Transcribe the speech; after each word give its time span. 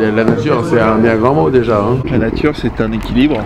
La 0.00 0.24
nature, 0.24 0.64
c'est 0.64 0.80
un 0.80 0.98
bien 0.98 1.16
grand 1.16 1.34
mot 1.34 1.50
déjà. 1.50 1.78
hein. 1.80 1.98
La 2.10 2.18
nature, 2.18 2.56
c'est 2.56 2.80
un 2.80 2.90
équilibre. 2.92 3.36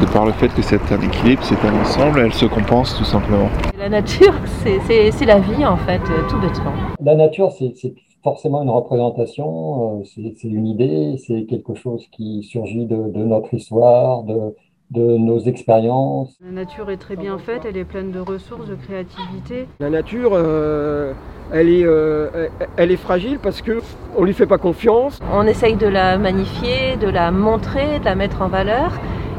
De 0.00 0.06
par 0.12 0.26
le 0.26 0.32
fait 0.32 0.48
que 0.48 0.60
c'est 0.60 0.80
un 0.92 1.00
équilibre, 1.00 1.42
c'est 1.42 1.54
un 1.66 1.80
ensemble, 1.80 2.20
elle 2.20 2.32
se 2.34 2.44
compense 2.44 2.94
tout 2.98 3.04
simplement. 3.04 3.48
La 3.78 3.88
nature, 3.88 4.34
c'est- 4.62 4.78
c'est 4.86 5.10
c'est 5.10 5.24
la 5.24 5.38
vie 5.38 5.64
en 5.64 5.76
fait, 5.78 6.00
euh, 6.10 6.28
tout 6.28 6.38
bêtement. 6.38 6.72
La 7.02 7.14
nature, 7.14 7.50
c'est 7.52 7.72
c'est 7.76 7.94
forcément 8.22 8.62
une 8.62 8.68
représentation, 8.70 10.00
euh, 10.00 10.04
c'est 10.04 10.34
c'est 10.36 10.48
une 10.48 10.66
idée, 10.66 11.16
c'est 11.26 11.44
quelque 11.46 11.74
chose 11.74 12.04
qui 12.12 12.42
surgit 12.42 12.84
de, 12.84 12.96
de 13.10 13.24
notre 13.24 13.54
histoire, 13.54 14.22
de, 14.24 14.54
de 14.90 15.00
nos 15.00 15.40
expériences. 15.40 16.36
La 16.44 16.52
nature 16.52 16.90
est 16.90 16.96
très 16.96 17.16
bien 17.16 17.38
faite, 17.38 17.62
elle 17.68 17.76
est 17.76 17.84
pleine 17.84 18.12
de 18.12 18.20
ressources, 18.20 18.68
de 18.68 18.76
créativité. 18.76 19.66
La 19.80 19.90
nature, 19.90 20.30
euh, 20.34 21.12
elle, 21.52 21.68
est, 21.68 21.84
euh, 21.84 22.48
elle- 22.76 22.92
est 22.92 22.96
fragile 22.96 23.38
parce 23.42 23.62
que 23.62 23.80
on 24.16 24.24
lui 24.24 24.32
fait 24.32 24.46
pas 24.46 24.58
confiance. 24.58 25.18
On 25.32 25.42
essaye 25.46 25.74
de 25.76 25.88
la 25.88 26.18
magnifier, 26.18 26.96
de 27.00 27.08
la 27.08 27.30
montrer, 27.32 27.98
de 27.98 28.04
la 28.04 28.14
mettre 28.14 28.42
en 28.42 28.48
valeur, 28.48 28.92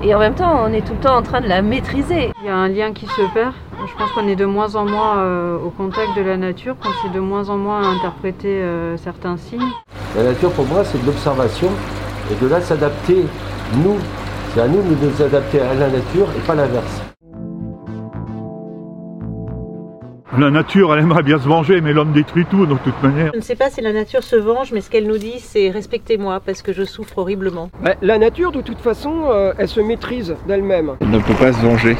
et 0.04 0.14
en 0.14 0.20
même 0.20 0.36
temps, 0.36 0.64
on 0.66 0.73
est 0.73 0.86
tout 0.86 0.94
le 0.94 1.00
temps 1.00 1.16
en 1.18 1.22
train 1.23 1.42
de 1.42 1.48
la 1.48 1.62
maîtriser. 1.62 2.32
Il 2.42 2.45
y 2.48 2.50
a 2.50 2.56
un 2.56 2.68
lien 2.68 2.92
qui 2.92 3.06
se 3.06 3.34
perd. 3.34 3.54
Je 3.88 3.95
pense 3.98 4.12
qu'on 4.12 4.28
est 4.28 4.36
de 4.36 4.45
moins 4.45 4.76
en 4.76 4.86
moins 4.86 5.20
euh, 5.20 5.58
au 5.58 5.70
contact 5.70 6.09
de 6.18 6.22
la 6.23 6.36
nature, 6.36 6.76
qu'on 6.78 6.90
sait 7.08 7.14
de 7.14 7.20
moins 7.22 7.50
en 7.50 7.58
moins 7.58 7.82
interpréter 7.95 8.62
euh, 8.62 8.98
certains 8.98 9.38
signes. 9.38 9.62
La 10.16 10.23
nature, 10.23 10.52
pour 10.52 10.66
moi, 10.66 10.84
c'est 10.84 11.00
de 11.02 11.06
l'observation 11.06 11.70
et 12.32 12.44
de 12.44 12.50
là 12.50 12.59
s'adapter, 12.59 13.23
nous. 13.84 13.95
C'est 14.58 14.64
à 14.64 14.68
nous 14.68 14.82
de 14.82 15.06
nous 15.06 15.22
adapter 15.22 15.60
à 15.62 15.76
la 15.76 15.88
nature 15.88 16.28
et 16.36 16.40
pas 16.48 16.56
l'inverse. 16.56 17.04
La 20.36 20.50
nature, 20.50 20.95
elle 20.95 21.02
aimerait 21.02 21.22
bien 21.22 21.38
se 21.38 21.48
venger, 21.48 21.80
mais 21.80 21.94
l'homme 21.94 22.12
détruit 22.12 22.44
tout 22.50 22.66
de 22.66 22.73
toute 22.84 23.04
manière. 23.04 23.30
Je 23.34 23.38
ne 23.38 23.44
sais 23.44 23.56
pas 23.56 23.70
si 23.70 23.81
la 23.81 23.94
nature 23.94 24.23
se 24.23 24.36
venge, 24.36 24.72
mais 24.72 24.81
ce 24.81 24.90
qu'elle 24.90 25.06
nous 25.06 25.20
dit, 25.20 25.36
c'est 25.38 25.70
respectez-moi 25.70 26.40
parce 26.44 26.64
que 26.64 26.73
je 26.73 26.86
souffre 26.86 27.20
horriblement. 27.20 27.70
Bah, 27.84 27.94
la 28.02 28.18
nature, 28.18 28.52
de 28.52 28.62
toute 28.62 28.80
façon, 28.80 29.26
euh, 29.30 29.54
elle 29.59 29.68
se 29.68 29.80
maîtrise 29.80 30.36
d'elle-même. 30.48 30.94
Elle 31.02 31.12
ne 31.12 31.20
peut 31.20 31.36
pas 31.36 31.53
se 31.53 31.62
venger. 31.62 31.96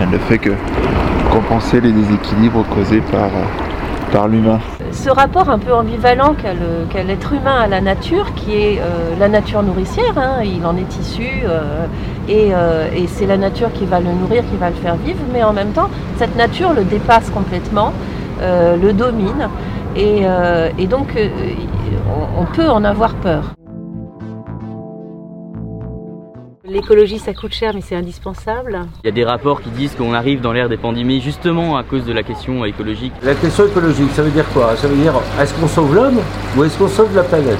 Elle 0.00 0.08
ne 0.08 0.16
fait 0.16 0.38
que 0.38 0.52
compenser 1.30 1.82
les 1.82 1.92
déséquilibres 1.92 2.64
causés 2.74 3.02
par, 3.12 3.26
euh, 3.26 3.67
par 4.10 4.28
l'humain. 4.28 4.60
Ce 4.92 5.10
rapport 5.10 5.48
un 5.50 5.58
peu 5.58 5.72
ambivalent 5.72 6.34
qu'a 6.34 7.02
l'être 7.02 7.32
humain 7.32 7.60
à 7.60 7.66
la 7.66 7.80
nature, 7.80 8.34
qui 8.34 8.54
est 8.54 8.78
euh, 8.78 9.14
la 9.18 9.28
nature 9.28 9.62
nourricière, 9.62 10.16
hein, 10.16 10.42
il 10.44 10.64
en 10.66 10.76
est 10.76 10.98
issu, 10.98 11.28
euh, 11.44 11.86
et, 12.28 12.50
euh, 12.52 12.88
et 12.94 13.06
c'est 13.06 13.26
la 13.26 13.36
nature 13.36 13.72
qui 13.72 13.86
va 13.86 14.00
le 14.00 14.10
nourrir, 14.12 14.42
qui 14.50 14.56
va 14.56 14.70
le 14.70 14.76
faire 14.76 14.96
vivre, 14.96 15.20
mais 15.32 15.42
en 15.42 15.52
même 15.52 15.72
temps, 15.72 15.88
cette 16.16 16.36
nature 16.36 16.72
le 16.72 16.84
dépasse 16.84 17.30
complètement, 17.30 17.92
euh, 18.40 18.76
le 18.76 18.92
domine, 18.92 19.48
et, 19.96 20.20
euh, 20.22 20.70
et 20.78 20.86
donc 20.86 21.16
euh, 21.16 21.28
on 22.38 22.44
peut 22.44 22.68
en 22.68 22.84
avoir 22.84 23.14
peur. 23.14 23.54
L'écologie, 26.70 27.18
ça 27.18 27.32
coûte 27.32 27.54
cher, 27.54 27.72
mais 27.74 27.80
c'est 27.80 27.94
indispensable. 27.96 28.80
Il 29.02 29.06
y 29.06 29.08
a 29.08 29.12
des 29.12 29.24
rapports 29.24 29.62
qui 29.62 29.70
disent 29.70 29.94
qu'on 29.94 30.12
arrive 30.12 30.40
dans 30.42 30.52
l'ère 30.52 30.68
des 30.68 30.76
pandémies 30.76 31.20
justement 31.20 31.76
à 31.78 31.82
cause 31.82 32.04
de 32.04 32.12
la 32.12 32.22
question 32.22 32.64
écologique. 32.66 33.12
La 33.22 33.34
question 33.34 33.66
écologique, 33.66 34.10
ça 34.10 34.22
veut 34.22 34.30
dire 34.30 34.44
quoi? 34.52 34.76
Ça 34.76 34.86
veut 34.86 34.96
dire 34.96 35.14
est-ce 35.40 35.54
qu'on 35.58 35.66
sauve 35.66 35.94
l'homme 35.94 36.18
ou 36.56 36.64
est-ce 36.64 36.76
qu'on 36.78 36.88
sauve 36.88 37.14
la 37.16 37.22
planète? 37.22 37.58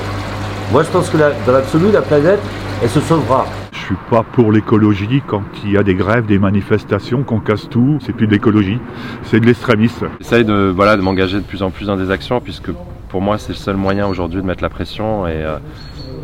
Moi, 0.73 0.83
je 0.83 0.91
pense 0.91 1.09
que 1.09 1.17
la- 1.17 1.33
dans 1.47 1.53
l'absolu, 1.53 1.91
la 1.91 2.03
planète, 2.03 2.41
elle 2.83 2.91
se 2.91 3.01
sauvera. 3.01 3.47
Je 3.73 3.79
suis 3.79 3.97
pas 4.11 4.23
pour 4.23 4.53
l'écologie 4.53 5.23
quand 5.27 5.43
il 5.65 5.73
y 5.73 5.79
a 5.79 5.83
des 5.83 5.95
grèves, 5.95 6.27
des 6.27 6.39
manifestations, 6.39 7.23
qu'on 7.23 7.41
casse 7.41 7.67
tout. 7.71 7.99
C'est 8.05 8.13
plus 8.13 8.27
de 8.27 8.33
l'écologie, 8.33 8.79
c'est 9.23 9.41
de 9.41 9.47
l'extrémisme. 9.47 10.09
J'essaye 10.21 10.45
de, 10.45 10.71
voilà, 10.77 10.97
de 10.99 11.01
m'engager 11.03 11.39
de 11.39 11.45
plus 11.45 11.63
en 11.63 11.71
plus 11.71 11.87
dans 11.87 11.97
des 11.97 12.11
actions 12.11 12.41
puisque 12.41 12.71
pour 13.09 13.23
moi 13.23 13.39
c'est 13.39 13.53
le 13.55 13.59
seul 13.59 13.77
moyen 13.77 14.07
aujourd'hui 14.07 14.43
de 14.43 14.47
mettre 14.47 14.63
la 14.63 14.69
pression 14.69 15.27
et, 15.27 15.33
euh, 15.33 15.57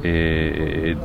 et, 0.05 0.91
et 0.91 0.97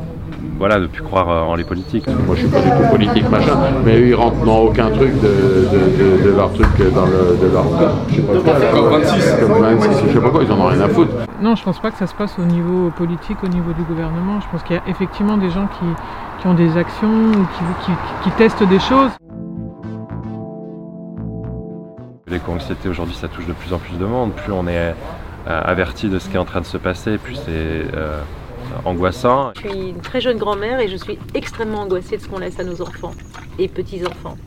voilà, 0.57 0.79
de 0.79 0.87
plus 0.87 1.01
croire 1.03 1.29
euh, 1.29 1.41
en 1.41 1.55
les 1.55 1.63
politiques. 1.63 2.07
Moi, 2.07 2.35
je 2.35 2.41
suis 2.41 2.49
pas 2.49 2.61
du 2.61 2.69
tout 2.69 2.89
politique, 2.91 3.29
machin, 3.29 3.57
mais 3.85 3.97
eux, 3.99 4.07
ils 4.07 4.15
rentrent 4.15 4.43
dans 4.45 4.59
aucun 4.59 4.89
truc 4.89 5.13
de, 5.21 5.27
de, 5.27 6.17
de, 6.19 6.23
de 6.23 6.35
leur 6.35 6.51
truc, 6.53 6.67
dans 6.93 7.05
le, 7.05 7.37
de 7.41 7.51
leur. 7.51 7.65
Je 8.09 8.15
sais 8.15 8.21
pas 8.21 8.39
quoi. 8.39 8.59
là. 8.59 8.65
Comme 8.71 8.89
26. 8.89 9.35
Comme 9.39 9.61
26, 9.61 10.07
je 10.07 10.13
sais 10.13 10.19
pas 10.19 10.29
quoi, 10.29 10.43
ils 10.43 10.51
en 10.51 10.59
ont 10.59 10.67
rien 10.67 10.81
à 10.81 10.89
foutre. 10.89 11.11
Non, 11.41 11.55
je 11.55 11.63
pense 11.63 11.79
pas 11.79 11.91
que 11.91 11.97
ça 11.97 12.07
se 12.07 12.13
passe 12.15 12.37
au 12.39 12.43
niveau 12.45 12.89
politique, 12.91 13.37
au 13.43 13.47
niveau 13.47 13.71
du 13.73 13.83
gouvernement. 13.83 14.39
Je 14.41 14.47
pense 14.51 14.63
qu'il 14.63 14.75
y 14.75 14.79
a 14.79 14.83
effectivement 14.87 15.37
des 15.37 15.49
gens 15.49 15.67
qui, 15.79 15.85
qui 16.41 16.47
ont 16.47 16.53
des 16.53 16.77
actions 16.77 17.07
ou 17.09 17.31
qui, 17.33 17.85
qui, 17.85 17.91
qui 18.23 18.31
testent 18.31 18.63
des 18.63 18.79
choses. 18.79 19.11
L'éco-anxiété 22.27 22.89
aujourd'hui 22.89 23.15
ça 23.15 23.27
touche 23.27 23.47
de 23.47 23.53
plus 23.53 23.73
en 23.73 23.79
plus 23.79 23.97
de 23.97 24.05
monde. 24.05 24.33
Plus 24.33 24.51
on 24.51 24.67
est 24.67 24.93
euh, 25.47 25.61
averti 25.63 26.09
de 26.09 26.19
ce 26.19 26.29
qui 26.29 26.35
est 26.35 26.39
en 26.39 26.45
train 26.45 26.61
de 26.61 26.65
se 26.65 26.77
passer, 26.77 27.17
plus 27.17 27.35
c'est 27.35 27.47
euh, 27.47 28.19
angoissant. 28.85 29.51
Je 29.55 29.69
suis 29.69 29.89
une 29.89 30.01
très 30.01 30.21
jeune 30.21 30.37
grand-mère 30.37 30.79
et 30.79 30.87
je 30.87 30.97
suis 30.97 31.17
extrêmement 31.33 31.81
angoissée 31.81 32.17
de 32.17 32.21
ce 32.21 32.27
qu'on 32.27 32.39
laisse 32.39 32.59
à 32.59 32.63
nos 32.63 32.81
enfants 32.81 33.13
et 33.57 33.67
petits-enfants. 33.67 34.37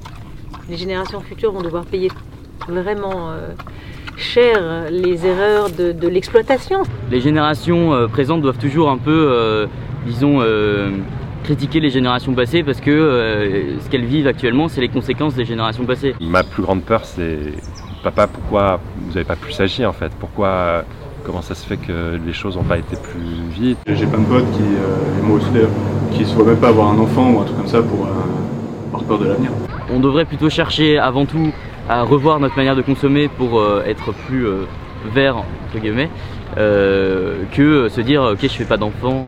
Les 0.68 0.76
générations 0.76 1.20
futures 1.20 1.52
vont 1.52 1.62
devoir 1.62 1.84
payer 1.84 2.10
vraiment 2.68 3.30
euh, 3.30 3.52
cher 4.16 4.88
les 4.90 5.26
erreurs 5.26 5.70
de, 5.70 5.92
de 5.92 6.08
l'exploitation. 6.08 6.82
Les 7.10 7.20
générations 7.20 7.92
euh, 7.92 8.06
présentes 8.06 8.42
doivent 8.42 8.58
toujours 8.58 8.90
un 8.90 8.98
peu, 8.98 9.10
euh, 9.32 9.66
disons, 10.06 10.38
euh, 10.40 10.90
critiquer 11.42 11.80
les 11.80 11.90
générations 11.90 12.32
passées 12.34 12.62
parce 12.62 12.80
que 12.80 12.90
euh, 12.90 13.80
ce 13.80 13.90
qu'elles 13.90 14.04
vivent 14.04 14.28
actuellement, 14.28 14.68
c'est 14.68 14.80
les 14.80 14.88
conséquences 14.88 15.34
des 15.34 15.44
générations 15.44 15.84
passées. 15.84 16.14
Ma 16.20 16.44
plus 16.44 16.62
grande 16.62 16.82
peur 16.82 17.04
c'est 17.04 17.38
papa 18.04 18.28
pourquoi 18.28 18.80
vous 18.96 19.08
n'avez 19.08 19.24
pas 19.24 19.36
plus 19.36 19.60
agi 19.60 19.84
en 19.84 19.92
fait? 19.92 20.12
Pourquoi 20.20 20.84
comment 21.24 21.42
ça 21.42 21.54
se 21.54 21.66
fait 21.66 21.76
que 21.76 22.18
les 22.24 22.32
choses 22.32 22.56
n'ont 22.56 22.62
pas 22.62 22.78
été 22.78 22.96
plus 22.96 23.42
vite? 23.50 23.78
J'ai 23.86 24.06
plein 24.06 24.20
de 24.20 24.26
potes 24.26 24.50
qui, 24.52 24.62
euh, 24.62 25.18
et 25.18 25.22
moi 25.22 25.36
aussi 25.36 25.50
d'ailleurs, 25.50 25.70
qui 26.12 26.24
se 26.24 26.34
voient 26.34 26.46
même 26.46 26.56
pas 26.56 26.68
avoir 26.68 26.88
un 26.88 26.98
enfant 26.98 27.32
ou 27.32 27.40
un 27.40 27.44
truc 27.44 27.56
comme 27.56 27.66
ça 27.66 27.82
pour 27.82 28.06
euh, 28.06 28.10
avoir 28.88 29.04
peur 29.04 29.18
de 29.18 29.26
l'avenir. 29.26 29.50
On 29.90 30.00
devrait 30.00 30.24
plutôt 30.24 30.50
chercher 30.50 30.98
avant 30.98 31.26
tout 31.26 31.52
à 31.88 32.02
revoir 32.02 32.40
notre 32.40 32.56
manière 32.56 32.76
de 32.76 32.82
consommer 32.82 33.28
pour 33.28 33.58
euh, 33.58 33.82
être 33.86 34.12
plus 34.12 34.46
euh, 34.46 34.64
vert 35.12 35.36
entre 35.38 35.80
guillemets 35.80 36.10
euh, 36.58 37.42
que 37.52 37.88
se 37.88 38.00
dire 38.00 38.22
ok 38.22 38.38
je 38.42 38.48
fais 38.48 38.64
pas 38.64 38.76
d'enfants. 38.76 39.26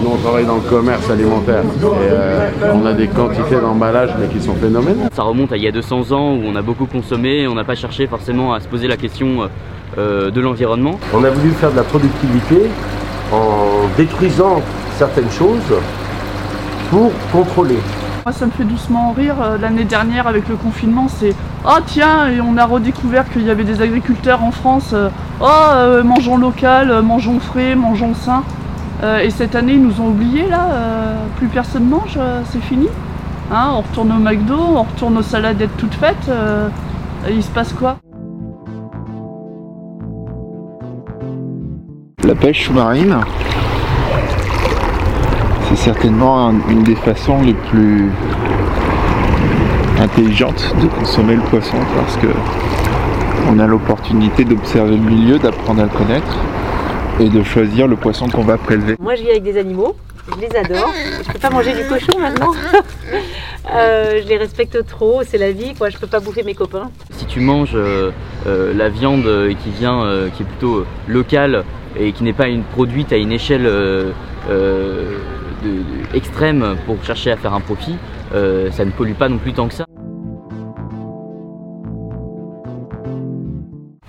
Nous, 0.00 0.10
on 0.10 0.16
travaille 0.16 0.46
dans 0.46 0.56
le 0.56 0.60
commerce 0.62 1.10
alimentaire 1.10 1.62
et 1.64 1.84
euh, 1.84 2.50
on 2.72 2.86
a 2.86 2.92
des 2.92 3.08
quantités 3.08 3.56
d'emballage 3.56 4.10
mais 4.20 4.28
qui 4.28 4.40
sont 4.40 4.54
phénoménales. 4.54 5.08
Ça 5.12 5.22
remonte 5.22 5.52
à 5.52 5.56
il 5.56 5.62
y 5.64 5.68
a 5.68 5.72
200 5.72 6.12
ans 6.12 6.34
où 6.34 6.42
on 6.46 6.54
a 6.54 6.62
beaucoup 6.62 6.86
consommé 6.86 7.40
et 7.42 7.48
on 7.48 7.54
n'a 7.54 7.64
pas 7.64 7.74
cherché 7.74 8.06
forcément 8.06 8.52
à 8.52 8.60
se 8.60 8.68
poser 8.68 8.86
la 8.86 8.96
question 8.96 9.48
euh, 9.98 10.30
de 10.30 10.40
l'environnement. 10.40 10.98
On 11.12 11.24
a 11.24 11.30
voulu 11.30 11.50
faire 11.50 11.72
de 11.72 11.76
la 11.76 11.82
productivité 11.82 12.62
en 13.32 13.88
détruisant 13.96 14.62
certaines 14.96 15.30
choses 15.30 15.74
pour 16.90 17.10
contrôler. 17.32 17.78
Moi, 18.24 18.32
ça 18.32 18.46
me 18.46 18.50
fait 18.52 18.64
doucement 18.64 19.12
rire. 19.12 19.34
Euh, 19.42 19.58
L'année 19.58 19.84
dernière, 19.84 20.26
avec 20.28 20.48
le 20.48 20.56
confinement, 20.56 21.08
c'est 21.08 21.34
Ah, 21.66 21.80
tiens, 21.84 22.28
et 22.28 22.40
on 22.40 22.56
a 22.56 22.64
redécouvert 22.64 23.28
qu'il 23.30 23.42
y 23.42 23.50
avait 23.50 23.64
des 23.64 23.82
agriculteurs 23.82 24.42
en 24.44 24.52
France. 24.52 24.90
Euh, 24.92 25.08
Oh, 25.40 25.46
euh, 25.72 26.02
mangeons 26.02 26.36
local, 26.36 26.90
euh, 26.90 27.00
mangeons 27.00 27.38
frais, 27.38 27.76
mangeons 27.76 28.12
sain. 28.14 28.42
Euh, 29.02 29.20
et 29.20 29.30
cette 29.30 29.54
année, 29.54 29.74
ils 29.74 29.82
nous 29.82 30.00
ont 30.00 30.08
oubliés, 30.08 30.48
là. 30.48 30.68
euh, 30.72 31.14
plus 31.36 31.46
personne 31.46 31.88
mange, 31.88 32.16
euh, 32.18 32.42
c'est 32.50 32.60
fini. 32.62 32.88
Hein, 33.52 33.70
on 33.74 33.80
retourne 33.80 34.12
au 34.12 34.18
McDo, 34.18 34.56
on 34.58 34.82
retourne 34.82 35.16
aux 35.18 35.22
saladettes 35.22 35.76
toutes 35.78 35.94
faites. 35.94 36.30
il 37.30 37.42
se 37.42 37.48
passe 37.50 37.72
quoi? 37.72 37.96
La 42.24 42.34
pêche 42.34 42.66
sous-marine, 42.66 43.16
c'est 45.68 45.76
certainement 45.76 46.48
un- 46.48 46.54
une 46.68 46.82
des 46.82 46.94
façons 46.94 47.40
les 47.42 47.54
plus 47.54 48.10
intelligentes 50.00 50.74
de 50.82 50.86
consommer 50.88 51.36
le 51.36 51.42
poisson 51.42 51.76
parce 51.96 52.16
que 52.18 52.26
on 53.50 53.58
a 53.58 53.66
l'opportunité 53.66 54.44
d'observer 54.44 54.96
le 54.96 55.02
milieu, 55.10 55.38
d'apprendre 55.38 55.80
à 55.80 55.84
le 55.84 55.90
connaître 55.90 56.36
et 57.20 57.28
de 57.28 57.42
choisir 57.42 57.86
le 57.86 57.96
poisson 57.96 58.28
qu'on 58.28 58.42
va 58.44 58.56
prélever. 58.58 58.96
Moi, 59.00 59.14
je 59.16 59.22
vis 59.22 59.30
avec 59.30 59.42
des 59.42 59.58
animaux, 59.58 59.96
je 60.34 60.40
les 60.40 60.56
adore. 60.56 60.92
Je 61.26 61.32
peux 61.32 61.38
pas 61.38 61.50
manger 61.50 61.74
du 61.74 61.88
cochon 61.88 62.18
maintenant. 62.18 62.52
Euh, 63.70 64.22
je 64.22 64.28
les 64.28 64.38
respecte 64.38 64.86
trop, 64.86 65.20
c'est 65.26 65.36
la 65.36 65.52
vie, 65.52 65.74
quoi. 65.76 65.90
Je 65.90 65.98
peux 65.98 66.06
pas 66.06 66.20
bouffer 66.20 66.42
mes 66.42 66.54
copains. 66.54 66.90
Si 67.10 67.26
tu 67.26 67.40
manges 67.40 67.72
euh, 67.74 68.10
euh, 68.46 68.72
la 68.74 68.88
viande 68.88 69.28
qui 69.62 69.68
vient, 69.68 70.02
euh, 70.04 70.30
qui 70.30 70.42
est 70.42 70.46
plutôt 70.46 70.86
locale 71.06 71.64
et 72.00 72.12
qui 72.12 72.24
n'est 72.24 72.32
pas 72.32 72.48
une 72.48 72.62
produite 72.62 73.12
à 73.12 73.16
une 73.18 73.30
échelle 73.30 73.66
euh, 73.66 74.12
euh, 74.48 75.18
de- 75.62 75.68
de- 75.68 76.16
extrême 76.16 76.76
pour 76.86 76.96
chercher 77.04 77.30
à 77.30 77.36
faire 77.36 77.52
un 77.52 77.60
profit, 77.60 77.96
euh, 78.34 78.70
ça 78.70 78.86
ne 78.86 78.90
pollue 78.90 79.12
pas 79.12 79.28
non 79.28 79.36
plus 79.36 79.52
tant 79.52 79.68
que 79.68 79.74
ça. 79.74 79.84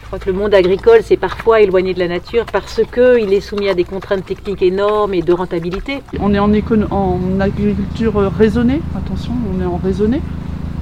Crois 0.10 0.18
que 0.18 0.32
le 0.32 0.36
monde 0.36 0.56
agricole, 0.56 1.02
c'est 1.04 1.18
parfois 1.18 1.62
éloigné 1.62 1.94
de 1.94 2.00
la 2.00 2.08
nature 2.08 2.44
parce 2.52 2.82
qu'il 2.92 3.32
est 3.32 3.42
soumis 3.42 3.70
à 3.70 3.76
des 3.76 3.84
contraintes 3.84 4.26
techniques 4.26 4.64
énormes 4.64 5.14
et 5.14 5.22
de 5.22 5.32
rentabilité. 5.32 6.02
On 6.20 6.34
est 6.34 6.40
en, 6.40 6.52
agriculture 7.40 8.16
raisonnée, 8.36 8.82
attention, 8.98 9.34
on 9.54 9.62
est 9.62 9.66
en 9.66 9.78
raisonné. 9.78 10.20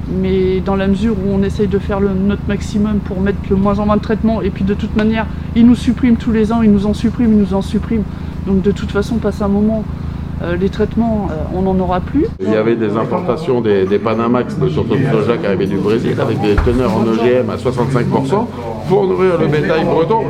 Mais 0.09 0.61
dans 0.61 0.77
la 0.77 0.87
mesure 0.87 1.13
où 1.17 1.29
on 1.29 1.43
essaye 1.43 1.67
de 1.67 1.77
faire 1.77 1.99
notre 1.99 2.47
maximum 2.47 2.99
pour 2.99 3.19
mettre 3.19 3.39
le 3.49 3.57
moins 3.57 3.79
en 3.79 3.85
moins 3.85 3.97
de 3.97 4.01
traitements, 4.01 4.41
et 4.41 4.49
puis 4.49 4.63
de 4.63 4.73
toute 4.73 4.95
manière, 4.95 5.25
ils 5.57 5.67
nous 5.67 5.75
suppriment 5.75 6.15
tous 6.15 6.31
les 6.31 6.53
ans, 6.53 6.61
ils 6.61 6.71
nous 6.71 6.85
en 6.85 6.93
suppriment, 6.93 7.33
ils 7.33 7.39
nous 7.39 7.53
en 7.53 7.61
suppriment. 7.61 8.05
Donc 8.45 8.61
de 8.61 8.71
toute 8.71 8.91
façon, 8.91 9.17
passe 9.17 9.41
un 9.41 9.49
moment, 9.49 9.83
euh, 9.83 10.06
les 10.59 10.69
traitements, 10.69 11.27
euh, 11.31 11.35
on 11.55 11.63
n'en 11.63 11.79
aura 11.79 11.99
plus. 11.99 12.25
Il 12.39 12.51
y 12.51 12.55
avait 12.55 12.75
des 12.75 12.95
importations 12.95 13.61
des, 13.61 13.85
des 13.85 13.99
Panamax 13.99 14.57
de 14.57 14.69
surtout 14.69 14.95
de 14.95 15.03
soja 15.11 15.37
qui 15.37 15.45
arrivaient 15.45 15.65
du 15.65 15.77
Brésil 15.77 16.15
avec 16.19 16.39
des 16.41 16.55
teneurs 16.55 16.95
en 16.95 17.01
OGM 17.01 17.49
à 17.49 17.55
65% 17.55 18.45
pour 18.87 19.07
nourrir 19.07 19.37
le 19.39 19.47
bétail 19.47 19.83
breton, 19.85 20.21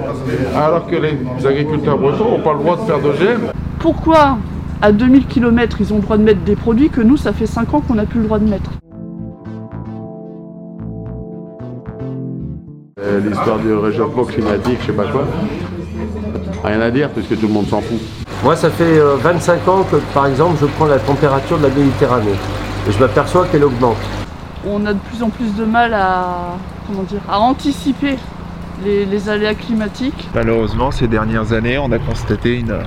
alors 0.56 0.88
que 0.88 0.96
les 0.96 1.46
agriculteurs 1.46 1.98
bretons 1.98 2.32
n'ont 2.38 2.44
pas 2.44 2.54
le 2.54 2.60
droit 2.60 2.78
de 2.78 2.82
faire 2.82 3.00
d'OGM. 3.00 3.52
Pourquoi 3.80 4.38
à 4.82 4.92
2000 4.92 5.26
km 5.28 5.78
ils 5.82 5.92
ont 5.94 5.98
le 5.98 6.02
droit 6.04 6.18
de 6.18 6.24
mettre 6.24 6.42
des 6.42 6.56
produits 6.56 6.90
que 6.90 7.02
nous, 7.02 7.18
ça 7.18 7.34
fait 7.34 7.46
5 7.48 7.74
ans 7.74 7.82
qu'on 7.82 7.96
n'a 7.96 8.06
plus 8.06 8.20
le 8.20 8.26
droit 8.26 8.40
de 8.40 8.48
mettre? 8.48 8.72
Euh, 13.00 13.20
L'histoire 13.20 13.60
du 13.60 13.74
réchauffement 13.74 14.24
climatique, 14.24 14.78
je 14.82 14.86
sais 14.88 14.94
pas 14.94 15.06
quoi. 15.06 15.24
Rien 16.64 16.82
à 16.82 16.90
dire 16.92 17.10
puisque 17.10 17.40
tout 17.40 17.48
le 17.48 17.54
monde 17.54 17.68
s'en 17.68 17.82
fout. 17.82 18.00
Moi, 18.44 18.56
ça 18.56 18.70
fait 18.70 19.00
euh, 19.00 19.16
25 19.16 19.68
ans 19.68 19.84
que, 19.84 19.96
par 20.14 20.28
exemple, 20.28 20.58
je 20.62 20.68
prends 20.68 20.86
la 20.86 21.00
température 21.00 21.58
de 21.58 21.64
la 21.64 21.70
Méditerranée 21.70 22.36
et 22.88 22.92
je 22.92 23.00
m'aperçois 23.00 23.48
qu'elle 23.48 23.64
augmente. 23.64 23.98
On 24.66 24.86
a 24.86 24.94
de 24.94 25.00
plus 25.00 25.24
en 25.24 25.30
plus 25.30 25.56
de 25.56 25.66
mal 25.66 25.94
à, 25.94 26.56
comment 26.86 27.04
dire, 27.04 27.22
à 27.28 27.40
anticiper 27.40 28.16
les, 28.84 29.06
les 29.06 29.30
aléas 29.30 29.56
climatiques. 29.56 30.30
Malheureusement, 30.36 30.92
ces 30.92 31.08
dernières 31.08 31.52
années, 31.52 31.80
on 31.80 31.92
a 31.92 31.98
constaté 31.98 32.60
une, 32.60 32.78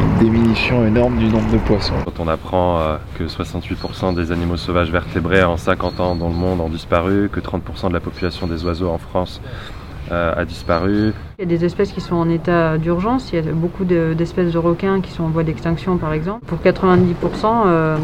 une 0.00 0.18
diminution 0.18 0.84
énorme 0.84 1.18
du 1.18 1.26
nombre 1.26 1.50
de 1.52 1.58
poissons. 1.58 1.94
Quand 2.04 2.18
on 2.18 2.26
apprend 2.28 2.80
euh, 2.80 2.96
que 3.16 3.24
68% 3.24 4.14
des 4.14 4.32
animaux 4.32 4.56
sauvages 4.56 4.90
vertébrés 4.90 5.44
en 5.44 5.56
50 5.56 6.00
ans 6.00 6.16
dans 6.16 6.28
le 6.28 6.34
monde 6.34 6.60
ont 6.60 6.68
disparu, 6.68 7.30
que 7.32 7.38
30% 7.38 7.88
de 7.88 7.94
la 7.94 8.00
population 8.00 8.48
des 8.48 8.64
oiseaux 8.64 8.90
en 8.90 8.98
France 8.98 9.40
euh, 9.44 9.81
a 10.10 10.44
disparu. 10.44 11.12
Il 11.38 11.42
y 11.42 11.44
a 11.44 11.46
des 11.58 11.64
espèces 11.64 11.92
qui 11.92 12.00
sont 12.00 12.16
en 12.16 12.28
état 12.28 12.76
d'urgence. 12.78 13.32
Il 13.32 13.36
y 13.44 13.48
a 13.48 13.52
beaucoup 13.52 13.84
de- 13.84 14.14
d'espèces 14.14 14.52
de 14.52 14.58
requins 14.58 15.00
qui 15.00 15.10
sont 15.10 15.24
en 15.24 15.28
voie 15.28 15.42
d'extinction, 15.42 15.96
par 15.96 16.12
exemple. 16.12 16.44
Pour 16.46 16.60
90%, 16.60 17.64
euh, 17.66 17.96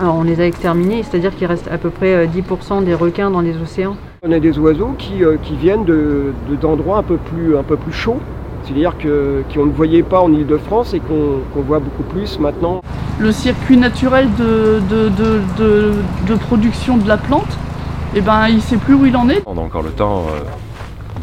alors 0.00 0.14
on 0.16 0.22
les 0.22 0.40
a 0.40 0.46
exterminés, 0.46 1.02
c'est-à-dire 1.02 1.34
qu'il 1.34 1.46
reste 1.46 1.68
à 1.70 1.78
peu 1.78 1.90
près 1.90 2.14
euh, 2.14 2.26
10% 2.26 2.82
des 2.82 2.94
requins 2.94 3.30
dans 3.30 3.40
les 3.40 3.56
océans. 3.60 3.96
On 4.22 4.32
a 4.32 4.38
des 4.40 4.58
oiseaux 4.58 4.94
qui, 4.98 5.22
euh, 5.24 5.36
qui 5.42 5.56
viennent 5.56 5.84
de- 5.84 6.32
de- 6.48 6.56
d'endroits 6.56 6.98
un, 6.98 7.02
peu 7.02 7.16
plus, 7.16 7.56
un 7.56 7.62
peu 7.62 7.76
plus 7.76 7.92
chauds, 7.92 8.20
c'est-à-dire 8.64 8.96
que 8.98 9.42
qu'on 9.54 9.66
ne 9.66 9.72
voyait 9.72 10.02
pas 10.02 10.20
en 10.20 10.32
Ile-de-France 10.32 10.94
et 10.94 11.00
qu'on 11.00 11.60
voit 11.62 11.78
beaucoup 11.80 12.02
plus 12.02 12.38
maintenant. 12.38 12.80
Le 13.18 13.32
circuit 13.32 13.76
naturel 13.76 14.28
de, 14.38 14.80
de, 14.90 15.08
de, 15.08 15.40
de, 15.58 15.92
de 16.28 16.34
production 16.34 16.96
de 16.98 17.06
la 17.08 17.16
plante, 17.16 17.56
eh 18.14 18.20
ben, 18.20 18.48
il 18.48 18.56
ne 18.56 18.60
sait 18.60 18.76
plus 18.76 18.94
où 18.94 19.06
il 19.06 19.16
en 19.16 19.28
est. 19.28 19.42
On 19.46 19.56
a 19.56 19.60
encore 19.60 19.82
le 19.82 19.90
temps 19.90 20.24
euh, 20.28 20.40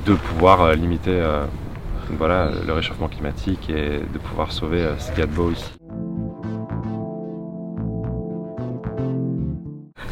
de 0.06 0.14
pouvoir 0.14 0.62
euh, 0.62 0.76
limiter 0.76 1.12
euh, 1.12 1.46
voilà, 2.18 2.50
le 2.66 2.74
réchauffement 2.74 3.08
climatique 3.08 3.70
et 3.70 4.00
de 4.14 4.18
pouvoir 4.20 4.52
sauver 4.52 4.82
euh, 4.82 4.98
ce 5.00 5.10
qu'il 5.12 5.20
y 5.20 5.24
a 5.24 5.26
de 5.28 5.32
beau 5.32 5.52
ici. 5.52 5.72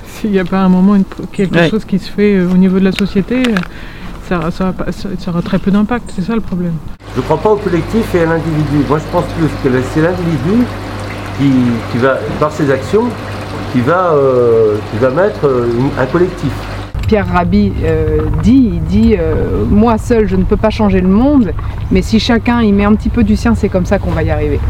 S'il 0.06 0.32
n'y 0.32 0.40
a 0.40 0.46
pas 0.46 0.60
un 0.62 0.70
moment 0.70 0.96
une- 0.96 1.04
quelque 1.32 1.56
Ouais. 1.56 1.70
chose 1.70 1.86
qui 1.86 2.00
se 2.00 2.10
fait 2.12 2.36
euh, 2.36 2.50
au 2.52 2.58
niveau 2.58 2.80
de 2.80 2.86
la 2.86 2.92
société, 2.92 3.44
euh, 3.48 3.56
ça, 4.30 4.52
ça, 4.52 4.66
va 4.66 4.74
pas- 4.74 4.92
ça- 4.92 5.10
ça 5.18 5.32
aura 5.32 5.42
très 5.42 5.60
peu 5.60 5.72
d'impact, 5.72 6.12
c'est 6.16 6.22
ça 6.22 6.36
le 6.36 6.42
problème. 6.42 6.74
Je 7.16 7.20
ne 7.20 7.26
crois 7.26 7.38
pas 7.38 7.50
au 7.52 7.58
collectif 7.58 8.14
et 8.16 8.22
à 8.22 8.26
l'individu. 8.26 8.86
Moi, 8.88 9.00
je 9.00 9.12
pense 9.12 9.26
plus 9.34 9.48
que 9.70 9.82
c'est 9.94 10.02
l'individu 10.02 10.64
qui, 11.38 11.52
qui 11.92 11.98
va, 11.98 12.18
par 12.40 12.52
ses 12.52 12.70
actions, 12.72 13.06
qui 13.74 13.82
va, 13.82 14.14
euh, 14.14 14.78
qui 14.92 14.98
va 15.00 15.10
mettre 15.10 15.46
euh, 15.46 15.68
un 16.00 16.06
collectif. 16.06 16.52
Pierre 17.12 17.28
Rabhi 17.28 17.74
euh, 17.84 18.20
dit, 18.42 18.72
il 18.76 18.84
dit 18.84 19.16
euh, 19.20 19.66
moi 19.70 19.98
seul 19.98 20.30
je 20.30 20.38
ne 20.38 20.46
peux 20.46 20.56
pas 20.56 20.70
changer 20.70 21.02
le 21.02 21.10
monde, 21.10 21.52
mais 21.92 22.02
si 22.02 22.22
chacun 22.22 22.62
y 22.62 22.72
met 22.72 22.86
un 22.86 22.96
petit 22.96 23.10
peu 23.10 23.26
du 23.26 23.36
sien, 23.36 23.54
c'est 23.54 23.68
comme 23.68 23.86
ça 23.86 24.00
qu'on 24.00 24.12
va 24.12 24.24
y 24.24 24.30
arriver. 24.30 24.62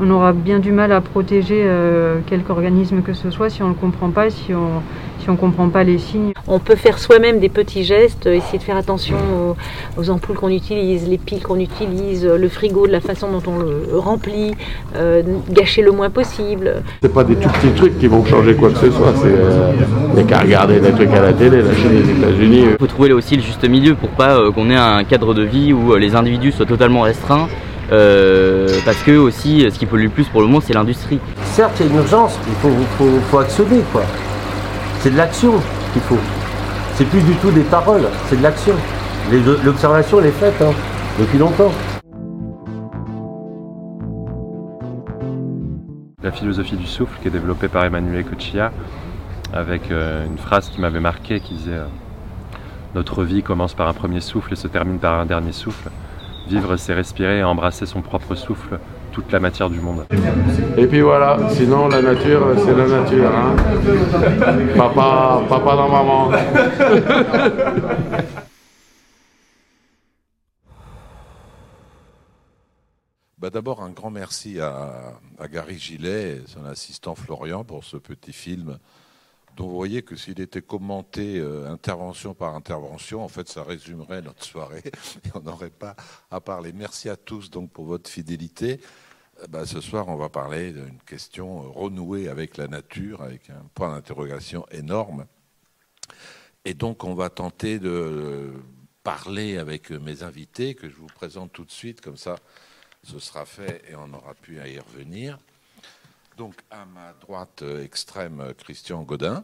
On 0.00 0.10
aura 0.10 0.32
bien 0.32 0.58
du 0.58 0.72
mal 0.72 0.92
à 0.92 1.00
protéger 1.00 1.62
euh, 1.64 2.20
quelque 2.26 2.50
organisme 2.50 3.02
que 3.02 3.12
ce 3.12 3.30
soit 3.30 3.50
si 3.50 3.62
on 3.62 3.68
ne 3.68 3.72
le 3.72 3.78
comprend 3.78 4.10
pas, 4.10 4.30
si 4.30 4.54
on 4.54 4.82
si 5.20 5.28
on 5.30 5.36
comprend 5.36 5.68
pas 5.68 5.84
les 5.84 5.98
signes. 5.98 6.32
On 6.46 6.58
peut 6.60 6.76
faire 6.76 6.98
soi-même 6.98 7.40
des 7.40 7.48
petits 7.48 7.84
gestes, 7.84 8.26
euh, 8.26 8.34
essayer 8.34 8.58
de 8.58 8.62
faire 8.62 8.76
attention 8.76 9.16
aux, 9.16 10.00
aux 10.00 10.10
ampoules 10.10 10.36
qu'on 10.36 10.48
utilise, 10.48 11.08
les 11.08 11.18
piles 11.18 11.42
qu'on 11.42 11.58
utilise, 11.58 12.24
euh, 12.24 12.38
le 12.38 12.48
frigo, 12.48 12.86
de 12.86 12.92
la 12.92 13.00
façon 13.00 13.28
dont 13.32 13.42
on 13.46 13.58
le 13.58 13.98
remplit, 13.98 14.54
euh, 14.96 15.22
gâcher 15.50 15.82
le 15.82 15.90
moins 15.90 16.10
possible. 16.10 16.82
C'est 17.02 17.12
pas 17.12 17.24
des 17.24 17.36
tout 17.36 17.48
petits 17.48 17.72
trucs 17.72 17.98
qui 17.98 18.06
vont 18.06 18.24
changer 18.24 18.54
quoi 18.54 18.70
que 18.70 18.78
ce 18.78 18.90
soit. 18.90 19.12
C'est 19.16 19.26
euh, 19.26 19.72
il 20.12 20.20
y 20.20 20.22
a 20.22 20.24
qu'à 20.24 20.38
regarder 20.38 20.80
des 20.80 20.92
trucs 20.92 21.10
à 21.10 21.20
la 21.20 21.32
télé, 21.32 21.62
la 21.62 21.74
Chine, 21.74 21.90
les 21.92 22.10
États-Unis. 22.10 22.64
Il 22.72 22.76
faut 22.78 22.86
trouver 22.86 23.12
aussi 23.12 23.36
le 23.36 23.42
juste 23.42 23.68
milieu 23.68 23.94
pour 23.94 24.10
pas 24.10 24.38
euh, 24.38 24.52
qu'on 24.52 24.70
ait 24.70 24.76
un 24.76 25.04
cadre 25.04 25.34
de 25.34 25.42
vie 25.42 25.72
où 25.72 25.92
euh, 25.92 25.98
les 25.98 26.14
individus 26.14 26.52
soient 26.52 26.66
totalement 26.66 27.02
restreints. 27.02 27.48
Euh, 27.90 28.68
parce 28.84 29.02
que 29.02 29.16
aussi, 29.16 29.66
ce 29.70 29.78
qui 29.78 29.86
pollue 29.86 30.04
le 30.04 30.10
plus 30.10 30.28
pour 30.28 30.40
le 30.40 30.46
moment, 30.46 30.60
c'est 30.60 30.74
l'industrie. 30.74 31.20
Certes, 31.52 31.72
il 31.80 31.86
y 31.86 31.88
a 31.88 31.92
une 31.92 31.98
urgence, 31.98 32.38
il 32.46 32.54
faut, 32.54 32.70
faut, 32.98 33.18
faut 33.30 33.38
actionner, 33.38 33.82
quoi. 33.92 34.02
C'est 35.00 35.10
de 35.10 35.16
l'action 35.16 35.54
qu'il 35.92 36.02
faut. 36.02 36.18
C'est 36.94 37.04
plus 37.04 37.22
du 37.22 37.32
tout 37.34 37.50
des 37.50 37.62
paroles, 37.62 38.08
c'est 38.28 38.36
de 38.36 38.42
l'action. 38.42 38.74
L'observation, 39.64 40.20
elle 40.20 40.26
est 40.26 40.30
faite 40.32 40.60
hein, 40.60 40.72
depuis 41.18 41.38
longtemps. 41.38 41.70
La 46.22 46.32
philosophie 46.32 46.76
du 46.76 46.86
souffle 46.86 47.16
qui 47.22 47.28
est 47.28 47.30
développée 47.30 47.68
par 47.68 47.84
Emmanuel 47.84 48.24
Cochilla 48.24 48.72
avec 49.52 49.90
euh, 49.90 50.26
une 50.26 50.36
phrase 50.36 50.68
qui 50.68 50.80
m'avait 50.80 51.00
marqué 51.00 51.40
qui 51.40 51.54
disait 51.54 51.72
euh, 51.72 51.86
Notre 52.94 53.22
vie 53.22 53.42
commence 53.42 53.74
par 53.74 53.88
un 53.88 53.94
premier 53.94 54.20
souffle 54.20 54.52
et 54.52 54.56
se 54.56 54.66
termine 54.66 54.98
par 54.98 55.20
un 55.20 55.26
dernier 55.26 55.52
souffle. 55.52 55.90
Vivre, 56.48 56.76
c'est 56.76 56.94
respirer 56.94 57.40
et 57.40 57.44
embrasser 57.44 57.84
son 57.84 58.00
propre 58.00 58.34
souffle, 58.34 58.80
toute 59.12 59.30
la 59.32 59.38
matière 59.38 59.68
du 59.68 59.80
monde. 59.80 60.06
Et 60.78 60.86
puis 60.86 61.02
voilà, 61.02 61.36
sinon 61.50 61.88
la 61.88 62.00
nature, 62.00 62.54
c'est 62.64 62.74
la 62.74 62.86
nature. 62.88 63.30
Hein. 63.36 63.54
Papa, 64.74 65.42
papa 65.46 65.76
dans 65.76 65.88
maman. 65.88 66.30
Bah, 73.40 73.50
D'abord, 73.50 73.82
un 73.82 73.90
grand 73.90 74.10
merci 74.10 74.58
à, 74.58 75.12
à 75.38 75.46
Gary 75.46 75.78
Gillet 75.78 76.38
et 76.38 76.42
son 76.46 76.64
assistant 76.64 77.14
Florian 77.14 77.62
pour 77.62 77.84
ce 77.84 77.96
petit 77.96 78.32
film 78.32 78.78
dont 79.58 79.66
vous 79.66 79.74
voyez 79.74 80.02
que 80.02 80.14
s'il 80.14 80.40
était 80.40 80.62
commenté 80.62 81.40
euh, 81.40 81.68
intervention 81.68 82.32
par 82.32 82.54
intervention, 82.54 83.24
en 83.24 83.28
fait, 83.28 83.48
ça 83.48 83.64
résumerait 83.64 84.22
notre 84.22 84.44
soirée 84.44 84.84
et 85.24 85.28
on 85.34 85.40
n'aurait 85.40 85.68
pas 85.68 85.96
à 86.30 86.40
parler. 86.40 86.72
Merci 86.72 87.08
à 87.08 87.16
tous 87.16 87.50
donc 87.50 87.72
pour 87.72 87.84
votre 87.84 88.08
fidélité. 88.08 88.80
Euh, 89.42 89.48
bah, 89.48 89.66
ce 89.66 89.80
soir, 89.80 90.06
on 90.06 90.14
va 90.14 90.28
parler 90.28 90.72
d'une 90.72 91.00
question 91.04 91.64
euh, 91.64 91.68
renouée 91.70 92.28
avec 92.28 92.56
la 92.56 92.68
nature, 92.68 93.20
avec 93.20 93.50
un 93.50 93.64
point 93.74 93.92
d'interrogation 93.92 94.64
énorme. 94.70 95.26
Et 96.64 96.74
donc, 96.74 97.02
on 97.02 97.14
va 97.14 97.28
tenter 97.28 97.80
de 97.80 98.52
parler 99.02 99.58
avec 99.58 99.90
mes 99.90 100.22
invités, 100.22 100.76
que 100.76 100.88
je 100.88 100.94
vous 100.94 101.06
présente 101.06 101.52
tout 101.52 101.64
de 101.64 101.72
suite, 101.72 102.00
comme 102.00 102.16
ça, 102.16 102.36
ce 103.02 103.18
sera 103.18 103.44
fait 103.44 103.82
et 103.90 103.96
on 103.96 104.12
aura 104.12 104.34
pu 104.34 104.58
y 104.58 104.78
revenir. 104.78 105.36
Donc, 106.38 106.54
à 106.70 106.84
ma 106.84 107.14
droite 107.14 107.62
euh, 107.62 107.82
extrême, 107.82 108.40
euh, 108.40 108.52
Christian 108.52 109.02
Godin, 109.02 109.42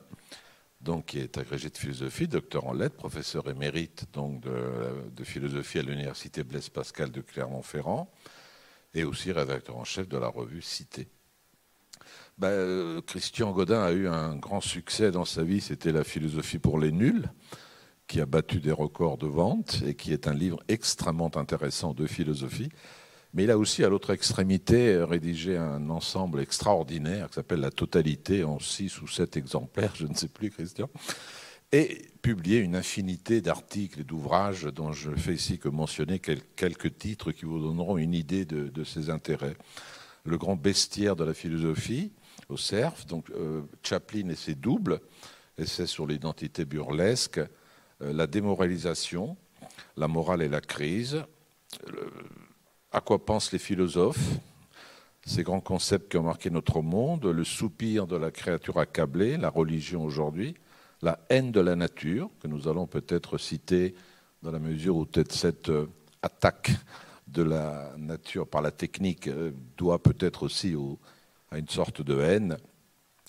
donc, 0.80 1.06
qui 1.06 1.18
est 1.18 1.38
agrégé 1.38 1.68
de 1.68 1.76
philosophie, 1.76 2.28
docteur 2.28 2.66
en 2.66 2.72
lettres, 2.72 2.94
professeur 2.94 3.50
émérite 3.50 4.04
donc, 4.12 4.40
de, 4.42 5.10
de 5.10 5.24
philosophie 5.24 5.80
à 5.80 5.82
l'Université 5.82 6.44
Blaise 6.44 6.68
Pascal 6.68 7.10
de 7.10 7.20
Clermont-Ferrand, 7.20 8.08
et 8.94 9.02
aussi 9.02 9.32
rédacteur 9.32 9.76
en 9.76 9.82
chef 9.82 10.08
de 10.08 10.16
la 10.16 10.28
revue 10.28 10.62
Cité. 10.62 11.08
Ben, 12.38 12.46
euh, 12.50 13.00
Christian 13.00 13.50
Godin 13.50 13.82
a 13.82 13.90
eu 13.90 14.06
un 14.06 14.36
grand 14.36 14.60
succès 14.60 15.10
dans 15.10 15.24
sa 15.24 15.42
vie, 15.42 15.60
c'était 15.60 15.90
La 15.90 16.04
philosophie 16.04 16.60
pour 16.60 16.78
les 16.78 16.92
nuls, 16.92 17.28
qui 18.06 18.20
a 18.20 18.26
battu 18.26 18.60
des 18.60 18.70
records 18.70 19.18
de 19.18 19.26
vente 19.26 19.82
et 19.84 19.96
qui 19.96 20.12
est 20.12 20.28
un 20.28 20.34
livre 20.34 20.60
extrêmement 20.68 21.36
intéressant 21.36 21.92
de 21.92 22.06
philosophie. 22.06 22.68
Mais 23.34 23.44
il 23.44 23.50
a 23.50 23.58
aussi, 23.58 23.82
à 23.84 23.88
l'autre 23.88 24.12
extrémité, 24.12 25.02
rédigé 25.02 25.56
un 25.56 25.90
ensemble 25.90 26.40
extraordinaire 26.40 27.28
qui 27.28 27.34
s'appelle 27.34 27.60
La 27.60 27.72
Totalité 27.72 28.44
en 28.44 28.60
six 28.60 29.02
ou 29.02 29.08
sept 29.08 29.36
exemplaires, 29.36 29.96
je 29.96 30.06
ne 30.06 30.14
sais 30.14 30.28
plus, 30.28 30.50
Christian, 30.50 30.88
et 31.72 32.06
publié 32.22 32.60
une 32.60 32.76
infinité 32.76 33.40
d'articles 33.40 34.00
et 34.00 34.04
d'ouvrages 34.04 34.62
dont 34.66 34.92
je 34.92 35.10
fais 35.10 35.34
ici 35.34 35.58
que 35.58 35.68
mentionner 35.68 36.20
quel- 36.20 36.44
quelques 36.54 36.96
titres 36.96 37.32
qui 37.32 37.44
vous 37.44 37.58
donneront 37.58 37.98
une 37.98 38.14
idée 38.14 38.44
de, 38.44 38.84
ses 38.84 39.10
intérêts. 39.10 39.56
Le 40.24 40.38
grand 40.38 40.54
bestiaire 40.54 41.16
de 41.16 41.24
la 41.24 41.34
philosophie, 41.34 42.12
au 42.48 42.56
CERF, 42.56 43.04
donc 43.06 43.30
euh, 43.30 43.62
Chaplin 43.82 44.28
et 44.28 44.36
ses 44.36 44.54
doubles, 44.54 45.00
essai 45.58 45.86
sur 45.86 46.06
l'identité 46.06 46.64
burlesque, 46.64 47.38
euh, 47.38 48.12
la 48.12 48.28
démoralisation, 48.28 49.36
la 49.96 50.06
morale 50.06 50.42
et 50.42 50.48
la 50.48 50.60
crise, 50.60 51.24
à 52.94 53.00
quoi 53.00 53.18
pensent 53.18 53.50
les 53.50 53.58
philosophes, 53.58 54.38
ces 55.26 55.42
grands 55.42 55.60
concepts 55.60 56.12
qui 56.12 56.16
ont 56.16 56.22
marqué 56.22 56.48
notre 56.48 56.80
monde, 56.80 57.26
le 57.26 57.42
soupir 57.42 58.06
de 58.06 58.16
la 58.16 58.30
créature 58.30 58.78
accablée, 58.78 59.36
la 59.36 59.50
religion 59.50 60.04
aujourd'hui, 60.04 60.54
La 61.02 61.18
haine 61.28 61.50
de 61.50 61.60
la 61.60 61.74
nature, 61.74 62.30
que 62.40 62.46
nous 62.46 62.68
allons 62.68 62.86
peut-être 62.86 63.36
citer 63.36 63.94
dans 64.42 64.52
la 64.52 64.60
mesure 64.60 64.96
où 64.96 65.04
peut-être 65.04 65.32
cette 65.32 65.68
euh, 65.68 65.86
attaque 66.22 66.70
de 67.26 67.42
la 67.42 67.92
nature 67.98 68.46
par 68.46 68.62
la 68.62 68.70
technique 68.70 69.26
euh, 69.26 69.50
doit 69.76 70.00
peut-être 70.00 70.44
aussi 70.44 70.74
à 71.50 71.58
une 71.58 71.68
sorte 71.68 72.00
de 72.00 72.18
haine. 72.20 72.56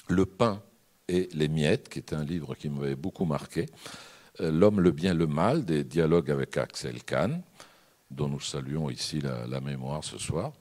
Le 0.08 0.26
pain 0.26 0.62
et 1.08 1.28
les 1.34 1.50
miettes, 1.50 1.90
qui 1.90 2.00
est 2.00 2.14
un 2.14 2.24
livre 2.24 2.56
qui 2.56 2.70
m'avait 2.70 2.96
beaucoup 2.96 3.26
marqué. 3.26 3.66
Euh, 4.40 4.52
L'homme, 4.52 4.80
le 4.80 4.92
bien, 4.92 5.14
le 5.14 5.28
mal, 5.28 5.66
des 5.66 5.84
dialogues 5.84 6.30
avec 6.30 6.56
Axel 6.56 7.04
Kahn, 7.04 7.42
dont 8.12 8.28
nous 8.28 8.40
saluons 8.40 8.90
ici 8.90 9.22
la, 9.22 9.62
mémoire 9.62 10.04
ce 10.04 10.18
soir. 10.18 10.54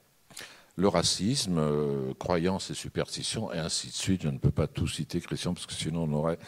Le 0.76 0.88
racisme, 0.88 1.58
euh, 1.58 2.14
croyances 2.18 2.70
et 2.70 2.74
superstitions, 2.74 3.52
et 3.52 3.58
ainsi 3.58 3.88
de 3.88 3.92
suite. 3.92 4.22
Je 4.22 4.28
ne 4.28 4.38
peux 4.38 4.50
pas 4.50 4.66
tout 4.66 4.88
citer, 4.88 5.20
Christian, 5.20 5.54
parce 5.54 5.66
que 5.66 5.72
sinon 5.72 6.04
on 6.04 6.12
aurait 6.14 6.38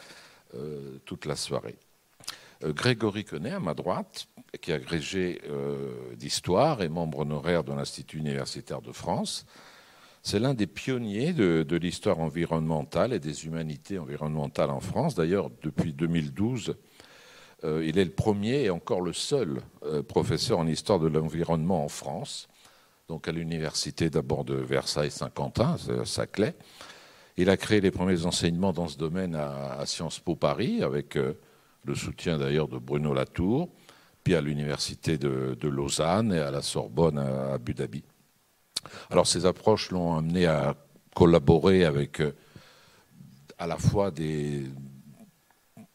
euh, 0.55 0.99
toute 1.05 1.27
la 1.27 1.37
soirée. 1.37 1.77
Grégory 2.63 3.25
Quenet, 3.25 3.53
à 3.53 3.61
ma 3.61 3.75
droite, 3.75 4.29
qui 4.63 4.71
est 4.71 4.75
agrégé 4.75 5.43
d'histoire 6.17 6.81
et 6.81 6.89
membre 6.89 7.19
honoraire 7.19 7.65
de 7.65 7.75
l'Institut 7.75 8.17
universitaire 8.17 8.81
de 8.81 8.93
France, 8.93 9.45
c'est 10.27 10.41
l'un 10.41 10.55
des 10.55 10.67
pionniers 10.67 11.33
de, 11.33 11.77
l'histoire 11.77 12.19
environnementale 12.19 13.13
et 13.13 13.21
des 13.21 13.47
humanités 13.47 13.97
environnementales 13.97 14.71
en 14.71 14.81
France. 14.81 15.15
D'ailleurs, 15.15 15.53
depuis 15.63 15.93
2012, 15.93 16.71
euh, 16.71 16.75
il 17.63 17.99
est 17.99 18.05
le 18.05 18.11
premier 18.11 18.65
et 18.65 18.71
encore 18.71 19.01
le 19.01 19.13
seul 19.13 19.61
euh, 19.85 20.03
professeur 20.03 20.59
en 20.59 20.67
histoire 20.67 20.99
de 20.99 21.09
l'environnement 21.09 21.85
en 21.85 21.89
France, 21.89 22.49
donc 23.09 23.29
à 23.29 23.33
l'université 23.33 24.11
d'abord 24.11 24.45
de 24.45 24.55
Versailles-Saint-Quentin, 24.55 25.77
Saclay. 26.05 26.55
Il 27.37 27.51
a 27.51 27.57
créé 27.57 27.81
les 27.81 27.91
premiers 27.91 28.25
enseignements 28.25 28.73
dans 28.73 28.89
ce 28.89 28.97
domaine 28.97 29.35
à, 29.35 29.85
Sciences 29.85 30.19
Po 30.21 30.35
Paris, 30.35 30.83
avec 30.83 31.17
euh, 31.17 31.35
le 31.85 31.95
soutien 31.95 32.39
d'ailleurs 32.39 32.69
de 32.69 32.79
Bruno 32.79 33.13
Latour, 33.13 33.69
puis 34.25 34.35
à 34.35 34.41
l'université 34.41 35.19
de, 35.19 35.69
Lausanne 35.69 36.33
et 36.33 36.41
à 36.41 36.51
la 36.51 36.63
Sorbonne 36.63 37.19
à 37.19 37.55
Abu 37.55 37.75
Dhabi. 37.75 38.03
Alors 39.11 39.27
ces 39.27 39.47
approches 39.47 39.91
l'ont 39.91 40.17
amené 40.17 40.47
à 40.47 40.75
collaborer 41.15 41.85
avec 41.85 42.21
euh, 42.21 42.33
à 43.59 43.67
la 43.67 43.77
fois 43.77 44.11
des, 44.11 44.65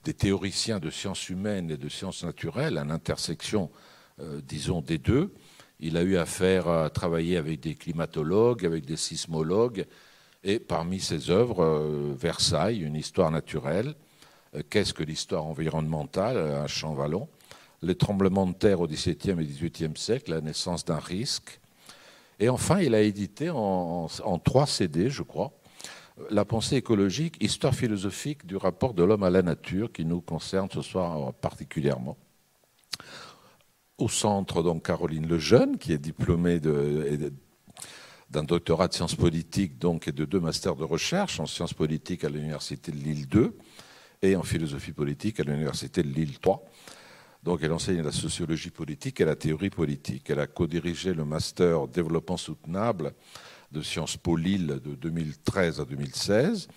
théoriciens 0.04 0.80
de 0.80 0.90
sciences 0.90 1.30
humaines 1.30 1.72
et 1.72 1.78
de 1.78 1.90
sciences 1.90 2.24
naturelles, 2.24 2.78
à 2.78 2.84
l'intersection, 2.84 3.70
euh, 4.20 4.42
disons, 4.46 4.82
des 4.82 4.98
deux. 4.98 5.34
Il 5.80 5.98
a 5.98 6.04
eu 6.04 6.18
affaire 6.18 6.68
à 6.68 6.90
travailler 6.90 7.38
avec 7.38 7.60
des 7.60 7.76
climatologues, 7.76 8.66
avec 8.66 8.86
des 8.86 8.98
sismologues, 8.98 9.86
et 10.44 10.60
parmi 10.60 11.00
ses 11.00 11.30
œuvres, 11.30 11.64
euh, 11.64 12.14
Versailles, 12.18 12.82
une 12.82 12.96
histoire 12.96 13.32
naturelle, 13.32 13.96
qu'est-ce 14.70 14.94
que 14.94 15.04
l'histoire 15.04 15.46
environnementale, 15.46 16.38
un 16.38 16.68
champ 16.68 16.94
vallon, 16.94 17.30
les 17.82 17.96
tremblements 17.96 18.48
de 18.48 18.54
terre 18.54 18.82
au 18.82 18.88
XVIIe 18.88 19.40
et 19.40 19.46
XVIIIe 19.46 19.96
siècle, 19.96 20.32
la 20.32 20.42
naissance 20.42 20.84
d'un 20.84 21.00
risque, 21.00 21.62
et 22.42 22.50
enfin, 22.50 22.80
il 22.80 22.96
a 22.96 23.02
édité 23.02 23.52
en, 23.52 24.08
trois 24.44 24.66
CD, 24.66 25.12
je 25.12 25.22
crois, 25.22 25.52
La 26.30 26.46
pensée 26.46 26.76
écologique, 26.78 27.42
histoire 27.42 27.74
philosophique 27.74 28.46
du 28.46 28.56
rapport 28.56 28.94
de 28.94 29.04
l'homme 29.04 29.24
à 29.24 29.30
la 29.30 29.42
nature, 29.42 29.92
qui 29.92 30.06
nous 30.06 30.22
concerne 30.22 30.70
ce 30.72 30.82
soir 30.82 31.34
particulièrement. 31.34 32.18
Au 33.98 34.10
centre, 34.10 34.64
donc, 34.64 34.86
Caroline 34.86 35.28
Lejeune, 35.28 35.78
qui 35.78 35.94
est 35.94 35.98
diplômée 35.98 36.60
d'un 36.60 38.44
doctorat 38.44 38.88
de 38.88 38.94
sciences 38.94 39.16
politiques 39.16 39.78
donc, 39.78 40.08
et 40.08 40.12
de 40.12 40.26
deux 40.26 40.40
masters 40.40 40.76
de 40.76 40.84
recherche 40.84 41.40
en 41.40 41.46
sciences 41.46 41.74
politiques 41.74 42.24
à 42.24 42.30
l'université 42.30 42.92
de 42.92 42.98
Lille 42.98 43.28
2 43.28 43.58
et 44.22 44.36
en 44.36 44.44
philosophie 44.44 44.94
politique 44.94 45.40
à 45.40 45.44
l'université 45.44 46.04
de 46.04 46.10
Lille 46.10 46.40
3. 46.40 46.64
Donc 47.44 47.60
elle 47.64 47.72
enseigne 47.72 48.04
la 48.04 48.12
sociologie 48.12 48.70
politique 48.70 49.20
et 49.20 49.26
la 49.26 49.36
théorie 49.36 49.72
politique. 49.72 50.30
Elle 50.30 50.40
a 50.40 50.48
co-dirigé 50.48 51.14
le 51.14 51.26
master 51.26 51.88
développement 51.88 52.38
soutenable 52.38 53.14
de 53.72 53.82
Sciences 53.82 54.18
Po 54.18 54.36
Lille 54.36 54.80
de 54.84 54.96
2013 54.96 55.80
à 55.80 55.86
2016. 55.86 56.68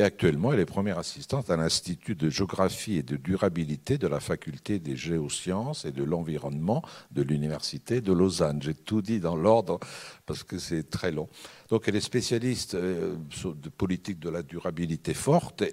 Et 0.00 0.04
actuellement, 0.04 0.52
elle 0.52 0.60
est 0.60 0.64
première 0.64 0.98
assistante 0.98 1.50
à 1.50 1.56
l'Institut 1.56 2.14
de 2.14 2.30
géographie 2.30 2.98
et 2.98 3.02
de 3.02 3.16
durabilité 3.16 3.98
de 3.98 4.06
la 4.06 4.20
faculté 4.20 4.78
des 4.78 4.94
géosciences 4.94 5.84
et 5.84 5.90
de 5.90 6.04
l'environnement 6.04 6.84
de 7.10 7.22
l'Université 7.22 8.00
de 8.00 8.12
Lausanne. 8.12 8.62
J'ai 8.62 8.74
tout 8.74 9.02
dit 9.02 9.18
dans 9.18 9.34
l'ordre 9.34 9.80
parce 10.24 10.44
que 10.44 10.56
c'est 10.58 10.88
très 10.88 11.10
long. 11.10 11.28
Donc 11.68 11.88
elle 11.88 11.96
est 11.96 12.00
spécialiste 12.00 12.76
euh, 12.76 13.16
de 13.44 13.68
politique 13.70 14.20
de 14.20 14.30
la 14.30 14.44
durabilité 14.44 15.14
forte. 15.14 15.64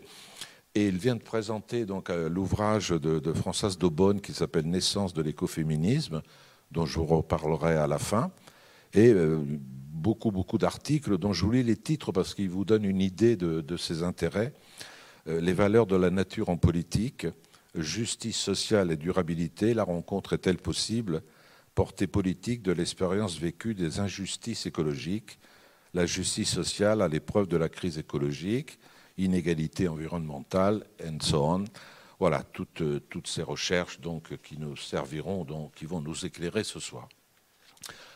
Et 0.73 0.87
il 0.87 0.97
vient 0.97 1.15
de 1.15 1.21
présenter 1.21 1.85
donc 1.85 2.09
euh, 2.09 2.27
l'ouvrage 2.27 2.89
de, 2.89 3.33
Françoise 3.33 3.77
Daubonne 3.77 4.21
qui 4.21 4.33
s'appelle 4.33 4.65
Naissance 4.65 5.13
de 5.13 5.21
l'écoféminisme, 5.21 6.23
dont 6.71 6.87
je 6.87 6.97
vous 6.97 7.05
reparlerai 7.05 7.75
à 7.75 7.85
la 7.85 7.99
fin. 7.99 8.31
Et 8.95 9.11
euh, 9.13 9.37
beaucoup, 10.05 10.29
beaucoup 10.29 10.59
d'articles 10.59 11.17
dont 11.17 11.33
je 11.33 11.43
vous 11.43 11.53
lis 11.53 11.63
les 11.63 11.77
titres 11.77 12.11
parce 12.11 12.35
qu'ils 12.35 12.51
vous 12.51 12.63
donnent 12.63 12.85
une 12.85 13.01
idée 13.01 13.35
de, 13.35 13.75
ses 13.75 14.03
intérêts. 14.03 14.53
Euh, 15.27 15.41
les 15.41 15.53
valeurs 15.53 15.87
de 15.87 15.95
la 15.95 16.11
nature 16.11 16.49
en 16.49 16.57
politique, 16.57 17.25
justice 17.73 18.37
sociale 18.37 18.91
et 18.91 18.97
durabilité, 18.97 19.73
la 19.73 19.83
rencontre 19.83 20.33
est-elle 20.33 20.59
possible? 20.59 21.23
Portée 21.73 22.05
politique 22.05 22.61
de 22.61 22.71
l'expérience 22.71 23.39
vécue 23.39 23.73
des 23.73 23.99
injustices 23.99 24.67
écologiques, 24.67 25.39
la 25.95 26.05
justice 26.05 26.51
sociale 26.51 27.01
à 27.01 27.07
l'épreuve 27.07 27.47
de 27.47 27.57
la 27.57 27.67
crise 27.67 27.97
écologique, 27.97 28.77
inégalité 29.17 29.87
environnementale, 29.87 30.85
and 31.03 31.17
so 31.19 31.43
on. 31.43 31.65
Voilà, 32.19 32.43
toutes, 32.43 32.81
euh, 32.81 32.99
toutes 33.09 33.27
ces 33.27 33.41
recherches 33.41 33.99
donc, 33.99 34.37
qui 34.43 34.59
nous 34.59 34.75
serviront, 34.75 35.45
donc, 35.45 35.73
qui 35.73 35.85
vont 35.85 35.99
nous 35.99 36.27
éclairer 36.27 36.63
ce 36.63 36.79
soir. 36.79 37.09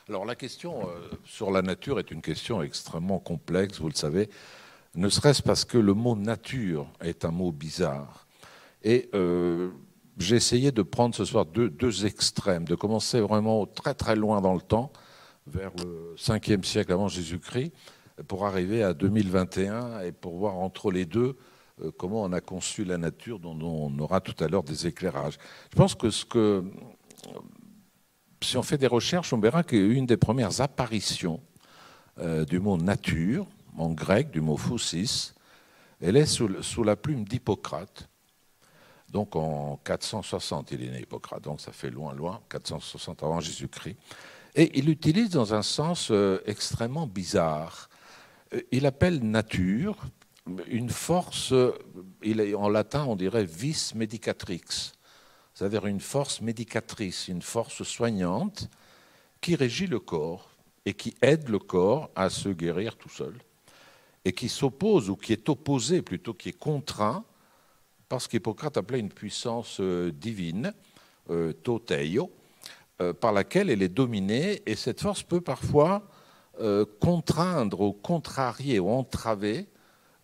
Alors 0.10 0.25
la 0.25 0.36
question 0.36 0.88
euh, 0.88 1.00
sur 1.24 1.51
la 1.51 1.62
nature 1.62 2.00
est 2.00 2.10
une 2.10 2.24
question 2.24 2.63
extrêmement 2.63 3.20
complexe, 3.20 3.80
vous 3.80 3.89
le 3.89 3.94
savez, 3.94 4.28
ne 4.96 5.08
serait-ce 5.08 5.44
parce 5.44 5.66
que 5.66 5.78
le 5.78 5.94
mot 5.94 6.16
nature 6.16 6.88
est 7.00 7.25
un 7.25 7.32
mot 7.32 7.51
bizarre. 7.51 8.25
Et 8.84 9.08
euh, 9.13 9.70
j'ai 10.18 10.36
essayé 10.36 10.72
de 10.72 10.82
prendre 10.82 11.13
ce 11.13 11.25
soir 11.25 11.46
deux, 11.46 11.70
deux, 11.70 12.08
extrêmes, 12.08 12.66
de 12.66 12.74
commencer 12.74 13.22
vraiment 13.22 13.68
très 13.68 13.94
très 13.94 14.16
loin 14.16 14.42
dans 14.42 14.56
le 14.56 14.62
temps, 14.62 14.92
vers 15.46 15.72
le 15.78 16.16
5e 16.18 16.63
siècle 16.63 16.92
avant 16.92 17.08
Jésus-Christ, 17.08 17.72
pour 18.28 18.48
arriver 18.48 18.82
à 18.82 18.96
2021 18.96 20.01
et 20.01 20.12
pour 20.12 20.38
voir 20.38 20.56
entre 20.56 20.92
les 20.92 21.06
deux 21.06 21.38
euh, 21.84 21.92
comment 21.96 22.24
on 22.24 22.34
a 22.34 22.42
conçu 22.42 22.84
la 22.84 22.98
nature, 22.98 23.38
dont 23.38 23.60
on 23.62 24.00
aura 24.00 24.22
tout 24.22 24.44
à 24.44 24.48
l'heure 24.48 24.63
des 24.63 24.88
éclairages. 24.88 25.38
Je 25.72 25.78
pense 25.78 25.94
que, 25.94 26.10
ce 26.10 26.25
que 26.25 26.63
si 28.41 28.58
on 28.58 28.63
fait 28.63 28.77
des 28.77 28.88
recherches, 28.88 29.34
on 29.34 29.39
verra 29.39 29.63
qu'une 29.63 30.05
des 30.05 30.17
premières 30.17 30.62
apparitions 30.62 31.41
euh, 32.19 32.46
du 32.46 32.60
mot 32.60 32.77
nature, 32.77 33.46
en 33.77 33.91
grec, 33.91 34.31
du 34.31 34.41
mot 34.41 34.58
phosis, 34.58 35.34
elle 36.01 36.15
est 36.15 36.25
sous, 36.25 36.62
sous 36.62 36.84
la 36.84 36.96
plume 36.96 37.24
d'Hippocrate. 37.24 38.10
Donc 39.10 39.36
en 39.36 39.79
460, 39.84 40.72
il 40.72 40.84
est 40.84 40.89
né 40.91 41.00
Hippocrate, 41.01 41.43
donc 41.43 41.62
ça 41.62 41.72
fait 41.72 41.89
loin, 41.89 42.13
loin, 42.13 42.41
460 42.50 43.24
avant 43.24 43.39
Jésus-Christ. 43.39 43.98
Et 44.55 44.77
il 44.77 44.86
l'utilise 44.86 45.29
dans 45.31 45.53
un 45.53 45.62
sens 45.62 46.10
euh, 46.12 46.41
extrêmement 46.46 47.08
bizarre. 47.08 47.89
Euh, 48.53 48.62
il 48.72 48.86
appelle 48.86 49.19
nature 49.24 49.98
une 50.67 50.89
force, 50.89 51.53
en 51.53 52.69
latin 52.69 53.05
on 53.05 53.15
dirait 53.15 53.46
vis 53.46 53.93
medicatrix, 53.93 54.93
c'est-à-dire 55.60 55.88
une 55.88 56.00
force 56.00 56.39
médicatrice, 56.39 57.28
une 57.28 57.42
force 57.42 57.84
soignante 57.84 58.70
qui 59.42 59.56
régit 59.56 59.88
le 59.88 60.00
corps 60.00 60.51
et 60.86 60.94
qui 60.94 61.16
aide 61.22 61.50
le 61.50 61.60
corps 61.60 62.10
à 62.16 62.30
se 62.30 62.48
guérir 62.48 62.96
tout 62.96 63.10
seul, 63.10 63.34
et 64.24 64.32
qui 64.32 64.48
s'oppose, 64.48 65.10
ou 65.10 65.18
qui 65.18 65.34
est 65.34 65.50
opposé 65.50 66.01
plutôt, 66.01 66.34
qui 66.34 66.48
est 66.48 66.58
contraint, 66.58 67.25
parce 68.08 68.30
qu'Hippocrate 68.30 68.78
appelait 68.78 69.01
une 69.01 69.10
puissance 69.10 69.82
euh, 69.82 70.13
divine, 70.13 70.74
euh, 71.30 71.51
toteio, 71.51 72.32
par 73.22 73.32
laquelle 73.32 73.70
elle 73.70 73.82
est 73.82 73.88
dominée, 73.88 74.62
et 74.66 74.75
cette 74.75 75.00
force 75.01 75.24
peut 75.24 75.39
parfois 75.39 76.06
euh, 76.62 76.86
contraindre 77.00 77.80
ou 77.80 77.94
contrarier 77.94 78.80
ou 78.80 78.89
entraver 78.89 79.68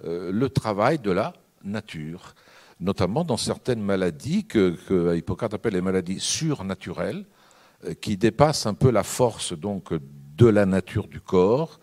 euh, 0.03 0.29
le 0.31 0.49
travail 0.49 0.99
de 0.99 1.11
la 1.11 1.33
nature, 1.63 2.35
notamment 2.79 3.23
dans 3.23 3.37
certaines 3.37 3.81
maladies 3.81 4.45
que, 4.45 5.15
Hippocrate 5.15 5.53
appelle 5.53 5.73
les 5.73 5.81
maladies 5.81 6.19
surnaturelles, 6.19 7.25
euh, 7.85 7.93
qui 7.93 8.17
dépassent 8.17 8.65
un 8.65 8.73
peu 8.73 8.91
la 8.91 9.03
force 9.03 9.53
donc 9.53 9.93
de 10.37 10.47
la 10.47 10.65
nature 10.65 11.07
du 11.07 11.21
corps 11.21 11.79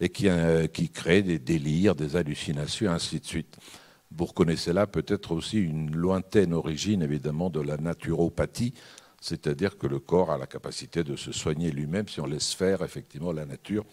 et 0.00 0.08
qui, 0.08 0.28
qui 0.72 0.90
créent 0.90 1.22
des 1.22 1.38
délires, 1.38 1.94
des 1.94 2.16
hallucinations, 2.16 2.90
ainsi 2.90 3.20
de 3.20 3.24
suite. 3.24 3.56
Vous 4.14 4.26
reconnaissez 4.26 4.72
là 4.72 4.86
peut-être 4.86 5.32
aussi 5.32 5.58
une 5.58 5.94
lointaine 5.94 6.52
origine 6.52 7.02
évidemment 7.02 7.48
de 7.48 7.60
la 7.60 7.76
naturopathie, 7.76 8.74
c'est-à-dire 9.20 9.78
que 9.78 9.86
le 9.86 10.00
corps 10.00 10.32
a 10.32 10.38
la 10.38 10.46
capacité 10.46 11.04
de 11.04 11.16
se 11.16 11.32
soigner 11.32 11.70
lui-même 11.70 12.08
si 12.08 12.20
on 12.20 12.26
laisse 12.26 12.52
faire 12.52 12.82
effectivement 12.82 13.32
la 13.32 13.46
nature, 13.46 13.84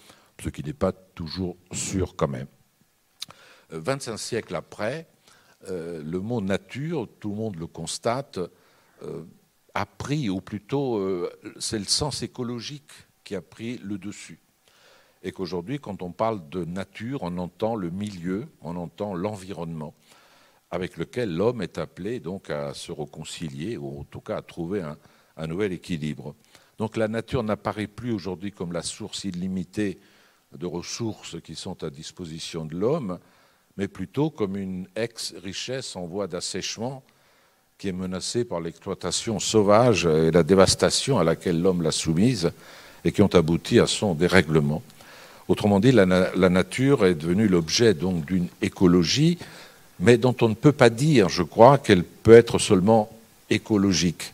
ce 0.42 0.50
qui 0.50 0.64
n'est 0.64 0.74
pas 0.74 0.92
toujours 0.92 1.56
sûr 1.72 2.16
quand 2.16 2.28
même. 2.28 2.48
25 3.70 4.12
euh, 4.12 4.18
siècles 4.18 4.56
après, 4.56 5.08
euh, 5.68 6.02
le 6.04 6.20
mot 6.20 6.42
nature, 6.42 7.08
tout 7.20 7.30
le 7.30 7.36
monde 7.36 7.56
le 7.58 7.68
constate, 7.68 8.40
euh, 9.04 9.24
a 9.74 9.86
pris, 9.86 10.30
ou 10.30 10.42
plutôt 10.42 10.98
euh, 10.98 11.30
c'est 11.60 11.80
le 11.80 11.86
sens 11.86 12.24
écologique 12.24 12.92
qui 13.24 13.36
a 13.36 13.42
pris 13.42 13.78
le 13.80 13.98
dessus. 13.98 14.40
Et 15.22 15.32
qu'aujourd'hui, 15.32 15.80
quand 15.80 16.02
on 16.02 16.12
parle 16.12 16.48
de 16.50 16.64
nature, 16.64 17.24
on 17.24 17.38
entend 17.38 17.76
le 17.76 17.90
milieu, 17.90 18.48
on 18.62 18.78
entend 18.78 19.14
l'environnement, 19.14 19.94
avec 20.72 20.96
lequel 20.96 21.36
l'homme 21.36 21.62
est 21.62 21.78
appelé 21.78 22.20
donc 22.20 22.50
à 22.50 22.74
se 22.74 22.92
réconcilier, 22.92 23.76
ou 23.76 24.00
en 24.00 24.04
tout 24.06 24.22
cas 24.22 24.38
à 24.38 24.42
trouver 24.42 24.82
un, 24.82 24.98
un 25.36 25.48
nouvel 25.48 25.74
équilibre. 25.74 26.36
Donc 26.78 26.96
la 26.96 27.10
nature 27.10 27.44
n'apparaît 27.44 27.88
plus 27.88 28.14
aujourd'hui 28.14 28.52
comme 28.52 28.72
la 28.72 28.82
source 28.82 29.26
illimitée 29.26 30.00
de 30.58 30.66
ressources 30.66 31.42
qui 31.42 31.56
sont 31.56 31.84
à 31.84 31.90
disposition 31.90 32.66
de 32.66 32.76
l'homme, 32.76 33.20
mais 33.80 33.88
plutôt 33.88 34.30
comme 34.30 34.58
une 34.58 34.88
ex-richesse 34.98 35.96
en 35.96 36.06
voie 36.06 36.28
d'assèchement 36.28 37.02
qui 37.78 37.88
est 37.88 37.94
menacée 37.94 38.44
par 38.44 38.60
l'exploitation 38.60 39.40
sauvage 39.40 40.06
et 40.06 40.32
la 40.32 40.44
dévastation 40.44 41.18
à 41.18 41.24
laquelle 41.24 41.62
l'homme 41.62 41.82
l'a 41.82 41.94
soumise 41.94 42.52
et 43.06 43.14
qui 43.14 43.22
ont 43.22 43.34
abouti 43.34 43.80
à 43.80 43.88
son 43.88 44.16
dérèglement. 44.16 44.84
Autrement 45.48 45.80
dit, 45.80 45.94
la, 45.94 46.06
nature 46.06 47.06
est 47.06 47.16
devenue 47.16 47.48
l'objet 47.48 47.94
donc 47.94 48.26
d'une 48.26 48.50
écologie, 48.62 49.38
mais 50.02 50.18
dont 50.18 50.36
on 50.42 50.50
ne 50.50 50.56
peut 50.56 50.74
pas 50.74 50.90
dire, 50.90 51.30
je 51.30 51.44
crois, 51.44 51.78
qu'elle 51.78 52.04
peut 52.04 52.34
être 52.34 52.60
seulement 52.60 53.10
écologique. 53.50 54.34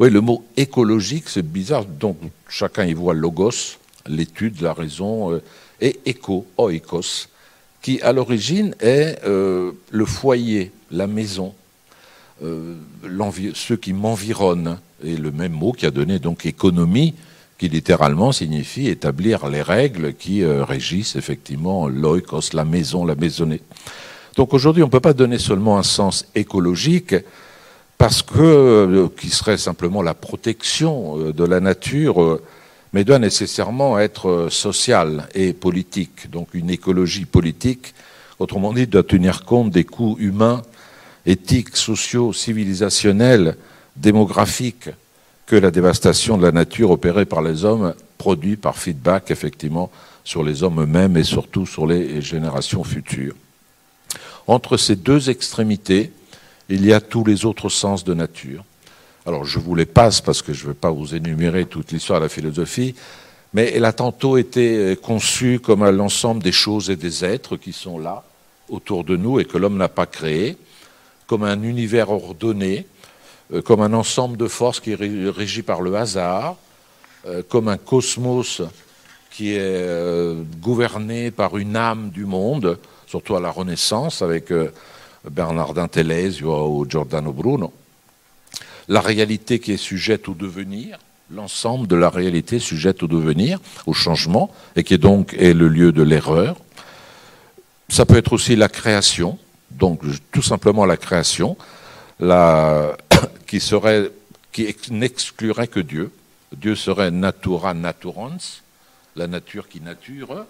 Oui, 0.00 0.10
le 0.10 0.20
mot 0.20 0.44
écologique, 0.56 1.28
c'est 1.28 1.46
bizarre, 1.46 1.84
donc 1.84 2.18
chacun 2.48 2.84
y 2.84 2.94
voit 2.94 3.14
logos, 3.14 3.78
l'étude, 4.08 4.60
la 4.60 4.72
raison, 4.72 5.32
euh, 5.32 5.42
et 5.80 6.00
éco, 6.04 6.46
oikos, 6.58 7.28
qui 7.84 8.00
à 8.00 8.14
l'origine 8.14 8.74
est 8.80 9.18
euh, 9.26 9.72
le 9.90 10.06
foyer, 10.06 10.72
la 10.90 11.06
maison, 11.06 11.52
euh, 12.42 12.76
ceux 13.52 13.76
qui 13.76 13.92
m'environnent, 13.92 14.78
et 15.04 15.18
le 15.18 15.30
même 15.30 15.52
mot 15.52 15.72
qui 15.72 15.84
a 15.84 15.90
donné 15.90 16.18
donc 16.18 16.46
économie, 16.46 17.14
qui 17.58 17.68
littéralement 17.68 18.32
signifie 18.32 18.88
établir 18.88 19.48
les 19.48 19.60
règles 19.60 20.14
qui 20.14 20.42
euh, 20.42 20.64
régissent 20.64 21.14
effectivement 21.16 21.86
l'oikos, 21.86 22.54
la 22.54 22.64
maison, 22.64 23.04
la 23.04 23.16
maisonnée. 23.16 23.60
Donc 24.34 24.54
aujourd'hui, 24.54 24.82
on 24.82 24.86
ne 24.86 24.90
peut 24.90 25.00
pas 25.00 25.12
donner 25.12 25.38
seulement 25.38 25.76
un 25.76 25.82
sens 25.82 26.26
écologique, 26.34 27.14
parce 27.98 28.22
que, 28.22 28.40
euh, 28.40 29.08
qui 29.20 29.28
serait 29.28 29.58
simplement 29.58 30.00
la 30.00 30.14
protection 30.14 31.18
de 31.18 31.44
la 31.44 31.60
nature, 31.60 32.40
mais 32.94 33.02
doit 33.02 33.18
nécessairement 33.18 33.98
être 33.98 34.46
social 34.50 35.26
et 35.34 35.52
politique, 35.52 36.30
donc 36.30 36.54
une 36.54 36.70
écologie 36.70 37.24
politique, 37.24 37.92
autrement 38.38 38.72
dit, 38.72 38.86
doit 38.86 39.02
tenir 39.02 39.44
compte 39.44 39.70
des 39.70 39.82
coûts 39.82 40.16
humains, 40.20 40.62
éthiques, 41.26 41.76
sociaux, 41.76 42.32
civilisationnels, 42.32 43.56
démographiques 43.96 44.90
que 45.44 45.56
la 45.56 45.72
dévastation 45.72 46.38
de 46.38 46.44
la 46.44 46.52
nature 46.52 46.92
opérée 46.92 47.24
par 47.24 47.42
les 47.42 47.64
hommes 47.64 47.94
produit 48.16 48.56
par 48.56 48.78
feedback, 48.78 49.32
effectivement, 49.32 49.90
sur 50.22 50.44
les 50.44 50.62
hommes 50.62 50.80
eux-mêmes 50.80 51.16
et 51.16 51.24
surtout 51.24 51.66
sur 51.66 51.88
les 51.88 52.22
générations 52.22 52.84
futures. 52.84 53.34
Entre 54.46 54.76
ces 54.76 54.94
deux 54.94 55.30
extrémités, 55.30 56.12
il 56.68 56.86
y 56.86 56.92
a 56.92 57.00
tous 57.00 57.24
les 57.24 57.44
autres 57.44 57.70
sens 57.70 58.04
de 58.04 58.14
nature. 58.14 58.64
Alors 59.26 59.44
je 59.44 59.58
vous 59.58 59.74
les 59.74 59.86
passe 59.86 60.20
parce 60.20 60.42
que 60.42 60.52
je 60.52 60.64
ne 60.64 60.68
veux 60.68 60.74
pas 60.74 60.90
vous 60.90 61.14
énumérer 61.14 61.64
toute 61.64 61.92
l'histoire 61.92 62.20
de 62.20 62.26
la 62.26 62.28
philosophie, 62.28 62.94
mais 63.54 63.72
elle 63.74 63.86
a 63.86 63.92
tantôt 63.92 64.36
été 64.36 64.96
conçue 65.02 65.60
comme 65.60 65.88
l'ensemble 65.88 66.42
des 66.42 66.52
choses 66.52 66.90
et 66.90 66.96
des 66.96 67.24
êtres 67.24 67.56
qui 67.56 67.72
sont 67.72 67.98
là, 67.98 68.22
autour 68.68 69.04
de 69.04 69.16
nous, 69.16 69.40
et 69.40 69.44
que 69.44 69.58
l'homme 69.58 69.76
n'a 69.76 69.88
pas 69.88 70.06
créé, 70.06 70.56
comme 71.26 71.44
un 71.44 71.62
univers 71.62 72.10
ordonné, 72.10 72.86
euh, 73.52 73.62
comme 73.62 73.80
un 73.80 73.92
ensemble 73.92 74.36
de 74.36 74.48
forces 74.48 74.80
qui 74.80 74.92
est 74.92 75.30
régi 75.30 75.62
par 75.62 75.80
le 75.82 75.94
hasard, 75.96 76.56
euh, 77.26 77.42
comme 77.48 77.68
un 77.68 77.76
cosmos 77.76 78.62
qui 79.30 79.54
est 79.54 79.58
euh, 79.60 80.42
gouverné 80.60 81.30
par 81.30 81.56
une 81.56 81.76
âme 81.76 82.10
du 82.10 82.24
monde, 82.24 82.78
surtout 83.06 83.36
à 83.36 83.40
la 83.40 83.50
Renaissance, 83.50 84.22
avec 84.22 84.52
Bernardin 85.28 85.88
Telesio 85.88 86.68
ou 86.68 86.88
Giordano 86.88 87.32
Bruno. 87.32 87.72
La 88.88 89.00
réalité 89.00 89.58
qui 89.58 89.72
est 89.72 89.78
sujette 89.78 90.28
au 90.28 90.34
devenir, 90.34 90.98
l'ensemble 91.30 91.86
de 91.86 91.96
la 91.96 92.10
réalité 92.10 92.58
sujette 92.58 93.02
au 93.02 93.06
devenir, 93.06 93.60
au 93.86 93.92
changement, 93.92 94.50
et 94.76 94.84
qui 94.84 94.98
donc 94.98 95.34
est 95.34 95.54
le 95.54 95.68
lieu 95.68 95.92
de 95.92 96.02
l'erreur. 96.02 96.56
Ça 97.88 98.04
peut 98.04 98.16
être 98.16 98.32
aussi 98.32 98.56
la 98.56 98.68
création, 98.68 99.38
donc 99.70 100.02
tout 100.32 100.42
simplement 100.42 100.84
la 100.84 100.96
création, 100.96 101.56
qui 103.46 103.60
serait, 103.60 104.10
qui 104.52 104.74
n'exclurait 104.90 105.68
que 105.68 105.80
Dieu. 105.80 106.12
Dieu 106.56 106.76
serait 106.76 107.10
natura 107.10 107.74
naturans, 107.74 108.38
la 109.16 109.26
nature 109.26 109.68
qui 109.68 109.80
nature, 109.80 110.46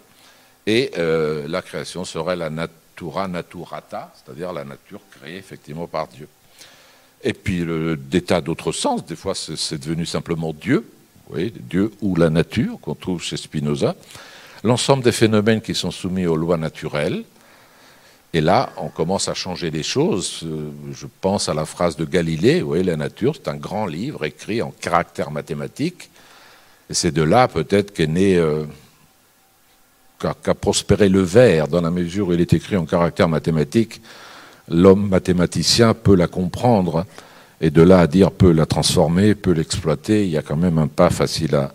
et 0.66 0.92
euh, 0.98 1.46
la 1.48 1.62
création 1.62 2.04
serait 2.04 2.36
la 2.36 2.50
natura 2.50 3.28
naturata, 3.28 4.12
c'est-à-dire 4.14 4.52
la 4.52 4.64
nature 4.64 5.00
créée 5.10 5.36
effectivement 5.36 5.86
par 5.86 6.08
Dieu. 6.08 6.28
Et 7.24 7.32
puis 7.32 7.60
le, 7.60 7.96
des 7.96 8.22
tas 8.22 8.40
d'autres 8.40 8.72
sens, 8.72 9.04
des 9.04 9.16
fois 9.16 9.34
c'est 9.34 9.78
devenu 9.80 10.06
simplement 10.06 10.52
Dieu, 10.52 10.86
Dieu 11.68 11.90
ou 12.02 12.16
la 12.16 12.30
nature 12.30 12.78
qu'on 12.80 12.94
trouve 12.94 13.22
chez 13.22 13.38
Spinoza, 13.38 13.96
l'ensemble 14.62 15.02
des 15.02 15.12
phénomènes 15.12 15.62
qui 15.62 15.74
sont 15.74 15.90
soumis 15.90 16.26
aux 16.26 16.36
lois 16.36 16.58
naturelles. 16.58 17.24
Et 18.34 18.40
là, 18.40 18.70
on 18.78 18.88
commence 18.88 19.28
à 19.28 19.34
changer 19.34 19.70
les 19.70 19.84
choses. 19.84 20.44
Je 20.92 21.06
pense 21.20 21.48
à 21.48 21.54
la 21.54 21.64
phrase 21.64 21.96
de 21.96 22.04
Galilée, 22.04 22.62
oui, 22.62 22.82
la 22.82 22.96
nature, 22.96 23.34
c'est 23.36 23.48
un 23.48 23.56
grand 23.56 23.86
livre 23.86 24.24
écrit 24.24 24.60
en 24.60 24.72
caractère 24.72 25.30
mathématique. 25.30 26.10
Et 26.90 26.94
c'est 26.94 27.12
de 27.12 27.22
là 27.22 27.46
peut-être 27.46 27.94
qu'est 27.94 28.08
né 28.08 28.36
euh, 28.36 28.64
qu'a 30.18 30.54
prospéré 30.54 31.08
le 31.08 31.20
vers, 31.20 31.68
dans 31.68 31.80
la 31.80 31.90
mesure 31.90 32.28
où 32.28 32.32
il 32.32 32.40
est 32.40 32.52
écrit 32.52 32.76
en 32.76 32.86
caractère 32.86 33.28
mathématique, 33.28 34.00
l'homme 34.68 35.08
mathématicien 35.08 35.94
peut 35.94 36.14
la 36.14 36.26
comprendre, 36.26 37.06
et 37.60 37.70
de 37.70 37.82
là 37.82 38.00
à 38.00 38.06
dire 38.06 38.30
peut 38.30 38.52
la 38.52 38.66
transformer, 38.66 39.34
peut 39.34 39.52
l'exploiter, 39.52 40.24
il 40.24 40.30
y 40.30 40.36
a 40.36 40.42
quand 40.42 40.56
même 40.56 40.78
un 40.78 40.88
pas 40.88 41.10
facile 41.10 41.54
à, 41.54 41.72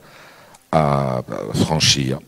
à 0.71 1.21
franchir. 1.53 2.19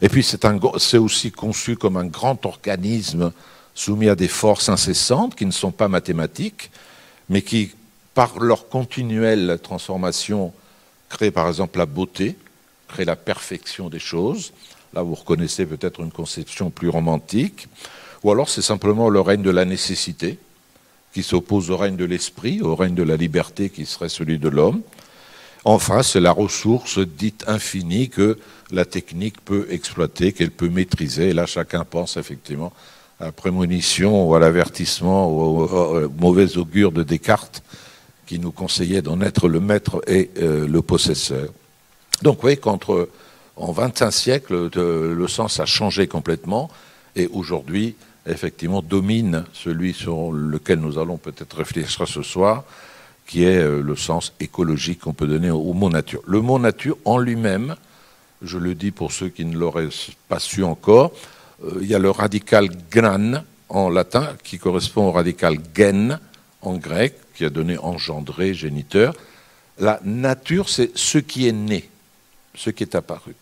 Et 0.00 0.08
puis 0.08 0.22
c'est 0.22 0.98
aussi 0.98 1.30
conçu 1.30 1.76
comme 1.76 1.96
un 1.96 2.06
grand 2.06 2.44
organisme 2.46 3.32
soumis 3.74 4.08
à 4.08 4.14
des 4.14 4.28
forces 4.28 4.68
incessantes 4.68 5.34
qui 5.34 5.46
ne 5.46 5.50
sont 5.50 5.72
pas 5.72 5.88
mathématiques, 5.88 6.70
mais 7.28 7.42
qui, 7.42 7.72
par 8.12 8.38
leur 8.38 8.68
continuelle 8.68 9.58
transformation, 9.62 10.52
créent 11.08 11.30
par 11.30 11.48
exemple 11.48 11.78
la 11.78 11.86
beauté, 11.86 12.36
créent 12.88 13.04
la 13.04 13.16
perfection 13.16 13.88
des 13.88 13.98
choses, 13.98 14.52
Là, 14.94 15.02
vous 15.02 15.14
reconnaissez 15.14 15.66
peut-être 15.66 16.00
une 16.00 16.12
conception 16.12 16.70
plus 16.70 16.88
romantique. 16.88 17.66
Ou 18.24 18.32
alors 18.32 18.48
c'est 18.48 18.62
simplement 18.62 19.10
le 19.10 19.20
règne 19.20 19.42
de 19.42 19.50
la 19.50 19.66
nécessité 19.66 20.38
qui 21.12 21.22
s'oppose 21.22 21.70
au 21.70 21.76
règne 21.76 21.96
de 21.96 22.06
l'esprit, 22.06 22.62
au 22.62 22.74
règne 22.74 22.94
de 22.94 23.02
la 23.02 23.16
liberté 23.16 23.68
qui 23.68 23.86
serait 23.86 24.08
celui 24.08 24.38
de 24.38 24.48
l'homme. 24.48 24.80
Enfin, 25.66 26.02
c'est 26.02 26.20
la 26.20 26.32
ressource 26.32 26.98
dite 26.98 27.44
infinie 27.46 28.08
que 28.08 28.38
la 28.70 28.84
technique 28.84 29.40
peut 29.42 29.66
exploiter, 29.70 30.32
qu'elle 30.32 30.50
peut 30.50 30.68
maîtriser. 30.68 31.28
Et 31.28 31.32
là, 31.32 31.46
chacun 31.46 31.84
pense 31.84 32.16
effectivement 32.16 32.72
à 33.20 33.26
la 33.26 33.32
prémonition 33.32 34.28
ou 34.28 34.34
à 34.34 34.40
l'avertissement 34.40 35.30
ou 35.30 35.62
au, 35.62 36.08
mauvais 36.18 36.56
augure 36.56 36.92
de 36.92 37.02
Descartes 37.02 37.62
qui 38.26 38.38
nous 38.38 38.52
conseillait 38.52 39.02
d'en 39.02 39.20
être 39.20 39.48
le 39.48 39.60
maître 39.60 40.02
et 40.06 40.30
euh, 40.38 40.66
le 40.66 40.82
possesseur. 40.82 41.48
Donc, 42.22 42.36
vous 42.36 42.42
voyez 42.42 42.56
qu'entre 42.56 43.08
en 43.56 43.70
25 43.70 44.10
siècles, 44.10 44.70
le 44.74 45.28
sens 45.28 45.60
a 45.60 45.66
changé 45.66 46.08
complètement 46.08 46.70
et 47.16 47.28
aujourd'hui, 47.32 47.94
effectivement, 48.26 48.82
domine 48.82 49.44
celui 49.52 49.92
sur 49.92 50.32
lequel 50.32 50.78
nous 50.78 50.98
allons 50.98 51.16
peut-être 51.16 51.56
réfléchir 51.56 52.08
ce 52.08 52.22
soir, 52.22 52.64
qui 53.26 53.44
est 53.44 53.58
euh, 53.58 53.82
le 53.82 53.96
sens 53.96 54.32
écologique 54.40 55.00
qu'on 55.00 55.14
peut 55.14 55.26
donner 55.26 55.50
au 55.50 55.72
mot 55.72 55.88
nature. 55.88 56.20
Le 56.26 56.40
mot 56.40 56.58
nature 56.58 56.96
en 57.04 57.18
lui-même, 57.18 57.76
je 58.42 58.58
le 58.58 58.74
dis 58.74 58.90
pour 58.90 59.12
ceux 59.12 59.28
qui 59.28 59.44
ne 59.44 59.56
l'auraient 59.56 59.88
pas 60.28 60.38
su 60.38 60.62
encore, 60.62 61.12
euh, 61.64 61.78
il 61.80 61.86
y 61.86 61.94
a 61.94 61.98
le 61.98 62.10
radical 62.10 62.68
gnan 62.90 63.42
en 63.68 63.88
latin 63.88 64.28
qui 64.42 64.58
correspond 64.58 65.08
au 65.08 65.12
radical 65.12 65.58
gen 65.74 66.18
en 66.62 66.76
grec, 66.76 67.14
qui 67.34 67.44
a 67.44 67.50
donné 67.50 67.78
engendré, 67.78 68.54
géniteur. 68.54 69.14
La 69.78 70.00
nature, 70.04 70.68
c'est 70.68 70.96
ce 70.96 71.18
qui 71.18 71.48
est 71.48 71.52
né, 71.52 71.88
ce 72.54 72.70
qui 72.70 72.84
est 72.84 72.94
apparu. 72.94 73.34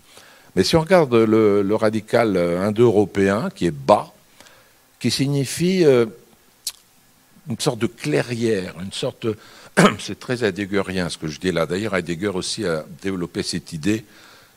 Mais 0.57 0.65
si 0.65 0.77
on 0.77 0.81
regarde 0.81 1.15
le, 1.15 1.75
radical 1.75 2.37
indo-européen, 2.37 3.49
qui 3.55 3.67
est 3.67 3.71
bas, 3.71 4.13
qui 5.03 5.11
signifie 5.11 5.85
euh, 5.85 6.07
une 7.51 7.59
sorte 7.59 7.81
de 7.81 7.89
clairière, 7.89 8.77
une 8.81 8.93
sorte. 8.93 9.27
C'est 9.99 10.21
très 10.21 10.45
heideggerien 10.45 11.09
ce 11.09 11.19
que 11.19 11.27
je 11.27 11.41
dis 11.41 11.51
là. 11.51 11.67
D'ailleurs, 11.67 11.97
Heidegger 11.97 12.29
aussi 12.29 12.65
a 12.65 12.85
développé 13.03 13.43
cette 13.43 13.73
idée 13.73 14.05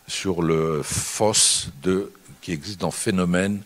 sur 0.07 0.43
le 0.43 0.81
phos 0.83 1.69
de, 1.81 2.11
qui 2.41 2.51
existe 2.51 2.79
dans 2.79 2.91
phénomène, 2.91 3.63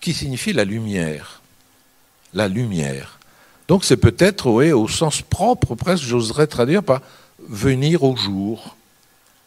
qui 0.00 0.12
signifie 0.12 0.52
la 0.52 0.64
lumière. 0.64 1.42
la 2.34 2.48
lumière. 2.48 3.20
Donc 3.68 3.84
c'est 3.84 3.96
peut-être, 3.96 4.50
oui, 4.50 4.72
au 4.72 4.88
sens 4.88 5.22
propre, 5.22 5.76
presque, 5.76 6.02
j'oserais 6.02 6.48
traduire 6.48 6.82
par 6.82 7.02
venir 7.38 8.02
au 8.02 8.16
jour, 8.16 8.76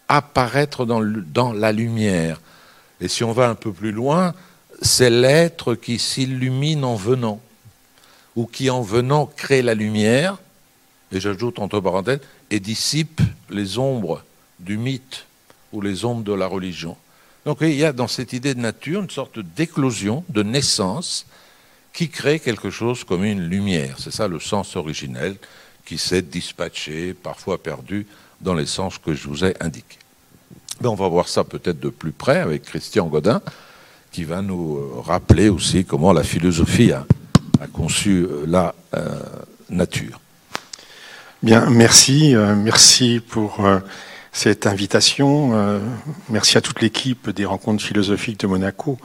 apparaître 0.08 0.86
dans, 0.86 1.02
dans 1.04 1.52
la 1.52 1.74
lumière. 1.74 2.40
Et 3.02 3.10
si 3.10 3.26
on 3.26 3.34
va 3.34 3.50
un 3.50 3.56
peu 3.56 3.74
plus 3.74 3.92
loin, 3.92 4.34
c'est 4.82 5.10
l'être 5.10 5.76
qui 5.76 6.00
s'illumine 6.00 6.84
en 6.84 6.96
venant, 6.96 7.40
ou 8.36 8.46
qui 8.46 8.70
en 8.70 8.82
venant 8.82 9.26
crée 9.26 9.62
la 9.62 9.76
lumière, 9.76 10.38
et 11.12 11.20
j'ajoute 11.20 11.60
entre 11.60 11.80
parenthèses, 11.80 12.22
et 12.50 12.60
dissipe 12.60 13.22
les 13.50 13.78
ombres 13.78 14.24
du 14.60 14.78
mythe 14.78 15.26
ou 15.72 15.82
les 15.82 16.06
ombres 16.06 16.24
de 16.24 16.34
la 16.34 16.48
religion. 16.48 16.98
Donc 17.46 17.60
il 17.62 17.76
y 17.76 17.86
a 17.86 17.94
dans 17.94 18.08
cette 18.08 18.34
idée 18.34 18.54
de 18.54 18.60
nature 18.60 19.02
une 19.02 19.10
sorte 19.10 19.40
d'éclosion, 19.40 20.24
de 20.30 20.44
naissance, 20.44 21.26
qui 21.94 22.10
crée 22.10 22.40
quelque 22.40 22.70
chose 22.70 23.04
comme 23.04 23.26
une 23.26 23.42
lumière. 23.42 23.98
C'est 24.00 24.14
ça 24.14 24.28
le 24.28 24.40
sens 24.40 24.76
originel 24.76 25.36
qui 25.86 25.98
s'est 25.98 26.22
dispatché, 26.22 27.14
parfois 27.14 27.62
perdu, 27.62 28.08
dans 28.40 28.54
les 28.54 28.66
sens 28.66 28.98
que 28.98 29.14
je 29.14 29.28
vous 29.28 29.44
ai 29.44 29.56
indiqués. 29.62 30.00
Mais 30.80 30.88
on 30.88 30.96
va 30.96 31.08
voir 31.08 31.28
ça 31.28 31.44
peut-être 31.44 31.80
de 31.80 31.90
plus 31.90 32.12
près 32.12 32.40
avec 32.40 32.64
Christian 32.64 33.08
Godin, 33.08 33.42
qui 34.12 34.26
va 34.26 34.42
nous 34.42 34.78
euh, 34.78 35.02
rappeler 35.02 35.50
aussi 35.50 35.86
comment 35.86 36.12
la 36.14 36.24
philosophie 36.24 36.92
a, 36.92 37.06
conçu 37.74 38.24
euh, 38.24 38.44
la 38.46 38.76
euh, 38.94 39.08
nature. 39.70 40.20
Bien, 41.42 41.70
merci, 41.70 42.36
merci 42.36 43.20
pour 43.20 43.68
cette 44.32 44.68
invitation. 44.68 45.82
merci 46.30 46.56
à 46.56 46.62
toute 46.62 46.82
l'équipe 46.82 47.32
des 47.32 47.46
rencontres 47.46 47.84
philosophiques 47.84 48.40
de 48.42 48.46
Monaco. 48.46 49.00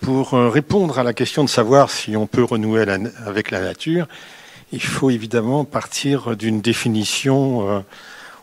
Pour 0.00 0.32
répondre 0.32 0.98
à 0.98 1.04
la 1.04 1.12
question 1.12 1.44
de 1.44 1.48
savoir 1.48 1.88
si 1.92 2.16
on 2.16 2.26
peut 2.26 2.42
renouer 2.42 2.84
avec 3.24 3.52
la 3.52 3.60
nature, 3.60 4.08
il 4.72 4.82
faut 4.82 5.10
évidemment 5.10 5.64
partir 5.64 6.36
d'une 6.36 6.60
définition 6.60 7.84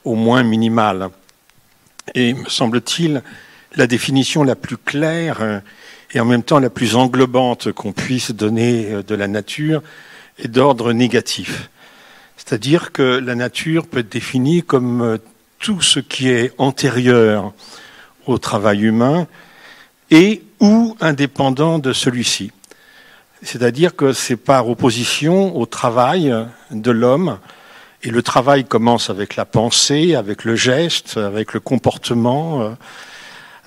au 0.05 0.15
moins 0.15 0.43
minimale. 0.43 1.09
Et 2.15 2.33
me 2.33 2.47
semble-t-il, 2.47 3.23
la 3.77 3.87
définition 3.87 4.43
la 4.43 4.55
plus 4.55 4.77
claire 4.77 5.61
et 6.11 6.19
en 6.19 6.25
même 6.25 6.43
temps 6.43 6.59
la 6.59 6.69
plus 6.69 6.95
englobante 6.95 7.71
qu'on 7.71 7.93
puisse 7.93 8.31
donner 8.31 8.91
euh, 8.91 9.03
de 9.03 9.15
la 9.15 9.27
nature 9.27 9.81
est 10.39 10.47
d'ordre 10.47 10.93
négatif. 10.93 11.69
C'est-à-dire 12.35 12.91
que 12.91 13.03
la 13.03 13.35
nature 13.35 13.87
peut 13.87 13.99
être 13.99 14.09
définie 14.09 14.63
comme 14.63 15.01
euh, 15.01 15.17
tout 15.59 15.81
ce 15.81 15.99
qui 15.99 16.29
est 16.29 16.53
antérieur 16.57 17.53
au 18.25 18.37
travail 18.37 18.81
humain 18.83 19.27
et 20.11 20.43
ou 20.59 20.95
indépendant 20.99 21.79
de 21.79 21.93
celui-ci. 21.93 22.51
C'est-à-dire 23.43 23.95
que 23.95 24.13
c'est 24.13 24.35
par 24.35 24.67
opposition 24.67 25.55
au 25.55 25.65
travail 25.67 26.33
de 26.71 26.91
l'homme, 26.91 27.37
et 28.03 28.09
le 28.09 28.23
travail 28.23 28.65
commence 28.65 29.09
avec 29.09 29.35
la 29.35 29.45
pensée, 29.45 30.15
avec 30.15 30.43
le 30.43 30.55
geste, 30.55 31.17
avec 31.17 31.53
le 31.53 31.59
comportement, 31.59 32.61
euh, 32.61 32.69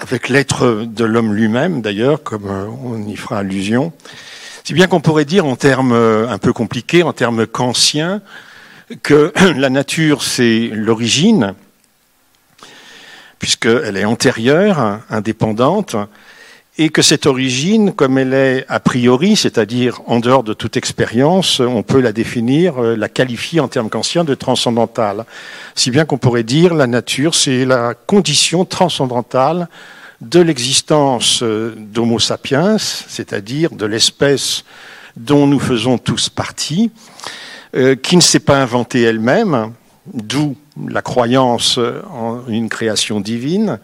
avec 0.03 0.29
l'être 0.29 0.85
de 0.87 1.05
l'homme 1.05 1.35
lui-même 1.35 1.83
d'ailleurs, 1.83 2.23
comme 2.23 2.47
euh, 2.49 2.67
on 2.85 3.07
y 3.07 3.17
fera 3.17 3.39
allusion. 3.39 3.93
Si 4.65 4.75
bien 4.75 4.87
qu'on 4.87 5.01
pourrait 5.01 5.25
dire 5.25 5.47
en 5.47 5.57
termes 5.57 5.93
euh, 5.93 6.29
un 6.29 6.39
peu 6.39 6.53
compliqués, 6.53 7.03
en 7.03 7.13
termes 7.13 7.47
kantiens, 7.47 8.23
que 9.03 9.33
la 9.57 9.71
nature 9.71 10.23
c'est 10.23 10.71
l'origine, 10.73 11.55
puisqu'elle 13.39 13.97
est 13.97 14.05
antérieure, 14.05 15.01
indépendante, 15.11 15.97
et 16.79 16.89
que 16.89 17.03
cette 17.03 17.27
origine, 17.27 17.93
comme 17.93 18.17
elle 18.17 18.33
est 18.33 18.65
a 18.69 18.81
priori, 18.81 19.37
c'est-à-dire 19.37 20.01
en 20.07 20.21
dehors 20.21 20.45
de 20.45 20.55
toute 20.55 20.77
expérience, 20.77 21.61
on 21.61 21.83
peut 21.83 22.01
la 22.01 22.13
définir, 22.13 22.83
euh, 22.83 22.97
la 22.97 23.09
qualifier 23.09 23.61
en 23.61 23.69
termes 23.69 23.91
kantiens 23.91 24.25
de 24.25 24.35
transcendantale. 24.35 25.25
Si 25.75 25.91
bien 25.91 26.05
qu'on 26.05 26.19
pourrait 26.19 26.45
dire 26.45 26.75
la 26.75 26.87
nature, 26.87 27.35
c'est 27.35 27.65
la 27.65 27.95
condition 27.95 28.65
transcendantale 28.65 29.69
de 30.21 30.41
l'existence 30.41 31.43
euh, 31.43 31.75
d'Homo 31.77 32.19
sapiens, 32.19 32.79
c'est-à-dire 32.79 33.71
de 33.71 33.87
l'espèce 33.87 34.65
dont 35.17 35.47
nous 35.47 35.61
faisons 35.61 35.99
tous 35.99 36.29
partie, 36.29 36.93
euh, 37.75 37.97
qui 37.97 38.17
ne 38.17 38.23
s'est 38.23 38.41
pas 38.41 38.59
inventée 38.59 39.03
elle-même, 39.03 39.73
d'où 40.15 40.57
la 40.89 41.03
croyance 41.03 41.79
en 41.79 42.41
une 42.49 42.69
création 42.69 43.21
divine, 43.21 43.81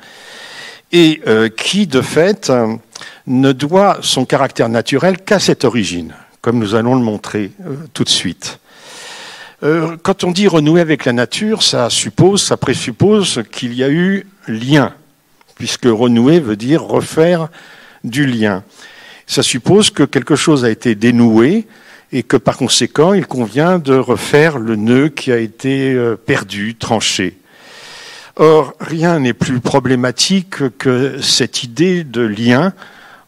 et 0.93 1.21
qui, 1.57 1.87
de 1.87 2.01
fait, 2.01 2.51
ne 3.27 3.53
doit 3.53 3.99
son 4.03 4.25
caractère 4.25 4.69
naturel 4.69 5.19
qu'à 5.19 5.39
cette 5.39 5.65
origine, 5.65 6.15
comme 6.41 6.59
nous 6.59 6.75
allons 6.75 6.95
le 6.95 7.03
montrer 7.03 7.51
euh, 7.67 7.75
tout 7.93 8.05
de 8.05 8.09
suite. 8.09 8.61
Euh, 9.63 9.97
quand 10.03 10.25
on 10.25 10.31
dit 10.31 10.49
renouer 10.49 10.81
avec 10.81 11.05
la 11.05 11.13
nature, 11.13 11.63
ça 11.63 11.91
suppose, 11.91 12.43
ça 12.43 12.57
présuppose 12.57 13.43
qu'il 13.51 13.75
y 13.75 13.83
a 13.83 13.91
eu 13.91 14.27
lien, 14.47 14.93
puisque 15.57 15.87
renouer 15.87 16.41
veut 16.41 16.57
dire 16.57 16.83
refaire 16.83 17.49
du 18.05 18.27
lien. 18.27 18.63
Ça 19.27 19.43
suppose 19.43 19.91
que 19.91 20.05
quelque 20.05 20.37
chose 20.37 20.65
a 20.65 20.71
été 20.71 20.95
dénoué 20.95 21.67
et 22.13 22.23
que 22.23 22.37
par 22.37 22.57
conséquent, 22.57 23.13
il 23.13 23.27
convient 23.27 23.79
de 23.79 23.95
refaire 23.95 24.59
le 24.59 24.77
nœud 24.77 25.09
qui 25.09 25.33
a 25.33 25.39
été 25.39 25.93
euh, 25.93 26.17
perdu, 26.17 26.77
tranché. 26.77 27.39
Or, 28.39 28.75
rien 28.81 29.21
n'est 29.21 29.33
plus 29.33 29.61
problématique 29.61 30.77
que 30.77 31.23
cette 31.23 31.63
idée 31.63 32.05
de 32.05 32.21
lien 32.21 32.75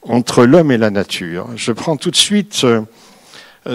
entre 0.02 0.44
l'homme 0.44 0.70
et 0.70 0.76
la 0.76 0.90
nature. 0.90 1.48
Je 1.56 1.72
prends 1.72 1.96
tout 1.96 2.10
de 2.10 2.16
suite 2.16 2.62
euh, 2.64 2.82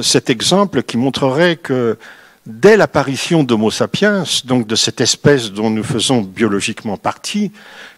cet 0.03 0.29
exemple 0.29 0.83
qui 0.83 0.97
montrerait 0.97 1.55
que 1.55 1.97
dès 2.45 2.77
l'apparition 2.77 3.43
d'Homo 3.43 3.71
sapiens, 3.71 4.25
donc 4.45 4.67
de 4.67 4.75
cette 4.75 5.01
espèce 5.01 5.51
dont 5.51 5.71
nous 5.71 5.83
faisons 5.83 6.21
biologiquement 6.21 6.97
partie, 6.97 7.51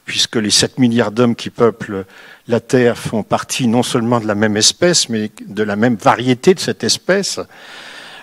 puisque 0.06 0.38
les 0.38 0.52
7 0.52 0.80
milliards 0.80 1.12
d'hommes 1.12 1.36
qui 1.36 1.50
peuplent 1.50 2.06
la 2.48 2.62
Terre 2.62 2.98
font 2.98 3.24
partie 3.24 3.68
non 3.68 3.84
seulement 3.84 4.22
de 4.22 4.28
la 4.28 4.36
même 4.36 4.56
espèce, 4.56 5.10
mais 5.10 5.30
de 5.46 5.64
la 5.64 5.76
même 5.76 5.96
variété 5.96 6.54
de 6.54 6.60
cette 6.62 6.86
espèce, 6.86 7.42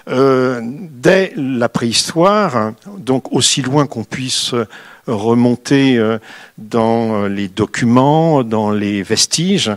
euh, 0.09 0.61
dès 0.63 1.33
la 1.37 1.69
préhistoire, 1.69 2.73
donc 2.99 3.33
aussi 3.33 3.63
loin 3.63 3.87
qu'on 3.87 4.05
puisse 4.05 4.55
remonter 5.07 5.97
euh, 5.97 6.19
dans 6.59 7.27
les 7.27 7.49
documents, 7.49 8.43
dans 8.43 8.71
les 8.71 9.03
vestiges. 9.03 9.71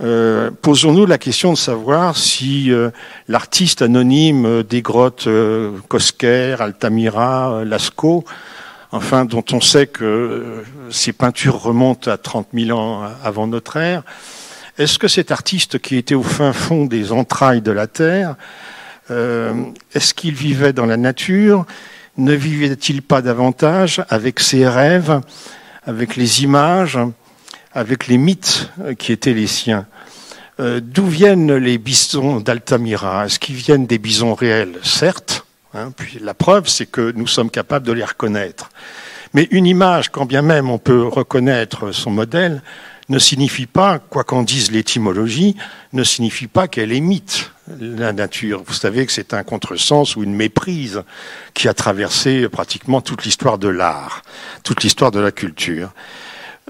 Euh, 0.00 0.50
posons-nous 0.62 1.06
la 1.06 1.18
question 1.18 1.52
de 1.52 1.58
savoir 1.58 2.16
si 2.16 2.72
euh, 2.72 2.90
l'artiste 3.28 3.82
anonyme 3.82 4.62
des 4.62 4.82
grottes 4.82 5.28
Cosquer, 5.88 6.56
Altamira, 6.58 7.62
Lascaux, 7.64 8.24
enfin 8.92 9.24
dont 9.24 9.44
on 9.52 9.60
sait 9.60 9.86
que 9.86 10.64
ces 10.90 11.12
peintures 11.12 11.60
remontent 11.60 12.10
à 12.10 12.16
30 12.16 12.48
000 12.52 12.78
ans 12.78 13.02
avant 13.22 13.46
notre 13.46 13.76
ère, 13.76 14.02
est-ce 14.76 14.98
que 14.98 15.06
cet 15.06 15.30
artiste 15.30 15.78
qui 15.78 15.96
était 15.96 16.16
au 16.16 16.24
fin 16.24 16.52
fond 16.52 16.86
des 16.86 17.12
entrailles 17.12 17.62
de 17.62 17.70
la 17.70 17.86
Terre, 17.86 18.34
est-ce 19.10 20.14
qu'il 20.14 20.34
vivait 20.34 20.72
dans 20.72 20.86
la 20.86 20.96
nature? 20.96 21.66
Ne 22.16 22.32
vivait-il 22.32 23.02
pas 23.02 23.22
davantage 23.22 24.02
avec 24.08 24.40
ses 24.40 24.66
rêves, 24.66 25.20
avec 25.84 26.16
les 26.16 26.42
images, 26.42 26.98
avec 27.72 28.06
les 28.06 28.18
mythes 28.18 28.70
qui 28.98 29.12
étaient 29.12 29.34
les 29.34 29.46
siens? 29.46 29.86
Euh, 30.60 30.80
D'où 30.80 31.06
viennent 31.06 31.54
les 31.56 31.78
bisons 31.78 32.38
d'Altamira? 32.38 33.26
Est-ce 33.26 33.38
qu'ils 33.40 33.56
viennent 33.56 33.86
des 33.86 33.98
bisons 33.98 34.34
réels? 34.34 34.78
Certes. 34.82 35.44
Hein, 35.74 35.90
puis 35.96 36.20
la 36.20 36.34
preuve, 36.34 36.68
c'est 36.68 36.86
que 36.86 37.12
nous 37.16 37.26
sommes 37.26 37.50
capables 37.50 37.84
de 37.84 37.92
les 37.92 38.04
reconnaître. 38.04 38.70
Mais 39.32 39.48
une 39.50 39.66
image, 39.66 40.10
quand 40.10 40.26
bien 40.26 40.42
même 40.42 40.70
on 40.70 40.78
peut 40.78 41.02
reconnaître 41.02 41.90
son 41.90 42.12
modèle, 42.12 42.62
ne 43.08 43.18
signifie 43.18 43.66
pas, 43.66 43.98
quoi 43.98 44.24
qu'en 44.24 44.42
dise 44.42 44.70
l'étymologie, 44.70 45.56
ne 45.92 46.04
signifie 46.04 46.46
pas 46.46 46.68
qu'elle 46.68 46.92
mythe 47.00 47.50
la 47.80 48.12
nature. 48.12 48.62
Vous 48.66 48.74
savez 48.74 49.06
que 49.06 49.12
c'est 49.12 49.34
un 49.34 49.42
contresens 49.42 50.16
ou 50.16 50.22
une 50.22 50.34
méprise 50.34 51.02
qui 51.54 51.68
a 51.68 51.74
traversé 51.74 52.48
pratiquement 52.48 53.00
toute 53.00 53.24
l'histoire 53.24 53.58
de 53.58 53.68
l'art, 53.68 54.22
toute 54.62 54.82
l'histoire 54.82 55.10
de 55.10 55.20
la 55.20 55.32
culture. 55.32 55.92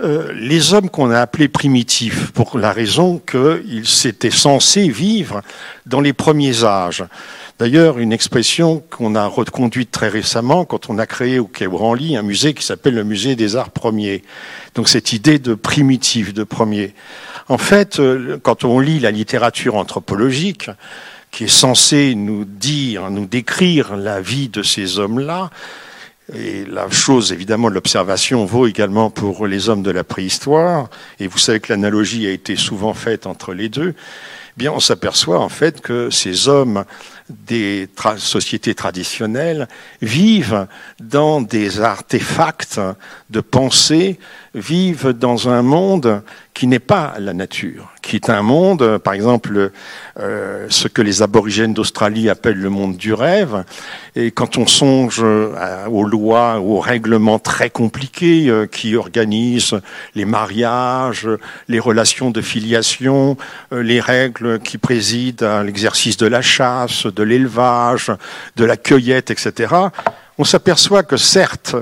Euh, 0.03 0.33
les 0.35 0.75
hommes 0.75 0.91
qu'on 0.91 1.13
a 1.13 1.21
appelés 1.21 1.47
primitifs, 1.47 2.33
pour 2.33 2.59
la 2.59 2.73
raison 2.73 3.21
qu'ils 3.21 3.87
s'étaient 3.87 4.31
censés 4.31 4.89
vivre 4.89 5.41
dans 5.87 6.01
les 6.01 6.13
premiers 6.13 6.65
âges. 6.65 7.05
D'ailleurs, 7.61 8.01
une 8.01 8.13
expression 8.13 8.83
qu'on 8.91 9.15
a 9.15 9.27
reconduite 9.27 9.93
très 9.93 10.09
récemment 10.09 10.65
quand 10.65 10.91
on 10.91 10.99
a 10.99 11.07
créé 11.07 11.39
au 11.39 11.47
Quai 11.47 11.69
Branly 11.69 12.17
un 12.17 12.23
musée 12.23 12.53
qui 12.53 12.65
s'appelle 12.65 12.95
le 12.95 13.05
musée 13.05 13.37
des 13.37 13.55
arts 13.55 13.71
premiers. 13.71 14.25
Donc 14.75 14.89
cette 14.89 15.13
idée 15.13 15.39
de 15.39 15.55
primitif, 15.55 16.35
de 16.35 16.43
premier. 16.43 16.95
En 17.49 17.59
fait, 17.59 18.01
euh, 18.01 18.39
quand 18.43 18.65
on 18.65 18.81
lit 18.81 18.99
la 18.99 19.13
littérature 19.13 19.77
anthropologique, 19.77 20.69
qui 21.31 21.45
est 21.45 21.49
censée 21.49 22.17
nous 22.17 22.45
dire, 22.45 23.09
nous 23.11 23.27
décrire 23.27 23.97
la 23.97 24.21
vie 24.21 24.49
de 24.49 24.65
ces 24.65 24.99
hommes-là, 24.99 25.51
et 26.33 26.65
la 26.65 26.89
chose, 26.91 27.33
évidemment, 27.33 27.69
l'observation 27.69 28.47
vaut 28.47 28.67
également 28.67 29.11
pour 29.11 29.47
les 29.47 29.69
hommes 29.69 29.83
de 29.83 29.91
la 29.91 30.05
préhistoire, 30.05 30.89
et 31.21 31.27
vous 31.27 31.39
savez 31.39 31.61
que 31.61 31.73
l'analogie 31.73 32.27
a 32.27 32.31
été 32.31 32.57
souvent 32.57 32.95
faite 32.95 33.27
entre 33.27 33.53
les 33.53 33.69
deux, 33.69 33.95
eh 33.95 34.53
bien 34.57 34.73
on 34.73 34.81
s'aperçoit 34.81 35.41
en 35.41 35.49
fait 35.49 35.81
que 35.81 36.11
ces 36.11 36.49
hommes 36.49 36.85
des 37.29 37.89
sociétés 38.19 38.75
traditionnelles 38.75 39.69
vivent 40.03 40.67
dans 41.01 41.41
des 41.41 41.81
artefacts 41.81 42.81
de 43.31 43.41
pensée, 43.41 44.19
vivent 44.55 45.13
dans 45.13 45.49
un 45.49 45.63
monde 45.63 46.23
qui 46.55 46.69
n'est 46.69 46.79
pas 46.79 47.15
la 47.19 47.35
nature, 47.35 47.93
qui 48.01 48.15
est 48.15 48.31
un 48.31 48.43
monde, 48.43 48.99
par 48.99 49.15
exemple, 49.15 49.73
euh, 50.21 50.67
ce 50.71 50.87
que 50.87 51.03
les 51.03 51.23
aborigènes 51.23 51.75
d'Australie 51.75 52.29
appellent 52.29 52.61
le 52.61 52.71
monde 52.71 52.97
du 52.97 53.13
rêve. 53.13 53.65
Et 54.15 54.31
quand 54.31 54.57
on 54.57 54.67
songe 54.67 55.21
aux 55.21 56.05
lois, 56.05 56.61
aux 56.61 56.79
règlements 56.79 57.41
très 57.41 57.71
compliqués 57.71 58.49
euh, 58.49 58.67
qui 58.67 58.95
organisent 58.95 59.81
les 60.15 60.25
mariages, 60.25 61.29
les 61.67 61.81
relations 61.81 62.31
de 62.31 62.41
filiation, 62.41 63.37
euh, 63.73 63.83
les 63.83 64.01
règles 64.01 64.61
qui 64.61 64.79
président 64.79 65.43
à 65.43 65.65
l'exercice 65.65 66.17
de 66.17 66.27
la 66.27 66.43
chasse, 66.43 67.07
de 67.07 67.23
l'élevage, 67.25 68.13
de 68.55 68.65
la 68.65 68.77
cueillette, 68.77 69.33
etc., 69.33 69.75
on 70.39 70.45
s'aperçoit 70.45 71.05
que 71.05 71.17
certes, 71.17 71.77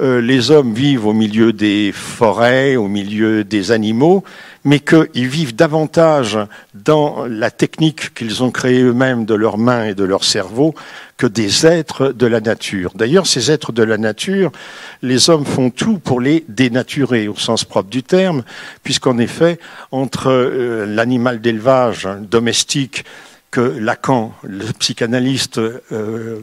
euh, 0.00 0.20
les 0.20 0.50
hommes 0.50 0.74
vivent 0.74 1.06
au 1.06 1.12
milieu 1.12 1.52
des 1.52 1.92
forêts, 1.92 2.76
au 2.76 2.88
milieu 2.88 3.44
des 3.44 3.70
animaux, 3.70 4.24
mais 4.64 4.80
qu'ils 4.80 5.28
vivent 5.28 5.54
davantage 5.54 6.38
dans 6.74 7.26
la 7.26 7.50
technique 7.50 8.14
qu'ils 8.14 8.42
ont 8.42 8.50
créée 8.50 8.82
eux-mêmes 8.82 9.24
de 9.24 9.34
leurs 9.34 9.58
mains 9.58 9.86
et 9.86 9.94
de 9.94 10.04
leur 10.04 10.24
cerveau 10.24 10.74
que 11.16 11.26
des 11.26 11.66
êtres 11.66 12.08
de 12.08 12.26
la 12.26 12.40
nature. 12.40 12.92
D'ailleurs, 12.94 13.26
ces 13.26 13.50
êtres 13.50 13.72
de 13.72 13.82
la 13.82 13.98
nature, 13.98 14.50
les 15.02 15.30
hommes 15.30 15.44
font 15.44 15.70
tout 15.70 15.98
pour 15.98 16.20
les 16.20 16.44
dénaturer 16.48 17.28
au 17.28 17.36
sens 17.36 17.64
propre 17.64 17.90
du 17.90 18.02
terme, 18.02 18.42
puisqu'en 18.82 19.18
effet, 19.18 19.58
entre 19.92 20.30
euh, 20.30 20.86
l'animal 20.86 21.40
d'élevage 21.40 22.08
domestique 22.20 23.04
que 23.54 23.60
Lacan, 23.60 24.32
le 24.42 24.64
psychanalyste, 24.80 25.58
euh, 25.58 26.40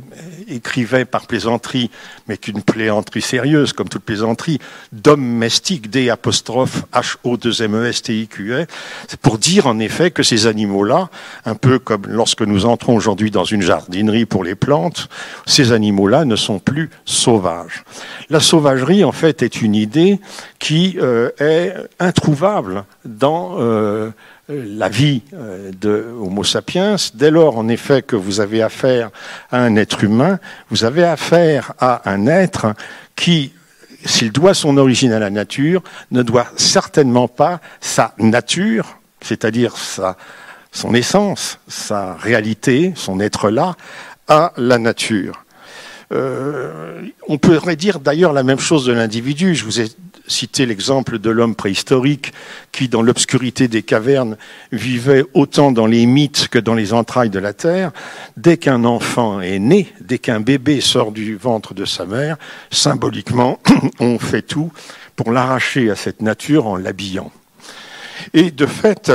écrivait 0.47 1.03
par 1.03 1.27
plaisanterie, 1.27 1.91
mais 2.29 2.37
qu'une 2.37 2.61
plaisanterie 2.61 3.21
sérieuse, 3.21 3.73
comme 3.73 3.89
toute 3.89 4.03
plaisanterie, 4.03 4.59
domestique, 4.93 5.89
D 5.89 6.09
apostrophe 6.09 6.83
H-O-2-M-E-S-T-I-Q-E, 6.93 8.65
c'est 9.09 9.19
pour 9.19 9.39
dire 9.39 9.67
en 9.67 9.79
effet 9.79 10.11
que 10.11 10.23
ces 10.23 10.47
animaux-là, 10.47 11.09
un 11.43 11.55
peu 11.55 11.79
comme 11.79 12.03
lorsque 12.07 12.43
nous 12.43 12.65
entrons 12.65 12.95
aujourd'hui 12.95 13.29
dans 13.29 13.43
une 13.43 13.61
jardinerie 13.61 14.25
pour 14.25 14.45
les 14.45 14.55
plantes, 14.55 15.09
ces 15.45 15.73
animaux-là 15.73 16.23
ne 16.23 16.37
sont 16.37 16.59
plus 16.59 16.89
sauvages. 17.03 17.83
La 18.29 18.39
sauvagerie, 18.39 19.03
en 19.03 19.11
fait, 19.11 19.43
est 19.43 19.61
une 19.61 19.75
idée 19.75 20.21
qui 20.59 20.97
euh, 21.01 21.29
est 21.39 21.73
introuvable 21.99 22.85
dans 23.03 23.57
euh, 23.59 24.11
la 24.51 24.89
vie 24.89 25.21
euh, 25.33 25.71
de 25.79 26.07
Homo 26.19 26.43
sapiens. 26.43 26.95
Dès 27.13 27.31
lors, 27.31 27.57
en 27.57 27.67
effet, 27.67 28.01
que 28.01 28.15
vous 28.15 28.39
avez 28.39 28.61
affaire 28.61 29.09
à 29.51 29.59
un 29.59 29.75
être 29.75 30.03
humain, 30.03 30.39
vous 30.69 30.83
avez 30.83 31.03
affaire 31.03 31.73
à 31.79 32.09
un 32.09 32.27
être 32.27 32.73
qui, 33.15 33.53
s'il 34.05 34.31
doit 34.31 34.53
son 34.53 34.77
origine 34.77 35.11
à 35.11 35.19
la 35.19 35.29
nature, 35.29 35.83
ne 36.11 36.21
doit 36.23 36.47
certainement 36.57 37.27
pas 37.27 37.61
sa 37.79 38.13
nature, 38.17 38.97
c'est-à-dire 39.21 39.77
sa, 39.77 40.17
son 40.71 40.93
essence, 40.93 41.59
sa 41.67 42.15
réalité, 42.15 42.93
son 42.95 43.19
être 43.19 43.49
là, 43.49 43.75
à 44.27 44.53
la 44.57 44.77
nature. 44.77 45.43
Euh, 46.13 47.03
on 47.29 47.37
pourrait 47.37 47.77
dire 47.77 47.99
d'ailleurs 47.99 48.33
la 48.33 48.43
même 48.43 48.59
chose 48.59 48.85
de 48.85 48.91
l'individu. 48.91 49.55
Citer 50.31 50.65
l'exemple 50.65 51.19
de 51.19 51.29
l'homme 51.29 51.55
préhistorique 51.55 52.33
qui, 52.71 52.89
dans 52.89 53.01
l'obscurité 53.01 53.67
des 53.67 53.83
cavernes, 53.83 54.37
vivait 54.71 55.23
autant 55.33 55.71
dans 55.71 55.85
les 55.85 56.05
mythes 56.05 56.47
que 56.47 56.57
dans 56.57 56.73
les 56.73 56.93
entrailles 56.93 57.29
de 57.29 57.39
la 57.39 57.53
terre. 57.53 57.91
Dès 58.37 58.57
qu'un 58.57 58.83
enfant 58.83 59.41
est 59.41 59.59
né, 59.59 59.93
dès 60.01 60.17
qu'un 60.17 60.39
bébé 60.39 60.81
sort 60.81 61.11
du 61.11 61.35
ventre 61.35 61.73
de 61.73 61.85
sa 61.85 62.05
mère, 62.05 62.37
symboliquement, 62.71 63.59
on 63.99 64.17
fait 64.17 64.41
tout 64.41 64.71
pour 65.15 65.31
l'arracher 65.31 65.91
à 65.91 65.95
cette 65.95 66.21
nature 66.21 66.65
en 66.65 66.77
l'habillant. 66.77 67.31
Et 68.33 68.51
de 68.51 68.65
fait, 68.65 69.11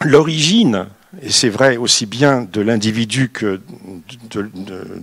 l'origine 0.00 0.86
et 1.22 1.30
c'est 1.30 1.48
vrai 1.48 1.76
aussi 1.76 2.06
bien 2.06 2.46
de 2.50 2.60
l'individu 2.60 3.28
que 3.28 3.60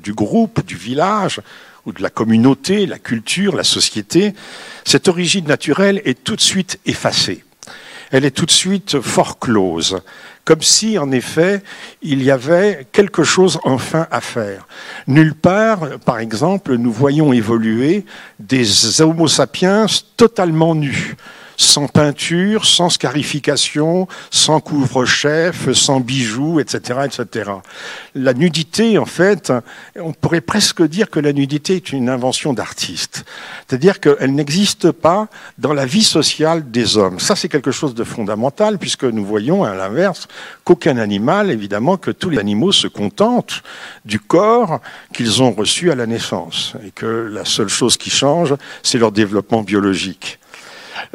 du 0.03 0.13
groupe, 0.13 0.65
du 0.65 0.75
village, 0.75 1.41
ou 1.85 1.91
de 1.91 2.01
la 2.01 2.09
communauté, 2.09 2.85
la 2.85 2.99
culture, 2.99 3.55
la 3.55 3.63
société, 3.63 4.33
cette 4.85 5.07
origine 5.07 5.45
naturelle 5.45 6.01
est 6.05 6.23
tout 6.23 6.35
de 6.35 6.41
suite 6.41 6.79
effacée. 6.85 7.43
Elle 8.11 8.25
est 8.25 8.31
tout 8.31 8.45
de 8.45 8.51
suite 8.51 8.99
fort 8.99 9.39
close, 9.39 10.01
comme 10.43 10.61
si, 10.61 10.97
en 10.97 11.11
effet, 11.11 11.63
il 12.01 12.21
y 12.23 12.29
avait 12.29 12.87
quelque 12.91 13.23
chose 13.23 13.59
enfin 13.63 14.07
à 14.11 14.19
faire. 14.19 14.67
Nulle 15.07 15.35
part, 15.35 15.99
par 15.99 16.19
exemple, 16.19 16.75
nous 16.75 16.91
voyons 16.91 17.31
évoluer 17.31 18.05
des 18.39 19.01
Homo 19.01 19.27
sapiens 19.27 19.85
totalement 20.17 20.75
nus 20.75 21.15
sans 21.61 21.87
peinture, 21.87 22.65
sans 22.65 22.89
scarification, 22.89 24.07
sans 24.31 24.59
couvre-chef, 24.59 25.71
sans 25.73 25.99
bijoux, 25.99 26.59
etc., 26.59 27.01
etc. 27.05 27.51
La 28.15 28.33
nudité, 28.33 28.97
en 28.97 29.05
fait, 29.05 29.53
on 29.95 30.11
pourrait 30.11 30.41
presque 30.41 30.81
dire 30.81 31.09
que 31.09 31.19
la 31.19 31.33
nudité 31.33 31.75
est 31.75 31.91
une 31.91 32.09
invention 32.09 32.53
d'artiste. 32.53 33.25
C'est-à-dire 33.67 33.99
qu'elle 33.99 34.33
n'existe 34.33 34.91
pas 34.91 35.27
dans 35.57 35.73
la 35.73 35.85
vie 35.85 36.03
sociale 36.03 36.71
des 36.71 36.97
hommes. 36.97 37.19
Ça, 37.19 37.35
c'est 37.35 37.49
quelque 37.49 37.71
chose 37.71 37.93
de 37.93 38.03
fondamental, 38.03 38.79
puisque 38.79 39.03
nous 39.03 39.23
voyons, 39.23 39.63
à 39.63 39.75
l'inverse, 39.75 40.27
qu'aucun 40.63 40.97
animal, 40.97 41.51
évidemment, 41.51 41.97
que 41.97 42.11
tous 42.11 42.31
les 42.31 42.39
animaux 42.39 42.71
se 42.71 42.87
contentent 42.87 43.61
du 44.03 44.19
corps 44.19 44.81
qu'ils 45.13 45.43
ont 45.43 45.51
reçu 45.51 45.91
à 45.91 45.95
la 45.95 46.07
naissance, 46.07 46.73
et 46.85 46.91
que 46.91 47.29
la 47.31 47.45
seule 47.45 47.69
chose 47.69 47.97
qui 47.97 48.09
change, 48.09 48.55
c'est 48.81 48.97
leur 48.97 49.11
développement 49.11 49.61
biologique. 49.61 50.39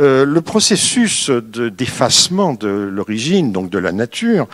Euh, 0.00 0.24
le 0.24 0.40
processus 0.40 1.30
d'effacement 1.30 2.54
de, 2.54 2.68
l'origine, 2.68 3.52
donc 3.52 3.70
de 3.70 3.78
la 3.78 3.92
nature, 3.92 4.46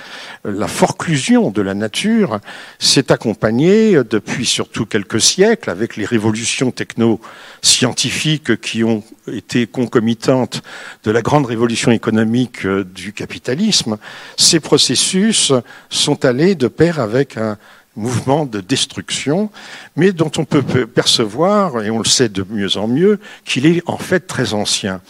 euh, 0.46 0.52
la 0.52 0.68
forclusion 0.68 1.50
de 1.50 1.62
la 1.62 1.74
nature, 1.74 2.40
s'est 2.78 3.12
accompagné 3.12 3.96
euh, 3.96 4.04
depuis 4.04 4.46
surtout 4.46 4.86
quelques 4.86 5.20
siècles 5.20 5.70
avec 5.70 5.96
les 5.96 6.04
révolutions 6.04 6.70
techno-scientifiques 6.70 8.60
qui 8.60 8.84
ont 8.84 9.02
été 9.26 9.66
concomitantes 9.66 10.62
de 11.04 11.10
la 11.10 11.22
grande 11.22 11.46
révolution 11.46 11.92
économique 11.92 12.66
du 12.66 13.12
capitalisme. 13.12 13.98
Ces 14.36 14.60
processus 14.60 15.52
sont 15.90 16.24
allés 16.24 16.54
de 16.54 16.68
pair 16.68 16.98
avec 16.98 17.36
un 17.36 17.56
mouvement 17.94 18.46
de 18.46 18.60
destruction, 18.60 19.50
mais 19.96 20.12
dont 20.12 20.30
on 20.38 20.44
peut 20.44 20.62
percevoir, 20.86 21.82
et 21.82 21.90
on 21.90 21.98
le 21.98 22.04
sait 22.04 22.28
de 22.28 22.44
mieux 22.48 22.76
en 22.76 22.88
mieux, 22.88 23.20
qu'il 23.44 23.66
est 23.66 23.82
en 23.86 23.98
fait 23.98 24.20
très 24.20 24.54
ancien. 24.54 25.00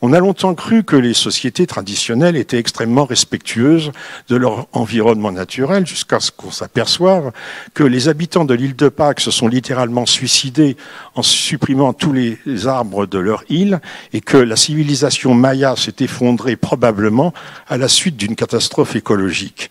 On 0.00 0.12
a 0.12 0.18
longtemps 0.18 0.54
cru 0.56 0.82
que 0.82 0.96
les 0.96 1.14
sociétés 1.14 1.68
traditionnelles 1.68 2.36
étaient 2.36 2.58
extrêmement 2.58 3.04
respectueuses 3.04 3.92
de 4.28 4.34
leur 4.34 4.66
environnement 4.72 5.30
naturel, 5.30 5.86
jusqu'à 5.86 6.18
ce 6.18 6.32
qu'on 6.32 6.50
s'aperçoive 6.50 7.30
que 7.74 7.84
les 7.84 8.08
habitants 8.08 8.44
de 8.44 8.54
l'île 8.54 8.74
de 8.74 8.88
Pâques 8.88 9.20
se 9.20 9.30
sont 9.30 9.46
littéralement 9.46 10.06
suicidés 10.06 10.76
en 11.14 11.22
supprimant 11.22 11.92
tous 11.92 12.12
les 12.12 12.66
arbres 12.66 13.06
de 13.06 13.18
leur 13.18 13.44
île, 13.48 13.80
et 14.12 14.20
que 14.20 14.36
la 14.36 14.56
civilisation 14.56 15.34
maya 15.34 15.76
s'est 15.76 15.94
effondrée 16.00 16.56
probablement 16.56 17.32
à 17.68 17.76
la 17.76 17.86
suite 17.86 18.16
d'une 18.16 18.34
catastrophe 18.34 18.96
écologique. 18.96 19.70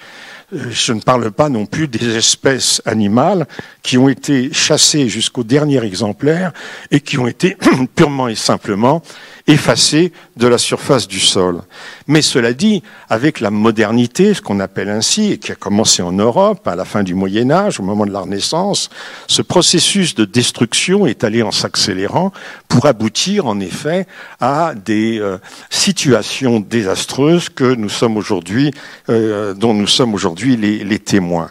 Je 0.52 0.92
ne 0.92 1.00
parle 1.00 1.32
pas 1.32 1.48
non 1.48 1.66
plus 1.66 1.88
des 1.88 2.18
espèces 2.18 2.82
animales 2.86 3.48
qui 3.84 3.98
ont 3.98 4.10
été 4.10 4.52
chassées 4.52 5.08
jusqu'au 5.08 5.46
dernier 5.46 5.82
exemplaire 5.82 6.52
et 6.92 7.00
qui 7.00 7.18
ont 7.18 7.28
été 7.28 7.56
purement 7.96 8.28
et 8.28 8.36
simplement 8.36 9.02
effacées 9.48 10.12
de 10.38 10.48
la 10.48 10.58
surface 10.58 11.08
du 11.08 11.20
sol. 11.20 11.62
Mais 12.08 12.22
cela 12.22 12.54
dit, 12.54 12.84
avec 13.10 13.40
la 13.40 13.50
modernité, 13.50 14.34
ce 14.34 14.42
qu'on 14.42 14.60
appelle 14.60 14.90
ainsi, 14.90 15.32
et 15.32 15.38
qui 15.38 15.52
a 15.52 15.56
commencé 15.56 16.02
en 16.02 16.12
Europe 16.12 16.68
à 16.68 16.76
la 16.76 16.86
fin 16.86 17.04
du 17.04 17.16
Moyen 17.16 17.50
Âge, 17.50 17.80
au 17.80 17.84
moment 17.84 18.06
de 18.06 18.12
la 18.12 18.22
Renaissance, 18.22 18.90
ce 19.28 19.42
processus 19.42 20.16
de 20.16 20.26
destruction 20.26 21.06
est 21.08 21.24
allé 21.24 21.42
en 21.44 21.52
s'accélérant 21.52 22.32
pour 22.68 22.86
aboutir 22.86 23.48
en 23.48 23.60
effet 23.60 24.06
à 24.40 24.74
des 24.76 25.20
euh, 25.20 25.38
situations 25.70 26.60
désastreuses 26.60 27.50
que 27.50 27.74
nous 27.76 27.90
sommes 27.90 28.18
aujourd'hui, 28.18 28.72
euh, 29.10 29.54
dont 29.54 29.74
nous 29.74 29.88
sommes 29.88 30.14
aujourd'hui 30.14 30.41
les, 30.46 31.00
témoins. 31.00 31.50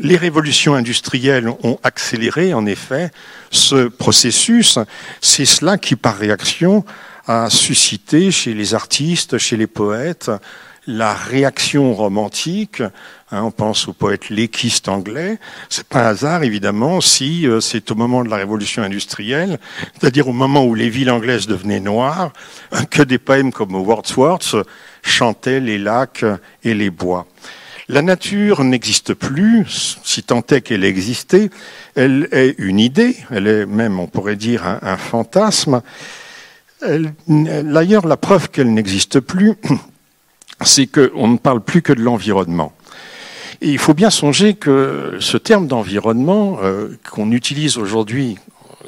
Les 0.00 0.16
révolutions 0.16 0.74
industrielles 0.74 1.48
ont 1.62 1.78
accéléré 1.82 2.54
en 2.54 2.66
effet 2.66 3.10
ce 3.50 3.88
processus. 3.88 4.78
C'est 5.20 5.44
cela 5.44 5.78
qui, 5.78 5.96
par 5.96 6.16
réaction, 6.16 6.84
a 7.26 7.50
suscité 7.50 8.30
chez 8.30 8.54
les 8.54 8.74
artistes, 8.74 9.38
chez 9.38 9.56
les 9.56 9.66
poètes, 9.66 10.30
la 10.86 11.12
réaction 11.12 11.94
romantique. 11.94 12.80
Hein, 13.30 13.42
on 13.42 13.50
pense 13.50 13.86
au 13.88 13.92
poète 13.92 14.30
léquiste 14.30 14.88
anglais. 14.88 15.38
C'est 15.68 15.86
pas 15.86 16.06
un 16.06 16.10
hasard, 16.10 16.42
évidemment, 16.42 17.02
si 17.02 17.46
euh, 17.46 17.60
c'est 17.60 17.90
au 17.90 17.94
moment 17.94 18.24
de 18.24 18.30
la 18.30 18.36
révolution 18.36 18.82
industrielle, 18.82 19.58
c'est-à-dire 20.00 20.28
au 20.28 20.32
moment 20.32 20.64
où 20.64 20.74
les 20.74 20.88
villes 20.88 21.10
anglaises 21.10 21.46
devenaient 21.46 21.80
noires, 21.80 22.32
que 22.90 23.02
des 23.02 23.18
poèmes 23.18 23.52
comme 23.52 23.74
Wordsworth 23.74 24.56
chantaient 25.02 25.60
les 25.60 25.76
lacs 25.76 26.24
et 26.64 26.72
les 26.72 26.88
bois. 26.88 27.26
La 27.90 28.02
nature 28.02 28.64
n'existe 28.64 29.14
plus, 29.14 29.98
si 30.04 30.22
tant 30.22 30.42
est 30.50 30.60
qu'elle 30.60 30.84
existait. 30.84 31.48
Elle 31.94 32.28
est 32.32 32.54
une 32.58 32.80
idée, 32.80 33.16
elle 33.30 33.46
est 33.46 33.64
même, 33.64 33.98
on 33.98 34.06
pourrait 34.06 34.36
dire, 34.36 34.62
un, 34.66 34.96
fantasme. 34.98 35.80
D'ailleurs, 37.26 38.06
la 38.06 38.18
preuve 38.18 38.50
qu'elle 38.50 38.74
n'existe 38.74 39.20
plus, 39.20 39.54
c'est 40.62 40.86
qu'on 40.86 41.28
ne 41.28 41.38
parle 41.38 41.62
plus 41.62 41.80
que 41.80 41.94
de 41.94 42.02
l'environnement. 42.02 42.74
Et 43.62 43.70
il 43.70 43.78
faut 43.78 43.94
bien 43.94 44.10
songer 44.10 44.52
que 44.52 45.16
ce 45.18 45.38
terme 45.38 45.66
d'environnement 45.66 46.58
euh, 46.62 46.90
qu'on 47.10 47.32
utilise 47.32 47.78
aujourd'hui 47.78 48.36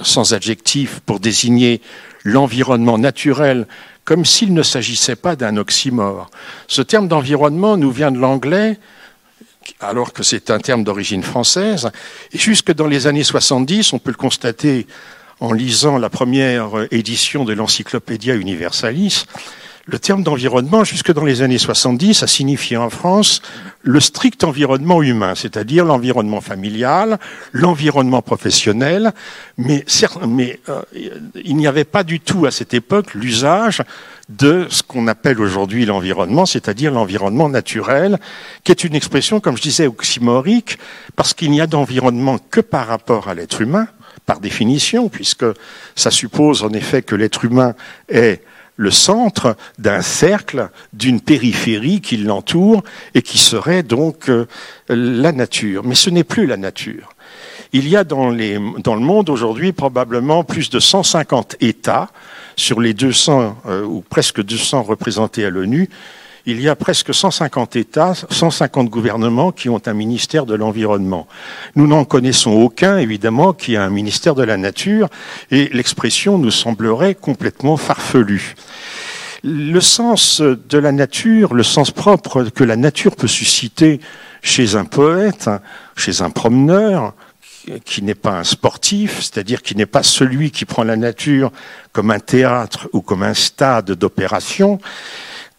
sans 0.02 0.34
adjectif 0.34 1.00
pour 1.06 1.20
désigner 1.20 1.80
l'environnement 2.22 2.98
naturel 2.98 3.66
comme 4.04 4.24
s'il 4.24 4.54
ne 4.54 4.62
s'agissait 4.62 5.16
pas 5.16 5.36
d'un 5.36 5.56
oxymore. 5.56 6.30
Ce 6.66 6.82
terme 6.82 7.08
d'environnement 7.08 7.76
nous 7.76 7.90
vient 7.90 8.10
de 8.10 8.18
l'anglais 8.18 8.78
alors 9.78 10.12
que 10.12 10.22
c'est 10.22 10.50
un 10.50 10.58
terme 10.58 10.84
d'origine 10.84 11.22
française. 11.22 11.90
Et 12.32 12.38
jusque 12.38 12.72
dans 12.72 12.86
les 12.86 13.06
années 13.06 13.24
70, 13.24 13.92
on 13.92 13.98
peut 13.98 14.10
le 14.10 14.16
constater 14.16 14.86
en 15.38 15.52
lisant 15.52 15.98
la 15.98 16.10
première 16.10 16.86
édition 16.90 17.44
de 17.44 17.52
l'Encyclopédia 17.52 18.34
Universalis, 18.34 19.24
le 19.90 19.98
terme 19.98 20.22
d'environnement, 20.22 20.84
jusque 20.84 21.12
dans 21.12 21.24
les 21.24 21.42
années 21.42 21.58
70, 21.58 22.22
a 22.22 22.26
signifié 22.28 22.76
en 22.76 22.90
France 22.90 23.42
le 23.82 23.98
strict 23.98 24.44
environnement 24.44 25.02
humain, 25.02 25.34
c'est-à-dire 25.34 25.84
l'environnement 25.84 26.40
familial, 26.40 27.18
l'environnement 27.52 28.22
professionnel, 28.22 29.12
mais, 29.58 29.84
euh, 30.68 30.82
il 31.34 31.56
n'y 31.56 31.66
avait 31.66 31.84
pas 31.84 32.04
du 32.04 32.20
tout 32.20 32.46
à 32.46 32.50
cette 32.50 32.72
époque 32.72 33.14
l'usage 33.14 33.82
de 34.28 34.66
ce 34.70 34.84
qu'on 34.84 35.08
appelle 35.08 35.40
aujourd'hui 35.40 35.86
l'environnement, 35.86 36.46
c'est-à-dire 36.46 36.92
l'environnement 36.92 37.48
naturel, 37.48 38.20
qui 38.62 38.70
est 38.70 38.84
une 38.84 38.94
expression, 38.94 39.40
comme 39.40 39.56
je 39.56 39.62
disais, 39.62 39.88
oxymorique, 39.88 40.78
parce 41.16 41.34
qu'il 41.34 41.50
n'y 41.50 41.60
a 41.60 41.66
d'environnement 41.66 42.38
que 42.50 42.60
par 42.60 42.86
rapport 42.86 43.28
à 43.28 43.34
l'être 43.34 43.60
humain, 43.60 43.88
par 44.24 44.38
définition, 44.38 45.08
puisque 45.08 45.46
ça 45.96 46.12
suppose 46.12 46.62
en 46.62 46.70
effet 46.70 47.02
que 47.02 47.16
l'être 47.16 47.44
humain 47.44 47.74
est 48.08 48.42
le 48.80 48.90
centre 48.90 49.56
d'un 49.78 50.00
cercle, 50.00 50.70
d'une 50.94 51.20
périphérie 51.20 52.00
qui 52.00 52.16
l'entoure 52.16 52.82
et 53.14 53.20
qui 53.20 53.36
serait 53.36 53.82
donc 53.82 54.30
euh, 54.30 54.46
la 54.88 55.32
nature. 55.32 55.84
Mais 55.84 55.94
ce 55.94 56.08
n'est 56.08 56.24
plus 56.24 56.46
la 56.46 56.56
nature. 56.56 57.10
Il 57.74 57.86
y 57.86 57.94
a 57.94 58.04
dans, 58.04 58.30
le 58.30 58.98
monde 58.98 59.28
aujourd'hui 59.28 59.72
probablement 59.72 60.44
plus 60.44 60.70
de 60.70 60.80
150 60.80 61.56
États 61.60 62.08
sur 62.56 62.80
les 62.80 62.94
200 62.94 63.58
euh, 63.66 63.84
ou 63.84 64.00
presque 64.00 64.42
200 64.42 64.82
représentés 64.84 65.44
à 65.44 65.50
l'ONU. 65.50 65.90
Il 66.50 66.60
y 66.60 66.68
a 66.68 66.74
presque 66.74 67.14
150 67.14 67.76
États, 67.76 68.12
150 68.28 68.90
gouvernements 68.90 69.52
qui 69.52 69.68
ont 69.68 69.80
un 69.86 69.92
ministère 69.92 70.46
de 70.46 70.56
l'environnement. 70.56 71.28
Nous 71.76 71.86
n'en 71.86 72.04
connaissons 72.04 72.50
aucun, 72.50 72.98
évidemment, 72.98 73.52
qui 73.52 73.76
a 73.76 73.84
un 73.84 73.88
ministère 73.88 74.34
de 74.34 74.42
la 74.42 74.56
nature, 74.56 75.08
et 75.52 75.70
l'expression 75.72 76.38
nous 76.38 76.50
semblerait 76.50 77.14
complètement 77.14 77.76
farfelue. 77.76 78.56
Le 79.44 79.80
sens 79.80 80.40
de 80.40 80.78
la 80.78 80.90
nature, 80.90 81.54
le 81.54 81.62
sens 81.62 81.92
propre 81.92 82.42
que 82.42 82.64
la 82.64 82.74
nature 82.74 83.14
peut 83.14 83.28
susciter 83.28 84.00
chez 84.42 84.74
un 84.74 84.84
poète, 84.84 85.48
chez 85.94 86.20
un 86.20 86.30
promeneur, 86.30 87.14
qui 87.84 88.02
n'est 88.02 88.16
pas 88.16 88.40
un 88.40 88.44
sportif, 88.44 89.18
c'est-à-dire 89.20 89.62
qui 89.62 89.76
n'est 89.76 89.86
pas 89.86 90.02
celui 90.02 90.50
qui 90.50 90.64
prend 90.64 90.82
la 90.82 90.96
nature 90.96 91.52
comme 91.92 92.10
un 92.10 92.18
théâtre 92.18 92.88
ou 92.92 93.02
comme 93.02 93.22
un 93.22 93.34
stade 93.34 93.92
d'opération, 93.92 94.80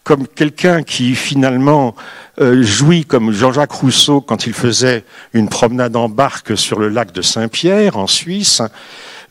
comme 0.04 0.26
quelqu'un 0.26 0.82
qui 0.82 1.14
finalement 1.14 1.94
euh, 2.40 2.62
jouit 2.62 3.04
comme 3.04 3.32
Jean-Jacques 3.32 3.72
Rousseau 3.72 4.20
quand 4.20 4.46
il 4.46 4.52
faisait 4.52 5.04
une 5.32 5.48
promenade 5.48 5.96
en 5.96 6.08
barque 6.08 6.56
sur 6.56 6.78
le 6.78 6.88
lac 6.88 7.12
de 7.12 7.22
Saint-Pierre 7.22 7.96
en 7.96 8.06
Suisse. 8.06 8.62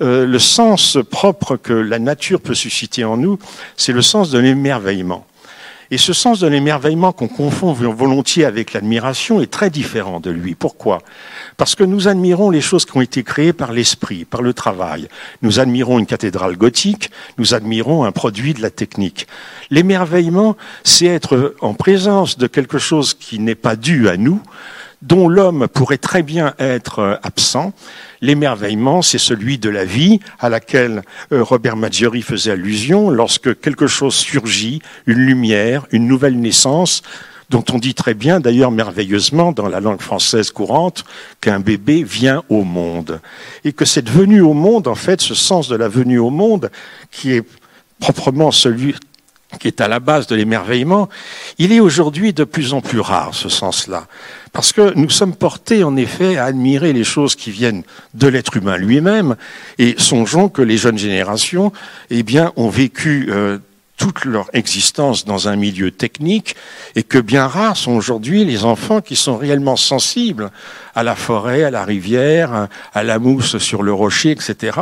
Euh, 0.01 0.25
le 0.25 0.39
sens 0.39 0.97
propre 1.09 1.57
que 1.57 1.73
la 1.73 1.99
nature 1.99 2.41
peut 2.41 2.55
susciter 2.55 3.03
en 3.03 3.17
nous, 3.17 3.37
c'est 3.75 3.93
le 3.93 4.01
sens 4.01 4.31
de 4.31 4.39
l'émerveillement. 4.39 5.25
Et 5.93 5.97
ce 5.97 6.13
sens 6.13 6.39
de 6.39 6.47
l'émerveillement 6.47 7.11
qu'on 7.11 7.27
confond 7.27 7.73
volontiers 7.73 8.45
avec 8.45 8.71
l'admiration 8.71 9.41
est 9.41 9.51
très 9.51 9.69
différent 9.69 10.21
de 10.21 10.31
lui. 10.31 10.55
Pourquoi? 10.55 10.99
Parce 11.57 11.75
que 11.75 11.83
nous 11.83 12.07
admirons 12.07 12.49
les 12.49 12.61
choses 12.61 12.85
qui 12.85 12.95
ont 12.95 13.01
été 13.01 13.23
créées 13.23 13.51
par 13.51 13.73
l'esprit, 13.73 14.23
par 14.23 14.41
le 14.41 14.53
travail. 14.53 15.09
Nous 15.41 15.59
admirons 15.59 15.99
une 15.99 16.05
cathédrale 16.05 16.55
gothique, 16.55 17.11
nous 17.37 17.53
admirons 17.53 18.05
un 18.05 18.13
produit 18.13 18.53
de 18.53 18.61
la 18.61 18.69
technique. 18.69 19.27
L'émerveillement, 19.69 20.55
c'est 20.85 21.07
être 21.07 21.55
en 21.59 21.73
présence 21.73 22.37
de 22.37 22.47
quelque 22.47 22.77
chose 22.77 23.13
qui 23.13 23.39
n'est 23.39 23.53
pas 23.53 23.75
dû 23.75 24.07
à 24.07 24.15
nous, 24.15 24.41
dont 25.01 25.27
l'homme 25.27 25.67
pourrait 25.67 25.97
très 25.97 26.23
bien 26.23 26.53
être 26.59 27.19
absent. 27.23 27.73
L'émerveillement, 28.21 29.01
c'est 29.01 29.17
celui 29.17 29.57
de 29.57 29.69
la 29.69 29.85
vie 29.85 30.19
à 30.39 30.49
laquelle 30.49 31.01
euh, 31.31 31.43
Robert 31.43 31.75
Maggiori 31.75 32.21
faisait 32.21 32.51
allusion 32.51 33.09
lorsque 33.09 33.59
quelque 33.59 33.87
chose 33.87 34.13
surgit, 34.13 34.81
une 35.07 35.19
lumière, 35.19 35.87
une 35.91 36.07
nouvelle 36.07 36.39
naissance, 36.39 37.01
dont 37.49 37.65
on 37.71 37.79
dit 37.79 37.93
très 37.93 38.13
bien, 38.13 38.39
d'ailleurs 38.39 38.71
merveilleusement 38.71 39.51
dans 39.51 39.67
la 39.67 39.81
langue 39.81 40.01
française 40.01 40.51
courante, 40.51 41.03
qu'un 41.41 41.59
bébé 41.59 42.03
vient 42.03 42.43
au 42.49 42.63
monde. 42.63 43.19
Et 43.65 43.73
que 43.73 43.85
cette 43.85 44.09
venue 44.09 44.41
au 44.41 44.53
monde, 44.53 44.87
en 44.87 44.95
fait, 44.95 45.19
ce 45.19 45.35
sens 45.35 45.67
de 45.67 45.75
la 45.75 45.89
venue 45.89 46.19
au 46.19 46.29
monde, 46.29 46.71
qui 47.11 47.33
est 47.33 47.45
proprement 47.99 48.51
celui 48.51 48.95
qui 49.59 49.67
est 49.67 49.81
à 49.81 49.89
la 49.89 49.99
base 49.99 50.27
de 50.27 50.35
l'émerveillement, 50.35 51.09
il 51.57 51.73
est 51.73 51.81
aujourd'hui 51.81 52.31
de 52.31 52.45
plus 52.45 52.73
en 52.73 52.79
plus 52.79 53.01
rare, 53.01 53.35
ce 53.35 53.49
sens-là. 53.49 54.07
Parce 54.53 54.73
que 54.73 54.93
nous 54.95 55.09
sommes 55.09 55.35
portés, 55.35 55.83
en 55.83 55.95
effet, 55.95 56.37
à 56.37 56.45
admirer 56.45 56.91
les 56.91 57.05
choses 57.05 57.35
qui 57.35 57.51
viennent 57.51 57.83
de 58.13 58.27
l'être 58.27 58.57
humain 58.57 58.77
lui-même, 58.77 59.35
et 59.79 59.95
songeons 59.97 60.49
que 60.49 60.61
les 60.61 60.77
jeunes 60.77 60.97
générations, 60.97 61.71
eh 62.09 62.23
bien, 62.23 62.51
ont 62.57 62.69
vécu 62.69 63.27
euh, 63.29 63.59
toute 64.01 64.25
leur 64.25 64.49
existence 64.53 65.25
dans 65.25 65.47
un 65.47 65.55
milieu 65.55 65.91
technique, 65.91 66.55
et 66.95 67.03
que 67.03 67.19
bien 67.19 67.45
rares 67.45 67.77
sont 67.77 67.91
aujourd'hui 67.91 68.43
les 68.43 68.65
enfants 68.65 68.99
qui 68.99 69.15
sont 69.15 69.37
réellement 69.37 69.75
sensibles 69.75 70.49
à 70.95 71.03
la 71.03 71.15
forêt, 71.15 71.63
à 71.63 71.69
la 71.69 71.85
rivière, 71.85 72.67
à 72.93 73.03
la 73.03 73.19
mousse 73.19 73.59
sur 73.59 73.83
le 73.83 73.93
rocher, 73.93 74.31
etc. 74.31 74.79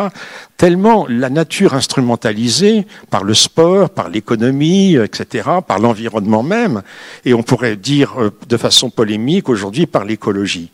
Tellement 0.56 1.06
la 1.10 1.30
nature 1.30 1.74
instrumentalisée 1.74 2.88
par 3.10 3.26
le 3.26 3.34
sport, 3.34 3.90
par 3.90 4.08
l'économie, 4.08 4.96
etc., 4.96 5.50
par 5.68 5.80
l'environnement 5.80 6.42
même, 6.42 6.82
et 7.26 7.34
on 7.34 7.44
pourrait 7.44 7.76
dire 7.76 8.22
euh, 8.22 8.32
de 8.48 8.56
façon 8.56 8.90
polémique 8.90 9.50
aujourd'hui 9.50 9.86
par 9.86 10.06
l'écologie. 10.06 10.72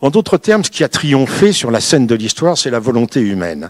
En 0.00 0.10
d'autres 0.10 0.38
termes, 0.38 0.62
ce 0.62 0.70
qui 0.70 0.84
a 0.84 0.88
triomphé 0.88 1.52
sur 1.52 1.72
la 1.72 1.80
scène 1.80 2.06
de 2.06 2.14
l'histoire, 2.14 2.56
c'est 2.56 2.70
la 2.70 2.78
volonté 2.78 3.18
humaine. 3.18 3.68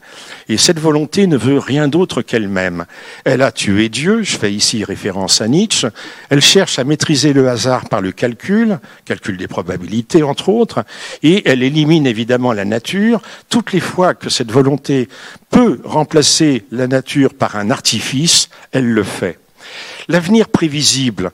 Et 0.51 0.59
cette 0.59 0.79
volonté 0.79 1.27
ne 1.27 1.39
veut 1.39 1.59
rien 1.59 1.89
d'autre 1.89 2.21
qu'elle-même. 2.21 2.85
Elle 3.25 3.41
a 3.41 3.51
tué 3.51 3.89
Dieu, 3.89 4.23
je 4.23 4.37
fais 4.37 4.53
ici 4.53 4.85
référence 4.85 5.41
à 5.41 5.49
Nietzsche, 5.49 5.89
elle 6.29 6.43
cherche 6.43 6.79
à 6.79 6.85
maîtriser 6.85 7.33
le 7.33 7.49
hasard 7.49 7.89
par 7.89 8.03
le 8.03 8.13
calcul, 8.13 8.79
calcul 9.07 9.39
des 9.39 9.49
probabilités 9.49 10.23
entre 10.23 10.51
autres, 10.51 10.85
et 11.23 11.49
elle 11.49 11.63
élimine 11.63 12.07
évidemment 12.07 12.53
la 12.53 12.67
nature. 12.67 13.23
Toutes 13.49 13.73
les 13.73 13.81
fois 13.81 14.13
que 14.13 14.29
cette 14.29 14.53
volonté 14.53 15.09
peut 15.49 15.81
remplacer 15.83 16.67
la 16.71 16.89
nature 16.89 17.33
par 17.33 17.57
un 17.57 17.71
artifice, 17.71 18.51
elle 18.73 18.91
le 18.91 19.03
fait. 19.03 19.39
L'avenir 20.09 20.49
prévisible, 20.49 21.31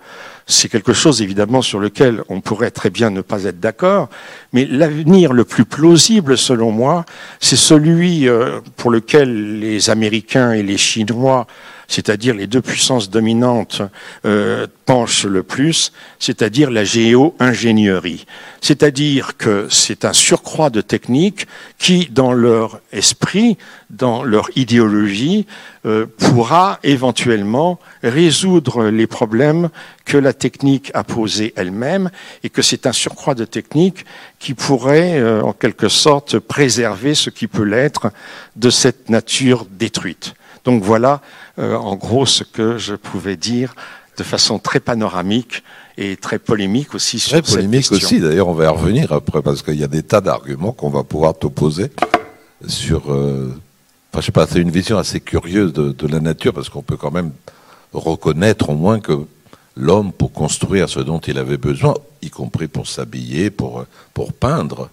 c'est 0.46 0.68
quelque 0.68 0.92
chose 0.92 1.22
évidemment 1.22 1.62
sur 1.62 1.78
lequel 1.78 2.22
on 2.28 2.40
pourrait 2.40 2.70
très 2.70 2.90
bien 2.90 3.10
ne 3.10 3.22
pas 3.22 3.44
être 3.44 3.60
d'accord, 3.60 4.08
mais 4.52 4.66
l'avenir 4.66 5.32
le 5.32 5.44
plus 5.44 5.64
plausible 5.64 6.36
selon 6.36 6.70
moi, 6.70 7.04
c'est 7.40 7.56
celui 7.56 8.28
euh, 8.28 8.60
pour 8.76 8.90
lequel 8.90 9.58
les 9.60 9.90
Américains 9.90 10.52
et 10.52 10.62
les 10.62 10.76
Chinois, 10.76 11.46
c'est-à-dire 11.88 12.34
les 12.34 12.46
deux 12.46 12.62
puissances 12.62 13.10
dominantes, 13.10 13.82
euh, 14.24 14.66
penchent 14.86 15.24
le 15.24 15.42
plus, 15.42 15.92
c'est-à-dire 16.18 16.70
la 16.70 16.84
géo-ingénierie. 16.84 18.26
C'est-à-dire 18.60 19.36
que 19.36 19.66
c'est 19.70 20.04
un 20.04 20.12
surcroît 20.12 20.70
de 20.70 20.80
techniques 20.80 21.46
qui, 21.78 22.08
dans 22.10 22.32
leur 22.32 22.80
esprit, 22.92 23.56
dans 23.90 24.22
leur 24.22 24.48
idéologie, 24.56 25.46
euh, 25.86 26.06
pourra 26.18 26.78
éventuellement 26.82 27.78
résoudre 28.02 28.86
les 28.86 29.06
problèmes 29.06 29.68
que 30.04 30.16
la 30.16 30.32
technique 30.32 30.90
a 30.94 31.04
posés 31.04 31.52
elle-même 31.56 32.10
et 32.42 32.50
que 32.50 32.62
c'est 32.62 32.86
un 32.86 32.92
surcroît 32.92 33.34
de 33.34 33.44
techniques 33.44 34.04
qui 34.38 34.54
pourrait, 34.54 35.18
euh, 35.18 35.42
en 35.42 35.52
quelque 35.52 35.88
sorte, 35.88 36.38
préserver 36.38 37.14
ce 37.14 37.30
qui 37.30 37.46
peut 37.46 37.64
l'être 37.64 38.10
de 38.56 38.70
cette 38.70 39.10
nature 39.10 39.66
détruite. 39.70 40.34
Donc 40.64 40.82
voilà, 40.82 41.20
euh, 41.58 41.76
en 41.76 41.96
gros, 41.96 42.26
ce 42.26 42.42
que 42.44 42.78
je 42.78 42.94
pouvais 42.94 43.36
dire 43.36 43.74
de 44.16 44.22
façon 44.22 44.58
très 44.58 44.80
panoramique 44.80 45.62
et 45.98 46.16
très 46.16 46.38
polémique 46.38 46.94
aussi 46.94 47.18
sur 47.18 47.32
Très 47.32 47.42
polémique 47.42 47.88
question. 47.88 47.96
aussi, 47.96 48.20
d'ailleurs, 48.20 48.48
on 48.48 48.54
va 48.54 48.64
y 48.64 48.68
revenir 48.68 49.12
après, 49.12 49.42
parce 49.42 49.62
qu'il 49.62 49.74
y 49.78 49.84
a 49.84 49.88
des 49.88 50.02
tas 50.02 50.20
d'arguments 50.20 50.72
qu'on 50.72 50.90
va 50.90 51.02
pouvoir 51.04 51.34
t'opposer 51.36 51.90
sur. 52.66 53.12
euh, 53.12 53.52
Enfin, 54.12 54.20
je 54.20 54.26
sais 54.26 54.32
pas, 54.32 54.46
c'est 54.46 54.60
une 54.60 54.70
vision 54.70 54.96
assez 54.96 55.18
curieuse 55.20 55.72
de, 55.72 55.90
de 55.90 56.06
la 56.06 56.20
nature, 56.20 56.52
parce 56.54 56.68
qu'on 56.68 56.82
peut 56.82 56.96
quand 56.96 57.10
même 57.10 57.32
reconnaître 57.92 58.70
au 58.70 58.74
moins 58.76 59.00
que 59.00 59.12
l'homme 59.76 60.12
pour 60.12 60.32
construire 60.32 60.88
ce 60.88 61.00
dont 61.00 61.18
il 61.18 61.36
avait 61.36 61.56
besoin, 61.56 61.94
y 62.22 62.30
compris 62.30 62.68
pour 62.68 62.86
s'habiller, 62.86 63.50
pour, 63.50 63.84
pour 64.14 64.32
peindre, 64.32 64.88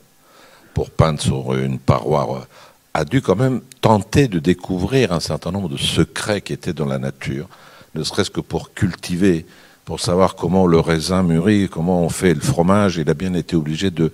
pour 0.73 0.89
peindre 0.89 1.21
sur 1.21 1.53
une 1.53 1.77
paroi, 1.77 2.47
a 2.93 3.05
dû 3.05 3.21
quand 3.21 3.35
même 3.35 3.61
tenter 3.79 4.27
de 4.27 4.39
découvrir 4.39 5.11
un 5.11 5.19
certain 5.19 5.51
nombre 5.51 5.69
de 5.69 5.77
secrets 5.77 6.41
qui 6.41 6.53
étaient 6.53 6.73
dans 6.73 6.85
la 6.85 6.99
nature, 6.99 7.47
ne 7.95 8.03
serait-ce 8.03 8.31
que 8.31 8.41
pour 8.41 8.73
cultiver, 8.73 9.45
pour 9.85 9.99
savoir 9.99 10.35
comment 10.35 10.67
le 10.67 10.79
raisin 10.79 11.23
mûrit, 11.23 11.69
comment 11.69 12.03
on 12.03 12.09
fait 12.09 12.33
le 12.33 12.41
fromage. 12.41 12.97
Il 12.97 13.09
a 13.09 13.13
bien 13.13 13.33
été 13.33 13.55
obligé 13.55 13.91
de, 13.91 14.11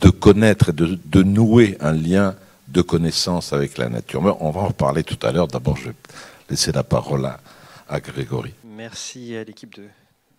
de 0.00 0.10
connaître 0.10 0.70
et 0.70 0.72
de, 0.72 0.98
de 1.04 1.22
nouer 1.22 1.76
un 1.80 1.92
lien 1.92 2.34
de 2.68 2.82
connaissance 2.82 3.52
avec 3.52 3.78
la 3.78 3.88
nature. 3.88 4.22
Mais 4.22 4.32
on 4.40 4.50
va 4.50 4.62
en 4.62 4.68
reparler 4.68 5.04
tout 5.04 5.18
à 5.26 5.32
l'heure. 5.32 5.48
D'abord, 5.48 5.76
je 5.76 5.88
vais 5.88 5.94
laisser 6.50 6.72
la 6.72 6.82
parole 6.82 7.30
à, 7.88 8.00
Grégory. 8.00 8.52
Merci 8.64 9.36
à 9.36 9.44
l'équipe 9.44 9.74
de 9.76 9.84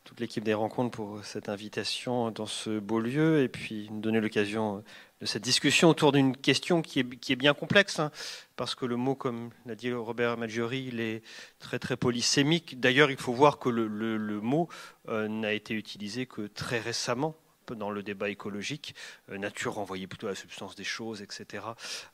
toute 0.03 0.19
l'équipe 0.19 0.43
des 0.43 0.53
rencontres 0.53 0.91
pour 0.91 1.19
cette 1.23 1.49
invitation 1.49 2.31
dans 2.31 2.45
ce 2.45 2.79
beau 2.79 2.99
lieu 2.99 3.41
et 3.41 3.47
puis 3.47 3.89
nous 3.91 3.99
donner 3.99 4.19
l'occasion 4.19 4.83
de 5.21 5.25
cette 5.25 5.43
discussion 5.43 5.89
autour 5.89 6.11
d'une 6.11 6.35
question 6.35 6.81
qui 6.81 6.99
est, 6.99 7.35
bien 7.35 7.53
complexe, 7.53 7.99
hein, 7.99 8.11
parce 8.55 8.75
que 8.75 8.85
le 8.85 8.95
mot, 8.95 9.15
comme 9.15 9.49
l'a 9.65 9.75
dit 9.75 9.91
Robert 9.91 10.37
Maggiori, 10.37 10.85
il 10.91 10.99
est 10.99 11.23
très 11.59 11.79
très 11.79 11.97
polysémique. 11.97 12.79
D'ailleurs, 12.79 13.09
il 13.09 13.17
faut 13.17 13.33
voir 13.33 13.59
que 13.59 13.69
le, 13.69 14.41
mot 14.41 14.69
euh, 15.09 15.27
n'a 15.27 15.53
été 15.53 15.73
utilisé 15.73 16.25
que 16.25 16.47
très 16.47 16.79
récemment 16.79 17.35
dans 17.75 17.89
le 17.89 18.01
débat 18.01 18.29
écologique, 18.29 18.95
euh, 19.29 19.37
nature 19.37 19.73
renvoyée 19.73 20.07
plutôt 20.07 20.27
à 20.27 20.29
la 20.29 20.35
substance 20.35 20.75
des 20.75 20.85
choses, 20.85 21.21
etc. 21.21 21.65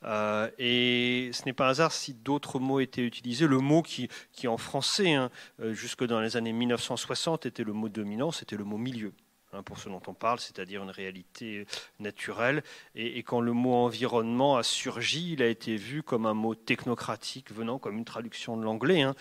Euh, 0.02 0.50
et 0.58 1.30
ce 1.32 1.44
n'est 1.46 1.52
pas 1.52 1.66
un 1.66 1.70
hasard 1.70 1.92
si 1.92 2.12
d'autres 2.12 2.58
mots 2.58 2.80
étaient 2.80 3.04
utilisés. 3.04 3.46
Le 3.46 3.58
mot 3.58 3.82
qui, 3.82 4.08
en 4.48 4.56
français, 4.56 5.12
hein, 5.12 5.30
jusque 5.60 6.04
dans 6.04 6.20
les 6.20 6.36
années 6.36 6.52
1960, 6.52 7.46
était 7.46 7.62
le 7.62 7.72
mot 7.72 7.88
dominant, 7.88 8.32
c'était 8.32 8.56
le 8.56 8.64
mot 8.64 8.78
milieu. 8.78 9.12
Hein, 9.54 9.62
pour 9.62 9.78
ce 9.78 9.88
dont 9.88 10.02
on 10.06 10.14
parle, 10.14 10.40
c'est-à-dire 10.40 10.82
une 10.82 10.90
réalité 10.90 11.66
naturelle. 12.00 12.62
Et, 12.94 13.22
quand 13.22 13.40
le 13.40 13.52
mot 13.52 13.74
environnement 13.74 14.56
a 14.56 14.62
surgi, 14.62 15.32
il 15.34 15.42
a 15.42 15.46
été 15.46 15.76
vu 15.76 16.02
comme 16.02 16.26
un 16.26 16.34
mot 16.34 16.54
technocratique 16.54 17.52
venant 17.52 17.78
comme 17.78 17.96
une 17.96 18.04
traduction 18.04 18.56
de 18.56 18.64
l'anglais. 18.64 19.02
Hein. 19.02 19.14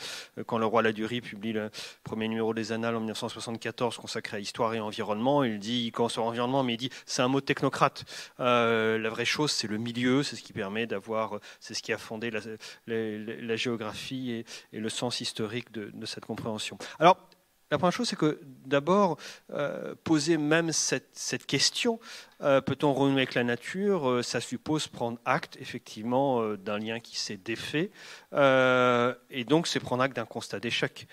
Quand 0.46 0.58
le 0.58 0.66
roi 0.66 0.82
Ladurie 0.82 1.22
publie 1.22 1.54
le 1.54 1.70
premier 2.04 2.28
numéro 2.28 2.54
des 2.54 2.72
Annales 2.72 2.96
en 2.96 3.00
1974 3.00 3.98
consacré 3.98 4.38
à 4.38 4.40
histoire 4.40 4.74
et 4.74 4.80
environnement, 4.80 5.44
il 5.44 5.60
dit, 5.60 5.92
quand 5.94 6.10
sur 6.10 6.24
environnement, 6.24 6.64
mais 6.64 6.74
il 6.74 6.78
dit 6.78 6.90
c'est 7.06 7.22
un 7.22 7.28
mot 7.28 7.42
technocrate. 7.42 8.06
Euh, 8.40 8.98
la 8.98 9.10
vraie 9.10 9.26
chose, 9.26 9.52
c'est 9.52 9.68
le 9.68 9.78
milieu, 9.78 10.24
c'est 10.24 10.36
ce 10.36 10.44
qui 10.44 10.54
permet 10.54 10.88
d'avoir, 10.88 11.40
c'est 11.60 11.74
ce 11.74 11.84
qui 11.84 11.94
a 11.94 11.98
fondé 11.98 12.32
la, 12.88 13.56
géographie 13.56 14.32
et, 14.32 14.46
et, 14.74 14.80
le 14.80 14.90
sens 14.90 15.22
historique 15.22 15.72
de, 15.72 15.92
de 15.94 16.06
cette 16.06 16.26
compréhension. 16.26 16.78
Alors, 17.00 17.18
la 17.74 17.80
première 17.80 17.92
chose, 17.92 18.08
c'est 18.08 18.16
que 18.16 18.40
d'abord, 18.68 19.18
euh, 19.52 19.96
poser 20.04 20.38
même 20.38 20.72
cette, 20.72 21.48
question, 21.48 22.00
euh, 22.42 22.62
peut-on 22.62 22.94
renouer 22.94 23.24
avec 23.24 23.34
la 23.34 23.44
nature? 23.44 24.08
Euh, 24.08 24.22
Ça 24.22 24.40
suppose 24.40 24.88
prendre 24.88 25.18
acte, 25.26 25.58
effectivement, 25.60 26.54
d'un 26.54 26.78
lien 26.78 27.00
qui 27.00 27.18
s'est 27.18 27.38
défait. 27.38 27.90
Et 28.32 29.44
donc, 29.46 29.66
c'est 29.66 29.80
prendre 29.80 30.04
acte 30.04 30.16
d'un 30.16 30.26
constat 30.26 30.60
d'échec. 30.60 31.08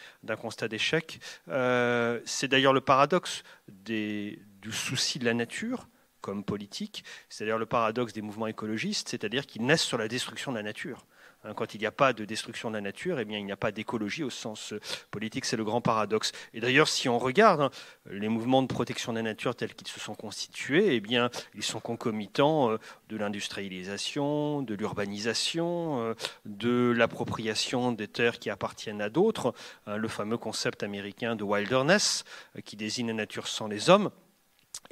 C'est 2.27 2.49
d'ailleurs 2.49 2.75
le 2.75 2.83
paradoxe 2.83 3.43
du 3.67 4.39
souci 4.71 5.19
de 5.19 5.25
la 5.25 5.33
nature 5.33 5.89
comme 6.21 6.45
politique. 6.45 7.05
C'est 7.31 7.45
d'ailleurs 7.45 7.59
le 7.59 7.65
paradoxe 7.65 8.13
des 8.13 8.21
mouvements 8.21 8.49
écologistes, 8.49 9.09
c'est-à-dire 9.09 9.47
qu'ils 9.47 9.65
naissent 9.65 9.81
sur 9.81 9.97
la 9.97 10.09
destruction 10.09 10.53
de 10.53 10.59
la 10.59 10.63
nature. 10.63 11.07
Hein, 11.45 11.55
quand 11.55 11.75
il 11.75 11.81
n'y 11.81 11.87
a 11.87 11.93
pas 11.93 12.13
de 12.13 12.25
destruction 12.25 12.71
de 12.71 12.75
la 12.75 12.83
nature, 12.83 13.19
eh 13.19 13.25
bien, 13.25 13.39
il 13.39 13.45
n'y 13.45 13.53
a 13.53 13.57
pas 13.57 13.73
d'écologie 13.73 14.23
au 14.23 14.31
sens 14.31 14.73
euh, 14.73 14.81
politique. 15.11 15.47
C'est 15.47 15.57
le 15.57 15.65
grand 15.65 15.81
paradoxe. 15.81 16.33
Et 16.53 16.61
d'ailleurs, 16.61 16.89
si 16.89 17.09
on 17.09 17.19
regarde 17.19 17.63
hein, 17.63 17.71
les 18.11 18.29
mouvements 18.29 18.63
de 18.63 18.67
protection 18.67 19.13
de 19.13 19.19
la 19.19 19.23
nature 19.23 19.55
tels 19.55 19.75
qu'ils 19.75 19.89
se 19.89 20.01
sont 20.01 20.15
constitués, 20.15 20.95
eh 20.97 21.01
bien, 21.01 21.31
ils 21.55 21.63
sont 21.63 21.81
concomitants 21.81 22.73
euh, 22.73 22.79
de 23.09 23.17
l'industrialisation, 23.17 24.63
de 24.63 24.75
l'urbanisation, 24.75 26.03
euh, 26.03 26.15
de 26.45 26.93
l'appropriation 26.95 27.93
des 27.93 28.09
terres 28.09 28.39
qui 28.39 28.51
appartiennent 28.51 29.01
à 29.01 29.09
d'autres. 29.09 29.55
Hein, 29.87 29.97
le 29.97 30.09
fameux 30.09 30.37
concept 30.37 30.83
américain 30.83 31.37
de 31.37 31.45
wilderness, 31.45 32.25
qui 32.65 32.77
désigne 32.77 33.09
la 33.09 33.15
nature 33.15 33.49
sans 33.49 33.67
les 33.67 33.89
hommes. 33.89 34.11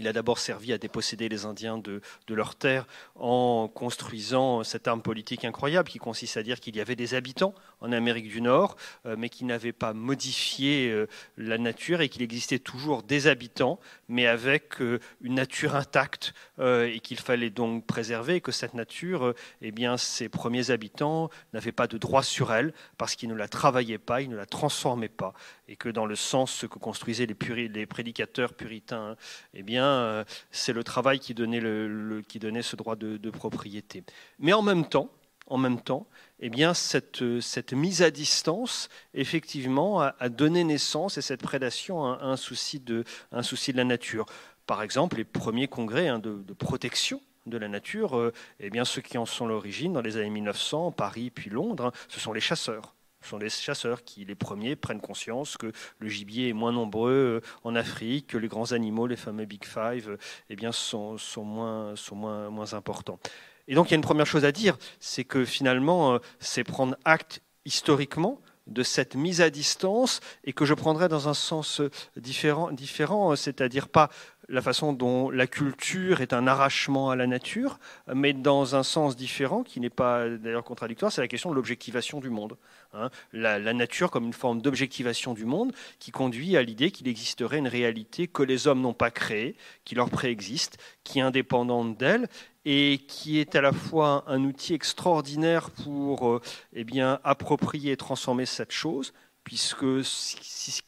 Il 0.00 0.06
a 0.06 0.12
d'abord 0.12 0.38
servi 0.38 0.72
à 0.72 0.78
déposséder 0.78 1.28
les 1.28 1.44
Indiens 1.44 1.76
de, 1.76 2.00
de 2.28 2.34
leurs 2.34 2.54
terres 2.54 2.86
en 3.16 3.66
construisant 3.66 4.62
cette 4.62 4.86
arme 4.86 5.02
politique 5.02 5.44
incroyable 5.44 5.88
qui 5.88 5.98
consiste 5.98 6.36
à 6.36 6.44
dire 6.44 6.60
qu'il 6.60 6.76
y 6.76 6.80
avait 6.80 6.94
des 6.94 7.14
habitants 7.14 7.52
en 7.80 7.90
Amérique 7.90 8.28
du 8.28 8.40
Nord, 8.40 8.76
euh, 9.06 9.16
mais 9.18 9.28
qui 9.28 9.44
n'avaient 9.44 9.72
pas 9.72 9.94
modifié 9.94 10.88
euh, 10.88 11.08
la 11.36 11.58
nature 11.58 12.00
et 12.00 12.08
qu'il 12.08 12.22
existait 12.22 12.60
toujours 12.60 13.02
des 13.02 13.26
habitants, 13.26 13.80
mais 14.08 14.28
avec 14.28 14.80
euh, 14.80 15.00
une 15.20 15.34
nature 15.34 15.74
intacte 15.74 16.32
et 16.60 16.98
qu'il 17.00 17.20
fallait 17.20 17.50
donc 17.50 17.86
préserver 17.86 18.40
que 18.40 18.50
cette 18.50 18.74
nature, 18.74 19.32
eh 19.62 19.70
bien, 19.70 19.96
ses 19.96 20.28
premiers 20.28 20.72
habitants 20.72 21.30
n'avaient 21.52 21.70
pas 21.70 21.86
de 21.86 21.98
droit 21.98 22.24
sur 22.24 22.52
elle 22.52 22.74
parce 22.96 23.14
qu'ils 23.14 23.28
ne 23.28 23.34
la 23.34 23.46
travaillaient 23.46 23.98
pas, 23.98 24.22
ils 24.22 24.28
ne 24.28 24.36
la 24.36 24.46
transformaient 24.46 25.08
pas 25.08 25.34
et 25.68 25.76
que 25.76 25.88
dans 25.88 26.06
le 26.06 26.16
sens 26.16 26.64
que 26.68 26.78
construisaient 26.78 27.26
les, 27.26 27.86
prédicateurs 27.86 28.54
puritains, 28.54 29.16
eh 29.54 29.62
bien, 29.62 29.84
euh, 29.84 30.24
c'est 30.50 30.72
le 30.72 30.82
travail 30.82 31.20
qui 31.20 31.34
donnait, 31.34 31.60
ce 31.60 32.76
droit 32.76 32.96
de, 32.96 33.30
propriété. 33.30 34.02
Mais 34.38 34.54
en 34.54 34.62
même 34.62 34.88
temps, 34.88 35.10
en 35.46 35.58
même 35.58 35.80
temps, 35.80 36.06
eh 36.40 36.50
bien, 36.50 36.74
cette, 36.74 37.40
cette 37.40 37.72
mise 37.72 38.02
à 38.02 38.10
distance, 38.10 38.88
effectivement, 39.14 40.00
a, 40.00 40.28
donné 40.28 40.64
naissance, 40.64 41.18
et 41.18 41.22
cette 41.22 41.42
prédation, 41.42 42.04
à, 42.04 42.18
un, 42.22 42.36
souci 42.36 42.80
de, 42.80 43.04
un 43.30 43.42
souci 43.42 43.72
de 43.72 43.76
la 43.76 43.84
nature. 43.84 44.26
Par 44.66 44.82
exemple, 44.82 45.16
les 45.16 45.24
premiers 45.24 45.68
congrès 45.68 46.08
hein, 46.08 46.18
de, 46.18 46.42
de 46.42 46.52
protection 46.54 47.20
de 47.46 47.58
la 47.58 47.68
nature, 47.68 48.16
euh, 48.16 48.32
eh 48.60 48.70
bien, 48.70 48.84
ceux 48.84 49.02
qui 49.02 49.18
en 49.18 49.26
sont 49.26 49.46
l'origine, 49.46 49.92
dans 49.92 50.02
les 50.02 50.16
années 50.16 50.30
1900, 50.30 50.92
Paris 50.92 51.30
puis 51.30 51.50
Londres, 51.50 51.86
hein, 51.86 51.92
ce 52.08 52.20
sont 52.20 52.32
les 52.32 52.40
chasseurs. 52.40 52.94
Ce 53.28 53.32
sont 53.32 53.38
les 53.38 53.50
chasseurs 53.50 54.04
qui, 54.04 54.24
les 54.24 54.34
premiers, 54.34 54.74
prennent 54.74 55.02
conscience 55.02 55.58
que 55.58 55.70
le 55.98 56.08
gibier 56.08 56.48
est 56.48 56.52
moins 56.54 56.72
nombreux 56.72 57.42
en 57.62 57.74
Afrique, 57.74 58.28
que 58.28 58.38
les 58.38 58.48
grands 58.48 58.72
animaux, 58.72 59.06
les 59.06 59.16
fameux 59.16 59.44
Big 59.44 59.66
Five, 59.66 60.16
eh 60.48 60.56
bien, 60.56 60.72
sont, 60.72 61.18
sont, 61.18 61.44
moins, 61.44 61.94
sont 61.94 62.16
moins, 62.16 62.48
moins 62.48 62.72
importants. 62.72 63.18
Et 63.66 63.74
donc, 63.74 63.88
il 63.88 63.90
y 63.90 63.94
a 63.94 63.96
une 63.96 64.02
première 64.02 64.24
chose 64.24 64.46
à 64.46 64.50
dire, 64.50 64.78
c'est 64.98 65.24
que 65.24 65.44
finalement, 65.44 66.18
c'est 66.40 66.64
prendre 66.64 66.96
acte 67.04 67.42
historiquement 67.66 68.40
de 68.66 68.82
cette 68.82 69.14
mise 69.14 69.42
à 69.42 69.50
distance 69.50 70.20
et 70.44 70.54
que 70.54 70.64
je 70.64 70.72
prendrais 70.72 71.08
dans 71.08 71.28
un 71.28 71.34
sens 71.34 71.82
différent, 72.16 72.70
différent 72.70 73.36
c'est-à-dire 73.36 73.88
pas 73.88 74.08
la 74.48 74.62
façon 74.62 74.94
dont 74.94 75.30
la 75.30 75.46
culture 75.46 76.22
est 76.22 76.32
un 76.32 76.46
arrachement 76.46 77.10
à 77.10 77.16
la 77.16 77.26
nature, 77.26 77.78
mais 78.14 78.32
dans 78.32 78.74
un 78.74 78.82
sens 78.82 79.16
différent, 79.16 79.62
qui 79.62 79.80
n'est 79.80 79.90
pas 79.90 80.28
d'ailleurs 80.28 80.64
contradictoire, 80.64 81.12
c'est 81.12 81.20
la 81.20 81.28
question 81.28 81.50
de 81.50 81.54
l'objectivation 81.54 82.20
du 82.20 82.30
monde. 82.30 82.56
Hein. 82.94 83.10
La, 83.32 83.58
nature 83.74 84.10
comme 84.10 84.24
une 84.24 84.32
forme 84.32 84.62
d'objectivation 84.62 85.34
du 85.34 85.44
monde 85.44 85.72
qui 85.98 86.10
conduit 86.10 86.56
à 86.56 86.62
l'idée 86.62 86.90
qu'il 86.90 87.06
existerait 87.06 87.58
une 87.58 87.68
réalité 87.68 88.28
que 88.28 88.42
les 88.42 88.66
hommes 88.66 88.80
n'ont 88.80 88.94
pas 88.94 89.10
créée, 89.10 89.56
qui 89.84 89.94
leur 89.94 90.08
préexiste, 90.08 90.78
qui 91.04 91.18
est 91.18 91.22
indépendante 91.22 91.98
d'elle 91.98 92.28
et 92.64 92.98
qui 93.06 93.38
est 93.38 93.54
à 93.56 93.60
la 93.60 93.72
fois 93.72 94.24
un 94.26 94.44
outil 94.44 94.74
extraordinaire 94.74 95.70
pour 95.70 96.28
euh, 96.28 96.40
eh 96.72 96.84
bien, 96.84 97.20
approprier 97.24 97.92
et 97.92 97.96
transformer 97.96 98.46
cette 98.46 98.72
chose, 98.72 99.12
puisque 99.44 100.04
si, 100.04 100.36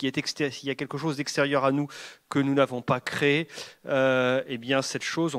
est 0.03 0.51
s'il 0.51 0.69
y 0.69 0.71
a 0.71 0.75
quelque 0.75 0.99
chose 0.99 1.17
d'extérieur 1.17 1.65
à 1.65 1.73
nous 1.73 1.87
que 2.29 2.39
nous 2.39 2.53
n'avons 2.53 2.83
pas 2.83 3.01
créé, 3.01 3.49
euh, 3.87 4.43
eh 4.47 4.59
bien 4.59 4.83
cette 4.83 5.03
chose, 5.03 5.35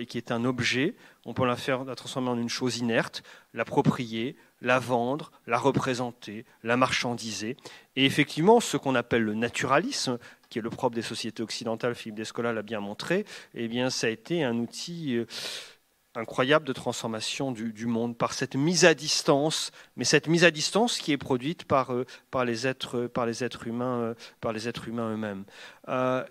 et 0.00 0.06
qui 0.06 0.16
est 0.16 0.32
un 0.32 0.46
objet, 0.46 0.96
on 1.26 1.34
peut 1.34 1.46
la 1.46 1.56
faire, 1.56 1.84
la 1.84 1.94
transformer 1.94 2.30
en 2.30 2.38
une 2.38 2.48
chose 2.48 2.78
inerte, 2.78 3.22
l'approprier, 3.52 4.36
la 4.60 4.78
vendre, 4.78 5.30
la 5.46 5.58
représenter, 5.58 6.44
la 6.62 6.76
marchandiser. 6.76 7.56
Et 7.96 8.04
effectivement, 8.04 8.60
ce 8.60 8.76
qu'on 8.76 8.94
appelle 8.94 9.22
le 9.22 9.34
naturalisme, 9.34 10.18
qui 10.48 10.58
est 10.58 10.62
le 10.62 10.70
propre 10.70 10.94
des 10.94 11.02
sociétés 11.02 11.42
occidentales, 11.42 11.94
Philippe 11.94 12.16
Descola 12.16 12.52
l'a 12.52 12.62
bien 12.62 12.80
montré, 12.80 13.24
eh 13.54 13.68
bien 13.68 13.90
ça 13.90 14.06
a 14.06 14.10
été 14.10 14.42
un 14.44 14.56
outil 14.56 15.16
euh, 15.16 15.26
incroyable 16.14 16.66
de 16.66 16.72
transformation 16.72 17.52
du, 17.52 17.86
monde 17.86 18.16
par 18.16 18.32
cette 18.32 18.56
mise 18.56 18.84
à 18.84 18.94
distance, 18.94 19.70
mais 19.96 20.04
cette 20.04 20.26
mise 20.26 20.44
à 20.44 20.50
distance 20.50 20.98
qui 20.98 21.12
est 21.12 21.18
produite 21.18 21.64
par, 21.64 21.92
euh, 21.92 22.06
les, 22.44 22.66
êtres, 22.66 23.08
humains, 23.66 24.00
euh, 24.00 24.14
par 24.40 24.52
les 24.52 24.68
êtres 24.68 24.88
humains 24.88 25.12
eux-mêmes. 25.12 25.44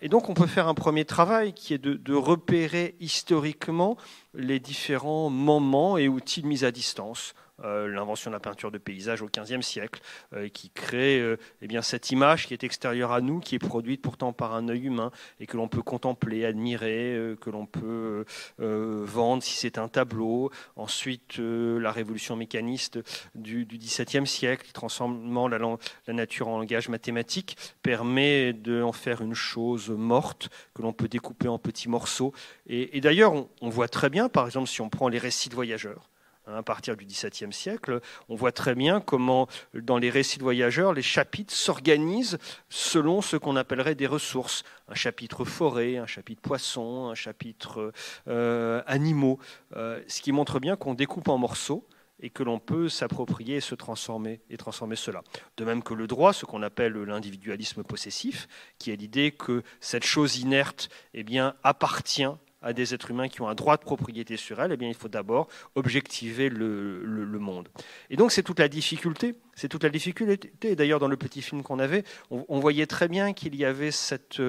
Et 0.02 0.10
donc 0.10 0.30
on 0.30 0.34
peut 0.34 0.48
faire 0.48 0.68
un 0.68 0.74
premier 0.74 1.06
travail 1.06 1.54
qui 1.54 1.74
est 1.74 1.78
de, 1.78 2.14
repérer 2.14 2.96
historiquement 3.00 3.98
les 4.34 4.60
différents 4.60 5.30
moments 5.30 5.98
et 5.98 6.08
outils 6.08 6.42
de 6.42 6.48
mise 6.48 6.64
à 6.64 6.72
distance. 6.72 7.34
Euh, 7.64 7.88
l'invention 7.88 8.30
de 8.30 8.36
la 8.36 8.40
peinture 8.40 8.70
de 8.70 8.78
paysage 8.78 9.24
au 9.24 9.28
XVe 9.28 9.62
siècle, 9.62 10.00
euh, 10.34 10.48
qui 10.48 10.70
crée 10.70 11.20
euh, 11.20 11.38
eh 11.64 11.68
bien, 11.68 11.82
cette 11.82 12.12
image 12.12 12.46
qui 12.46 12.54
est 12.54 12.64
extérieure 12.64 13.12
à 13.12 13.20
nous, 13.20 13.40
qui 13.40 13.56
est 13.56 13.60
produite 13.60 14.02
pourtant 14.02 14.32
par 14.32 14.54
un 14.54 14.70
œil 14.70 14.86
humain 14.86 15.12
et 15.40 15.48
que 15.48 15.58
l'on 15.58 15.68
peut 15.68 15.82
contempler, 15.82 16.46
admirer, 16.46 17.36
que 17.42 17.50
l'on 17.50 17.66
peut 17.66 18.26
vendre 18.60 19.42
si 19.42 19.56
c'est 19.58 19.78
un 19.78 19.88
tableau. 19.88 20.52
Ensuite, 20.76 21.40
la 21.40 21.92
révolution 21.92 22.36
mécaniste 22.36 23.00
du, 23.36 23.66
XVIIe 23.66 24.28
siècle, 24.28 24.72
transformant 24.72 25.48
la, 25.48 25.58
la, 25.58 26.14
nature 26.14 26.48
en 26.48 26.60
langage 26.60 26.90
mathématique, 26.90 27.58
permet 27.82 28.54
d'en 28.54 28.92
faire 28.92 29.22
une 29.22 29.34
chose 29.34 29.90
morte 29.90 30.50
que 30.74 30.82
l'on 30.82 30.94
peut 30.94 31.08
découper 31.08 31.48
en 31.48 31.58
petits 31.58 31.90
morceaux. 31.90 32.34
Et, 32.68 33.02
d'ailleurs, 33.02 33.34
on 33.62 33.70
voit 33.70 33.88
très 33.88 34.10
bien, 34.10 34.30
par 34.30 34.46
exemple, 34.46 34.68
si 34.68 34.82
on 34.82 34.90
prend 34.90 35.08
les 35.08 35.20
récits 35.20 35.50
de 35.50 35.56
voyageurs, 35.56 36.10
à 36.56 36.64
partir 36.64 36.96
du 36.96 37.06
XVIIe 37.06 37.52
siècle, 37.52 38.00
on 38.30 38.36
voit 38.36 38.52
très 38.52 38.76
bien 38.76 39.02
comment, 39.02 39.48
dans 39.74 39.98
les 39.98 40.10
récits 40.10 40.38
de 40.38 40.44
voyageurs, 40.44 40.94
les 40.94 41.02
chapitres 41.02 41.54
s'organisent 41.54 42.38
selon 42.70 43.22
ce 43.22 43.38
qu'on 43.38 43.56
appellerait 43.56 43.96
des 43.96 44.08
ressources. 44.08 44.64
Un 44.88 44.96
chapitre 44.96 45.46
forêt, 45.46 45.98
un 45.98 46.08
chapitre 46.08 46.42
poisson, 46.42 47.10
un 47.10 47.16
chapitre 47.16 47.92
euh, 48.28 48.82
animaux, 48.88 49.40
euh, 49.76 50.02
ce 50.08 50.22
qui 50.22 50.32
montre 50.32 50.60
bien 50.60 50.76
qu'on 50.76 50.94
découpe 50.94 51.28
en 51.28 51.38
morceaux 51.38 51.86
et 52.20 52.30
que 52.30 52.44
l'on 52.44 52.60
peut 52.60 52.90
s'approprier 52.90 53.58
et 53.58 53.62
se 53.62 53.76
transformer 53.76 54.42
et 54.50 54.58
transformer 54.58 54.96
cela. 54.96 55.22
De 55.58 55.66
même 55.66 55.84
que 55.84 55.94
le 55.94 56.08
droit, 56.08 56.34
ce 56.34 56.46
qu'on 56.46 56.64
appelle 56.64 56.94
l'individualisme 56.94 57.84
possessif, 57.84 58.48
qui 58.80 58.92
est 58.92 58.96
l'idée 58.96 59.32
que 59.32 59.64
cette 59.82 60.06
chose 60.06 60.38
inerte 60.38 60.90
eh 61.14 61.26
appartient 61.64 62.26
à 62.62 62.74
des 62.74 62.94
êtres 62.94 63.12
humains 63.12 63.28
qui 63.28 63.42
ont 63.42 63.48
un 63.48 63.56
droit 63.56 63.78
de 63.78 63.82
propriété 63.82 64.36
sur 64.36 64.60
elle, 64.62 64.72
eh 64.72 64.78
bien, 64.78 64.88
il 64.88 64.96
faut 64.96 65.08
d'abord 65.08 65.48
objectiver 65.76 66.50
le, 66.50 67.38
monde. 67.40 67.70
Et 68.10 68.16
donc, 68.16 68.32
c'est 68.32 68.42
toute 68.42 68.60
la 68.60 68.68
difficulté. 68.68 69.36
C'est 69.54 69.68
toute 69.68 69.84
la 69.84 69.90
difficulté. 69.90 70.76
D'ailleurs, 70.76 71.00
dans 71.00 71.08
le 71.08 71.18
petit 71.18 71.42
film 71.42 71.62
qu'on 71.62 71.80
avait, 71.80 72.04
on, 72.32 72.60
voyait 72.60 72.88
très 72.88 73.08
bien 73.08 73.34
qu'il 73.34 73.56
y 73.56 73.64
avait 73.64 73.92
cette, 73.92 74.42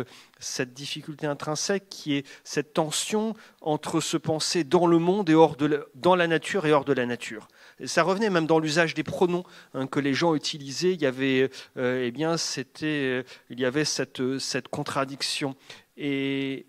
difficulté 0.66 1.26
intrinsèque 1.26 1.88
qui 1.88 2.16
est 2.16 2.26
cette 2.44 2.72
tension 2.72 3.34
entre 3.60 4.00
se 4.00 4.16
penser 4.16 4.64
dans 4.64 4.86
le 4.86 4.98
monde 4.98 5.28
et 5.28 5.34
hors 5.34 5.56
de 5.56 5.86
dans 5.94 6.16
la 6.16 6.26
nature 6.26 6.66
et 6.66 6.72
hors 6.72 6.84
de 6.84 6.92
la 6.92 7.06
nature. 7.06 7.48
ça 7.84 8.02
revenait 8.02 8.30
même 8.30 8.46
dans 8.46 8.58
l'usage 8.58 8.94
des 8.94 9.02
pronoms 9.02 9.44
hein, 9.74 9.86
que 9.86 10.00
les 10.00 10.14
gens 10.14 10.34
utilisaient. 10.34 10.92
Il 10.94 11.00
y 11.00 11.06
avait, 11.06 11.50
euh, 11.76 12.04
eh 12.06 12.10
bien, 12.10 12.36
c'était, 12.36 13.24
il 13.50 13.60
y 13.60 13.64
avait 13.64 13.84
cette, 13.84 14.38
cette 14.38 14.68
contradiction. 14.68 15.56
Et, 15.96 16.66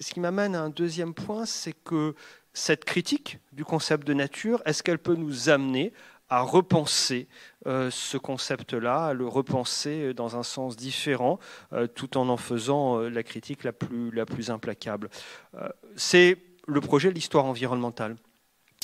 ce 0.00 0.12
qui 0.12 0.20
m'amène 0.20 0.54
à 0.54 0.62
un 0.62 0.70
deuxième 0.70 1.14
point, 1.14 1.46
c'est 1.46 1.72
que 1.72 2.14
cette 2.52 2.84
critique 2.84 3.38
du 3.52 3.64
concept 3.64 4.06
de 4.06 4.14
nature, 4.14 4.62
est-ce 4.64 4.82
qu'elle 4.82 4.98
peut 4.98 5.14
nous 5.14 5.48
amener 5.48 5.92
à 6.28 6.40
repenser 6.40 7.28
euh, 7.66 7.90
ce 7.90 8.16
concept-là, 8.16 9.06
à 9.06 9.12
le 9.12 9.28
repenser 9.28 10.12
dans 10.12 10.36
un 10.36 10.42
sens 10.42 10.76
différent, 10.76 11.38
euh, 11.72 11.86
tout 11.86 12.16
en 12.16 12.28
en 12.28 12.36
faisant 12.36 12.98
euh, 12.98 13.08
la 13.08 13.22
critique 13.22 13.62
la 13.64 13.72
plus 13.72 14.50
implacable? 14.50 15.08
c'est 15.94 16.36
le 16.66 16.80
projet 16.80 17.10
de 17.10 17.14
l'histoire 17.14 17.44
environnementale. 17.44 18.16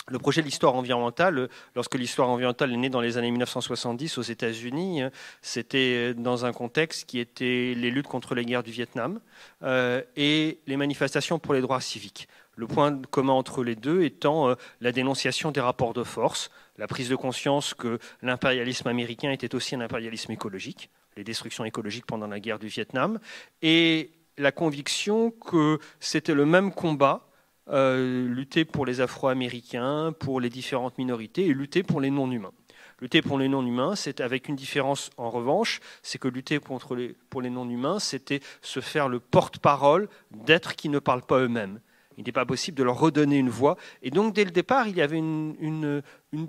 Le 0.08 0.18
projet 0.18 0.40
de 0.40 0.46
l'histoire 0.46 0.74
environnementale, 0.74 1.48
lorsque 1.76 1.94
l'histoire 1.94 2.28
environnementale 2.28 2.72
est 2.72 2.76
née 2.76 2.88
dans 2.88 3.00
les 3.00 3.18
années 3.18 3.30
1970 3.30 4.18
aux 4.18 4.22
États-Unis, 4.22 5.02
c'était 5.42 6.12
dans 6.14 6.44
un 6.44 6.52
contexte 6.52 7.08
qui 7.08 7.20
était 7.20 7.74
les 7.76 7.90
luttes 7.90 8.08
contre 8.08 8.34
les 8.34 8.44
guerres 8.44 8.64
du 8.64 8.72
Vietnam 8.72 9.20
euh, 9.62 10.02
et 10.16 10.58
les 10.66 10.76
manifestations 10.76 11.38
pour 11.38 11.54
les 11.54 11.60
droits 11.60 11.80
civiques. 11.80 12.26
Le 12.56 12.66
point 12.66 13.00
commun 13.10 13.32
entre 13.32 13.62
les 13.62 13.76
deux 13.76 14.02
étant 14.02 14.48
euh, 14.48 14.54
la 14.80 14.90
dénonciation 14.90 15.52
des 15.52 15.60
rapports 15.60 15.94
de 15.94 16.02
force, 16.02 16.50
la 16.78 16.88
prise 16.88 17.08
de 17.08 17.16
conscience 17.16 17.72
que 17.72 18.00
l'impérialisme 18.22 18.88
américain 18.88 19.30
était 19.30 19.54
aussi 19.54 19.76
un 19.76 19.80
impérialisme 19.80 20.32
écologique, 20.32 20.90
les 21.16 21.22
destructions 21.22 21.64
écologiques 21.64 22.06
pendant 22.06 22.26
la 22.26 22.40
guerre 22.40 22.58
du 22.58 22.66
Vietnam, 22.66 23.20
et 23.62 24.10
la 24.36 24.50
conviction 24.50 25.30
que 25.30 25.78
c'était 26.00 26.34
le 26.34 26.44
même 26.44 26.72
combat 26.72 27.28
euh, 27.68 28.26
lutter 28.28 28.64
pour 28.64 28.86
les 28.86 29.00
Afro-Américains, 29.00 30.12
pour 30.18 30.40
les 30.40 30.50
différentes 30.50 30.98
minorités 30.98 31.46
et 31.46 31.54
lutter 31.54 31.82
pour 31.82 32.00
les 32.00 32.10
non-humains. 32.10 32.52
Lutter 33.00 33.22
pour 33.22 33.38
les 33.38 33.48
non-humains, 33.48 33.96
c'est 33.96 34.20
avec 34.20 34.48
une 34.48 34.56
différence 34.56 35.10
en 35.16 35.30
revanche, 35.30 35.80
c'est 36.02 36.18
que 36.18 36.28
lutter 36.28 36.60
pour 36.60 36.96
les 36.96 37.50
non-humains, 37.50 37.98
c'était 37.98 38.40
se 38.60 38.80
faire 38.80 39.08
le 39.08 39.18
porte-parole 39.18 40.08
d'êtres 40.30 40.76
qui 40.76 40.88
ne 40.88 40.98
parlent 40.98 41.26
pas 41.26 41.40
eux-mêmes. 41.40 41.80
Il 42.16 42.24
n'est 42.24 42.32
pas 42.32 42.46
possible 42.46 42.76
de 42.76 42.82
leur 42.82 42.98
redonner 42.98 43.36
une 43.36 43.50
voix. 43.50 43.76
Et 44.02 44.10
donc, 44.10 44.34
dès 44.34 44.44
le 44.44 44.50
départ, 44.50 44.88
il 44.88 44.96
y 44.96 45.02
avait 45.02 45.18
une, 45.18 46.02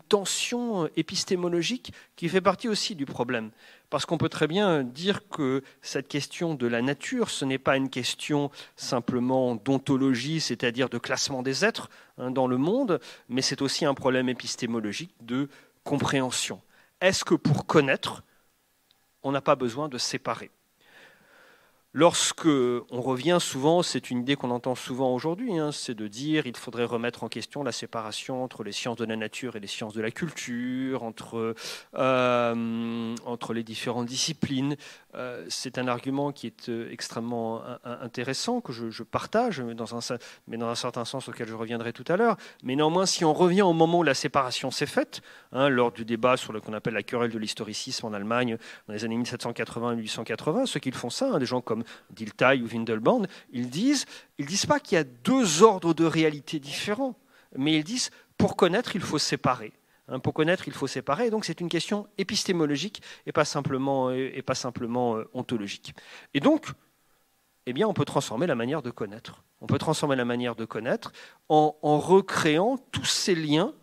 tension 0.07 0.89
épistémologique 0.95 1.93
qui 2.15 2.29
fait 2.29 2.39
partie 2.39 2.69
aussi 2.69 2.95
du 2.95 3.05
problème. 3.05 3.51
Parce 3.89 4.05
qu'on 4.05 4.17
peut 4.17 4.29
très 4.29 4.47
bien 4.47 4.83
dire 4.83 5.27
que 5.27 5.61
cette 5.81 6.07
question 6.07 6.55
de 6.55 6.67
la 6.67 6.81
nature, 6.81 7.29
ce 7.29 7.43
n'est 7.43 7.57
pas 7.57 7.75
une 7.75 7.89
question 7.89 8.49
simplement 8.77 9.55
d'ontologie, 9.55 10.39
c'est-à-dire 10.39 10.89
de 10.89 10.97
classement 10.97 11.43
des 11.43 11.65
êtres 11.65 11.89
hein, 12.17 12.31
dans 12.31 12.47
le 12.47 12.57
monde, 12.57 13.01
mais 13.27 13.41
c'est 13.41 13.61
aussi 13.61 13.85
un 13.85 13.93
problème 13.93 14.29
épistémologique 14.29 15.13
de 15.21 15.49
compréhension. 15.83 16.61
Est-ce 17.01 17.25
que 17.25 17.35
pour 17.35 17.65
connaître, 17.65 18.23
on 19.21 19.31
n'a 19.31 19.41
pas 19.41 19.55
besoin 19.55 19.89
de 19.89 19.97
séparer? 19.97 20.49
Lorsque 21.95 22.47
on 22.47 23.01
revient 23.01 23.37
souvent, 23.39 23.83
c'est 23.83 24.09
une 24.09 24.21
idée 24.21 24.35
qu'on 24.35 24.49
entend 24.49 24.73
souvent 24.73 25.13
aujourd'hui, 25.13 25.59
hein, 25.59 25.71
c'est 25.71 25.93
de 25.93 26.07
dire 26.07 26.47
il 26.47 26.57
faudrait 26.57 26.85
remettre 26.85 27.23
en 27.23 27.27
question 27.27 27.61
la 27.61 27.71
séparation 27.71 28.43
entre 28.43 28.63
les 28.63 28.71
sciences 28.71 28.97
de 28.97 29.05
la 29.05 29.15
nature 29.15 29.55
et 29.55 29.59
les 29.59 29.67
sciences 29.67 29.93
de 29.93 30.01
la 30.01 30.09
culture, 30.09 31.03
entre, 31.03 31.53
euh, 31.93 33.15
entre 33.27 33.53
les 33.53 33.61
différentes 33.61 34.07
disciplines. 34.07 34.75
Euh, 35.13 35.45
c'est 35.49 35.77
un 35.77 35.87
argument 35.87 36.31
qui 36.31 36.47
est 36.47 36.69
euh, 36.69 36.89
extrêmement 36.89 37.61
intéressant, 37.83 38.59
que 38.59 38.73
je, 38.73 39.03
partage, 39.03 39.61
mais 39.61 39.75
dans, 39.75 39.95
un, 39.95 40.75
certain 40.75 41.05
sens 41.05 41.27
auquel 41.29 41.47
je 41.47 41.53
reviendrai 41.53 41.93
tout 41.93 42.05
à 42.07 42.17
l'heure. 42.17 42.37
Mais 42.63 42.75
néanmoins, 42.75 43.05
si 43.05 43.23
on 43.23 43.33
revient 43.33 43.61
au 43.61 43.73
moment 43.73 43.99
où 43.99 44.03
la 44.03 44.15
séparation 44.15 44.71
s'est 44.71 44.87
faite, 44.87 45.21
hein, 45.51 45.69
lors 45.69 45.91
du 45.91 46.05
débat 46.05 46.37
sur 46.37 46.53
ce 46.55 46.57
qu'on 46.57 46.73
appelle 46.73 46.95
la 46.95 47.03
querelle 47.03 47.31
de 47.31 47.37
l'historicisme 47.37 48.07
en 48.07 48.13
Allemagne 48.13 48.57
dans 48.87 48.95
les 48.95 49.05
années 49.05 49.19
1780-1880, 49.19 50.65
ceux 50.65 50.79
qui 50.79 50.91
font 50.91 51.11
ça, 51.11 51.33
hein, 51.33 51.37
des 51.37 51.45
gens 51.45 51.61
comme 51.61 51.82
Dilthey 52.09 52.61
ou 52.61 52.67
Windelband, 52.67 53.23
ils 53.51 53.69
disent, 53.69 54.05
ils 54.37 54.45
disent 54.45 54.65
pas 54.65 54.79
qu'il 54.79 54.95
y 54.95 54.99
a 54.99 55.03
deux 55.03 55.63
ordres 55.63 55.93
de 55.93 56.05
réalité 56.05 56.59
différents, 56.59 57.15
mais 57.57 57.73
ils 57.73 57.83
disent 57.83 58.09
pour 58.37 58.55
connaître, 58.55 58.95
il 58.95 59.01
faut 59.01 59.19
séparer. 59.19 59.73
Hein, 60.07 60.19
pour 60.19 60.33
connaître, 60.33 60.67
il 60.67 60.73
faut 60.73 60.87
séparer. 60.87 61.29
donc, 61.29 61.45
c'est 61.45 61.61
une 61.61 61.69
question 61.69 62.07
épistémologique 62.17 63.01
et 63.25 63.31
pas 63.31 63.45
simplement, 63.45 64.11
et 64.11 64.41
pas 64.41 64.55
simplement 64.55 65.17
euh, 65.17 65.29
ontologique. 65.33 65.93
Et 66.33 66.39
donc, 66.39 66.67
eh 67.65 67.73
bien, 67.73 67.87
on 67.87 67.93
peut 67.93 68.05
transformer 68.05 68.47
la 68.47 68.55
manière 68.55 68.81
de 68.81 68.91
connaître. 68.91 69.43
On 69.61 69.67
peut 69.67 69.77
transformer 69.77 70.17
la 70.17 70.25
manière 70.25 70.55
de 70.55 70.65
connaître 70.65 71.13
en 71.47 71.73
recréant 71.81 72.77
tous 72.91 73.05
ces 73.05 73.35
liens 73.35 73.73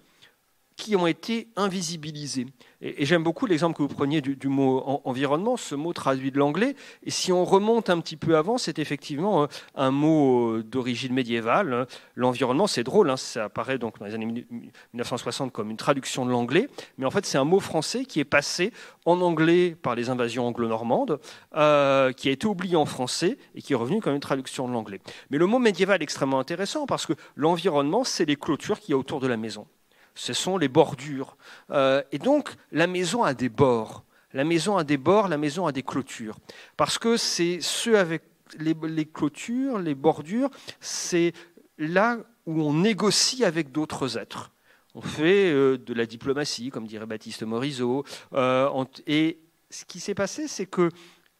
qui 0.80 0.96
ont 0.96 1.06
été 1.06 1.48
invisibilisés. 1.56 2.46
Et, 2.80 3.04
j'aime 3.04 3.22
beaucoup 3.22 3.44
l'exemple 3.44 3.76
que 3.76 3.82
vous 3.82 3.88
preniez 3.88 4.22
du, 4.22 4.48
mot 4.48 5.02
environnement, 5.04 5.58
ce 5.58 5.74
mot 5.74 5.92
traduit 5.92 6.30
de 6.30 6.38
l'anglais. 6.38 6.74
Et 7.04 7.10
si 7.10 7.32
on 7.32 7.44
remonte 7.44 7.90
un 7.90 8.00
petit 8.00 8.16
peu 8.16 8.36
avant, 8.38 8.56
c'est 8.56 8.78
effectivement 8.78 9.42
euh, 9.42 9.46
un 9.74 9.90
mot 9.90 10.56
euh, 10.56 10.62
d'origine 10.62 11.12
médiévale. 11.12 11.86
L'environnement, 12.14 12.66
c'est 12.66 12.82
drôle, 12.82 13.10
hein, 13.10 13.18
ça 13.18 13.44
apparaît 13.44 13.76
donc 13.76 13.98
dans 13.98 14.06
les 14.06 14.14
années 14.14 14.24
1960 14.24 15.52
comme 15.52 15.70
une 15.70 15.76
traduction 15.76 16.24
de 16.24 16.30
l'anglais, 16.30 16.68
mais 16.96 17.04
en 17.04 17.10
fait 17.10 17.26
c'est 17.26 17.36
un 17.36 17.44
mot 17.44 17.60
français 17.60 18.06
qui 18.06 18.18
est 18.18 18.24
passé 18.24 18.72
en 19.04 19.20
anglais 19.20 19.76
par 19.82 19.94
les 19.94 20.08
invasions 20.08 20.46
anglo-normandes, 20.46 21.20
euh, 21.56 22.12
qui 22.12 22.30
a 22.30 22.32
été 22.32 22.46
oublié 22.46 22.76
en 22.76 22.86
français 22.86 23.36
et 23.54 23.60
qui 23.60 23.74
est 23.74 23.76
revenu 23.76 24.00
comme 24.00 24.14
une 24.14 24.20
traduction 24.20 24.66
de 24.66 24.72
l'anglais. 24.72 25.00
Mais 25.28 25.36
le 25.36 25.46
mot 25.46 25.58
médiéval 25.58 26.00
est 26.00 26.04
extrêmement 26.04 26.40
intéressant 26.40 26.86
parce 26.86 27.04
que 27.04 27.12
l'environnement, 27.36 28.02
c'est 28.04 28.24
les 28.24 28.36
clôtures 28.36 28.80
qu'il 28.80 28.92
y 28.92 28.94
a 28.94 28.98
autour 28.98 29.20
de 29.20 29.26
la 29.26 29.36
maison 29.36 29.66
ce 30.14 30.32
sont 30.32 30.56
les 30.56 30.68
bordures. 30.68 31.36
Euh, 31.70 32.02
et 32.12 32.18
donc, 32.18 32.54
la 32.72 32.86
maison 32.86 33.22
a 33.22 33.34
des 33.34 33.48
bords. 33.48 34.04
La 34.32 34.44
maison 34.44 34.76
a 34.76 34.84
des 34.84 34.96
bords, 34.96 35.28
la 35.28 35.38
maison 35.38 35.66
a 35.66 35.72
des 35.72 35.82
clôtures. 35.82 36.38
Parce 36.76 36.98
que 36.98 37.16
c'est 37.16 37.60
ceux 37.60 37.98
avec 37.98 38.22
les, 38.58 39.06
clôtures, 39.06 39.78
les 39.78 39.94
bordures, 39.94 40.50
c'est 40.80 41.32
là 41.78 42.18
où 42.46 42.62
on 42.62 42.74
négocie 42.74 43.44
avec 43.44 43.72
d'autres 43.72 44.18
êtres. 44.18 44.52
On 44.94 45.02
fait 45.02 45.52
euh, 45.52 45.78
de 45.78 45.94
la 45.94 46.06
diplomatie, 46.06 46.70
comme 46.70 46.86
dirait 46.86 47.06
Baptiste 47.06 47.42
Morisot. 47.42 48.04
Euh, 48.32 48.84
et 49.06 49.38
ce 49.70 49.84
qui 49.84 50.00
s'est 50.00 50.14
passé, 50.14 50.48
c'est 50.48 50.66
que 50.66 50.90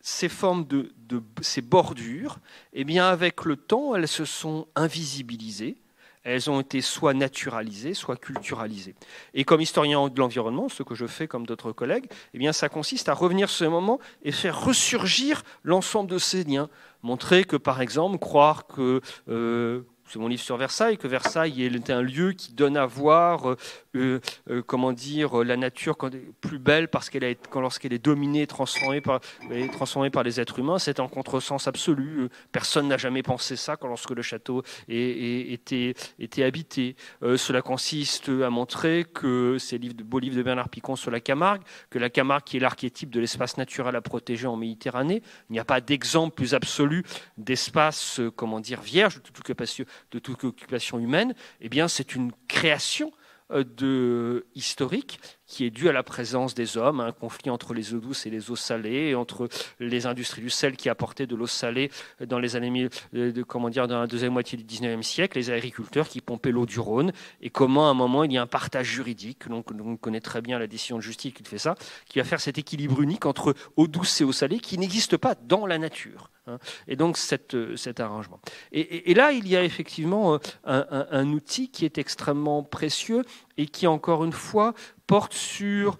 ces 0.00 0.28
formes 0.28 0.66
de, 0.66 0.92
de, 0.96 1.22
ces 1.42 1.60
bordures, 1.60 2.38
eh 2.72 2.84
bien, 2.84 3.08
avec 3.08 3.44
le 3.44 3.56
temps, 3.56 3.94
elles 3.94 4.08
se 4.08 4.24
sont 4.24 4.68
invisibilisées 4.74 5.76
elles 6.22 6.50
ont 6.50 6.60
été 6.60 6.80
soit 6.80 7.14
naturalisées, 7.14 7.94
soit 7.94 8.16
culturalisées. 8.16 8.94
Et 9.34 9.44
comme 9.44 9.60
historien 9.60 10.08
de 10.08 10.18
l'environnement, 10.18 10.68
ce 10.68 10.82
que 10.82 10.94
je 10.94 11.06
fais 11.06 11.26
comme 11.26 11.46
d'autres 11.46 11.72
collègues, 11.72 12.06
eh 12.34 12.38
bien, 12.38 12.52
ça 12.52 12.68
consiste 12.68 13.08
à 13.08 13.14
revenir 13.14 13.48
ce 13.48 13.64
moment 13.64 13.98
et 14.22 14.32
faire 14.32 14.60
ressurgir 14.60 15.42
l'ensemble 15.64 16.10
de 16.10 16.18
ces 16.18 16.44
liens. 16.44 16.68
Montrer 17.02 17.44
que, 17.44 17.56
par 17.56 17.80
exemple, 17.80 18.18
croire 18.18 18.66
que, 18.66 19.00
euh, 19.28 19.82
c'est 20.06 20.18
mon 20.18 20.28
livre 20.28 20.42
sur 20.42 20.56
Versailles, 20.56 20.98
que 20.98 21.06
Versailles 21.06 21.62
est 21.62 21.90
un 21.90 22.02
lieu 22.02 22.32
qui 22.32 22.52
donne 22.52 22.76
à 22.76 22.84
voir 22.84 23.56
euh, 23.96 24.00
euh, 24.00 24.20
euh, 24.48 24.62
comment 24.62 24.92
dire, 24.92 25.44
la 25.44 25.56
nature 25.56 25.96
plus 26.40 26.58
belle 26.58 26.88
parce 26.88 27.10
qu'elle 27.10 27.36
lorsqu'elle 27.54 27.92
est 27.92 28.04
dominée, 28.04 28.46
transformée 28.46 29.00
par, 29.00 29.20
et 29.50 29.68
transformée 29.68 30.10
par 30.10 30.22
les 30.22 30.40
êtres 30.40 30.58
humains, 30.58 30.78
c'est 30.78 31.00
un 31.00 31.08
contresens 31.08 31.66
absolu. 31.66 32.28
Personne 32.52 32.88
n'a 32.88 32.96
jamais 32.96 33.22
pensé 33.22 33.56
ça 33.56 33.76
quand 33.76 33.88
lorsque 33.88 34.10
le 34.10 34.22
château 34.22 34.62
était, 34.88 35.94
habité. 36.38 36.96
cela 37.22 37.62
consiste 37.62 38.28
à 38.28 38.50
montrer 38.50 39.04
que 39.12 39.58
ces 39.58 39.78
livres, 39.78 39.94
beaux 40.04 40.18
livres 40.18 40.36
de 40.36 40.42
Bernard 40.42 40.68
Picon 40.68 40.96
sur 40.96 41.10
la 41.10 41.20
Camargue, 41.20 41.62
que 41.90 41.98
la 41.98 42.10
Camargue 42.10 42.44
qui 42.44 42.56
est 42.56 42.60
l'archétype 42.60 43.10
de 43.10 43.20
l'espace 43.20 43.56
naturel 43.56 43.96
à 43.96 44.00
protéger 44.00 44.46
en 44.46 44.56
Méditerranée, 44.56 45.22
il 45.48 45.52
n'y 45.52 45.58
a 45.58 45.64
pas 45.64 45.80
d'exemple 45.80 46.34
plus 46.34 46.54
absolu 46.54 47.04
d'espace, 47.36 48.20
comment 48.36 48.60
dire, 48.60 48.80
vierge 48.80 49.16
de 49.16 49.20
toute 49.20 49.38
occupation, 49.38 49.84
de 50.10 50.18
toute 50.18 50.44
occupation 50.44 50.98
humaine. 50.98 51.34
Eh 51.60 51.68
bien, 51.68 51.88
c'est 51.88 52.14
une 52.14 52.32
création 52.48 53.12
euh, 53.12 53.19
de, 53.52 54.46
historique 54.54 55.20
qui 55.50 55.64
est 55.64 55.70
dû 55.70 55.88
à 55.88 55.92
la 55.92 56.04
présence 56.04 56.54
des 56.54 56.78
hommes, 56.78 57.00
un 57.00 57.10
conflit 57.10 57.50
entre 57.50 57.74
les 57.74 57.92
eaux 57.92 57.98
douces 57.98 58.24
et 58.24 58.30
les 58.30 58.52
eaux 58.52 58.56
salées, 58.56 59.16
entre 59.16 59.48
les 59.80 60.06
industries 60.06 60.42
du 60.42 60.48
sel 60.48 60.76
qui 60.76 60.88
apportaient 60.88 61.26
de 61.26 61.34
l'eau 61.34 61.48
salée 61.48 61.90
dans 62.24 62.38
les 62.38 62.54
années 62.54 62.88
euh, 63.16 63.32
comment 63.48 63.68
dire, 63.68 63.88
dans 63.88 64.00
la 64.00 64.06
deuxième 64.06 64.32
moitié 64.32 64.56
du 64.56 64.64
19e 64.64 65.02
siècle, 65.02 65.36
les 65.36 65.50
agriculteurs 65.50 66.08
qui 66.08 66.20
pompaient 66.20 66.52
l'eau 66.52 66.66
du 66.66 66.78
Rhône, 66.78 67.12
et 67.42 67.50
comment 67.50 67.88
à 67.88 67.90
un 67.90 67.94
moment 67.94 68.22
il 68.22 68.32
y 68.32 68.38
a 68.38 68.42
un 68.42 68.46
partage 68.46 68.86
juridique, 68.86 69.48
donc 69.48 69.72
on 69.72 69.96
connaît 69.96 70.20
très 70.20 70.40
bien 70.40 70.60
la 70.60 70.68
décision 70.68 70.96
de 70.98 71.02
justice 71.02 71.34
qui 71.34 71.42
fait 71.42 71.58
ça, 71.58 71.74
qui 72.06 72.20
va 72.20 72.24
faire 72.24 72.40
cet 72.40 72.56
équilibre 72.56 73.02
unique 73.02 73.26
entre 73.26 73.54
eau 73.76 73.88
douce 73.88 74.20
et 74.20 74.24
eau 74.24 74.32
salée 74.32 74.60
qui 74.60 74.78
n'existe 74.78 75.16
pas 75.16 75.34
dans 75.34 75.66
la 75.66 75.78
nature. 75.78 76.30
Hein. 76.46 76.58
et 76.88 76.96
donc 76.96 77.18
euh, 77.54 77.76
cet 77.76 78.00
arrangement. 78.00 78.40
Et, 78.72 79.12
là, 79.14 79.32
il 79.32 79.46
y 79.46 79.56
a 79.56 79.62
effectivement 79.62 80.38
euh, 80.66 81.04
un, 81.10 81.32
outil 81.32 81.68
qui 81.68 81.84
est 81.84 81.98
extrêmement 81.98 82.62
précieux 82.62 83.24
et 83.58 83.66
qui, 83.66 83.86
encore 83.86 84.24
une 84.24 84.32
fois, 84.32 84.72
porte 85.10 85.34
sur 85.34 85.98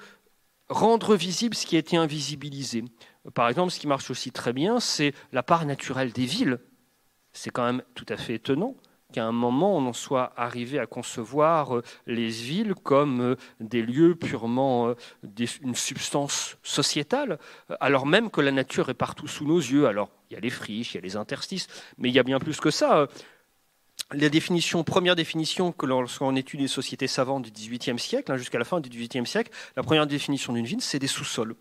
rendre 0.68 1.16
visible 1.16 1.56
ce 1.56 1.66
qui 1.66 1.74
a 1.74 1.80
été 1.80 1.96
invisibilisé. 1.96 2.84
Par 3.34 3.48
exemple, 3.48 3.72
ce 3.72 3.80
qui 3.80 3.88
marche 3.88 4.08
aussi 4.08 4.30
très 4.30 4.52
bien, 4.52 4.78
c'est 4.78 5.14
la 5.32 5.42
part 5.42 5.66
naturelle 5.66 6.12
des 6.12 6.26
villes. 6.26 6.61
C'est 7.32 7.50
quand 7.50 7.64
même 7.64 7.82
tout 7.96 8.06
à 8.08 8.16
fait 8.16 8.34
étonnant 8.34 8.76
qu'à 9.12 9.24
un 9.24 9.32
moment 9.32 9.76
on 9.76 9.84
en 9.88 9.92
soit 9.92 10.32
arrivé 10.36 10.78
à 10.78 10.86
concevoir 10.86 11.76
euh, 11.78 11.82
les 12.06 12.28
villes 12.28 12.76
comme 12.76 13.20
euh, 13.20 13.36
des 13.58 13.82
lieux 13.82 14.14
purement 14.14 14.90
euh, 14.90 14.94
une 15.62 15.74
substance 15.74 16.56
sociétale, 16.62 17.40
alors 17.80 18.06
même 18.06 18.30
que 18.30 18.40
la 18.40 18.52
nature 18.52 18.90
est 18.90 18.94
partout 18.94 19.26
sous 19.26 19.44
nos 19.44 19.58
yeux. 19.58 19.88
Alors 19.88 20.11
il 20.30 20.34
y 20.34 20.36
a 20.36 20.40
les 20.40 20.50
friches, 20.50 20.94
il 20.94 20.98
y 20.98 20.98
a 20.98 21.02
les 21.02 21.16
interstices, 21.16 21.66
mais 21.98 22.11
il 22.11 22.14
y 22.14 22.20
a 22.20 22.22
bien 22.22 22.38
plus 22.38 22.61
que 22.61 22.70
ça. 22.70 23.08
La 24.12 24.28
première 24.84 25.14
définition 25.14 25.70
que 25.70 25.86
lorsqu'on 25.86 26.34
étudie 26.34 26.64
les 26.64 26.68
sociétés 26.68 27.06
savantes 27.06 27.44
du 27.44 27.50
XVIIIe 27.52 27.98
siècle, 27.98 28.32
hein, 28.32 28.36
jusqu'à 28.36 28.58
la 28.58 28.64
fin 28.64 28.80
du 28.80 28.88
XVIIIe 28.88 29.26
siècle, 29.26 29.52
la 29.76 29.84
première 29.84 30.06
définition 30.06 30.52
d'une 30.52 30.64
ville, 30.64 30.80
c'est 30.80 30.98
des 30.98 31.06
sous-sols. 31.06 31.54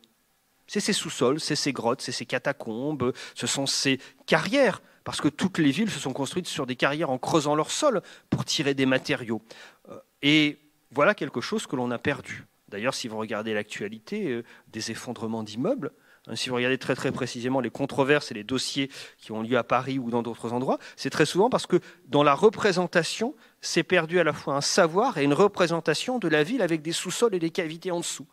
C'est 0.66 0.80
ces 0.80 0.94
sous-sols, 0.94 1.40
c'est 1.40 1.56
ces 1.56 1.74
grottes, 1.74 2.02
c'est 2.02 2.12
ces 2.12 2.26
catacombes, 2.26 3.14
ce 3.36 3.46
sont 3.46 3.68
ces 3.68 4.00
carrières 4.26 4.82
parce 5.04 5.22
que 5.22 5.28
toutes 5.28 5.60
les 5.60 5.72
villes 5.72 5.92
se 5.92 6.00
sont 6.00 6.14
construites 6.14 6.48
sur 6.48 6.66
des 6.66 6.76
carrières 6.76 7.12
en 7.12 7.20
creusant 7.20 7.56
leur 7.56 7.70
sol 7.70 8.02
pour 8.30 8.46
tirer 8.46 8.74
des 8.74 8.86
matériaux. 8.86 9.42
Euh, 9.90 10.00
et 10.22 10.60
voilà 10.92 11.14
quelque 11.14 11.42
chose 11.42 11.68
que 11.68 11.76
l'on 11.76 11.92
a 11.92 12.00
perdu. 12.00 12.46
D'ailleurs, 12.68 12.94
si 12.94 13.08
vous 13.08 13.18
regardez 13.18 13.54
l'actualité 13.54 14.28
euh, 14.28 14.44
des 14.68 14.92
effondrements 14.92 15.44
d'immeubles, 15.44 15.92
si 16.36 16.50
vous 16.50 16.56
regardez 16.56 16.78
très 16.78 16.96
très 16.96 17.12
précisément 17.12 17.60
les 17.60 17.70
controverses 17.70 18.32
et 18.32 18.34
les 18.34 18.44
dossiers 18.44 18.90
qui 19.18 19.32
ont 19.32 19.42
lieu 19.42 19.58
à 19.58 19.64
Paris 19.64 20.00
ou 20.00 20.10
dans 20.10 20.22
d'autres 20.22 20.54
endroits, 20.54 20.80
c'est 20.96 21.10
très 21.10 21.26
souvent 21.26 21.50
parce 21.50 21.66
que 21.66 21.80
dans 22.08 22.24
la 22.24 22.34
représentation, 22.34 23.36
c'est 23.62 23.84
perdu 23.84 24.20
à 24.20 24.24
la 24.24 24.34
fois 24.34 24.56
un 24.56 24.62
savoir 24.62 25.18
et 25.18 25.24
une 25.24 25.34
représentation 25.34 26.20
de 26.20 26.28
la 26.28 26.44
ville 26.44 26.62
avec 26.62 26.82
des 26.82 26.92
sous-sols 26.92 27.36
et 27.36 27.40
des 27.40 27.50
cavités 27.50 27.92
en 27.92 28.00
dessous. 28.00 28.28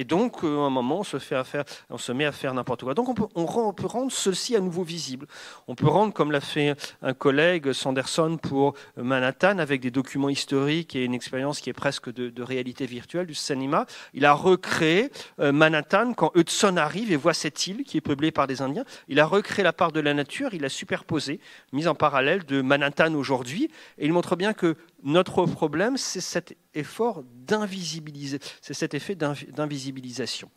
Et 0.00 0.04
donc, 0.04 0.44
euh, 0.44 0.60
à 0.60 0.66
un 0.66 0.70
moment, 0.70 1.00
on 1.00 1.02
se, 1.02 2.12
met 2.12 2.24
à 2.24 2.30
faire 2.30 2.54
n'importe 2.54 2.84
quoi. 2.84 2.94
Donc, 2.94 3.08
on 3.08 3.72
peut, 3.72 3.86
rendre 3.88 4.12
ceci 4.12 4.54
à 4.54 4.60
nouveau 4.60 4.84
visible. 4.84 5.26
On 5.66 5.74
peut 5.74 5.88
rendre, 5.88 6.14
comme 6.14 6.30
l'a 6.30 6.40
fait 6.40 6.76
un 7.02 7.14
collègue, 7.14 7.72
Sanderson, 7.72 8.38
pour 8.40 8.74
Manhattan, 8.96 9.58
avec 9.58 9.80
des 9.80 9.90
documents 9.90 10.28
historiques 10.28 10.94
et 10.94 11.04
une 11.04 11.14
expérience 11.14 11.60
qui 11.60 11.68
est 11.68 11.72
presque 11.72 12.12
de, 12.12 12.42
réalité 12.44 12.86
virtuelle 12.86 13.26
du 13.26 13.34
cinéma. 13.34 13.86
Il 14.14 14.24
a 14.24 14.34
recréé 14.34 15.10
euh, 15.40 15.50
Manhattan 15.50 16.12
quand 16.14 16.30
Hudson 16.36 16.76
arrive 16.76 17.10
et 17.10 17.16
voit 17.16 17.34
cette 17.34 17.66
île 17.66 17.82
qui 17.82 17.96
est 17.96 18.00
peuplée 18.00 18.30
par 18.30 18.46
des 18.46 18.62
Indiens. 18.62 18.84
Il 19.08 19.18
a 19.18 19.26
recréé 19.26 19.64
la 19.64 19.72
part 19.72 19.90
de 19.90 19.98
la 19.98 20.14
nature, 20.14 20.54
il 20.54 20.64
a 20.64 20.68
superposé, 20.68 21.40
mis 21.72 21.88
en 21.88 21.96
parallèle 21.96 22.44
de 22.44 22.62
Manhattan 22.62 23.14
aujourd'hui. 23.14 23.68
Et 23.98 24.06
il 24.06 24.12
montre 24.12 24.36
bien 24.36 24.52
que 24.52 24.76
notre 25.02 25.46
problème, 25.46 25.96
c'est 25.96 26.20
cet 26.20 26.56
effort 26.74 27.22
d'invisibiliser, 27.46 28.38
c'est 28.60 28.74
cet 28.74 28.94
effet 28.94 29.14
d'invisibilisation. 29.14 30.50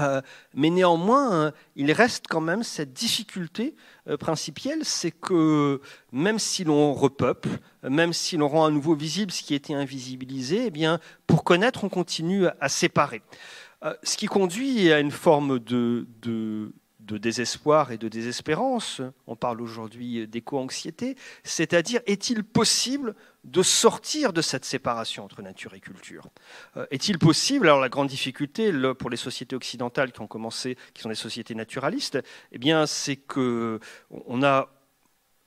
Euh, 0.00 0.20
mais 0.54 0.70
néanmoins, 0.70 1.46
hein, 1.46 1.52
il 1.76 1.90
reste 1.92 2.26
quand 2.28 2.40
même 2.40 2.62
cette 2.62 2.92
difficulté 2.92 3.74
euh, 4.06 4.16
principielle, 4.16 4.84
c'est 4.84 5.10
que 5.10 5.80
même 6.12 6.38
si 6.38 6.64
l'on 6.64 6.92
repeuple, 6.94 7.48
même 7.82 8.12
si 8.12 8.36
l'on 8.36 8.48
rend 8.48 8.64
à 8.66 8.70
nouveau 8.70 8.94
visible 8.94 9.32
ce 9.32 9.42
qui 9.42 9.54
était 9.54 9.74
invisibilisé, 9.74 10.66
eh 10.66 10.70
bien, 10.70 11.00
pour 11.26 11.44
connaître, 11.44 11.84
on 11.84 11.88
continue 11.88 12.46
à 12.60 12.68
séparer. 12.68 13.22
Euh, 13.84 13.94
ce 14.02 14.16
qui 14.16 14.26
conduit 14.26 14.92
à 14.92 15.00
une 15.00 15.10
forme 15.10 15.58
de, 15.58 16.06
de 16.22 16.72
de 17.08 17.18
désespoir 17.18 17.90
et 17.90 17.98
de 17.98 18.06
désespérance, 18.06 19.00
on 19.26 19.34
parle 19.34 19.60
aujourd'hui 19.62 20.28
d'éco-anxiété, 20.28 21.16
c'est-à-dire 21.42 22.00
est-il 22.06 22.44
possible 22.44 23.14
de 23.44 23.62
sortir 23.62 24.32
de 24.32 24.42
cette 24.42 24.64
séparation 24.64 25.24
entre 25.24 25.42
nature 25.42 25.74
et 25.74 25.80
culture 25.80 26.28
euh, 26.76 26.86
Est-il 26.90 27.18
possible, 27.18 27.66
alors 27.66 27.80
la 27.80 27.88
grande 27.88 28.08
difficulté 28.08 28.72
pour 28.98 29.10
les 29.10 29.16
sociétés 29.16 29.56
occidentales 29.56 30.12
qui 30.12 30.20
ont 30.20 30.26
commencé, 30.26 30.76
qui 30.94 31.02
sont 31.02 31.08
des 31.08 31.14
sociétés 31.14 31.54
naturalistes, 31.54 32.18
eh 32.52 32.58
bien 32.58 32.86
c'est 32.86 33.16
que 33.16 33.80
on 34.10 34.42
a 34.42 34.68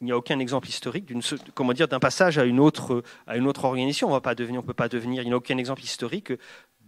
il 0.02 0.06
n'y 0.06 0.12
a 0.12 0.18
aucun 0.18 0.40
exemple 0.40 0.68
historique 0.68 1.06
d'une, 1.06 1.22
comment 1.54 1.74
dire, 1.74 1.88
d'un 1.88 2.00
passage 2.00 2.40
à 2.40 2.44
une 2.44 2.60
autre, 2.60 3.04
à 3.28 3.38
une 3.38 3.46
autre 3.46 3.66
organisation. 3.66 4.08
On 4.08 4.16
ne 4.16 4.62
peut 4.62 4.74
pas 4.74 4.90
devenir, 4.90 5.22
il 5.22 5.28
n'y 5.28 5.34
a 5.34 5.38
aucun 5.38 5.60
exemple 5.60 5.84
historique 5.84 6.34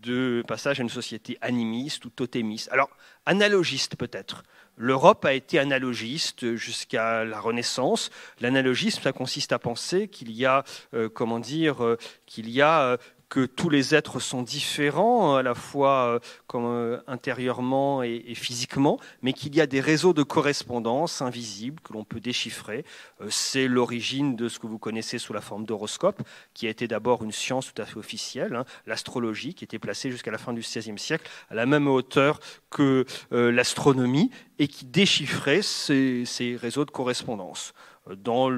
de 0.03 0.43
passage 0.47 0.79
à 0.79 0.83
une 0.83 0.89
société 0.89 1.37
animiste 1.41 2.05
ou 2.05 2.09
totémiste. 2.09 2.69
Alors, 2.71 2.89
analogiste 3.25 3.95
peut-être. 3.95 4.43
L'Europe 4.75 5.23
a 5.25 5.33
été 5.33 5.59
analogiste 5.59 6.55
jusqu'à 6.55 7.23
la 7.23 7.39
Renaissance. 7.39 8.09
L'analogisme, 8.41 9.03
ça 9.03 9.13
consiste 9.13 9.51
à 9.51 9.59
penser 9.59 10.07
qu'il 10.07 10.31
y 10.31 10.45
a, 10.45 10.63
euh, 10.95 11.09
comment 11.09 11.39
dire, 11.39 11.83
euh, 11.83 11.97
qu'il 12.25 12.49
y 12.49 12.59
a 12.59 12.81
euh, 12.81 12.97
que 13.33 13.47
tous 13.47 13.71
les 13.71 13.95
êtres 13.95 14.19
sont 14.19 14.43
différents, 14.43 15.37
à 15.37 15.41
la 15.41 15.55
fois 15.55 16.05
euh, 16.05 16.19
comme, 16.45 16.67
euh, 16.67 16.99
intérieurement 17.07 18.03
et, 18.03 18.35
physiquement, 18.35 18.99
mais 19.23 19.33
qu'il 19.33 19.55
y 19.55 19.61
a 19.61 19.65
des 19.65 19.81
réseaux 19.81 20.13
de 20.13 20.21
correspondance 20.21 21.19
invisibles 21.19 21.81
que 21.81 21.93
l'on 21.93 22.03
peut 22.03 22.19
déchiffrer. 22.19 22.85
Euh, 23.21 23.27
c'est 23.31 23.67
l'origine 23.67 24.35
de 24.35 24.47
ce 24.47 24.59
que 24.59 24.67
vous 24.67 24.77
connaissez 24.77 25.17
sous 25.17 25.33
la 25.33 25.41
forme 25.41 25.65
d'horoscope, 25.65 26.21
qui 26.53 26.67
a 26.67 26.69
été 26.69 26.87
d'abord 26.87 27.23
une 27.23 27.31
science 27.31 27.73
tout 27.73 27.81
à 27.81 27.85
fait 27.87 27.97
officielle, 27.97 28.53
hein, 28.53 28.65
l'astrologie, 28.85 29.55
qui 29.55 29.63
était 29.63 29.79
placée 29.79 30.11
jusqu'à 30.11 30.29
la 30.29 30.37
fin 30.37 30.53
du 30.53 30.61
XVIe 30.61 30.99
siècle 30.99 31.27
à 31.49 31.55
la 31.55 31.65
même 31.65 31.87
hauteur 31.87 32.39
que 32.69 33.03
l'astronomie, 33.31 34.29
et 34.59 34.67
qui 34.67 34.85
déchiffrait 34.85 35.63
ces, 35.63 36.57
réseaux 36.61 36.85
de 36.85 36.91
correspondance. 36.91 37.73
Dans 38.15 38.49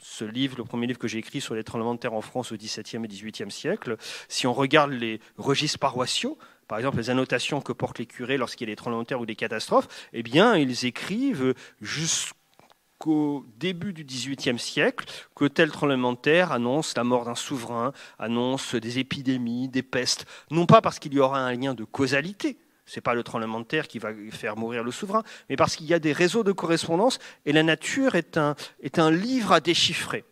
ce 0.00 0.24
livre, 0.24 0.56
le 0.56 0.64
premier 0.64 0.86
livre 0.86 0.98
que 0.98 1.08
j'ai 1.08 1.18
écrit 1.18 1.40
sur 1.40 1.54
les 1.54 1.64
tremblements 1.64 1.94
de 1.94 2.00
terre 2.00 2.14
en 2.14 2.20
France 2.20 2.52
au 2.52 2.56
XVIIe 2.56 3.04
et 3.04 3.08
XVIIIe 3.08 3.50
siècle, 3.50 3.96
si 4.28 4.46
on 4.46 4.52
regarde 4.52 4.92
les 4.92 5.20
registres 5.36 5.78
paroissiaux, 5.78 6.38
par 6.66 6.78
exemple 6.78 6.98
les 6.98 7.10
annotations 7.10 7.60
que 7.60 7.72
portent 7.72 7.98
les 7.98 8.06
curés 8.06 8.36
lorsqu'il 8.36 8.68
y 8.68 8.70
a 8.70 8.72
des 8.72 8.76
tremblements 8.76 9.02
de 9.02 9.08
terre 9.08 9.20
ou 9.20 9.26
des 9.26 9.36
catastrophes, 9.36 9.88
eh 10.12 10.22
bien, 10.22 10.56
ils 10.56 10.84
écrivent 10.84 11.54
jusqu'au 11.80 13.46
début 13.58 13.92
du 13.92 14.04
XVIIIe 14.04 14.58
siècle 14.58 15.06
que 15.34 15.46
tel 15.46 15.70
tremblement 15.70 16.12
de 16.12 16.18
terre 16.18 16.52
annonce 16.52 16.96
la 16.96 17.04
mort 17.04 17.24
d'un 17.24 17.34
souverain, 17.34 17.92
annonce 18.18 18.74
des 18.74 18.98
épidémies, 18.98 19.68
des 19.68 19.82
pestes, 19.82 20.26
non 20.50 20.66
pas 20.66 20.80
parce 20.80 20.98
qu'il 20.98 21.14
y 21.14 21.20
aura 21.20 21.40
un 21.40 21.54
lien 21.54 21.74
de 21.74 21.84
causalité, 21.84 22.58
ce 22.88 22.96
n'est 22.96 23.02
pas 23.02 23.14
le 23.14 23.22
tremblement 23.22 23.60
de 23.60 23.66
terre 23.66 23.86
qui 23.86 23.98
va 23.98 24.10
faire 24.30 24.56
mourir 24.56 24.82
le 24.82 24.90
souverain, 24.90 25.22
mais 25.48 25.56
parce 25.56 25.76
qu'il 25.76 25.86
y 25.86 25.94
a 25.94 25.98
des 25.98 26.12
réseaux 26.12 26.42
de 26.42 26.52
correspondance 26.52 27.18
et 27.44 27.52
la 27.52 27.62
nature 27.62 28.14
est 28.14 28.38
un, 28.38 29.10
livre 29.10 29.52
à 29.52 29.60
déchiffrer. 29.60 30.24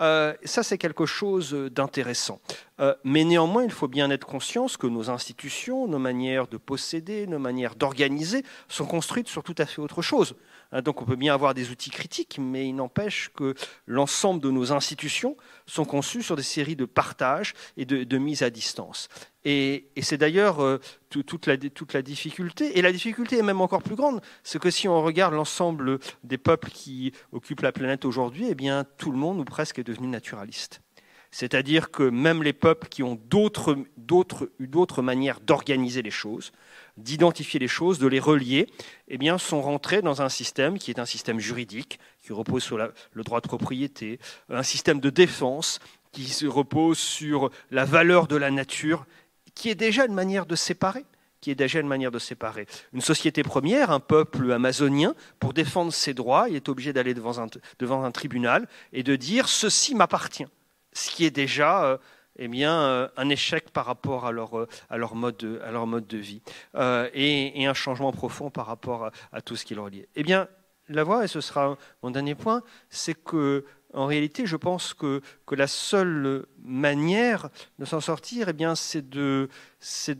Euh, 0.00 0.32
ça, 0.44 0.62
c'est 0.62 0.78
quelque 0.78 1.06
chose 1.06 1.52
d'intéressant. 1.52 2.40
Euh, 2.80 2.94
mais 3.04 3.24
néanmoins, 3.24 3.64
il 3.64 3.70
faut 3.70 3.88
bien 3.88 4.10
être 4.10 4.26
conscient 4.26 4.66
que 4.78 4.86
nos 4.86 5.10
institutions, 5.10 5.86
nos 5.86 5.98
manières 5.98 6.46
de 6.46 6.56
posséder, 6.56 7.26
nos 7.26 7.40
manières 7.40 7.74
d'organiser 7.74 8.44
sont 8.68 8.86
construites 8.86 9.28
sur 9.28 9.42
tout 9.42 9.56
à 9.58 9.66
fait 9.66 9.82
autre 9.82 10.00
chose. 10.00 10.34
Hein, 10.72 10.82
donc 10.82 11.00
on 11.00 11.04
peut 11.04 11.16
bien 11.16 11.32
avoir 11.32 11.54
des 11.54 11.70
outils 11.70 11.90
critiques, 11.90 12.38
mais 12.38 12.68
il 12.68 12.74
n'empêche 12.74 13.30
que 13.34 13.54
l'ensemble 13.86 14.40
de 14.40 14.50
nos 14.50 14.72
institutions 14.72 15.36
sont 15.66 15.84
conçues 15.84 16.22
sur 16.22 16.36
des 16.36 16.42
séries 16.42 16.76
de 16.76 16.84
partages 16.84 17.54
et 17.76 17.84
de, 17.84 18.04
de 18.04 18.18
mise 18.18 18.42
à 18.42 18.50
distance. 18.50 19.08
Et, 19.44 19.88
c'est 20.02 20.18
d'ailleurs 20.18 20.60
euh, 20.60 20.78
toute, 21.08 21.46
la, 21.46 21.56
difficulté. 22.02 22.78
Et 22.78 22.82
la 22.82 22.92
difficulté 22.92 23.38
est 23.38 23.42
même 23.42 23.62
encore 23.62 23.82
plus 23.82 23.96
grande, 23.96 24.20
c'est 24.42 24.58
que 24.58 24.70
si 24.70 24.88
on 24.88 25.02
regarde 25.02 25.32
l'ensemble 25.32 25.98
des 26.22 26.38
peuples 26.38 26.70
qui 26.70 27.12
occupent 27.32 27.62
la 27.62 27.72
planète 27.72 28.04
aujourd'hui, 28.04 28.46
eh 28.50 28.54
bien 28.54 28.84
tout 28.98 29.10
le 29.10 29.16
monde 29.16 29.40
ou 29.40 29.44
presque 29.44 29.78
est 29.78 29.84
devenu 29.84 30.08
naturaliste. 30.08 30.82
C'est-à-dire 31.30 31.90
que 31.90 32.02
même 32.02 32.42
les 32.42 32.54
peuples 32.54 32.88
qui 32.88 33.02
ont 33.02 33.20
d'autres 33.26 35.02
manières 35.02 35.40
d'organiser 35.40 36.02
les 36.02 36.10
choses, 36.10 36.52
d'identifier 36.98 37.60
les 37.60 37.68
choses, 37.68 37.98
de 37.98 38.06
les 38.06 38.20
relier, 38.20 38.68
eh 39.08 39.18
bien, 39.18 39.38
sont 39.38 39.62
rentrés 39.62 40.02
dans 40.02 40.22
un 40.22 40.28
système 40.28 40.78
qui 40.78 40.90
est 40.90 40.98
un 40.98 41.06
système 41.06 41.38
juridique, 41.38 41.98
qui 42.22 42.32
repose 42.32 42.62
sur 42.62 42.78
le 42.78 43.24
droit 43.24 43.40
de 43.40 43.48
propriété, 43.48 44.18
un 44.50 44.62
système 44.62 45.00
de 45.00 45.10
défense 45.10 45.80
qui 46.12 46.28
se 46.28 46.46
repose 46.46 46.98
sur 46.98 47.50
la 47.70 47.84
valeur 47.84 48.26
de 48.26 48.36
la 48.36 48.50
nature, 48.50 49.06
qui 49.54 49.70
est 49.70 49.74
déjà 49.74 50.06
une 50.06 50.14
manière 50.14 50.46
de 50.46 50.56
séparer 50.56 51.04
qui 51.40 51.50
est 51.50 51.54
déjà 51.54 51.80
une 51.80 51.86
manière 51.86 52.10
de 52.10 52.18
séparer. 52.18 52.66
Une 52.92 53.00
société 53.00 53.42
première, 53.42 53.90
un 53.90 54.00
peuple 54.00 54.52
amazonien, 54.52 55.14
pour 55.38 55.52
défendre 55.52 55.92
ses 55.92 56.14
droits, 56.14 56.48
il 56.48 56.56
est 56.56 56.68
obligé 56.68 56.92
d'aller 56.92 57.14
devant 57.14 57.38
un, 57.38 57.46
devant 57.78 58.04
un 58.04 58.10
tribunal 58.10 58.66
et 58.92 59.02
de 59.02 59.16
dire 59.16 59.48
ceci 59.48 59.94
m'appartient. 59.94 60.46
Ce 60.92 61.10
qui 61.10 61.24
est 61.24 61.30
déjà 61.30 61.84
euh, 61.84 61.98
eh 62.38 62.48
bien, 62.48 62.80
euh, 62.80 63.08
un 63.16 63.28
échec 63.28 63.70
par 63.70 63.86
rapport 63.86 64.26
à 64.26 64.32
leur, 64.32 64.58
euh, 64.58 64.68
à 64.90 64.96
leur, 64.96 65.14
mode, 65.14 65.36
de, 65.36 65.60
à 65.64 65.70
leur 65.70 65.86
mode 65.86 66.06
de 66.06 66.18
vie 66.18 66.42
euh, 66.74 67.08
et, 67.12 67.66
un 67.66 67.74
changement 67.74 68.12
profond 68.12 68.50
par 68.50 68.66
rapport 68.66 69.06
à, 69.06 69.12
à 69.32 69.40
tout 69.40 69.56
ce 69.56 69.64
qui 69.64 69.74
leur 69.74 69.88
liait. 69.88 70.08
Eh 70.14 70.22
bien, 70.22 70.48
la 70.88 71.04
voie, 71.04 71.24
et 71.24 71.28
ce 71.28 71.40
sera 71.40 71.76
mon 72.02 72.10
dernier 72.10 72.34
point, 72.34 72.62
c'est 72.88 73.14
que 73.14 73.64
en 73.94 74.06
réalité, 74.06 74.46
je 74.46 74.56
pense 74.56 74.94
que, 74.94 75.22
que 75.46 75.54
la 75.54 75.66
seule 75.66 76.46
manière 76.62 77.48
de 77.78 77.84
s'en 77.84 78.00
sortir, 78.00 78.48
eh 78.48 78.52
bien, 78.52 78.74
c'est 78.74 79.08
de, 79.08 79.48
c'est 79.80 80.18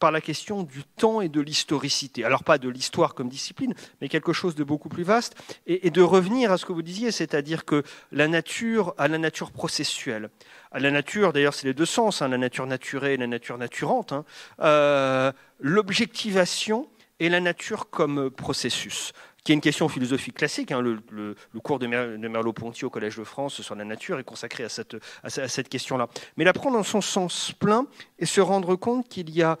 par 0.00 0.10
la 0.10 0.20
question 0.20 0.62
du 0.62 0.82
temps 0.96 1.20
et 1.20 1.28
de 1.28 1.40
l'historicité. 1.40 2.24
Alors 2.24 2.44
pas 2.44 2.58
de 2.58 2.68
l'histoire 2.68 3.14
comme 3.14 3.28
discipline, 3.28 3.74
mais 4.00 4.08
quelque 4.08 4.32
chose 4.32 4.54
de 4.54 4.64
beaucoup 4.64 4.88
plus 4.88 5.02
vaste, 5.04 5.34
et, 5.66 5.90
de 5.90 6.02
revenir 6.02 6.52
à 6.52 6.58
ce 6.58 6.66
que 6.66 6.72
vous 6.72 6.82
disiez, 6.82 7.10
c'est-à-dire 7.10 7.64
que 7.64 7.82
la 8.12 8.28
nature, 8.28 8.94
à 8.98 9.08
la 9.08 9.18
nature 9.18 9.50
processuelle, 9.52 10.30
à 10.72 10.80
la 10.80 10.90
nature, 10.90 11.32
d'ailleurs 11.32 11.54
c'est 11.54 11.66
les 11.66 11.74
deux 11.74 11.86
sens, 11.86 12.22
hein, 12.22 12.28
la 12.28 12.38
nature 12.38 12.66
naturée 12.66 13.14
et 13.14 13.16
la 13.16 13.26
nature 13.26 13.56
naturante, 13.58 14.12
hein, 14.12 14.24
euh, 14.60 15.32
l'objectivation 15.60 16.88
et 17.20 17.28
la 17.28 17.40
nature 17.40 17.88
comme 17.90 18.30
processus 18.30 19.12
qui 19.44 19.52
est 19.52 19.56
une 19.56 19.60
question 19.60 19.90
philosophique 19.90 20.36
classique. 20.36 20.72
hein. 20.72 20.80
Le, 20.80 21.34
cours 21.62 21.78
de, 21.78 21.86
de 21.86 22.28
Merleau-Ponty 22.28 22.86
au 22.86 22.90
Collège 22.90 23.18
de 23.18 23.24
France 23.24 23.60
sur 23.60 23.74
la 23.74 23.84
nature 23.84 24.18
est 24.18 24.24
consacré 24.24 24.64
à 24.64 24.70
cette, 24.70 24.96
à 25.22 25.28
ce- 25.28 25.42
à 25.42 25.48
cette 25.48 25.68
question-là. 25.68 26.08
Mais 26.38 26.44
la 26.44 26.54
prendre 26.54 26.78
dans 26.78 26.82
son 26.82 27.02
sens 27.02 27.52
plein 27.52 27.86
et 28.18 28.24
se 28.24 28.40
rendre 28.40 28.74
compte 28.74 29.06
qu'il 29.06 29.28
y 29.28 29.42
a 29.42 29.58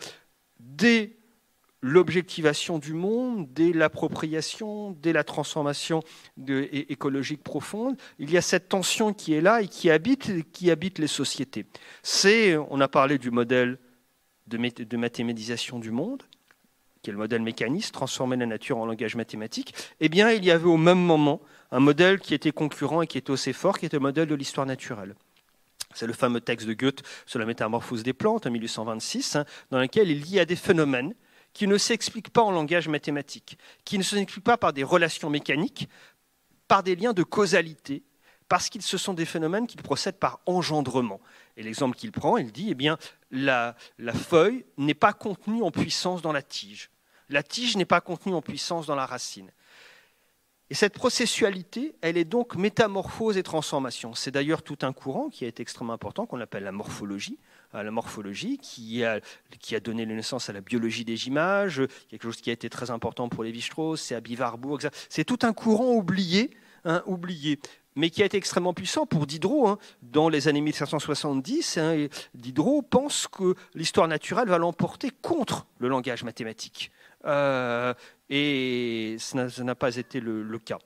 dès 0.64 1.16
l'objectivation 1.82 2.78
du 2.78 2.94
monde, 2.94 3.46
dès 3.52 3.72
l'appropriation, 3.72 4.92
dès 4.92 5.12
la 5.12 5.22
transformation 5.22 6.02
écologique 6.48 7.42
profonde, 7.42 7.96
il 8.18 8.30
y 8.30 8.38
a 8.38 8.42
cette 8.42 8.70
tension 8.70 9.12
qui 9.12 9.34
est 9.34 9.42
là 9.42 9.60
et 9.60 9.68
qui 9.68 9.90
habite, 9.90 10.98
les 10.98 11.06
sociétés. 11.06 11.66
C'est, 12.02 12.56
on 12.56 12.80
a 12.80 12.88
parlé 12.88 13.18
du 13.18 13.30
modèle 13.30 13.78
de, 14.46 14.56
de 14.56 14.96
mathématisation 14.96 15.78
du 15.78 15.90
monde, 15.90 16.22
qui 17.02 17.10
est 17.10 17.12
le 17.12 17.18
modèle 17.18 17.42
mécaniste, 17.42 17.92
transformer 17.92 18.36
la 18.36 18.46
nature 18.46 18.78
en 18.78 18.86
langage 18.86 19.14
mathématique, 19.14 19.74
eh 20.00 20.08
bien, 20.08 20.30
il 20.30 20.42
y 20.42 20.50
avait 20.50 20.64
au 20.64 20.78
même 20.78 20.98
moment 20.98 21.42
un 21.70 21.80
modèle 21.80 22.18
qui 22.18 22.32
était 22.32 22.50
concurrent 22.50 23.02
et 23.02 23.06
qui 23.06 23.18
était 23.18 23.30
aussi 23.30 23.52
fort, 23.52 23.78
qui 23.78 23.84
était 23.84 23.98
le 23.98 24.02
modèle 24.02 24.26
de 24.26 24.34
l'histoire 24.34 24.66
naturelle. 24.66 25.14
C'est 25.94 26.06
le 26.06 26.12
fameux 26.12 26.40
texte 26.40 26.66
de 26.66 26.74
Goethe 26.74 27.02
sur 27.24 27.38
la 27.38 27.46
métamorphose 27.46 28.02
des 28.02 28.12
plantes 28.12 28.46
en 28.46 28.50
1826, 28.50 29.36
hein, 29.36 29.44
dans 29.70 29.78
lequel 29.78 30.10
il 30.10 30.20
lie 30.20 30.40
à 30.40 30.44
des 30.44 30.56
phénomènes 30.56 31.14
qui 31.52 31.66
ne 31.66 31.78
s'expliquent 31.78 32.30
pas 32.30 32.42
en 32.42 32.50
langage 32.50 32.88
mathématique, 32.88 33.58
qui 33.84 33.96
ne 33.96 34.02
s'expliquent 34.02 34.44
pas 34.44 34.58
par 34.58 34.72
des 34.72 34.82
relations 34.82 35.30
mécaniques, 35.30 35.88
par 36.66 36.82
des 36.82 36.96
liens 36.96 37.12
de 37.12 37.22
causalité, 37.22 38.02
parce 38.48 38.68
qu'ils 38.68 38.82
ce 38.82 38.98
sont 38.98 39.14
des 39.14 39.24
phénomènes 39.24 39.66
qui 39.66 39.76
procèdent 39.76 40.18
par 40.18 40.40
engendrement. 40.46 41.20
Et 41.56 41.62
l'exemple 41.62 41.96
qu'il 41.96 42.12
prend, 42.12 42.36
il 42.36 42.50
dit, 42.50 42.68
eh 42.70 42.74
bien, 42.74 42.98
la 43.30 43.74
feuille 44.12 44.66
n'est 44.76 44.94
pas 44.94 45.12
contenue 45.12 45.62
en 45.62 45.70
puissance 45.70 46.22
dans 46.22 46.32
la 46.32 46.42
tige. 46.42 46.90
La 47.28 47.42
tige 47.42 47.76
n'est 47.76 47.84
pas 47.84 48.00
contenue 48.00 48.34
en 48.34 48.42
puissance 48.42 48.86
dans 48.86 48.96
la 48.96 49.06
racine. 49.06 49.50
Et 50.70 50.74
cette 50.74 50.94
processualité, 50.94 51.94
elle 52.00 52.16
est 52.16 52.24
donc 52.24 52.56
métamorphose 52.56 53.36
et 53.36 53.42
transformation. 53.42 54.14
C'est 54.14 54.30
d'ailleurs 54.30 54.62
tout 54.62 54.78
un 54.82 54.92
courant 54.94 55.28
qui 55.28 55.44
est 55.44 55.60
extrêmement 55.60 55.92
important, 55.92 56.24
qu'on 56.24 56.40
appelle 56.40 56.64
la 56.64 56.72
morphologie. 56.72 57.38
Euh, 57.74 57.82
La 57.82 57.90
morphologie 57.90 58.58
qui 58.58 59.04
a, 59.04 59.20
donné 59.80 60.06
naissance 60.06 60.48
à 60.48 60.52
la 60.54 60.62
biologie 60.62 61.04
des 61.04 61.26
images, 61.26 61.82
quelque 62.08 62.22
chose 62.22 62.40
qui 62.40 62.48
a 62.50 62.54
été 62.54 62.70
très 62.70 62.90
important 62.90 63.28
pour 63.28 63.44
Lévi-Strauss, 63.44 64.00
c'est 64.00 64.38
Warburg. 64.38 64.86
etc. 64.86 65.06
C'est 65.10 65.24
tout 65.24 65.40
un 65.42 65.52
courant 65.52 65.92
oublié, 65.92 66.50
hein, 66.84 67.02
oublié 67.06 67.58
mais 67.96 68.10
qui 68.10 68.22
a 68.22 68.26
été 68.26 68.36
extrêmement 68.36 68.74
puissant 68.74 69.06
pour 69.06 69.26
Diderot. 69.26 69.68
hein. 69.68 69.78
Dans 70.02 70.28
les 70.28 70.48
années 70.48 70.60
1570, 70.60 71.78
hein, 71.78 72.06
Diderot 72.34 72.82
pense 72.82 73.28
que 73.28 73.54
l'histoire 73.74 74.08
naturelle 74.08 74.48
va 74.48 74.58
l'emporter 74.58 75.10
contre 75.22 75.66
le 75.78 75.88
langage 75.88 76.24
mathématique. 76.24 76.90
Euh, 77.26 77.94
et 78.30 79.16
ça 79.18 79.46
n'a- 79.62 79.74
pas 79.74 79.96
été 79.96 80.20
le, 80.20 80.58
cas. 80.58 80.78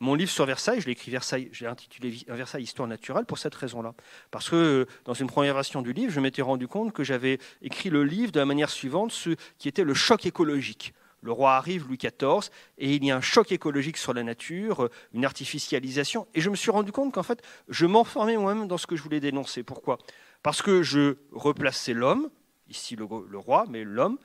Mon 0.00 0.14
livre 0.14 0.30
sur 0.30 0.46
Versailles, 0.46 0.80
je 0.80 0.86
l'ai 0.86 0.92
écrit 0.92 1.10
Versailles, 1.10 1.48
je 1.52 1.66
intitulé 1.66 2.16
Versailles 2.28 2.62
Histoire 2.62 2.88
naturelle 2.88 3.26
pour 3.26 3.38
cette 3.38 3.54
raison-là. 3.54 3.94
Parce 4.30 4.48
que 4.48 4.86
dans 5.04 5.14
une 5.14 5.26
première 5.26 5.54
version 5.54 5.82
du 5.82 5.92
livre, 5.92 6.12
je 6.12 6.20
m'étais 6.20 6.42
rendu 6.42 6.68
compte 6.68 6.92
que 6.92 7.04
j'avais 7.04 7.38
écrit 7.62 7.90
le 7.90 8.04
livre 8.04 8.32
de 8.32 8.40
la 8.40 8.46
manière 8.46 8.70
suivante, 8.70 9.12
ce 9.12 9.30
qui 9.58 9.68
était 9.68 9.84
le 9.84 9.94
choc 9.94 10.24
écologique. 10.24 10.94
Le 11.22 11.32
roi 11.32 11.52
arrive, 11.56 11.86
Louis 11.86 11.98
XIV, 11.98 12.50
et 12.78 12.94
il 12.94 13.04
y 13.04 13.10
a 13.10 13.16
un 13.16 13.20
choc 13.20 13.52
écologique 13.52 13.98
sur 13.98 14.14
la 14.14 14.22
nature, 14.22 14.84
euh, 14.84 14.90
une 15.12 15.26
artificialisation. 15.26 16.26
Et 16.34 16.40
je 16.40 16.48
me 16.48 16.56
suis 16.56 16.70
rendu 16.70 16.92
compte 16.92 17.12
qu'en 17.12 17.22
fait, 17.22 17.42
je 17.68 17.84
m'enfermais 17.84 18.38
moi-même 18.38 18.68
dans 18.68 18.78
ce 18.78 18.86
que 18.86 18.96
je 18.96 19.02
voulais 19.02 19.20
dénoncer. 19.20 19.62
Pourquoi? 19.62 19.98
Parce 20.42 20.62
que 20.62 20.82
je 20.82 21.16
replaçais 21.32 21.92
l'homme, 21.92 22.30
ici 22.70 22.96
le 22.96 23.04
roi, 23.04 23.66
mais 23.68 23.84
l'homme, 23.84 24.16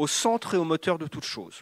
au 0.00 0.06
centre 0.06 0.54
et 0.54 0.56
au 0.56 0.64
moteur 0.64 0.98
de 0.98 1.06
toute 1.06 1.24
chose. 1.24 1.60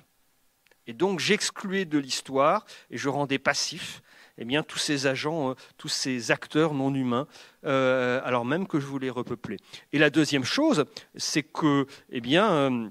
Et 0.86 0.92
donc 0.92 1.18
j'excluais 1.18 1.84
de 1.84 1.98
l'histoire 1.98 2.64
et 2.90 2.96
je 2.96 3.08
rendais 3.08 3.38
passif 3.38 4.00
eh 4.40 4.44
bien, 4.44 4.62
tous 4.62 4.78
ces 4.78 5.08
agents, 5.08 5.50
euh, 5.50 5.54
tous 5.76 5.88
ces 5.88 6.30
acteurs 6.30 6.72
non 6.72 6.94
humains, 6.94 7.26
euh, 7.64 8.20
alors 8.22 8.44
même 8.44 8.68
que 8.68 8.78
je 8.78 8.86
voulais 8.86 9.10
repeupler. 9.10 9.56
Et 9.92 9.98
la 9.98 10.10
deuxième 10.10 10.44
chose, 10.44 10.84
c'est 11.16 11.42
que 11.42 11.86
eh 12.10 12.20
bien, 12.20 12.48
euh, 12.48 12.88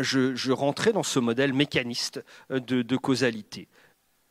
je, 0.00 0.34
je 0.34 0.50
rentrais 0.50 0.94
dans 0.94 1.02
ce 1.02 1.18
modèle 1.18 1.52
mécaniste 1.52 2.24
de, 2.48 2.80
de 2.80 2.96
causalité. 2.96 3.68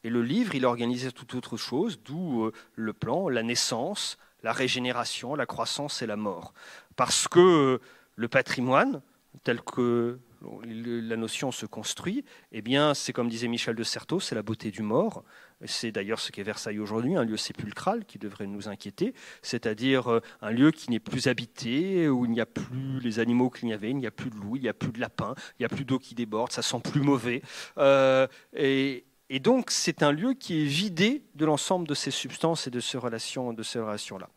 Et 0.03 0.09
le 0.09 0.23
livre, 0.23 0.55
il 0.55 0.65
organisait 0.65 1.11
toute 1.11 1.35
autre 1.35 1.57
chose, 1.57 1.99
d'où 2.03 2.49
le 2.73 2.93
plan, 2.93 3.29
la 3.29 3.43
naissance, 3.43 4.17
la 4.41 4.53
régénération, 4.53 5.35
la 5.35 5.45
croissance 5.45 6.01
et 6.01 6.07
la 6.07 6.15
mort. 6.15 6.53
Parce 6.95 7.27
que 7.27 7.79
le 8.15 8.27
patrimoine, 8.27 9.01
tel 9.43 9.61
que 9.61 10.19
la 10.63 11.15
notion 11.15 11.51
se 11.51 11.65
construit, 11.65 12.23
eh 12.51 12.61
bien, 12.61 12.93
c'est 12.93 13.13
comme 13.13 13.29
disait 13.29 13.47
Michel 13.47 13.75
de 13.75 13.83
Certeau, 13.83 14.19
c'est 14.19 14.35
la 14.35 14.43
beauté 14.43 14.71
du 14.71 14.81
mort. 14.81 15.23
C'est 15.65 15.91
d'ailleurs 15.91 16.19
ce 16.19 16.31
qu'est 16.31 16.43
Versailles 16.43 16.79
aujourd'hui, 16.79 17.15
un 17.15 17.23
lieu 17.23 17.37
sépulcral 17.37 18.05
qui 18.05 18.19
devrait 18.19 18.45
nous 18.45 18.69
inquiéter, 18.69 19.13
c'est-à-dire 19.41 20.11
euh, 20.11 20.21
un 20.41 20.51
lieu 20.51 20.71
qui 20.71 20.91
n'est 20.91 20.99
plus 20.99 21.27
habité, 21.27 22.07
où 22.09 22.25
il 22.25 22.31
n'y 22.31 22.41
a 22.41 22.45
plus 22.45 22.99
les 22.99 23.19
animaux 23.19 23.49
qu'il 23.49 23.69
y 23.69 23.73
avait, 23.73 23.89
il 23.89 23.97
n'y 23.97 24.05
a 24.05 24.11
plus 24.11 24.29
de 24.29 24.35
loups, 24.35 24.55
il 24.55 24.61
n'y 24.61 24.69
a 24.69 24.73
plus 24.73 24.91
de 24.91 24.99
lapins, 24.99 25.33
il 25.59 25.63
n'y 25.63 25.65
a 25.65 25.69
plus 25.69 25.85
d'eau 25.85 25.97
qui 25.97 26.13
déborde, 26.13 26.51
ça 26.51 26.61
sent 26.61 26.79
plus 26.83 27.01
mauvais. 27.01 27.41
Euh, 27.77 28.27
et, 28.53 29.03
donc, 29.41 29.71
c'est 29.71 30.03
un 30.03 30.11
lieu 30.11 30.33
qui 30.33 30.61
est 30.61 30.65
vidé 30.65 31.23
de 31.35 31.45
l'ensemble 31.45 31.87
de 31.87 31.93
ces 31.93 32.11
substances 32.11 32.67
et 32.67 32.69
de 32.69 32.79
ces 32.79 32.97
relations-là. 32.97 34.29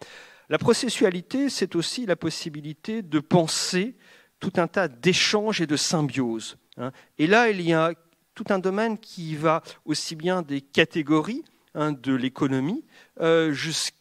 La 0.51 0.59
processualité, 0.59 1.49
c'est 1.49 1.77
aussi 1.77 2.07
la 2.07 2.17
possibilité 2.17 3.03
de 3.03 3.21
penser 3.21 3.95
tout 4.41 4.53
un 4.57 4.67
tas 4.67 4.89
d'échanges 4.89 5.61
et 5.61 5.67
de 5.67 5.77
symbioses. 5.77 6.57
hein. 6.79 6.93
Et 7.19 7.27
là, 7.27 7.51
il 7.51 7.61
y 7.61 7.73
a 7.73 7.93
tout 8.35 8.45
un 8.49 8.59
domaine 8.59 8.99
qui 8.99 9.37
va 9.37 9.63
aussi 9.85 10.17
bien 10.17 10.43
des 10.43 10.63
catégories 10.63 11.45
hein, 11.75 11.93
de 11.93 12.15
l'économie 12.15 12.85
euh, 13.21 13.55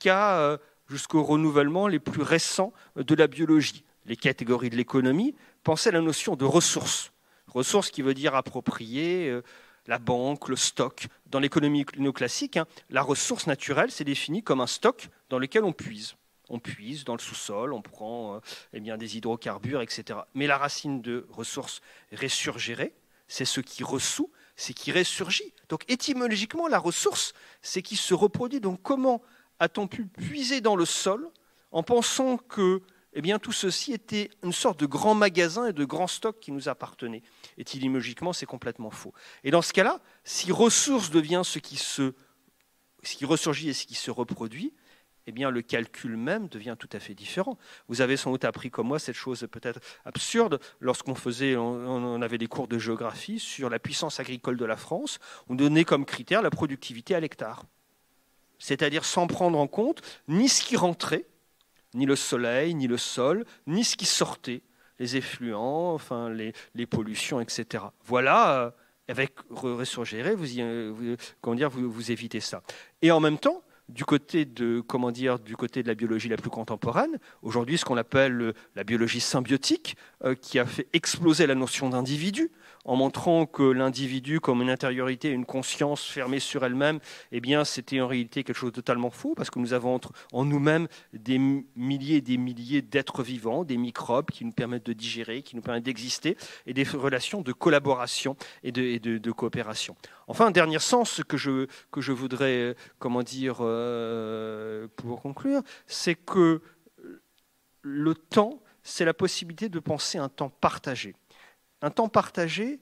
euh, 0.07 0.57
jusqu'au 0.87 1.23
renouvellement 1.23 1.87
les 1.87 1.99
plus 1.99 2.21
récents 2.21 2.73
de 2.95 3.15
la 3.15 3.27
biologie. 3.27 3.83
Les 4.05 4.15
catégories 4.15 4.69
de 4.69 4.75
l'économie, 4.75 5.35
pensez 5.63 5.89
à 5.89 5.91
la 5.91 6.01
notion 6.01 6.35
de 6.35 6.45
ressources. 6.45 7.11
Ressources 7.47 7.91
qui 7.91 8.01
veut 8.01 8.13
dire 8.13 8.33
approprier 8.33 9.29
euh, 9.29 9.41
la 9.87 9.99
banque, 9.99 10.47
le 10.47 10.55
stock. 10.55 11.07
Dans 11.25 11.39
l'économie 11.39 11.85
néoclassique, 11.97 12.57
hein, 12.57 12.65
la 12.89 13.01
ressource 13.01 13.45
naturelle, 13.45 13.91
c'est 13.91 14.03
défini 14.03 14.41
comme 14.41 14.61
un 14.61 14.67
stock 14.67 15.09
dans 15.29 15.39
lequel 15.39 15.63
on 15.63 15.73
puise. 15.73 16.15
On 16.49 16.59
puise 16.59 17.05
dans 17.05 17.13
le 17.13 17.19
sous-sol, 17.19 17.73
on 17.73 17.81
prend 17.81 18.35
euh, 18.35 18.39
eh 18.73 18.79
des 18.81 19.17
hydrocarbures, 19.17 19.81
etc. 19.81 20.19
Mais 20.33 20.47
la 20.47 20.57
racine 20.57 21.01
de 21.01 21.27
ressources 21.29 21.81
ressurgérée, 22.11 22.93
c'est 23.27 23.45
ce 23.45 23.61
qui 23.61 23.83
ressout, 23.83 24.31
c'est 24.55 24.73
qui 24.73 24.91
ressurgit. 24.91 25.53
Donc 25.69 25.83
étymologiquement, 25.87 26.67
la 26.67 26.79
ressource, 26.79 27.33
c'est 27.61 27.81
qui 27.81 27.95
se 27.95 28.13
reproduit. 28.13 28.59
Donc 28.59 28.81
comment 28.81 29.21
a-t-on 29.59 29.87
pu 29.87 30.05
puiser 30.05 30.61
dans 30.61 30.75
le 30.75 30.85
sol 30.85 31.29
en 31.71 31.83
pensant 31.83 32.37
que 32.37 32.81
eh 33.13 33.39
tout 33.39 33.51
ceci 33.51 33.93
était 33.93 34.29
une 34.43 34.53
sorte 34.53 34.79
de 34.79 34.85
grand 34.85 35.15
magasin 35.15 35.67
et 35.67 35.73
de 35.73 35.83
grand 35.83 36.07
stock 36.07 36.39
qui 36.39 36.51
nous 36.51 36.69
appartenait? 36.69 37.23
Étymologiquement, 37.57 38.33
c'est 38.33 38.45
complètement 38.45 38.91
faux. 38.91 39.13
Et 39.43 39.51
dans 39.51 39.61
ce 39.61 39.73
cas-là, 39.73 39.99
si 40.23 40.51
ressource 40.51 41.09
devient 41.09 41.41
ce 41.43 41.59
qui, 41.59 41.75
se, 41.75 42.13
ce 43.03 43.15
qui 43.15 43.25
ressurgit 43.25 43.69
et 43.69 43.73
ce 43.73 43.85
qui 43.85 43.95
se 43.95 44.11
reproduit, 44.11 44.73
eh 45.29 45.31
bien 45.31 45.51
le 45.51 45.61
calcul 45.61 46.17
même 46.17 46.47
devient 46.47 46.75
tout 46.77 46.89
à 46.91 46.99
fait 46.99 47.13
différent. 47.13 47.59
Vous 47.87 48.01
avez 48.01 48.17
sans 48.17 48.31
doute 48.31 48.45
appris 48.45 48.71
comme 48.71 48.87
moi 48.87 48.97
cette 48.97 49.15
chose 49.15 49.47
peut-être 49.51 49.79
absurde 50.03 50.59
lorsqu'on 50.79 51.13
faisait, 51.13 51.55
on, 51.55 52.19
avait 52.23 52.39
des 52.39 52.47
cours 52.47 52.67
de 52.67 52.79
géographie 52.79 53.37
sur 53.37 53.69
la 53.69 53.77
puissance 53.77 54.19
agricole 54.19 54.57
de 54.57 54.65
la 54.65 54.75
France. 54.75 55.19
On 55.47 55.53
donnait 55.53 55.85
comme 55.85 56.03
critère 56.03 56.41
la 56.41 56.49
productivité 56.49 57.13
à 57.13 57.19
l'hectare, 57.19 57.63
c'est-à-dire 58.57 59.05
sans 59.05 59.27
prendre 59.27 59.59
en 59.59 59.67
compte 59.67 60.01
ni 60.27 60.49
ce 60.49 60.63
qui 60.63 60.75
rentrait, 60.75 61.27
ni 61.93 62.07
le 62.07 62.15
soleil, 62.15 62.73
ni 62.73 62.87
le 62.87 62.97
sol, 62.97 63.45
ni 63.67 63.83
ce 63.83 63.95
qui 63.95 64.07
sortait, 64.07 64.63
les 64.97 65.15
effluents, 65.15 65.93
enfin 65.93 66.31
les, 66.31 66.85
pollutions, 66.87 67.39
etc. 67.39 67.83
Voilà. 68.03 68.63
Euh, 68.63 68.71
avec 69.07 69.33
Ressurgéré, 69.49 70.35
vous, 70.35 71.15
comment 71.41 71.55
dire, 71.55 71.71
vous 71.71 72.11
évitez 72.11 72.39
ça. 72.39 72.61
Et 73.01 73.09
en 73.09 73.19
même 73.19 73.39
temps, 73.39 73.63
du 73.89 74.05
côté 74.05 74.45
de 74.45 74.83
la 75.87 75.95
biologie 75.95 76.29
la 76.29 76.37
plus 76.37 76.49
contemporaine, 76.49 77.17
aujourd'hui 77.41 77.77
ce 77.77 77.85
qu'on 77.85 77.97
appelle 77.97 78.53
la 78.75 78.83
biologie 78.83 79.19
symbiotique, 79.19 79.97
euh, 80.23 80.35
qui 80.35 80.59
a 80.59 80.65
fait 80.65 80.87
exploser 80.93 81.47
la 81.47 81.55
notion 81.55 81.89
d'individu 81.89 82.51
en 82.89 82.95
montrant 82.95 83.45
que 83.45 83.61
l'individu 83.61 84.39
comme 84.39 84.63
une 84.63 84.69
intériorité, 84.71 85.29
une 85.29 85.45
conscience 85.45 86.03
fermée 86.05 86.39
sur 86.39 86.65
elle-même, 86.65 86.99
eh 87.31 87.39
bien 87.39 87.63
c'était 87.63 88.01
en 88.01 88.07
réalité 88.07 88.43
quelque 88.43 88.55
chose 88.55 88.71
de 88.71 88.77
totalement 88.77 89.11
faux 89.11 89.35
parce 89.35 89.51
que 89.51 89.59
nous 89.59 89.73
avons 89.73 89.99
en 90.33 90.43
nous-mêmes 90.43 90.87
des 91.13 91.37
milliers 91.37 92.15
et 92.15 92.21
des 92.21 92.37
milliers 92.37 92.81
d'êtres 92.81 93.21
vivants, 93.21 93.63
des 93.63 93.77
microbes 93.77 94.31
qui 94.31 94.43
nous 94.43 94.51
permettent 94.51 94.87
de 94.87 94.93
digérer, 94.93 95.43
qui 95.43 95.55
nous 95.55 95.61
permettent 95.61 95.83
d'exister 95.83 96.35
et 96.65 96.73
des 96.73 96.81
relations 96.81 97.43
de 97.43 97.51
collaboration 97.53 98.35
et 98.63 98.71
de, 98.71 99.31
coopération. 99.31 99.95
Enfin, 100.27 100.47
un 100.47 100.51
dernier 100.51 100.79
sens 100.79 101.21
que 101.27 101.37
je, 101.37 101.67
que 101.91 102.01
je 102.01 102.11
voudrais, 102.11 102.75
comment 102.97 103.21
dire, 103.21 103.57
euh, 103.61 104.87
pour 104.95 105.21
conclure, 105.21 105.61
c'est 105.85 106.15
que 106.15 106.63
le 107.83 108.15
temps, 108.15 108.63
c'est 108.81 109.05
la 109.05 109.13
possibilité 109.13 109.69
de 109.69 109.77
penser 109.77 110.17
un 110.17 110.29
temps 110.29 110.49
partagé 110.49 111.13
un 111.81 111.89
temps 111.89 112.09
partagé, 112.09 112.79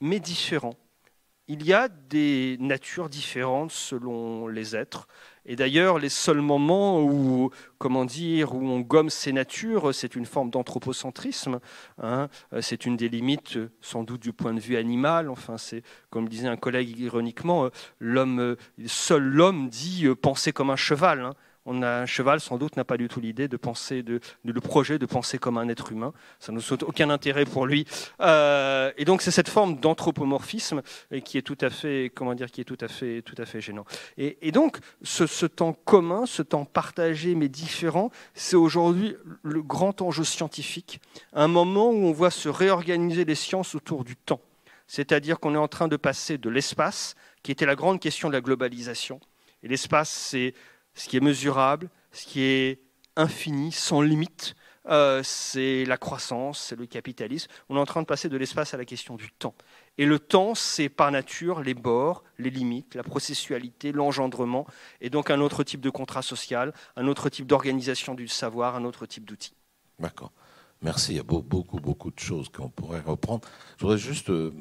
mais 0.00 0.20
différent. 0.20 0.74
Il 1.50 1.64
y 1.64 1.72
a 1.72 1.88
des 1.88 2.58
natures 2.60 3.08
différentes 3.08 3.72
selon 3.72 4.48
les 4.48 4.76
êtres. 4.76 5.08
Et 5.46 5.56
d'ailleurs, 5.56 5.98
les 5.98 6.10
seuls 6.10 6.42
moments 6.42 7.00
où, 7.00 7.50
comment 7.78 8.04
dire, 8.04 8.54
où 8.54 8.62
on 8.62 8.80
gomme 8.80 9.08
ces 9.08 9.32
natures, 9.32 9.94
c'est 9.94 10.14
une 10.14 10.26
forme 10.26 10.50
d'anthropocentrisme. 10.50 11.58
Hein. 12.02 12.28
C'est 12.60 12.84
une 12.84 12.98
des 12.98 13.08
limites, 13.08 13.58
sans 13.80 14.04
doute, 14.04 14.20
du 14.20 14.34
point 14.34 14.52
de 14.52 14.60
vue 14.60 14.76
animal. 14.76 15.30
Enfin, 15.30 15.56
c'est, 15.56 15.82
comme 16.10 16.28
disait 16.28 16.48
un 16.48 16.58
collègue 16.58 16.98
ironiquement, 16.98 17.70
l'homme, 17.98 18.56
seul 18.86 19.22
l'homme 19.22 19.70
dit 19.70 20.04
euh, 20.04 20.14
penser 20.14 20.52
comme 20.52 20.68
un 20.68 20.76
cheval. 20.76 21.22
Hein 21.22 21.34
on 21.64 21.82
a 21.82 21.88
un 21.88 22.06
cheval, 22.06 22.40
sans 22.40 22.56
doute, 22.56 22.76
n'a 22.76 22.84
pas 22.84 22.96
du 22.96 23.08
tout 23.08 23.20
l'idée 23.20 23.48
de 23.48 23.56
penser, 23.56 24.02
de, 24.02 24.20
le 24.44 24.60
projet 24.60 24.98
de 24.98 25.06
penser 25.06 25.38
comme 25.38 25.58
un 25.58 25.68
être 25.68 25.92
humain. 25.92 26.12
Ça 26.40 26.52
ne 26.52 26.60
saute 26.60 26.82
aucun 26.82 27.10
intérêt 27.10 27.44
pour 27.44 27.66
lui. 27.66 27.86
Euh, 28.20 28.90
et 28.96 29.04
donc, 29.04 29.22
c'est 29.22 29.30
cette 29.30 29.48
forme 29.48 29.78
d'anthropomorphisme 29.78 30.82
qui 31.24 31.38
est 31.38 31.42
tout 31.42 31.58
à 31.60 31.70
fait, 31.70 32.10
comment 32.14 32.34
dire, 32.34 32.50
qui 32.50 32.60
est 32.60 32.64
tout 32.64 32.78
à 32.80 32.88
fait, 32.88 33.22
tout 33.22 33.34
à 33.38 33.44
fait 33.44 33.60
gênant. 33.60 33.84
Et, 34.16 34.50
donc, 34.52 34.78
ce, 35.02 35.46
temps 35.46 35.72
commun, 35.72 36.24
ce 36.26 36.42
temps 36.42 36.64
partagé 36.64 37.34
mais 37.34 37.48
différent, 37.48 38.10
c'est 38.34 38.56
aujourd'hui 38.56 39.16
le 39.42 39.62
grand 39.62 40.00
enjeu 40.02 40.24
scientifique. 40.24 41.00
Un 41.32 41.48
moment 41.48 41.90
où 41.90 42.06
on 42.06 42.12
voit 42.12 42.30
se 42.30 42.48
réorganiser 42.48 43.24
les 43.24 43.34
sciences 43.34 43.74
autour 43.74 44.04
du 44.04 44.16
temps. 44.16 44.40
C'est-à-dire 44.86 45.38
qu'on 45.38 45.54
est 45.54 45.58
en 45.58 45.68
train 45.68 45.86
de 45.88 45.96
passer 45.96 46.38
de 46.38 46.48
l'espace, 46.48 47.14
qui 47.42 47.52
était 47.52 47.66
la 47.66 47.76
grande 47.76 48.00
question 48.00 48.28
de 48.28 48.34
la 48.34 48.40
globalisation. 48.40 49.20
Et 49.62 49.68
l'espace, 49.68 50.10
c'est 50.10 50.54
ce 50.98 51.08
qui 51.08 51.16
est 51.16 51.20
mesurable, 51.20 51.90
ce 52.12 52.26
qui 52.26 52.42
est 52.42 52.80
infini, 53.16 53.72
sans 53.72 54.00
limite, 54.00 54.54
euh, 54.88 55.22
c'est 55.22 55.84
la 55.84 55.96
croissance, 55.96 56.60
c'est 56.60 56.76
le 56.76 56.86
capitalisme. 56.86 57.48
On 57.68 57.76
est 57.76 57.80
en 57.80 57.84
train 57.84 58.00
de 58.02 58.06
passer 58.06 58.28
de 58.28 58.36
l'espace 58.36 58.74
à 58.74 58.78
la 58.78 58.84
question 58.84 59.16
du 59.16 59.30
temps. 59.30 59.54
Et 59.96 60.06
le 60.06 60.18
temps, 60.18 60.54
c'est 60.54 60.88
par 60.88 61.10
nature 61.10 61.60
les 61.60 61.74
bords, 61.74 62.24
les 62.38 62.50
limites, 62.50 62.94
la 62.94 63.02
processualité, 63.02 63.92
l'engendrement, 63.92 64.66
et 65.00 65.10
donc 65.10 65.30
un 65.30 65.40
autre 65.40 65.62
type 65.62 65.80
de 65.80 65.90
contrat 65.90 66.22
social, 66.22 66.72
un 66.96 67.06
autre 67.06 67.28
type 67.28 67.46
d'organisation 67.46 68.14
du 68.14 68.26
savoir, 68.26 68.74
un 68.76 68.84
autre 68.84 69.06
type 69.06 69.24
d'outil. 69.24 69.54
D'accord. 69.98 70.32
Merci. 70.82 71.12
Il 71.12 71.16
y 71.16 71.20
a 71.20 71.24
beaucoup, 71.24 71.80
beaucoup 71.80 72.10
de 72.10 72.18
choses 72.18 72.48
qu'on 72.48 72.70
pourrait 72.70 73.00
reprendre. 73.00 73.46
Je 73.76 73.82
voudrais 73.82 73.98
juste 73.98 74.30
euh, 74.30 74.52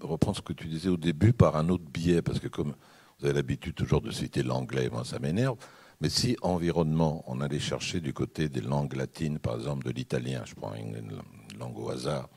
reprendre 0.00 0.36
ce 0.36 0.42
que 0.42 0.52
tu 0.52 0.66
disais 0.68 0.88
au 0.88 0.96
début 0.96 1.32
par 1.32 1.56
un 1.56 1.68
autre 1.68 1.84
biais, 1.84 2.22
parce 2.22 2.38
que 2.38 2.48
comme 2.48 2.74
vous 3.18 3.26
avez 3.26 3.34
l'habitude 3.34 3.74
toujours 3.74 4.00
de 4.00 4.10
citer 4.10 4.42
l'anglais, 4.42 4.88
moi 4.90 5.04
ça 5.04 5.18
m'énerve. 5.18 5.56
Mais 6.00 6.08
si 6.08 6.36
environnement, 6.42 7.24
on 7.26 7.40
allait 7.40 7.58
chercher 7.58 8.00
du 8.00 8.12
côté 8.12 8.48
des 8.48 8.60
langues 8.60 8.94
latines, 8.94 9.40
par 9.40 9.56
exemple 9.56 9.84
de 9.84 9.90
l'italien, 9.90 10.42
je 10.44 10.54
prends 10.54 10.74
une 10.74 11.20
langue 11.58 11.78
au 11.78 11.90
hasard, 11.90 12.28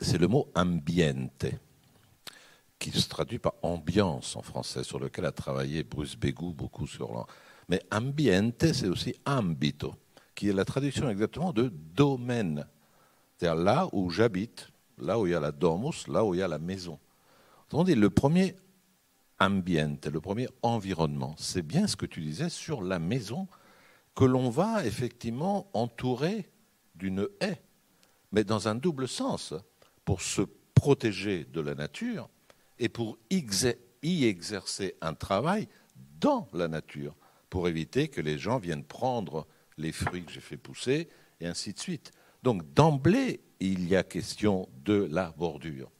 c'est 0.00 0.18
le 0.18 0.28
mot 0.28 0.50
ambiente, 0.54 1.46
qui 2.78 2.90
se 2.90 3.08
traduit 3.08 3.38
par 3.38 3.54
ambiance 3.62 4.36
en 4.36 4.42
français, 4.42 4.84
sur 4.84 4.98
lequel 4.98 5.24
a 5.24 5.32
travaillé 5.32 5.84
Bruce 5.84 6.16
Bégou 6.16 6.52
beaucoup 6.52 6.86
sur 6.86 7.26
Mais 7.70 7.80
ambiente, 7.90 8.72
c'est 8.74 8.88
aussi 8.88 9.14
ambito, 9.24 9.94
qui 10.34 10.50
est 10.50 10.52
la 10.52 10.66
traduction 10.66 11.08
exactement 11.08 11.54
de 11.54 11.72
domaine. 11.94 12.66
C'est-à-dire 13.38 13.62
là 13.62 13.88
où 13.92 14.10
j'habite, 14.10 14.68
là 14.98 15.18
où 15.18 15.26
il 15.26 15.32
y 15.32 15.34
a 15.34 15.40
la 15.40 15.52
domus, 15.52 16.06
là 16.08 16.22
où 16.22 16.34
il 16.34 16.40
y 16.40 16.42
a 16.42 16.48
la 16.48 16.58
maison. 16.58 16.98
On 17.72 17.82
dit 17.82 17.94
le 17.94 18.10
premier 18.10 18.54
ambiente, 19.40 20.06
le 20.06 20.20
premier 20.20 20.48
environnement. 20.62 21.34
C'est 21.38 21.62
bien 21.62 21.86
ce 21.86 21.96
que 21.96 22.06
tu 22.06 22.20
disais 22.20 22.48
sur 22.48 22.82
la 22.82 22.98
maison 22.98 23.48
que 24.14 24.24
l'on 24.24 24.50
va 24.50 24.84
effectivement 24.86 25.68
entourer 25.72 26.48
d'une 26.94 27.28
haie, 27.40 27.60
mais 28.32 28.44
dans 28.44 28.68
un 28.68 28.74
double 28.74 29.08
sens, 29.08 29.54
pour 30.04 30.22
se 30.22 30.42
protéger 30.74 31.44
de 31.44 31.60
la 31.60 31.74
nature 31.74 32.28
et 32.78 32.88
pour 32.88 33.18
y 33.30 34.24
exercer 34.24 34.94
un 35.00 35.14
travail 35.14 35.68
dans 36.20 36.48
la 36.52 36.68
nature, 36.68 37.16
pour 37.50 37.68
éviter 37.68 38.08
que 38.08 38.20
les 38.20 38.38
gens 38.38 38.58
viennent 38.58 38.84
prendre 38.84 39.46
les 39.78 39.92
fruits 39.92 40.24
que 40.24 40.32
j'ai 40.32 40.40
fait 40.40 40.56
pousser, 40.56 41.08
et 41.40 41.46
ainsi 41.46 41.72
de 41.72 41.78
suite. 41.78 42.12
Donc 42.42 42.72
d'emblée, 42.74 43.40
il 43.60 43.88
y 43.88 43.96
a 43.96 44.02
question 44.02 44.68
de 44.84 45.08
la 45.10 45.32
bordure. 45.36 45.90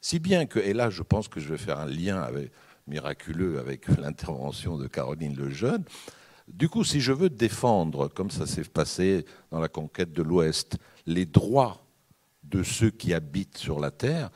Si 0.00 0.18
bien 0.18 0.46
que, 0.46 0.58
et 0.58 0.72
là 0.72 0.90
je 0.90 1.02
pense 1.02 1.28
que 1.28 1.40
je 1.40 1.48
vais 1.48 1.58
faire 1.58 1.78
un 1.78 1.86
lien 1.86 2.20
avec, 2.20 2.50
miraculeux 2.86 3.58
avec 3.58 3.88
l'intervention 3.98 4.76
de 4.76 4.86
Caroline 4.86 5.36
Lejeune. 5.36 5.84
Du 6.48 6.68
coup, 6.68 6.84
si 6.84 7.00
je 7.00 7.12
veux 7.12 7.30
défendre, 7.30 8.08
comme 8.08 8.30
ça 8.30 8.46
s'est 8.46 8.64
passé 8.64 9.24
dans 9.50 9.60
la 9.60 9.68
conquête 9.68 10.12
de 10.12 10.22
l'Ouest, 10.22 10.78
les 11.06 11.24
droits 11.24 11.84
de 12.42 12.62
ceux 12.62 12.90
qui 12.90 13.14
habitent 13.14 13.58
sur 13.58 13.80
la 13.80 13.90
terre, 13.90 14.30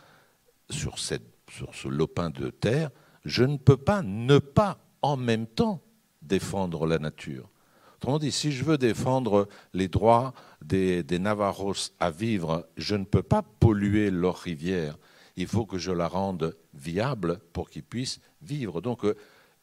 sur, 0.70 0.98
ce 0.98 1.88
lopin 1.88 2.30
de 2.30 2.50
terre, 2.50 2.90
je 3.24 3.44
ne 3.44 3.56
peux 3.56 3.76
pas 3.76 4.02
ne 4.02 4.38
pas 4.38 4.78
en 5.02 5.16
même 5.16 5.46
temps 5.46 5.82
défendre 6.22 6.86
la 6.86 6.98
nature. 6.98 7.48
Autrement 7.96 8.18
dit, 8.18 8.32
si 8.32 8.52
je 8.52 8.64
veux 8.64 8.78
défendre 8.78 9.48
les 9.72 9.88
droits 9.88 10.32
des, 10.64 11.02
des 11.02 11.18
Navarros 11.18 11.74
à 11.98 12.10
vivre, 12.10 12.68
je 12.76 12.94
ne 12.94 13.04
peux 13.04 13.22
pas 13.22 13.42
polluer 13.42 14.10
leur 14.10 14.36
rivière 14.38 14.96
il 15.36 15.46
faut 15.46 15.66
que 15.66 15.78
je 15.78 15.92
la 15.92 16.08
rende 16.08 16.56
viable 16.74 17.38
pour 17.52 17.68
qu'ils 17.70 17.84
puissent 17.84 18.20
vivre. 18.42 18.80
Donc 18.80 19.04
euh, 19.04 19.14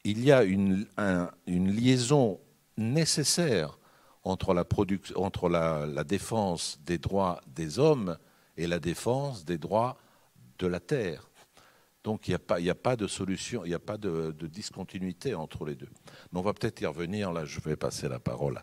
il 0.03 0.23
y 0.23 0.31
a 0.31 0.43
une, 0.43 0.85
liaison 1.47 2.39
nécessaire 2.77 3.79
entre, 4.23 4.53
la, 4.53 6.03
défense 6.03 6.79
des 6.85 6.97
droits 6.97 7.41
des 7.47 7.79
hommes 7.79 8.17
et 8.57 8.67
la 8.67 8.79
défense 8.79 9.45
des 9.45 9.57
droits 9.57 9.97
de 10.59 10.67
la 10.67 10.79
terre. 10.79 11.29
Donc 12.03 12.27
il 12.27 12.31
n'y 12.59 12.69
a, 12.69 12.75
pas, 12.75 12.95
de 12.95 13.07
solution, 13.07 13.63
il 13.63 13.69
n'y 13.69 13.73
a 13.73 13.79
pas 13.79 13.97
de, 13.97 14.31
discontinuité 14.47 15.33
entre 15.33 15.65
les 15.65 15.75
deux. 15.75 15.89
On 16.33 16.41
va 16.41 16.53
peut-être 16.53 16.81
y 16.81 16.85
revenir. 16.85 17.31
Là, 17.31 17.45
je 17.45 17.59
vais 17.61 17.77
passer 17.77 18.09
la 18.09 18.19
parole 18.19 18.61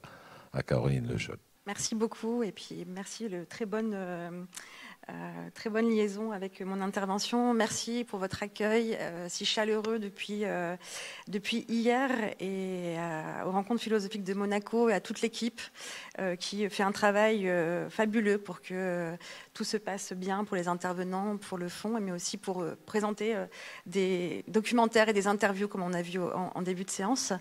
à, 0.53 0.63
Caroline 0.63 1.09
Lejeune. 1.09 1.39
Merci 1.67 1.95
beaucoup 1.95 2.43
et 2.43 2.53
puis 2.53 2.85
merci 2.87 3.29
très 3.49 3.65
bonne 3.65 3.93
euh, 3.95 4.45
très 5.55 5.71
bonne 5.71 5.89
liaison 5.89 6.33
avec 6.33 6.61
mon 6.61 6.81
intervention. 6.81 7.53
Merci 7.55 8.05
pour 8.05 8.19
votre 8.19 8.43
accueil 8.43 8.97
euh, 9.01 9.27
si 9.29 9.45
chaleureux 9.45 9.99
depuis, 9.99 10.45
euh, 10.45 10.77
depuis 11.29 11.65
hier 11.69 12.11
et 12.41 12.97
aux 13.45 13.51
rencontres 13.51 13.83
philosophiques 13.83 14.25
de 14.25 14.35
Monaco 14.35 14.89
et 14.89 14.93
à 14.93 15.01
toute 15.01 15.21
l'équipe 15.21 15.61
qui 16.39 16.69
fait 16.69 16.83
un 16.83 16.93
travail 16.93 17.51
fabuleux 17.89 18.37
pour 18.37 18.61
que 18.61 19.17
tout 19.55 19.65
se 19.65 19.79
passe 19.79 20.13
bien 20.13 20.45
pour 20.45 20.55
les 20.55 20.69
intervenants, 20.69 21.39
pour 21.39 21.57
le 21.57 21.69
fond, 21.69 21.99
mais 21.99 22.13
aussi 22.13 22.37
pour 22.37 22.65
présenter 22.85 23.37
des 23.87 24.45
documentaires 24.49 25.09
et 25.09 25.15
des 25.15 25.27
interviews 25.27 25.67
comme 25.67 25.83
on 25.83 25.95
a 25.95 26.03
vu 26.03 26.21
en 26.21 26.63
début 26.63 26.85
de 26.85 26.91
séance. 26.91 27.33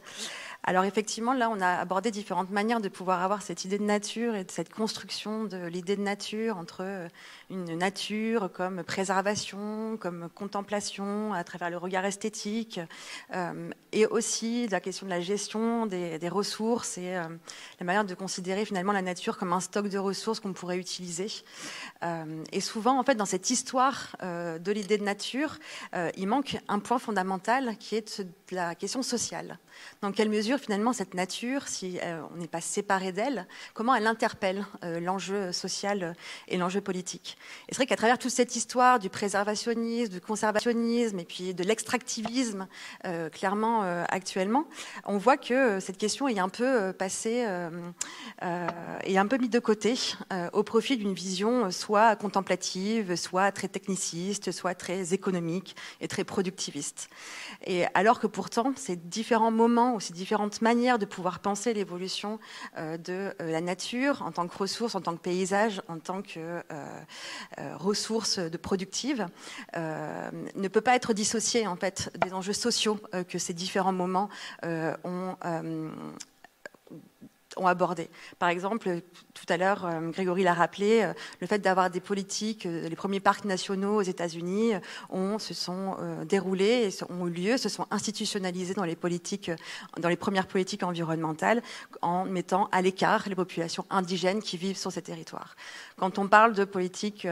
Alors 0.63 0.83
effectivement, 0.83 1.33
là, 1.33 1.49
on 1.49 1.61
a 1.61 1.75
abordé 1.77 2.11
différentes 2.11 2.51
manières 2.51 2.81
de 2.81 2.89
pouvoir 2.89 3.23
avoir 3.23 3.41
cette 3.41 3.65
idée 3.65 3.77
de 3.77 3.83
nature 3.83 4.35
et 4.35 4.43
de 4.43 4.51
cette 4.51 4.73
construction 4.73 5.45
de 5.45 5.65
l'idée 5.67 5.95
de 5.95 6.01
nature 6.01 6.57
entre 6.57 7.09
une 7.49 7.77
nature 7.77 8.51
comme 8.51 8.83
préservation, 8.83 9.97
comme 9.97 10.29
contemplation 10.35 11.33
à 11.33 11.43
travers 11.43 11.69
le 11.69 11.77
regard 11.77 12.05
esthétique, 12.05 12.79
euh, 13.33 13.71
et 13.91 14.05
aussi 14.05 14.67
la 14.67 14.79
question 14.79 15.07
de 15.07 15.11
la 15.11 15.19
gestion 15.19 15.87
des, 15.87 16.29
ressources 16.29 16.99
et 16.99 17.15
euh, 17.15 17.23
la 17.79 17.85
manière 17.85 18.05
de 18.05 18.13
considérer 18.13 18.65
finalement 18.65 18.91
la 18.91 19.01
nature 19.01 19.37
comme 19.37 19.51
un 19.51 19.59
stock 19.59 19.89
de 19.89 19.97
ressources 19.97 20.39
qu'on 20.39 20.53
pourrait 20.53 20.77
utiliser. 20.77 21.27
Euh, 22.03 22.43
et 22.51 22.61
souvent, 22.61 22.99
en 22.99 23.03
fait, 23.03 23.15
dans 23.15 23.25
cette 23.25 23.49
histoire 23.49 24.15
de 24.21 24.71
l'idée 24.71 24.97
de 24.97 25.03
nature, 25.03 25.57
il 26.15 26.27
manque 26.27 26.57
un 26.67 26.79
point 26.79 26.99
fondamental 26.99 27.77
qui 27.77 27.95
est 27.95 28.21
la 28.51 28.75
question 28.75 29.01
sociale. 29.01 29.57
Dans 30.01 30.11
quelle 30.11 30.29
mesure, 30.29 30.59
finalement, 30.59 30.93
cette 30.93 31.13
nature, 31.13 31.67
si 31.67 31.99
on 32.31 32.37
n'est 32.37 32.47
pas 32.47 32.61
séparé 32.61 33.11
d'elle, 33.11 33.47
comment 33.73 33.95
elle 33.95 34.07
interpelle 34.07 34.65
l'enjeu 34.83 35.51
social 35.51 36.15
et 36.47 36.57
l'enjeu 36.57 36.81
politique? 36.81 37.38
Et 37.67 37.73
c'est 37.73 37.77
vrai 37.77 37.85
qu'à 37.85 37.95
travers 37.95 38.17
toute 38.17 38.31
cette 38.31 38.55
histoire 38.55 38.99
du 38.99 39.09
préservationnisme, 39.09 40.11
du 40.11 40.21
conservationnisme 40.21 41.19
et 41.19 41.25
puis 41.25 41.53
de 41.53 41.63
l'extractivisme, 41.63 42.67
clairement 43.31 43.81
actuellement, 44.09 44.65
on 45.05 45.17
voit 45.17 45.37
que 45.37 45.79
cette 45.79 45.97
question 45.97 46.27
est 46.27 46.39
un 46.39 46.49
peu 46.49 46.93
passée, 46.93 47.45
et 49.03 49.17
un 49.17 49.27
peu 49.27 49.37
mise 49.37 49.49
de 49.49 49.59
côté 49.59 49.95
au 50.53 50.63
profit 50.63 50.97
d'une 50.97 51.13
vision 51.13 51.71
soit 51.71 52.15
contemplative, 52.15 53.15
soit 53.15 53.51
très 53.51 53.67
techniciste, 53.67 54.51
soit 54.51 54.75
très 54.75 55.13
économique 55.13 55.75
et 56.01 56.07
très 56.07 56.23
productiviste. 56.23 57.09
Et 57.65 57.85
alors 57.93 58.19
que 58.19 58.27
pourtant, 58.27 58.73
ces 58.75 58.95
différents 58.95 59.51
moments 59.51 59.95
ou 59.95 59.99
ces 59.99 60.13
différentes 60.13 60.61
manières 60.61 60.99
de 60.99 61.05
pouvoir 61.05 61.39
penser 61.39 61.73
l'évolution 61.73 62.39
de 62.77 63.33
la 63.39 63.61
nature 63.61 64.21
en 64.21 64.31
tant 64.31 64.47
que 64.47 64.57
ressource, 64.57 64.95
en 64.95 65.01
tant 65.01 65.15
que 65.15 65.21
paysage, 65.21 65.81
en 65.87 65.99
tant 65.99 66.21
que 66.21 66.61
ressource 67.75 68.39
de 68.39 68.57
productive, 68.57 69.27
ne 69.75 70.67
peut 70.67 70.81
pas 70.81 70.95
être 70.95 71.13
dissocié 71.13 71.67
en 71.67 71.75
fait 71.75 72.11
des 72.17 72.33
enjeux 72.33 72.53
sociaux 72.53 72.99
que 73.27 73.37
ces 73.37 73.53
différents 73.53 73.93
moments 73.93 74.29
euh, 74.63 74.95
ont, 75.03 75.35
euh, 75.45 75.89
ont 77.57 77.67
abordé. 77.67 78.09
Par 78.37 78.49
exemple, 78.49 79.01
tout 79.33 79.45
à 79.49 79.57
l'heure, 79.57 79.85
euh, 79.85 80.09
Grégory 80.09 80.43
l'a 80.43 80.53
rappelé, 80.53 81.01
euh, 81.01 81.13
le 81.39 81.47
fait 81.47 81.59
d'avoir 81.59 81.89
des 81.89 81.99
politiques, 81.99 82.65
euh, 82.65 82.87
les 82.87 82.95
premiers 82.95 83.19
parcs 83.19 83.45
nationaux 83.45 83.95
aux 83.97 84.01
États-Unis 84.01 84.73
se 85.39 85.53
sont 85.53 85.95
déroulés, 86.27 86.89
et 86.89 87.03
ont 87.11 87.27
eu 87.27 87.31
lieu, 87.31 87.57
se 87.57 87.69
sont 87.69 87.85
institutionnalisés 87.91 88.73
dans 88.73 88.83
les 88.83 88.95
politiques, 88.95 89.51
dans 89.99 90.09
les 90.09 90.15
premières 90.15 90.47
politiques 90.47 90.83
environnementales, 90.83 91.61
en 92.01 92.25
mettant 92.25 92.69
à 92.71 92.81
l'écart 92.81 93.27
les 93.27 93.35
populations 93.35 93.85
indigènes 93.89 94.41
qui 94.41 94.57
vivent 94.57 94.77
sur 94.77 94.91
ces 94.91 95.01
territoires. 95.01 95.55
Quand 95.97 96.19
on 96.19 96.27
parle 96.27 96.53
de 96.53 96.65
politique 96.65 97.27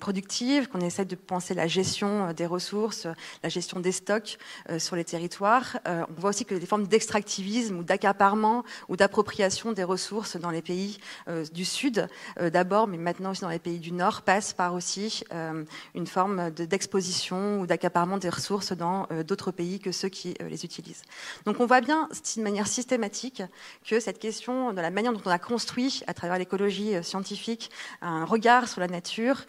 productive, 0.00 0.68
qu'on 0.68 0.80
essaie 0.80 1.04
de 1.04 1.16
penser 1.16 1.54
la 1.54 1.66
gestion 1.66 2.32
des 2.32 2.46
ressources, 2.46 3.06
la 3.42 3.48
gestion 3.48 3.80
des 3.80 3.92
stocks 3.92 4.38
sur 4.78 4.96
les 4.96 5.04
territoires, 5.04 5.78
on 5.86 6.20
voit 6.20 6.30
aussi 6.30 6.44
que 6.44 6.54
les 6.54 6.66
formes 6.66 6.86
d'extractivisme 6.86 7.78
ou 7.78 7.82
d'accaparement 7.82 8.64
ou 8.88 8.96
d'appropriation 8.96 9.34
des 9.72 9.84
ressources 9.84 10.36
dans 10.36 10.50
les 10.50 10.62
pays 10.62 10.98
euh, 11.28 11.44
du 11.52 11.66
Sud 11.66 12.08
euh, 12.40 12.48
d'abord, 12.48 12.86
mais 12.86 12.96
maintenant 12.96 13.32
aussi 13.32 13.42
dans 13.42 13.50
les 13.50 13.58
pays 13.58 13.78
du 13.78 13.92
Nord, 13.92 14.22
passe 14.22 14.54
par 14.54 14.72
aussi 14.72 15.22
euh, 15.32 15.64
une 15.94 16.06
forme 16.06 16.50
d'exposition 16.50 17.60
ou 17.60 17.66
d'accaparement 17.66 18.16
des 18.16 18.30
ressources 18.30 18.72
dans 18.72 19.06
d'autres 19.26 19.50
pays 19.50 19.80
que 19.80 19.92
ceux 19.92 20.08
qui 20.08 20.34
les 20.40 20.64
utilisent. 20.64 21.02
Donc 21.44 21.60
on 21.60 21.66
voit 21.66 21.82
bien 21.82 22.08
de 22.36 22.42
manière 22.42 22.66
systématique 22.66 23.42
que 23.86 24.00
cette 24.00 24.18
question 24.18 24.72
de 24.72 24.80
la 24.80 24.90
manière 24.90 25.12
dont 25.12 25.20
on 25.24 25.30
a 25.30 25.38
construit 25.38 26.02
à 26.06 26.14
travers 26.14 26.38
l'écologie 26.38 26.94
scientifique 27.02 27.70
un 28.00 28.24
regard 28.24 28.68
sur 28.68 28.80
la 28.80 28.88
nature, 28.88 29.44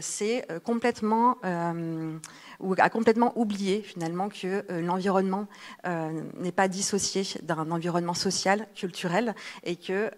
c'est 0.00 0.46
complètement 0.64 1.38
ou 2.60 2.74
a 2.78 2.90
complètement 2.90 3.32
oublié 3.36 3.82
finalement 3.82 4.28
que 4.28 4.64
l'environnement 4.80 5.46
n'est 5.84 6.52
pas 6.52 6.68
dissocié 6.68 7.24
d'un 7.42 7.70
environnement 7.70 8.14
social, 8.14 8.66
culturel, 8.74 9.34
et 9.64 9.76
que 9.76 10.10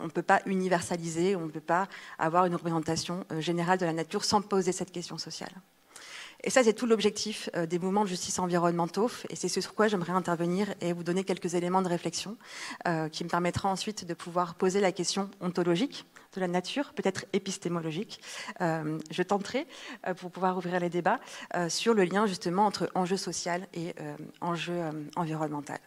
on 0.00 0.04
ne 0.04 0.10
peut 0.10 0.22
pas 0.22 0.40
universaliser, 0.46 1.36
on 1.36 1.46
ne 1.46 1.50
peut 1.50 1.60
pas 1.60 1.88
avoir 2.18 2.46
une 2.46 2.54
représentation 2.54 3.24
euh, 3.32 3.40
générale 3.40 3.78
de 3.78 3.86
la 3.86 3.92
nature 3.92 4.24
sans 4.24 4.42
poser 4.42 4.72
cette 4.72 4.92
question 4.92 5.18
sociale. 5.18 5.52
Et 6.44 6.50
ça, 6.50 6.62
c'est 6.62 6.72
tout 6.72 6.86
l'objectif 6.86 7.50
euh, 7.56 7.66
des 7.66 7.78
mouvements 7.78 8.04
de 8.04 8.08
justice 8.08 8.38
environnementaux. 8.38 9.10
Et 9.30 9.36
c'est 9.36 9.48
sur 9.48 9.74
quoi 9.74 9.88
j'aimerais 9.88 10.12
intervenir 10.12 10.72
et 10.80 10.92
vous 10.92 11.02
donner 11.02 11.24
quelques 11.24 11.54
éléments 11.54 11.82
de 11.82 11.88
réflexion 11.88 12.36
euh, 12.86 13.08
qui 13.08 13.24
me 13.24 13.28
permettra 13.28 13.68
ensuite 13.68 14.04
de 14.04 14.14
pouvoir 14.14 14.54
poser 14.54 14.80
la 14.80 14.92
question 14.92 15.30
ontologique 15.40 16.06
de 16.34 16.40
la 16.40 16.48
nature, 16.48 16.92
peut-être 16.94 17.24
épistémologique. 17.32 18.20
je 18.60 19.22
tenterai, 19.22 19.66
pour 20.18 20.30
pouvoir 20.30 20.56
ouvrir 20.56 20.78
les 20.80 20.90
débats, 20.90 21.20
sur 21.68 21.94
le 21.94 22.04
lien 22.04 22.26
justement 22.26 22.66
entre 22.66 22.90
enjeu 22.94 23.16
social 23.16 23.66
et 23.74 23.94
enjeu 24.40 24.78
environnemental. 25.16 25.78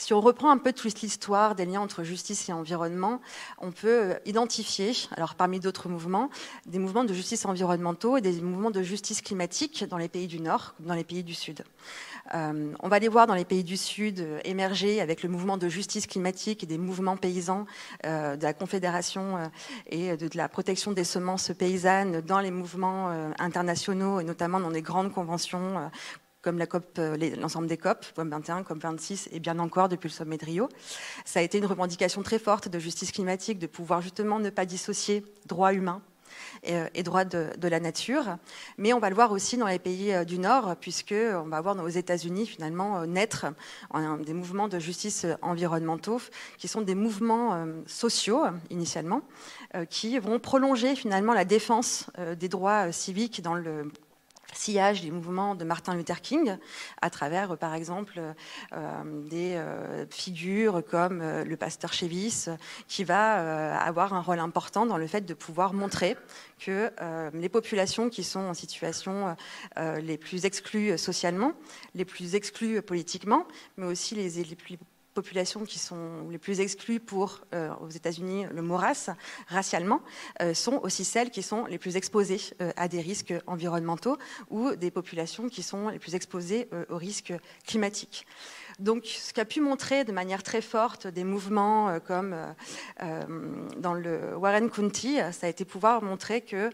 Si 0.00 0.14
on 0.14 0.20
reprend 0.22 0.50
un 0.50 0.56
peu 0.56 0.72
toute 0.72 1.02
l'histoire 1.02 1.54
des 1.54 1.66
liens 1.66 1.82
entre 1.82 2.04
justice 2.04 2.48
et 2.48 2.54
environnement, 2.54 3.20
on 3.58 3.70
peut 3.70 4.12
euh, 4.12 4.14
identifier, 4.24 4.92
alors 5.14 5.34
parmi 5.34 5.60
d'autres 5.60 5.90
mouvements, 5.90 6.30
des 6.64 6.78
mouvements 6.78 7.04
de 7.04 7.12
justice 7.12 7.44
environnementaux 7.44 8.16
et 8.16 8.22
des 8.22 8.40
mouvements 8.40 8.70
de 8.70 8.82
justice 8.82 9.20
climatique 9.20 9.84
dans 9.84 9.98
les 9.98 10.08
pays 10.08 10.26
du 10.26 10.40
Nord 10.40 10.72
comme 10.74 10.86
dans 10.86 10.94
les 10.94 11.04
pays 11.04 11.22
du 11.22 11.34
Sud. 11.34 11.64
Euh, 12.34 12.72
on 12.80 12.88
va 12.88 12.98
les 12.98 13.08
voir 13.08 13.26
dans 13.26 13.34
les 13.34 13.44
pays 13.44 13.62
du 13.62 13.76
Sud 13.76 14.20
euh, 14.20 14.40
émerger 14.44 15.02
avec 15.02 15.22
le 15.22 15.28
mouvement 15.28 15.58
de 15.58 15.68
justice 15.68 16.06
climatique 16.06 16.62
et 16.62 16.66
des 16.66 16.78
mouvements 16.78 17.18
paysans 17.18 17.66
de 18.02 18.42
la 18.42 18.54
Confédération 18.54 19.50
et 19.86 20.16
de, 20.16 20.28
la 20.34 20.48
protection 20.48 20.92
des 20.92 21.04
semences 21.04 21.52
paysannes 21.52 22.22
dans 22.22 22.40
les 22.40 22.50
mouvements 22.50 23.10
internationaux 23.38 24.20
et 24.20 24.24
notamment 24.24 24.60
dans 24.60 24.70
des 24.70 24.82
grandes 24.82 25.12
conventions 25.12 25.90
comme 26.42 26.60
euh, 26.98 27.16
l'ensemble 27.36 27.66
des 27.66 27.76
COP, 27.76 28.04
COP 28.14 28.28
21, 28.28 28.62
COP 28.62 28.78
26 28.78 29.28
et 29.32 29.40
bien 29.40 29.58
encore 29.58 29.88
depuis 29.88 30.08
le 30.08 30.12
sommet 30.12 30.38
de 30.38 30.44
Rio. 30.44 30.68
Ça 31.24 31.40
a 31.40 31.42
été 31.42 31.58
une 31.58 31.66
revendication 31.66 32.22
très 32.22 32.38
forte 32.38 32.68
de 32.68 32.78
justice 32.78 33.12
climatique, 33.12 33.58
de 33.58 33.66
pouvoir 33.66 34.00
justement 34.00 34.38
ne 34.38 34.50
pas 34.50 34.64
dissocier 34.64 35.24
droits 35.46 35.74
humains 35.74 36.02
et, 36.62 36.76
euh, 36.76 37.02
droits 37.04 37.24
de, 37.24 37.68
la 37.68 37.80
nature. 37.80 38.38
Mais 38.78 38.92
on 38.92 39.00
va 39.00 39.10
le 39.10 39.14
voir 39.14 39.32
aussi 39.32 39.58
dans 39.58 39.66
les 39.66 39.78
pays 39.78 40.14
euh, 40.14 40.24
du 40.24 40.38
Nord, 40.38 40.76
puisque 40.80 41.14
on 41.14 41.48
va 41.48 41.60
voir 41.60 41.76
aux 41.76 41.88
États-Unis 41.88 42.46
finalement 42.46 43.06
naître 43.06 43.46
des 44.24 44.32
mouvements 44.32 44.68
de 44.68 44.78
justice 44.78 45.26
environnementaux, 45.42 46.20
qui 46.56 46.68
sont 46.68 46.80
des 46.80 46.94
mouvements 46.94 47.66
sociaux 47.86 48.44
initialement, 48.70 49.22
qui 49.88 50.18
vont 50.18 50.38
prolonger 50.38 50.94
finalement 50.94 51.32
la 51.32 51.44
défense 51.44 52.06
des 52.38 52.48
droits 52.48 52.92
civiques 52.92 53.42
dans 53.42 53.54
le 53.54 53.90
sillage 54.56 55.02
des 55.02 55.10
mouvements 55.10 55.54
de 55.54 55.64
Martin 55.64 55.94
Luther 55.94 56.20
King 56.20 56.56
à 57.00 57.10
travers, 57.10 57.56
par 57.58 57.74
exemple, 57.74 58.20
euh, 58.72 59.22
des 59.28 59.54
euh, 59.54 60.06
figures 60.10 60.82
comme 60.88 61.20
euh, 61.22 61.44
le 61.44 61.56
pasteur 61.56 61.92
Chevis, 61.92 62.46
qui 62.88 63.04
va 63.04 63.80
avoir 63.80 64.14
un 64.14 64.20
rôle 64.20 64.38
important 64.38 64.86
dans 64.86 64.96
le 64.96 65.06
fait 65.06 65.22
de 65.22 65.34
pouvoir 65.34 65.72
montrer 65.72 66.16
que 66.58 66.90
les 67.34 67.48
populations 67.48 68.08
qui 68.10 68.22
sont 68.24 68.40
en 68.40 68.54
situation 68.54 69.36
les 69.76 70.18
plus 70.18 70.44
exclues 70.44 70.98
socialement, 70.98 71.52
les 71.94 72.04
plus 72.04 72.34
exclues 72.34 72.82
politiquement, 72.82 73.46
mais 73.76 73.86
aussi 73.86 74.14
les, 74.14 74.42
les 74.44 74.56
plus 74.56 74.78
qui 75.66 75.78
sont 75.78 76.28
les 76.30 76.38
plus 76.38 76.60
exclues 76.60 77.00
pour, 77.00 77.40
euh, 77.54 77.70
aux 77.80 77.88
États-Unis, 77.88 78.46
le 78.52 78.62
mot 78.62 78.78
racialement, 79.48 80.02
euh, 80.42 80.54
sont 80.54 80.80
aussi 80.82 81.04
celles 81.04 81.30
qui 81.30 81.42
sont 81.42 81.66
les 81.66 81.78
plus 81.78 81.96
exposées 81.96 82.40
euh, 82.60 82.72
à 82.76 82.88
des 82.88 83.00
risques 83.00 83.34
environnementaux 83.46 84.18
ou 84.50 84.74
des 84.74 84.90
populations 84.90 85.48
qui 85.48 85.62
sont 85.62 85.88
les 85.88 85.98
plus 85.98 86.14
exposées 86.14 86.68
aux 86.88 86.96
risques 86.96 87.32
climatiques. 87.66 88.26
Donc, 88.78 89.04
ce 89.04 89.32
qu'a 89.32 89.44
pu 89.44 89.60
montrer 89.60 90.04
de 90.04 90.12
manière 90.12 90.42
très 90.42 90.62
forte 90.62 91.06
des 91.06 91.24
mouvements 91.24 91.98
comme 92.06 92.34
dans 93.76 93.94
le 93.94 94.36
Warren 94.36 94.70
County, 94.70 95.18
ça 95.32 95.46
a 95.46 95.50
été 95.50 95.64
pouvoir 95.64 96.02
montrer 96.02 96.40
que 96.40 96.70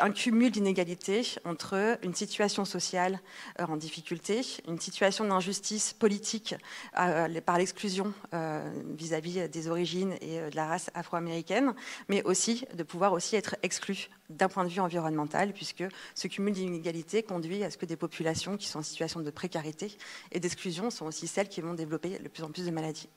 un 0.00 0.10
cumul 0.10 0.50
d'inégalités 0.50 1.22
entre 1.44 1.98
une 2.02 2.14
situation 2.14 2.64
sociale 2.64 3.20
euh, 3.60 3.66
en 3.66 3.76
difficulté, 3.76 4.42
une 4.66 4.80
situation 4.80 5.26
d'injustice 5.26 5.92
politique 5.92 6.54
euh, 6.98 7.40
par 7.40 7.58
l'exclusion 7.58 8.12
euh, 8.34 8.68
vis-à-vis 8.96 9.48
des 9.48 9.68
origines 9.68 10.14
et 10.20 10.40
de 10.50 10.56
la 10.56 10.66
race 10.66 10.90
afro-américaine, 10.94 11.74
mais 12.08 12.22
aussi 12.24 12.64
de 12.74 12.82
pouvoir 12.82 13.12
aussi 13.12 13.36
être 13.36 13.56
exclu 13.62 14.08
d'un 14.28 14.48
point 14.48 14.64
de 14.64 14.70
vue 14.70 14.80
environnemental, 14.80 15.52
puisque 15.52 15.84
ce 16.14 16.28
cumul 16.28 16.52
d'inégalités 16.52 17.22
conduit 17.22 17.62
à 17.62 17.70
ce 17.70 17.78
que 17.78 17.86
des 17.86 17.96
populations 17.96 18.56
qui 18.56 18.66
sont 18.66 18.80
en 18.80 18.82
situation 18.82 19.20
de 19.20 19.30
précarité 19.30 19.96
et 20.32 20.40
d'exclusion 20.40 20.90
sont 20.90 21.06
aussi 21.06 21.26
celles 21.26 21.48
qui 21.48 21.60
vont 21.60 21.74
développer 21.74 22.18
de 22.18 22.28
plus 22.28 22.42
en 22.42 22.50
plus 22.50 22.66
de 22.66 22.70
maladies. 22.70 23.08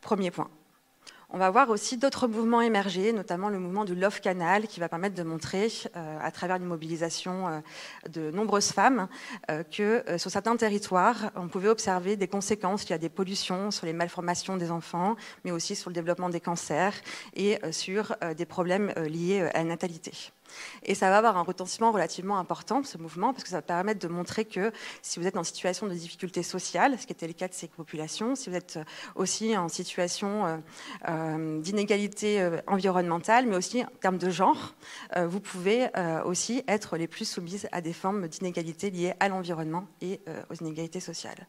Premier 0.00 0.30
point. 0.30 0.50
On 1.32 1.38
va 1.38 1.48
voir 1.50 1.70
aussi 1.70 1.96
d'autres 1.96 2.26
mouvements 2.26 2.60
émerger, 2.60 3.12
notamment 3.12 3.50
le 3.50 3.60
mouvement 3.60 3.84
du 3.84 3.94
Love 3.94 4.20
Canal, 4.20 4.66
qui 4.66 4.80
va 4.80 4.88
permettre 4.88 5.14
de 5.14 5.22
montrer, 5.22 5.68
euh, 5.94 6.18
à 6.20 6.32
travers 6.32 6.56
une 6.56 6.64
mobilisation 6.64 7.46
euh, 7.46 7.60
de 8.08 8.32
nombreuses 8.32 8.72
femmes, 8.72 9.06
euh, 9.48 9.62
que 9.62 10.02
sur 10.18 10.28
certains 10.28 10.56
territoires, 10.56 11.30
on 11.36 11.46
pouvait 11.46 11.68
observer 11.68 12.16
des 12.16 12.26
conséquences 12.26 12.88
liées 12.88 12.96
à 12.96 12.98
des 12.98 13.08
pollutions, 13.08 13.70
sur 13.70 13.86
les 13.86 13.92
malformations 13.92 14.56
des 14.56 14.72
enfants, 14.72 15.14
mais 15.44 15.52
aussi 15.52 15.76
sur 15.76 15.90
le 15.90 15.94
développement 15.94 16.30
des 16.30 16.40
cancers 16.40 16.94
et 17.34 17.60
sur 17.70 18.16
des 18.36 18.46
problèmes 18.46 18.92
liés 18.96 19.48
à 19.54 19.58
la 19.58 19.64
natalité. 19.64 20.32
Et 20.84 20.94
ça 20.94 21.10
va 21.10 21.18
avoir 21.18 21.36
un 21.36 21.42
retentissement 21.42 21.92
relativement 21.92 22.38
important, 22.38 22.82
ce 22.82 22.98
mouvement, 22.98 23.32
parce 23.32 23.44
que 23.44 23.50
ça 23.50 23.56
va 23.56 23.62
permettre 23.62 24.00
de 24.00 24.08
montrer 24.08 24.44
que 24.44 24.72
si 25.02 25.18
vous 25.18 25.26
êtes 25.26 25.36
en 25.36 25.44
situation 25.44 25.86
de 25.86 25.94
difficulté 25.94 26.42
sociale, 26.42 26.98
ce 26.98 27.06
qui 27.06 27.12
était 27.12 27.26
le 27.26 27.32
cas 27.32 27.48
de 27.48 27.54
ces 27.54 27.68
populations, 27.68 28.34
si 28.34 28.50
vous 28.50 28.56
êtes 28.56 28.78
aussi 29.14 29.56
en 29.56 29.68
situation 29.68 30.46
euh, 30.46 30.56
euh, 31.08 31.60
d'inégalité 31.60 32.40
euh, 32.40 32.60
environnementale, 32.66 33.46
mais 33.46 33.56
aussi 33.56 33.82
en 33.82 33.88
termes 34.00 34.18
de 34.18 34.30
genre, 34.30 34.74
vous 35.16 35.40
pouvez 35.40 35.88
aussi 36.24 36.62
être 36.68 36.96
les 36.96 37.06
plus 37.06 37.24
soumises 37.24 37.68
à 37.72 37.80
des 37.80 37.92
formes 37.92 38.28
d'inégalité 38.28 38.90
liées 38.90 39.14
à 39.20 39.28
l'environnement 39.28 39.86
et 40.00 40.20
aux 40.50 40.54
inégalités 40.54 41.00
sociales. 41.00 41.46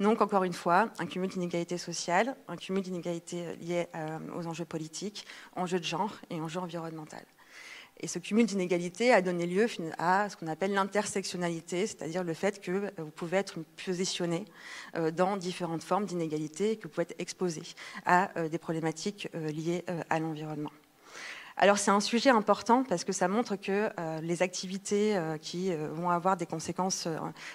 Donc, 0.00 0.20
encore 0.20 0.44
une 0.44 0.52
fois, 0.52 0.90
un 0.98 1.06
cumul 1.06 1.28
d'inégalités 1.28 1.78
sociales, 1.78 2.36
un 2.48 2.56
cumul 2.56 2.82
d'inégalités 2.82 3.56
liées 3.60 3.86
aux 4.36 4.46
enjeux 4.46 4.64
politiques, 4.64 5.26
enjeux 5.56 5.80
de 5.80 5.84
genre 5.84 6.14
et 6.30 6.40
enjeux 6.40 6.60
environnementaux. 6.60 7.16
Et 8.00 8.06
ce 8.06 8.18
cumul 8.18 8.46
d'inégalités 8.46 9.12
a 9.12 9.22
donné 9.22 9.46
lieu 9.46 9.66
à 9.98 10.28
ce 10.28 10.36
qu'on 10.36 10.46
appelle 10.46 10.72
l'intersectionnalité, 10.72 11.86
c'est-à-dire 11.86 12.22
le 12.22 12.34
fait 12.34 12.60
que 12.60 12.70
euh, 12.70 12.90
vous 12.98 13.10
pouvez 13.10 13.38
être 13.38 13.58
positionné 13.84 14.44
euh, 14.96 15.10
dans 15.10 15.36
différentes 15.36 15.82
formes 15.82 16.06
d'inégalité 16.06 16.72
et 16.72 16.76
que 16.76 16.84
vous 16.84 16.90
pouvez 16.90 17.02
être 17.02 17.20
exposé 17.20 17.62
à 18.06 18.30
euh, 18.38 18.48
des 18.48 18.58
problématiques 18.58 19.28
liées 19.34 19.84
à 20.10 20.20
l'environnement. 20.20 20.70
Alors 21.60 21.76
c'est 21.78 21.90
un 21.90 21.98
sujet 21.98 22.30
important 22.30 22.84
parce 22.84 23.02
que 23.02 23.12
ça 23.12 23.26
montre 23.26 23.56
que 23.56 23.90
euh, 23.98 24.20
les 24.20 24.42
activités 24.42 25.16
euh, 25.16 25.38
qui 25.38 25.72
euh, 25.72 25.88
vont 25.90 26.08
avoir 26.08 26.36
des 26.36 26.46
conséquences 26.46 27.08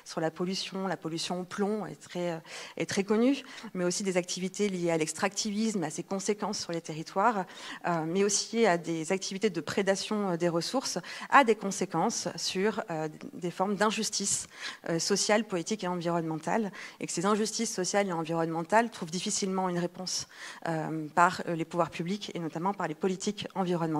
sur 0.03 0.19
la 0.19 0.29
pollution, 0.29 0.87
la 0.87 0.97
pollution 0.97 1.39
au 1.39 1.43
plomb 1.45 1.85
est 1.85 1.95
très, 1.95 2.41
est 2.75 2.85
très 2.85 3.05
connue, 3.05 3.43
mais 3.73 3.85
aussi 3.85 4.03
des 4.03 4.17
activités 4.17 4.67
liées 4.67 4.91
à 4.91 4.97
l'extractivisme, 4.97 5.83
à 5.83 5.89
ses 5.89 6.03
conséquences 6.03 6.59
sur 6.59 6.73
les 6.73 6.81
territoires, 6.81 7.45
mais 8.05 8.23
aussi 8.23 8.65
à 8.65 8.77
des 8.77 9.11
activités 9.11 9.49
de 9.49 9.61
prédation 9.61 10.35
des 10.35 10.49
ressources, 10.49 10.99
a 11.29 11.43
des 11.43 11.55
conséquences 11.55 12.27
sur 12.35 12.83
des 13.33 13.51
formes 13.51 13.75
d'injustice 13.75 14.47
sociale, 14.99 15.45
politique 15.45 15.83
et 15.83 15.87
environnementale, 15.87 16.71
et 16.99 17.07
que 17.07 17.13
ces 17.13 17.25
injustices 17.25 17.73
sociales 17.73 18.07
et 18.07 18.13
environnementales 18.13 18.89
trouvent 18.89 19.11
difficilement 19.11 19.69
une 19.69 19.79
réponse 19.79 20.27
par 21.15 21.41
les 21.47 21.65
pouvoirs 21.65 21.91
publics 21.91 22.31
et 22.33 22.39
notamment 22.39 22.73
par 22.73 22.87
les 22.87 22.95
politiques 22.95 23.47
environnementales 23.55 23.92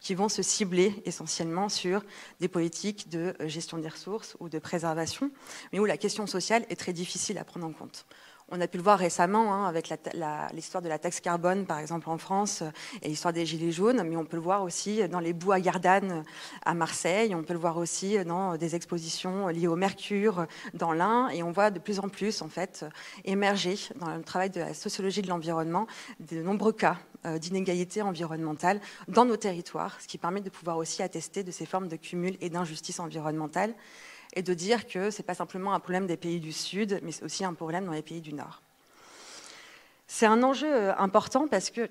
qui 0.00 0.14
vont 0.14 0.28
se 0.28 0.42
cibler 0.42 1.02
essentiellement 1.04 1.68
sur 1.68 2.04
des 2.40 2.48
politiques 2.48 3.08
de 3.08 3.34
euh, 3.40 3.48
gestion 3.48 3.78
des 3.78 3.88
ressources 3.88 4.36
ou 4.40 4.48
de 4.48 4.58
préservation, 4.58 5.30
mais 5.72 5.78
où 5.78 5.84
la 5.84 5.96
question 5.96 6.26
sociale 6.26 6.64
est 6.68 6.76
très 6.76 6.92
difficile 6.92 7.38
à 7.38 7.44
prendre 7.44 7.66
en 7.66 7.72
compte. 7.72 8.06
On 8.54 8.60
a 8.60 8.66
pu 8.66 8.76
le 8.76 8.82
voir 8.82 8.98
récemment 8.98 9.54
hein, 9.54 9.66
avec 9.66 9.90
l'histoire 10.52 10.82
de 10.82 10.88
la 10.88 10.98
taxe 10.98 11.20
carbone, 11.20 11.64
par 11.64 11.78
exemple 11.78 12.10
en 12.10 12.18
France, 12.18 12.60
euh, 12.60 12.70
et 13.00 13.08
l'histoire 13.08 13.32
des 13.32 13.46
gilets 13.46 13.72
jaunes, 13.72 14.02
mais 14.02 14.16
on 14.16 14.26
peut 14.26 14.36
le 14.36 14.42
voir 14.42 14.62
aussi 14.62 15.08
dans 15.08 15.20
les 15.20 15.32
boues 15.32 15.52
à 15.52 15.60
Gardanne 15.60 16.12
euh, 16.12 16.22
à 16.66 16.74
Marseille, 16.74 17.34
on 17.34 17.42
peut 17.42 17.54
le 17.54 17.58
voir 17.58 17.78
aussi 17.78 18.22
dans 18.24 18.56
des 18.56 18.74
expositions 18.74 19.48
liées 19.48 19.68
au 19.68 19.76
mercure 19.76 20.46
dans 20.74 20.92
l'Ain, 20.92 21.28
et 21.30 21.42
on 21.42 21.52
voit 21.52 21.70
de 21.70 21.78
plus 21.78 21.98
en 21.98 22.08
plus 22.08 22.42
en 22.42 22.48
fait 22.48 22.84
émerger 23.24 23.78
dans 23.96 24.14
le 24.14 24.22
travail 24.22 24.50
de 24.50 24.60
la 24.60 24.74
sociologie 24.74 25.22
de 25.22 25.28
l'environnement 25.28 25.86
de 26.20 26.42
nombreux 26.42 26.72
cas 26.72 26.98
euh, 27.24 27.38
d'inégalité 27.38 28.02
environnementale 28.02 28.80
dans 29.08 29.24
nos 29.24 29.36
territoires, 29.36 30.00
ce 30.00 30.08
qui 30.08 30.18
permet 30.18 30.40
de 30.40 30.50
pouvoir 30.50 30.76
aussi 30.76 31.02
attester 31.02 31.44
de 31.44 31.50
ces 31.50 31.66
formes 31.66 31.88
de 31.88 31.96
cumul 31.96 32.36
et 32.40 32.50
d'injustice 32.50 33.00
environnementale 33.00 33.74
et 34.34 34.42
de 34.42 34.54
dire 34.54 34.86
que 34.86 35.10
ce 35.10 35.18
n'est 35.18 35.26
pas 35.26 35.34
simplement 35.34 35.74
un 35.74 35.80
problème 35.80 36.06
des 36.06 36.16
pays 36.16 36.40
du 36.40 36.52
Sud, 36.52 37.00
mais 37.02 37.12
c'est 37.12 37.24
aussi 37.24 37.44
un 37.44 37.54
problème 37.54 37.84
dans 37.86 37.92
les 37.92 38.02
pays 38.02 38.20
du 38.20 38.32
Nord. 38.32 38.62
C'est 40.06 40.26
un 40.26 40.42
enjeu 40.42 40.72
euh, 40.72 40.96
important 40.96 41.48
parce 41.48 41.70
que 41.70 41.88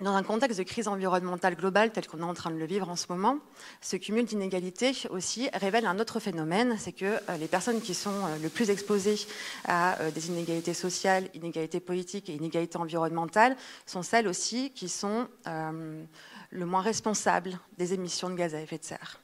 dans 0.00 0.14
un 0.14 0.22
contexte 0.22 0.58
de 0.58 0.64
crise 0.64 0.88
environnementale 0.88 1.54
globale 1.54 1.92
tel 1.92 2.06
qu'on 2.06 2.20
est 2.20 2.22
en 2.22 2.34
train 2.34 2.50
de 2.50 2.56
le 2.56 2.66
vivre 2.66 2.88
en 2.88 2.96
ce 2.96 3.06
moment, 3.08 3.38
ce 3.80 3.96
cumul 3.96 4.24
d'inégalités 4.24 4.92
aussi 5.10 5.48
révèle 5.54 5.86
un 5.86 5.98
autre 5.98 6.20
phénomène, 6.20 6.76
c'est 6.78 6.92
que 6.92 7.04
euh, 7.04 7.36
les 7.38 7.48
personnes 7.48 7.80
qui 7.80 7.94
sont 7.94 8.10
euh, 8.10 8.38
le 8.42 8.48
plus 8.48 8.70
exposées 8.70 9.26
à 9.64 10.00
euh, 10.00 10.10
des 10.10 10.28
inégalités 10.28 10.74
sociales, 10.74 11.28
inégalités 11.34 11.80
politiques 11.80 12.28
et 12.28 12.34
inégalités 12.34 12.78
environnementales 12.78 13.56
sont 13.86 14.02
celles 14.02 14.28
aussi 14.28 14.70
qui 14.70 14.88
sont 14.88 15.28
le 15.46 16.66
moins 16.66 16.82
responsables 16.82 17.58
des 17.78 17.94
émissions 17.94 18.30
de 18.30 18.34
gaz 18.34 18.54
à 18.54 18.60
effet 18.60 18.78
de 18.78 18.84
serre. 18.84 19.20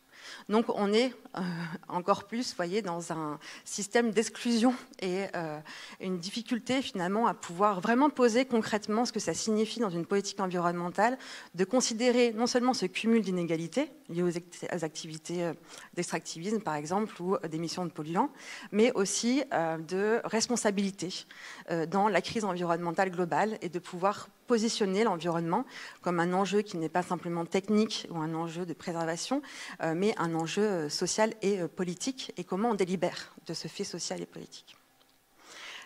Donc 0.48 0.66
on 0.68 0.92
est 0.92 1.12
euh, 1.36 1.40
encore 1.88 2.24
plus, 2.24 2.54
voyez, 2.54 2.82
dans 2.82 3.12
un 3.12 3.38
système 3.64 4.10
d'exclusion 4.10 4.74
et 5.00 5.26
euh, 5.34 5.58
une 6.00 6.18
difficulté 6.18 6.82
finalement 6.82 7.26
à 7.26 7.34
pouvoir 7.34 7.80
vraiment 7.80 8.10
poser 8.10 8.44
concrètement 8.44 9.04
ce 9.04 9.12
que 9.12 9.20
ça 9.20 9.34
signifie 9.34 9.80
dans 9.80 9.90
une 9.90 10.06
politique 10.06 10.40
environnementale, 10.40 11.18
de 11.54 11.64
considérer 11.64 12.32
non 12.32 12.46
seulement 12.46 12.74
ce 12.74 12.86
cumul 12.86 13.22
d'inégalités 13.22 13.90
liées 14.08 14.22
aux, 14.22 14.84
activités 14.84 15.44
euh, 15.44 15.54
d'extractivisme 15.94 16.60
par 16.60 16.74
exemple 16.74 17.20
ou 17.20 17.36
d'émissions 17.48 17.84
de 17.84 17.90
polluants, 17.90 18.30
mais 18.72 18.92
aussi 18.92 19.42
de 19.88 20.20
responsabilité 20.24 21.26
dans 21.88 22.08
la 22.08 22.20
crise 22.20 22.44
environnementale 22.44 23.10
globale 23.10 23.58
et 23.62 23.68
de 23.68 23.78
pouvoir 23.78 24.28
positionner 24.46 25.04
l'environnement 25.04 25.64
comme 26.02 26.20
un 26.20 26.32
enjeu 26.32 26.62
qui 26.62 26.76
n'est 26.76 26.88
pas 26.88 27.02
simplement 27.02 27.44
technique 27.44 28.06
ou 28.10 28.18
un 28.18 28.34
enjeu 28.34 28.66
de 28.66 28.72
préservation, 28.72 29.42
mais 29.94 30.14
un 30.18 30.34
enjeu 30.34 30.88
social 30.88 31.34
et 31.42 31.60
euh, 31.60 31.68
politique 31.68 32.32
et 32.36 32.44
comment 32.44 32.70
on 32.70 32.74
délibère 32.74 33.34
de 33.46 33.54
ce 33.54 33.68
fait 33.68 33.84
social 33.84 34.20
et 34.20 34.26
politique. 34.26 34.76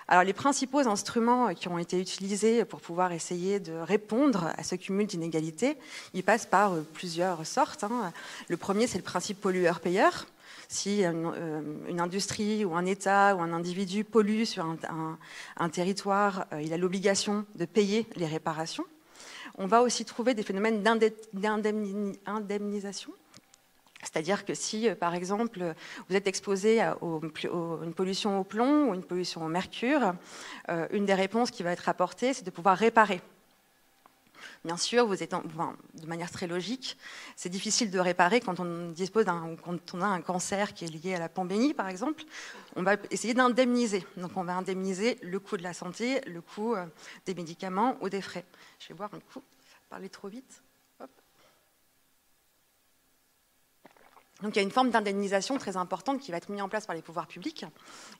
Alors, 0.09 0.25
les 0.25 0.33
principaux 0.33 0.89
instruments 0.89 1.49
euh, 1.49 1.53
qui 1.53 1.69
ont 1.69 1.79
été 1.79 2.01
utilisés 2.01 2.65
pour 2.65 2.81
pouvoir 2.81 3.13
essayer 3.13 3.61
de 3.61 3.73
répondre 3.73 4.53
à 4.57 4.63
ce 4.63 4.75
cumul 4.75 5.07
d'inégalités, 5.07 5.77
ils 6.15 6.25
passent 6.25 6.47
par 6.47 6.75
euh, 6.75 6.87
plusieurs 6.95 7.47
sortes. 7.47 7.85
Hein. 7.85 8.13
Le 8.49 8.57
premier, 8.57 8.87
c'est 8.87 8.99
le 8.99 9.05
principe 9.05 9.41
pollueur-payeur. 9.41 10.27
Si 10.73 11.03
une, 11.03 11.99
industrie 11.99 12.64
ou 12.64 12.77
un 12.77 12.87
État 12.87 13.35
ou 13.35 13.41
un 13.41 13.53
individu 13.53 14.05
pollue 14.05 14.45
sur 14.45 14.64
un 14.64 15.68
territoire, 15.68 16.47
il 16.62 16.73
a 16.73 16.77
l'obligation 16.77 17.45
de 17.57 17.64
payer 17.64 18.07
les 18.14 18.27
réparations. 18.27 18.85
On 19.59 19.66
va 19.66 19.83
aussi 19.83 20.05
trouver 20.05 20.35
des 20.35 20.45
phénomènes 20.45 20.85
d'indemnisation 20.85 23.12
c'est-à-dire 24.03 24.45
que 24.45 24.55
si, 24.55 24.89
euh, 24.89 24.95
par 24.95 25.14
exemple, 25.14 25.75
vous 26.09 26.16
êtes 26.16 26.27
exposé 26.27 26.81
à 26.81 26.97
une 27.03 27.95
pollution 27.95 28.41
au 28.41 28.45
plomb 28.45 28.89
ou 28.89 28.95
une 28.95 29.05
pollution 29.05 29.45
au 29.45 29.49
mercure, 29.49 30.14
euh, 30.68 30.87
une 30.93 31.05
des 31.05 31.14
réponses 31.14 31.51
qui 31.51 31.62
va 31.62 31.73
être 31.73 31.89
apportée, 31.89 32.33
c'est 32.33 32.45
de 32.45 32.51
pouvoir 32.51 32.79
réparer. 32.79 33.21
Bien 34.63 34.77
sûr, 34.77 35.07
vous 35.07 35.23
êtes 35.23 35.33
de 35.33 36.07
manière 36.07 36.31
très 36.31 36.47
logique, 36.47 36.99
c'est 37.35 37.49
difficile 37.49 37.91
de 37.91 37.99
réparer 37.99 38.41
quand 38.41 38.61
on 38.61 38.91
dispose 38.91 39.25
quand 39.25 39.95
on 39.95 40.03
a 40.03 40.07
un 40.07 40.21
cancer 40.21 40.75
qui 40.75 40.85
est 40.85 40.89
lié 40.89 41.15
à 41.15 41.19
la 41.19 41.31
pandémie, 41.31 41.73
par 41.73 41.89
exemple. 41.89 42.25
On 42.77 42.83
va 42.83 42.97
essayer 43.11 43.33
d'indemniser. 43.33 44.05
Donc, 44.19 44.33
on 44.37 44.45
va 44.45 44.55
indemniser 44.55 45.19
le 45.23 45.41
coût 45.41 45.57
de 45.57 45.63
la 45.63 45.73
santé, 45.73 46.21
le 46.27 46.43
coût 46.43 46.75
euh, 46.75 46.85
des 47.25 47.35
médicaments 47.35 47.97
ou 48.03 48.11
des 48.11 48.21
frais. 48.21 48.45
Je 48.79 48.89
vais 48.89 48.95
voir 48.95 49.09
un 49.15 49.21
coup, 49.21 49.43
parler 49.89 50.11
trop 50.11 50.29
vite. 50.29 50.63
Donc 54.43 54.57
il 54.57 54.59
y 54.59 54.61
a 54.61 54.62
une 54.62 54.70
forme 54.70 54.91
d'indemnisation 54.91 55.59
très 55.59 55.76
importante 55.76 56.20
qui 56.20 56.30
va 56.30 56.38
être 56.38 56.49
mise 56.49 56.62
en 56.62 56.68
place 56.68 56.86
par 56.86 56.97
les 56.97 57.03
pouvoirs 57.03 57.26
publics, 57.26 57.66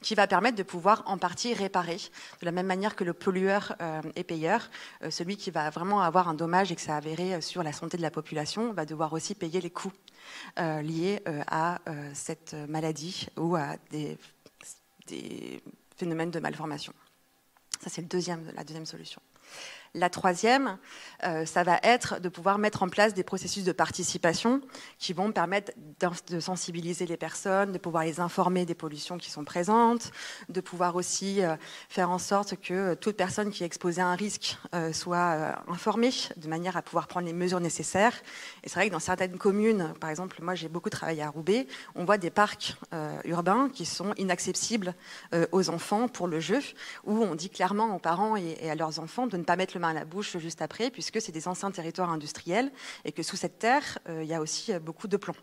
qui 0.03 0.15
va 0.15 0.27
permettre 0.27 0.57
de 0.57 0.63
pouvoir 0.63 1.03
en 1.07 1.19
partie 1.19 1.55
réparer, 1.55 1.97
de 2.41 2.47
la 2.47 2.53
même 2.53 2.67
manière 2.67 2.97
que 2.97 3.05
le 3.05 3.15
pollueur 3.15 3.75
euh, 3.81 4.03
est 4.17 4.25
payeur, 4.25 4.71
euh, 5.03 5.11
celui 5.11 5.37
qui 5.37 5.51
va 5.51 5.71
vraiment 5.71 6.01
avoir 6.01 6.29
un 6.29 6.35
dommage 6.35 6.73
et 6.73 6.77
que 6.77 6.83
ça 6.83 6.95
a 6.95 6.99
avéré 6.99 7.35
euh, 7.35 7.41
sur 7.41 7.63
la 7.63 7.73
santé 7.73 7.97
de 7.97 8.03
la 8.03 8.11
population 8.11 8.73
va 8.73 8.85
devoir 8.85 9.13
aussi 9.13 9.35
payer 9.35 9.61
les 9.61 9.71
coûts 9.71 9.93
liés 10.57 11.23
à 11.49 11.79
cette 12.13 12.55
maladie 12.69 13.27
ou 13.37 13.57
à 13.57 13.77
des, 13.91 14.19
phénomènes 15.97 16.31
de 16.31 16.39
malformation. 16.39 16.93
Ça 17.83 17.91
c'est 17.91 18.03
la 18.03 18.65
deuxième 18.65 18.87
solution. 18.87 19.21
La 19.95 20.09
troisième, 20.09 20.79
euh, 21.25 21.45
ça 21.45 21.65
va 21.65 21.81
être 21.83 22.21
de 22.21 22.29
pouvoir 22.29 22.59
mettre 22.59 22.85
en 22.85 22.89
place 22.89 23.13
des 23.13 23.25
processus 23.25 23.65
de 23.65 23.73
participation 23.73 24.61
qui 25.01 25.13
vont 25.13 25.33
permettre 25.33 25.73
de 26.29 26.39
sensibiliser 26.39 27.07
les 27.07 27.17
personnes, 27.17 27.73
de 27.73 27.79
pouvoir 27.79 28.05
les 28.05 28.21
informer 28.21 28.65
des 28.65 28.77
pollutions 28.77 29.19
qui 29.19 29.33
sont 29.33 29.43
présentes, 29.43 30.13
de 30.49 30.61
pouvoir 30.61 30.95
aussi 30.95 31.43
euh, 31.43 31.57
faire 31.89 32.11
en 32.11 32.19
sorte 32.19 32.55
que 32.61 32.95
toute 32.95 33.17
personne 33.17 33.51
qui 33.51 33.65
est 33.65 33.67
exposée 33.67 34.01
à 34.01 34.07
un 34.07 34.15
risque 34.15 34.59
euh, 34.77 34.93
soit 34.93 35.57
informée 35.67 36.13
de 36.37 36.47
manière 36.47 36.77
à 36.77 36.83
pouvoir 36.83 37.09
prendre 37.09 37.27
les 37.27 37.33
mesures 37.33 37.59
nécessaires. 37.59 38.15
Et 38.63 38.69
c'est 38.69 38.75
vrai 38.75 38.89
que 38.89 38.93
dans 38.93 39.01
certaines 39.01 39.39
communes, 39.39 39.95
par 40.01 40.11
exemple, 40.11 40.39
moi 40.43 40.55
j'ai 40.55 40.69
beaucoup 40.69 40.91
travaillé 40.91 41.23
à 41.23 41.31
Roubaix, 41.31 41.67
on 41.95 42.05
voit 42.05 42.19
des 42.19 42.31
parcs 42.31 42.77
urbains 43.25 43.71
qui 43.73 43.87
sont 43.87 44.15
inaccessibles 44.15 44.95
aux 45.53 45.71
enfants 45.71 46.09
pour 46.09 46.29
le 46.29 46.41
jeu, 46.41 46.61
où 47.05 47.23
on 47.23 47.35
dit 47.35 47.51
clairement 47.51 47.95
aux 47.97 47.99
parents 47.99 48.37
et 48.37 48.71
à 48.71 48.75
leurs 48.75 48.99
enfants 48.99 49.27
de 49.27 49.37
ne 49.37 49.45
pas 49.45 49.57
mettre 49.57 49.75
le 49.75 49.81
main 49.81 49.91
à 49.91 49.95
la 49.95 50.05
bouche 50.05 50.37
juste 50.39 50.63
après, 50.63 50.91
puisque 50.91 51.21
c'est 51.21 51.33
des 51.33 51.49
anciens 51.49 51.71
territoires 51.71 52.11
industriels 52.11 52.71
et 53.05 53.13
que 53.13 53.23
sous 53.23 53.37
cette 53.37 53.59
terre, 53.59 53.99
il 54.09 54.25
y 54.25 54.35
a 54.35 54.41
aussi 54.41 54.73
beaucoup 54.79 55.09
de 55.09 55.17
plomb. 55.17 55.35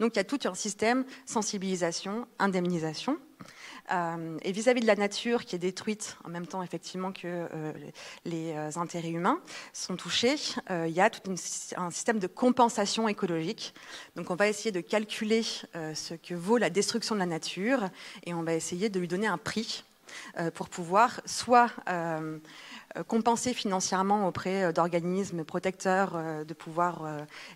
Donc 0.00 0.14
il 0.14 0.18
y 0.18 0.20
a 0.20 0.24
tout 0.24 0.40
un 0.44 0.54
système 0.54 1.04
sensibilisation, 1.24 2.26
indemnisation. 2.38 3.18
Euh, 3.92 4.38
et 4.42 4.52
vis-à-vis 4.52 4.80
de 4.80 4.86
la 4.86 4.96
nature 4.96 5.44
qui 5.44 5.54
est 5.54 5.60
détruite 5.60 6.16
en 6.24 6.28
même 6.28 6.46
temps 6.46 6.62
effectivement 6.62 7.12
que 7.12 7.26
euh, 7.26 7.72
les 8.24 8.52
euh, 8.52 8.70
intérêts 8.76 9.10
humains 9.10 9.40
sont 9.72 9.96
touchés, 9.96 10.36
il 10.70 10.90
y 10.90 11.00
a 11.00 11.10
tout 11.10 11.30
un 11.76 11.90
système 11.90 12.18
de 12.18 12.26
compensation 12.26 13.08
écologique. 13.08 13.74
Donc 14.16 14.30
on 14.30 14.34
va 14.34 14.48
essayer 14.48 14.72
de 14.72 14.80
calculer 14.80 15.42
ce 15.42 16.14
que 16.14 16.34
vaut 16.34 16.58
la 16.58 16.70
destruction 16.70 17.14
de 17.14 17.20
la 17.20 17.26
nature 17.26 17.88
et 18.24 18.34
on 18.34 18.42
va 18.42 18.54
essayer 18.54 18.88
de 18.88 18.98
lui 18.98 19.08
donner 19.08 19.26
un 19.26 19.38
prix 19.38 19.84
pour 20.54 20.68
pouvoir 20.68 21.20
soit 21.26 21.70
compenser 23.02 23.54
financièrement 23.54 24.26
auprès 24.26 24.64
euh, 24.64 24.72
d'organismes 24.72 25.44
protecteurs, 25.44 26.12
euh, 26.14 26.44
de 26.44 26.54
pouvoir 26.54 27.02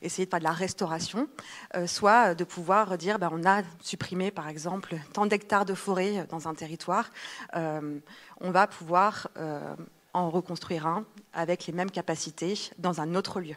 essayer 0.02 0.24
de 0.26 0.30
faire 0.30 0.38
de 0.38 0.44
la 0.44 0.52
restauration, 0.52 1.28
soit 1.86 2.34
de 2.34 2.44
pouvoir 2.44 2.98
dire 2.98 3.18
ben, 3.18 3.30
on 3.32 3.44
a 3.46 3.62
supprimé 3.80 4.30
par 4.30 4.48
exemple 4.48 4.96
tant 5.12 5.26
d'hectares 5.26 5.64
de 5.64 5.74
forêt 5.74 6.26
dans 6.28 6.48
un 6.48 6.54
territoire, 6.54 7.10
on 7.54 8.50
va 8.50 8.66
pouvoir 8.66 9.28
en 10.12 10.30
reconstruire 10.30 10.86
un 10.86 11.04
avec 11.32 11.66
les 11.66 11.72
mêmes 11.72 11.90
capacités 11.90 12.70
dans 12.78 13.00
un 13.00 13.14
autre 13.14 13.40
lieu. 13.40 13.56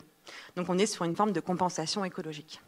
Donc 0.56 0.70
on 0.70 0.78
est 0.78 0.86
sur 0.86 1.06
une 1.06 1.16
forme 1.16 1.32
de 1.32 1.40
compensation 1.40 2.06
écologique. 2.06 2.62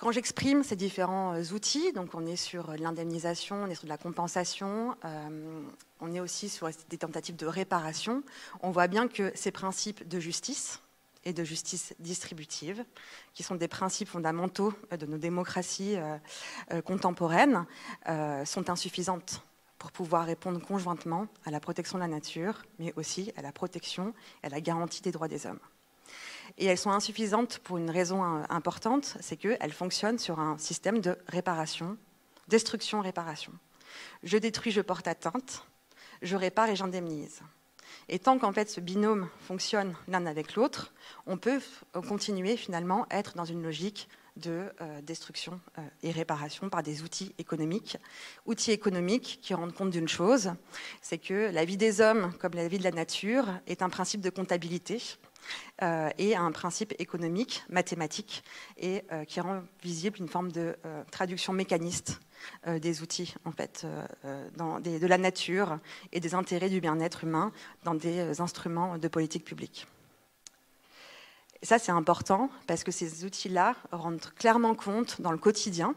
Quand 0.00 0.12
j'exprime 0.12 0.62
ces 0.62 0.76
différents 0.76 1.34
euh, 1.34 1.52
outils, 1.52 1.92
donc 1.92 2.14
on 2.14 2.24
est 2.24 2.36
sur 2.36 2.74
l'indemnisation, 2.78 3.64
on 3.64 3.66
est 3.66 3.74
sur 3.74 3.84
de 3.84 3.90
la 3.90 3.98
compensation, 3.98 4.96
euh, 5.04 5.62
on 6.00 6.12
est 6.12 6.20
aussi 6.20 6.48
sur 6.48 6.68
des 6.88 6.98
tentatives 6.98 7.36
de 7.36 7.46
réparation, 7.46 8.22
on 8.62 8.70
voit 8.70 8.88
bien 8.88 9.08
que 9.08 9.32
ces 9.34 9.50
principes 9.50 10.06
de 10.06 10.20
justice 10.20 10.80
et 11.24 11.32
de 11.32 11.44
justice 11.44 11.94
distributive, 11.98 12.84
qui 13.34 13.42
sont 13.42 13.54
des 13.54 13.68
principes 13.68 14.08
fondamentaux 14.08 14.72
de 14.98 15.04
nos 15.04 15.18
démocraties 15.18 15.96
euh, 15.96 16.80
contemporaines, 16.82 17.66
sont 18.44 18.70
insuffisantes 18.70 19.42
pour 19.80 19.90
pouvoir 19.92 20.26
répondre 20.26 20.60
conjointement 20.60 21.26
à 21.46 21.50
la 21.50 21.58
protection 21.58 21.96
de 21.98 22.02
la 22.02 22.08
nature, 22.08 22.62
mais 22.78 22.92
aussi 22.96 23.32
à 23.36 23.42
la 23.42 23.50
protection 23.50 24.14
et 24.42 24.46
à 24.46 24.50
la 24.50 24.60
garantie 24.60 25.00
des 25.00 25.10
droits 25.10 25.26
des 25.26 25.46
hommes. 25.46 25.58
Et 26.58 26.66
elles 26.66 26.78
sont 26.78 26.90
insuffisantes 26.90 27.58
pour 27.60 27.78
une 27.78 27.90
raison 27.90 28.22
euh, 28.22 28.42
importante, 28.50 29.16
c'est 29.20 29.36
qu'elles 29.36 29.72
fonctionnent 29.72 30.18
sur 30.18 30.38
un 30.38 30.58
système 30.58 31.00
de 31.00 31.16
réparation, 31.28 31.96
destruction-réparation. 32.48 33.52
Je 34.22 34.36
détruis, 34.36 34.70
je 34.70 34.82
porte 34.82 35.08
atteinte, 35.08 35.66
je 36.22 36.36
répare 36.36 36.68
et 36.68 36.76
j'indemnise. 36.76 37.40
Et 38.08 38.18
tant 38.18 38.38
qu'en 38.38 38.52
fait 38.52 38.68
ce 38.68 38.80
binôme 38.80 39.28
fonctionne 39.40 39.94
l'un 40.08 40.26
avec 40.26 40.54
l'autre, 40.54 40.92
on 41.26 41.36
peut 41.36 41.60
continuer 42.08 42.56
finalement 42.56 43.06
à 43.10 43.18
être 43.18 43.36
dans 43.36 43.44
une 43.44 43.62
logique 43.62 44.08
de 44.36 44.72
euh, 44.80 45.00
destruction 45.02 45.60
euh, 45.78 45.82
et 46.02 46.10
réparation 46.10 46.70
par 46.70 46.82
des 46.82 47.02
outils 47.02 47.34
économiques. 47.38 47.98
Outils 48.46 48.72
économiques 48.72 49.38
qui 49.42 49.54
rendent 49.54 49.74
compte 49.74 49.90
d'une 49.90 50.08
chose, 50.08 50.52
c'est 51.02 51.18
que 51.18 51.50
la 51.52 51.64
vie 51.64 51.76
des 51.76 52.00
hommes, 52.00 52.32
comme 52.38 52.54
la 52.54 52.68
vie 52.68 52.78
de 52.78 52.84
la 52.84 52.92
nature, 52.92 53.46
est 53.66 53.82
un 53.82 53.88
principe 53.88 54.20
de 54.20 54.30
comptabilité 54.30 55.02
euh, 55.82 56.10
et 56.18 56.36
un 56.36 56.52
principe 56.52 56.94
économique, 56.98 57.64
mathématique, 57.68 58.44
et 58.76 59.02
euh, 59.12 59.24
qui 59.24 59.40
rend 59.40 59.62
visible 59.82 60.18
une 60.18 60.28
forme 60.28 60.52
de 60.52 60.76
euh, 60.84 61.02
traduction 61.10 61.52
mécaniste 61.52 62.20
des 62.66 63.02
outils 63.02 63.34
en 63.44 63.52
fait, 63.52 63.86
de 64.24 65.06
la 65.06 65.18
nature 65.18 65.78
et 66.10 66.20
des 66.20 66.34
intérêts 66.34 66.70
du 66.70 66.80
bien-être 66.80 67.24
humain 67.24 67.52
dans 67.84 67.94
des 67.94 68.40
instruments 68.40 68.96
de 68.96 69.08
politique 69.08 69.44
publique. 69.44 69.86
Ça, 71.62 71.78
c'est 71.78 71.92
important 71.92 72.48
parce 72.66 72.82
que 72.82 72.90
ces 72.90 73.26
outils-là 73.26 73.76
rendent 73.92 74.24
clairement 74.36 74.74
compte 74.74 75.20
dans 75.20 75.32
le 75.32 75.38
quotidien 75.38 75.94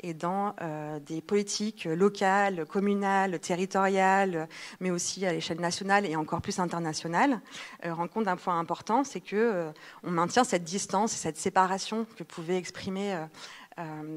et 0.00 0.14
dans 0.14 0.54
euh, 0.60 0.98
des 1.00 1.20
politiques 1.20 1.84
locales, 1.84 2.66
communales, 2.66 3.38
territoriales, 3.40 4.48
mais 4.80 4.90
aussi 4.90 5.26
à 5.26 5.32
l'échelle 5.32 5.60
nationale 5.60 6.06
et 6.06 6.16
encore 6.16 6.40
plus 6.40 6.58
internationale, 6.58 7.40
euh, 7.84 7.94
rend 7.94 8.08
compte 8.08 8.24
d'un 8.24 8.36
point 8.36 8.58
important, 8.58 9.04
c'est 9.04 9.20
que 9.20 9.36
euh, 9.36 9.70
on 10.04 10.10
maintient 10.10 10.44
cette 10.44 10.64
distance 10.64 11.14
et 11.14 11.18
cette 11.18 11.36
séparation 11.36 12.06
que 12.16 12.24
pouvait 12.24 12.56
exprimer 12.56 13.16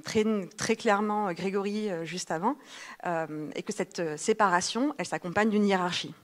très, 0.03 0.25
très, 0.57 0.75
clairement 0.75 1.31
Grégory 1.33 1.89
juste 2.03 2.31
avant, 2.31 2.55
et 3.05 3.61
que 3.61 3.71
cette 3.71 4.17
séparation, 4.17 4.95
elle 4.97 5.05
s'accompagne 5.05 5.49
d'une 5.51 5.67
hiérarchie 5.67 6.15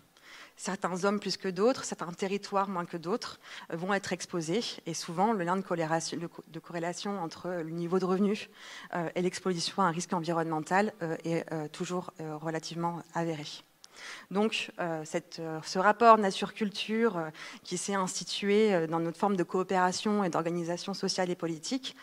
certains 0.58 1.06
hommes 1.06 1.20
plus 1.20 1.38
que 1.38 1.48
d'autres, 1.48 1.86
certains 1.86 2.12
territoires 2.12 2.68
moins 2.68 2.86
que 2.86 2.98
d'autres 2.98 3.40
euh, 3.72 3.78
vont 3.78 3.94
être 3.94 4.12
exposés. 4.12 4.62
Et 4.86 4.94
souvent, 4.94 5.32
le 5.32 5.46
lien 5.46 5.56
de 5.56 6.60
corrélation, 6.60 7.20
entre 7.22 7.50
le 7.50 7.70
niveau 7.70 8.00
de 8.00 8.06
revenu 8.06 8.50
euh, 8.96 9.08
et 9.16 9.22
l'exposition 9.22 9.82
à 9.84 9.86
un 9.86 9.92
risque 9.92 10.14
environnemental 10.14 10.94
euh, 11.04 11.16
est 11.24 11.46
toujours 11.72 12.12
relativement 12.42 13.04
avéré. 13.14 13.46
Donc, 14.32 14.72
ce 14.80 15.80
rapport 15.80 16.18
nature-culture 16.18 17.32
qui 17.64 17.78
s'est 17.78 17.94
institué 17.94 18.88
dans 18.88 19.00
notre 19.00 19.18
forme 19.18 19.36
de 19.36 19.44
coopération 19.44 20.24
et 20.24 20.30
d'organisation 20.30 20.94
sociale 20.94 21.30
et 21.30 21.36
politique 21.36 21.96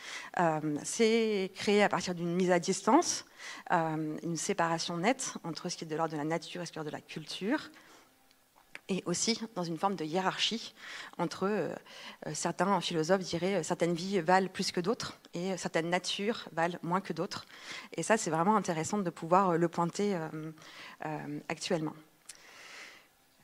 s'est 0.83 1.51
créé 1.55 1.83
à 1.83 1.89
partir 1.89 2.15
d'une 2.15 2.35
mise 2.35 2.51
à 2.51 2.59
distance, 2.59 3.25
une 3.71 4.37
séparation 4.37 4.97
nette 4.97 5.35
entre 5.45 5.69
ce 5.69 5.77
qui 5.77 5.85
est 5.85 5.89
de 5.89 5.97
l'ordre 5.97 6.13
de 6.13 6.19
la 6.19 6.25
nature 6.25 6.63
et 6.63 6.67
ce 6.67 6.73
qui 6.73 6.79
est 6.79 6.85
de 6.85 6.91
la 6.91 7.01
culture, 7.01 7.71
et 8.89 9.03
aussi 9.07 9.41
dans 9.55 9.63
une 9.63 9.79
forme 9.79 9.97
de 9.97 10.05
hiérarchie 10.05 10.75
entre 11.19 11.47
euh, 11.47 11.75
euh, 12.27 12.35
certains 12.35 12.81
philosophes 12.81 13.23
diraient 13.23 13.57
euh, 13.57 13.63
certaines 13.63 13.95
vies 13.95 14.21
valent 14.21 14.49
plus 14.49 14.73
que 14.73 14.81
d'autres 14.81 15.19
et 15.33 15.57
certaines 15.57 15.89
natures 15.89 16.49
valent 16.53 16.79
moins 16.83 17.01
que 17.01 17.13
d'autres. 17.13 17.47
Et 17.97 18.03
ça, 18.03 18.17
c'est 18.17 18.31
vraiment 18.31 18.57
intéressant 18.57 18.99
de 18.99 19.11
pouvoir 19.11 19.57
le 19.57 19.69
pointer 19.69 20.17
actuellement. 21.49 21.95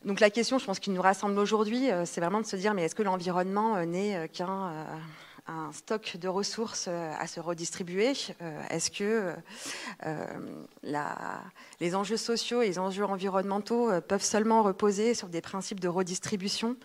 Donc 0.04 0.20
la 0.20 0.30
question, 0.30 0.58
je 0.58 0.64
pense, 0.64 0.78
qui 0.78 0.90
nous 0.90 1.02
rassemble 1.02 1.36
aujourd'hui, 1.38 1.88
c'est 2.04 2.20
vraiment 2.20 2.40
de 2.40 2.46
se 2.46 2.54
dire, 2.54 2.74
mais 2.74 2.84
est-ce 2.84 2.94
que 2.94 3.02
l'environnement 3.02 3.84
n'est 3.84 4.28
qu'un 4.28 4.86
un 5.50 5.72
stock 5.72 6.16
de 6.16 6.28
ressources 6.28 6.86
euh, 6.88 7.12
à 7.18 7.26
se 7.26 7.40
redistribuer 7.40 8.12
euh, 8.40 8.62
Est-ce 8.70 8.90
que 8.90 9.34
euh, 10.06 10.26
les 11.80 11.94
enjeux 11.94 12.16
sociaux 12.16 12.62
et 12.62 12.66
les 12.66 12.78
enjeux 12.78 13.04
environnementaux 13.04 13.90
peuvent 14.02 14.22
seulement 14.22 14.62
reposer 14.62 15.14
sur 15.14 15.28
des 15.28 15.40
principes 15.40 15.80
de 15.80 15.88
redistribution 15.88 16.76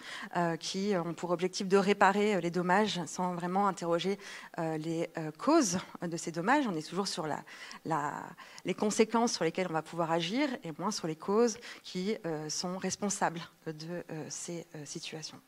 qui 0.60 0.94
ont 0.96 1.14
pour 1.14 1.32
objectif 1.32 1.68
de 1.68 1.78
réparer 1.78 2.40
les 2.42 2.52
dommages 2.52 3.00
sans 3.06 3.34
vraiment 3.34 3.68
interroger 3.68 4.18
les 4.58 5.10
causes 5.38 5.78
de 6.02 6.18
ces 6.18 6.32
dommages? 6.32 6.66
On 6.68 6.76
est 6.76 6.88
toujours 6.88 7.08
sur 7.08 7.28
les 8.66 8.74
conséquences 8.74 9.34
sur 9.34 9.44
lesquelles 9.44 9.68
on 9.70 9.74
va 9.74 9.82
pouvoir 9.82 10.12
agir 10.12 10.50
et 10.64 10.72
moins 10.78 10.92
sur 10.92 11.08
les 11.08 11.16
causes 11.16 11.58
qui 11.84 12.16
sont 12.50 12.78
responsables 12.78 13.42
de 13.68 14.04
ces 14.30 14.66
situations. 14.86 15.40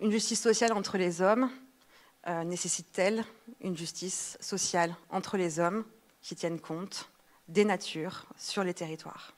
Une 0.00 0.10
justice 0.10 0.40
sociale 0.40 0.72
entre 0.72 0.96
les 0.96 1.22
hommes, 1.22 1.50
euh, 2.28 2.44
nécessite-t-elle 2.44 3.24
une 3.62 3.76
justice 3.76 4.36
sociale 4.40 4.94
entre 5.10 5.36
les 5.36 5.60
hommes 5.60 5.84
qui 6.20 6.36
tiennent 6.36 6.60
compte 6.60 7.10
des 7.48 7.64
natures 7.64 8.26
sur 8.36 8.64
les 8.64 8.74
territoires? 8.74 9.32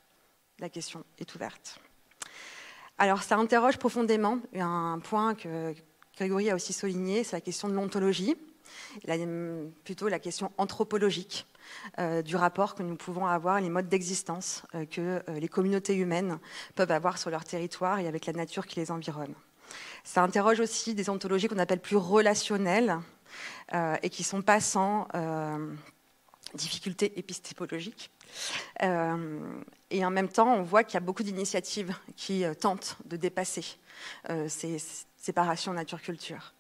La 0.59 0.69
question 0.69 1.05
est 1.19 1.35
ouverte. 1.35 1.79
Alors 2.99 3.23
ça 3.23 3.37
interroge 3.37 3.79
profondément 3.79 4.39
un 4.55 4.99
point 4.99 5.35
que 5.35 5.75
Grégory 6.17 6.51
a 6.51 6.55
aussi 6.55 6.73
souligné, 6.73 7.25
c'est 7.25 7.37
la 7.37 7.41
question 7.41 7.69
de 7.69 7.75
l'ontologie, 7.75 8.37
plutôt 9.85 10.09
la 10.09 10.19
question 10.19 10.53
anthropologique 10.59 11.47
euh, 11.99 12.23
du 12.23 12.37
rapport 12.37 12.75
que 12.75 12.83
nous 12.83 12.97
pouvons 12.97 13.27
avoir, 13.27 13.61
les 13.61 13.71
modes 13.71 13.89
d'existence 13.89 14.65
euh, 14.75 14.85
que 14.85 15.23
les 15.31 15.49
communautés 15.49 15.95
humaines 15.95 16.39
peuvent 16.75 16.91
avoir 16.91 17.19
sur 17.19 17.31
leur 17.31 17.45
territoire 17.45 18.01
et 18.01 18.09
avec 18.09 18.27
la 18.27 18.33
nature 18.33 18.67
qui 18.67 18.81
les 18.81 18.91
environne. 18.91 19.35
Ça 20.05 20.23
interroge 20.23 20.61
aussi 20.61 20.95
des 20.95 21.09
ontologies 21.09 21.49
qu'on 21.49 21.59
appelle 21.59 21.81
plus 21.81 21.97
relationnelles 21.97 22.99
euh, 23.75 23.97
et 24.03 24.11
qui 24.11 24.25
sont 24.25 24.43
pas 24.43 24.61
sans 24.61 25.07
euh, 25.15 25.73
difficultés 26.55 27.19
épistémologiques. 27.19 28.11
Euh, 28.83 29.39
et 29.91 30.05
en 30.05 30.11
même 30.11 30.29
temps, 30.29 30.53
on 30.55 30.63
voit 30.63 30.85
qu'il 30.85 30.95
y 30.95 30.97
a 30.97 31.01
beaucoup 31.01 31.23
d'initiatives 31.23 31.95
qui 32.17 32.45
tentent 32.61 32.97
de 33.05 33.17
dépasser 33.17 33.65
ces 34.49 34.79
séparations 35.17 35.73
nature-culture. 35.73 36.55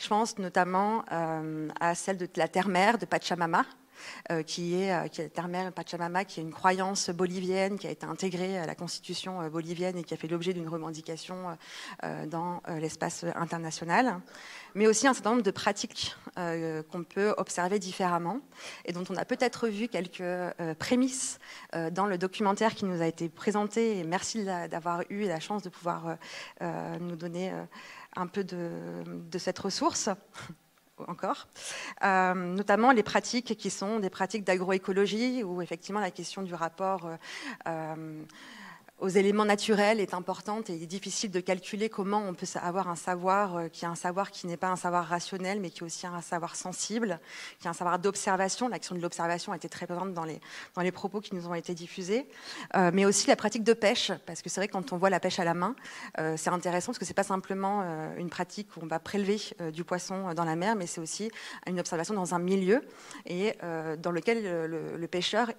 Je 0.00 0.08
pense 0.08 0.38
notamment 0.38 1.04
à 1.80 1.94
celle 1.94 2.18
de 2.18 2.28
la 2.34 2.48
terre-mère 2.48 2.98
de 2.98 3.06
Pachamama, 3.06 3.64
qui 4.46 4.74
est, 4.74 5.08
qui 5.10 5.22
est 5.22 5.40
Pachamama, 5.74 6.24
qui 6.24 6.40
est 6.40 6.42
une 6.42 6.52
croyance 6.52 7.10
bolivienne 7.10 7.78
qui 7.78 7.86
a 7.86 7.90
été 7.90 8.06
intégrée 8.06 8.58
à 8.58 8.66
la 8.66 8.74
constitution 8.74 9.48
bolivienne 9.48 9.96
et 9.98 10.04
qui 10.04 10.14
a 10.14 10.16
fait 10.16 10.28
l'objet 10.28 10.52
d'une 10.52 10.68
revendication 10.68 11.56
dans 12.02 12.60
l'espace 12.80 13.24
international 13.34 14.20
mais 14.74 14.86
aussi 14.86 15.06
un 15.06 15.14
certain 15.14 15.30
nombre 15.30 15.42
de 15.42 15.50
pratiques 15.50 16.16
euh, 16.38 16.82
qu'on 16.82 17.04
peut 17.04 17.34
observer 17.38 17.78
différemment 17.78 18.40
et 18.84 18.92
dont 18.92 19.04
on 19.08 19.16
a 19.16 19.24
peut-être 19.24 19.68
vu 19.68 19.88
quelques 19.88 20.20
euh, 20.20 20.74
prémices 20.78 21.38
euh, 21.74 21.90
dans 21.90 22.06
le 22.06 22.18
documentaire 22.18 22.74
qui 22.74 22.84
nous 22.84 23.00
a 23.00 23.06
été 23.06 23.28
présenté. 23.28 23.98
Et 23.98 24.04
merci 24.04 24.44
d'avoir 24.44 25.02
eu 25.10 25.24
la 25.24 25.40
chance 25.40 25.62
de 25.62 25.68
pouvoir 25.68 26.16
nous 26.60 27.16
donner 27.16 27.52
un 28.16 28.26
peu 28.26 28.44
de 28.44 29.38
cette 29.38 29.58
ressource 29.58 30.08
encore, 31.08 31.48
notamment 32.02 32.92
les 32.92 33.02
pratiques 33.02 33.56
qui 33.56 33.70
sont 33.70 33.98
des 33.98 34.10
pratiques 34.10 34.44
d'agroécologie, 34.44 35.42
où 35.42 35.62
effectivement 35.62 36.00
la 36.00 36.10
question 36.10 36.42
du 36.42 36.54
rapport 36.54 37.08
aux 39.04 39.08
éléments 39.08 39.44
naturels 39.44 40.00
est 40.00 40.14
importante 40.14 40.70
et 40.70 40.76
il 40.76 40.82
est 40.82 40.86
difficile 40.86 41.30
de 41.30 41.40
calculer 41.40 41.90
comment 41.90 42.24
on 42.26 42.32
peut 42.32 42.46
avoir 42.54 42.88
un 42.88 42.96
savoir 42.96 43.56
euh, 43.56 43.68
qui 43.68 43.84
est 43.84 43.88
un 43.88 43.94
savoir 43.94 44.30
qui 44.30 44.46
n'est 44.46 44.56
pas 44.56 44.70
un 44.70 44.76
savoir 44.76 45.04
rationnel 45.04 45.60
mais 45.60 45.68
qui 45.68 45.80
est 45.80 45.82
aussi 45.82 46.06
un 46.06 46.22
savoir 46.22 46.56
sensible, 46.56 47.20
qui 47.60 47.66
est 47.66 47.70
un 47.70 47.74
savoir 47.74 47.98
d'observation. 47.98 48.66
L'action 48.66 48.94
de 48.94 49.02
l'observation 49.02 49.52
a 49.52 49.56
été 49.56 49.68
très 49.68 49.86
présente 49.86 50.14
dans 50.14 50.24
les, 50.24 50.40
dans 50.74 50.80
les 50.80 50.90
propos 50.90 51.20
qui 51.20 51.34
nous 51.34 51.46
ont 51.46 51.52
été 51.52 51.74
diffusés, 51.74 52.26
euh, 52.76 52.90
mais 52.94 53.04
aussi 53.04 53.28
la 53.28 53.36
pratique 53.36 53.62
de 53.62 53.74
pêche, 53.74 54.10
parce 54.24 54.40
que 54.40 54.48
c'est 54.48 54.58
vrai 54.58 54.68
que 54.68 54.72
quand 54.72 54.94
on 54.94 54.96
voit 54.96 55.10
la 55.10 55.20
pêche 55.20 55.38
à 55.38 55.44
la 55.44 55.52
main, 55.52 55.76
euh, 56.18 56.38
c'est 56.38 56.48
intéressant 56.48 56.92
parce 56.92 56.98
que 56.98 57.04
c'est 57.04 57.12
pas 57.12 57.24
simplement 57.24 57.82
une 58.16 58.30
pratique 58.30 58.74
où 58.76 58.80
on 58.82 58.86
va 58.86 59.00
prélever 59.00 59.38
du 59.72 59.84
poisson 59.84 60.32
dans 60.32 60.44
la 60.44 60.56
mer, 60.56 60.76
mais 60.76 60.86
c'est 60.86 61.02
aussi 61.02 61.30
une 61.66 61.78
observation 61.78 62.14
dans 62.14 62.34
un 62.34 62.38
milieu 62.38 62.82
et 63.26 63.52
dans 63.98 64.10
lequel 64.10 64.42
le, 64.42 65.06
pêcheur 65.08 65.50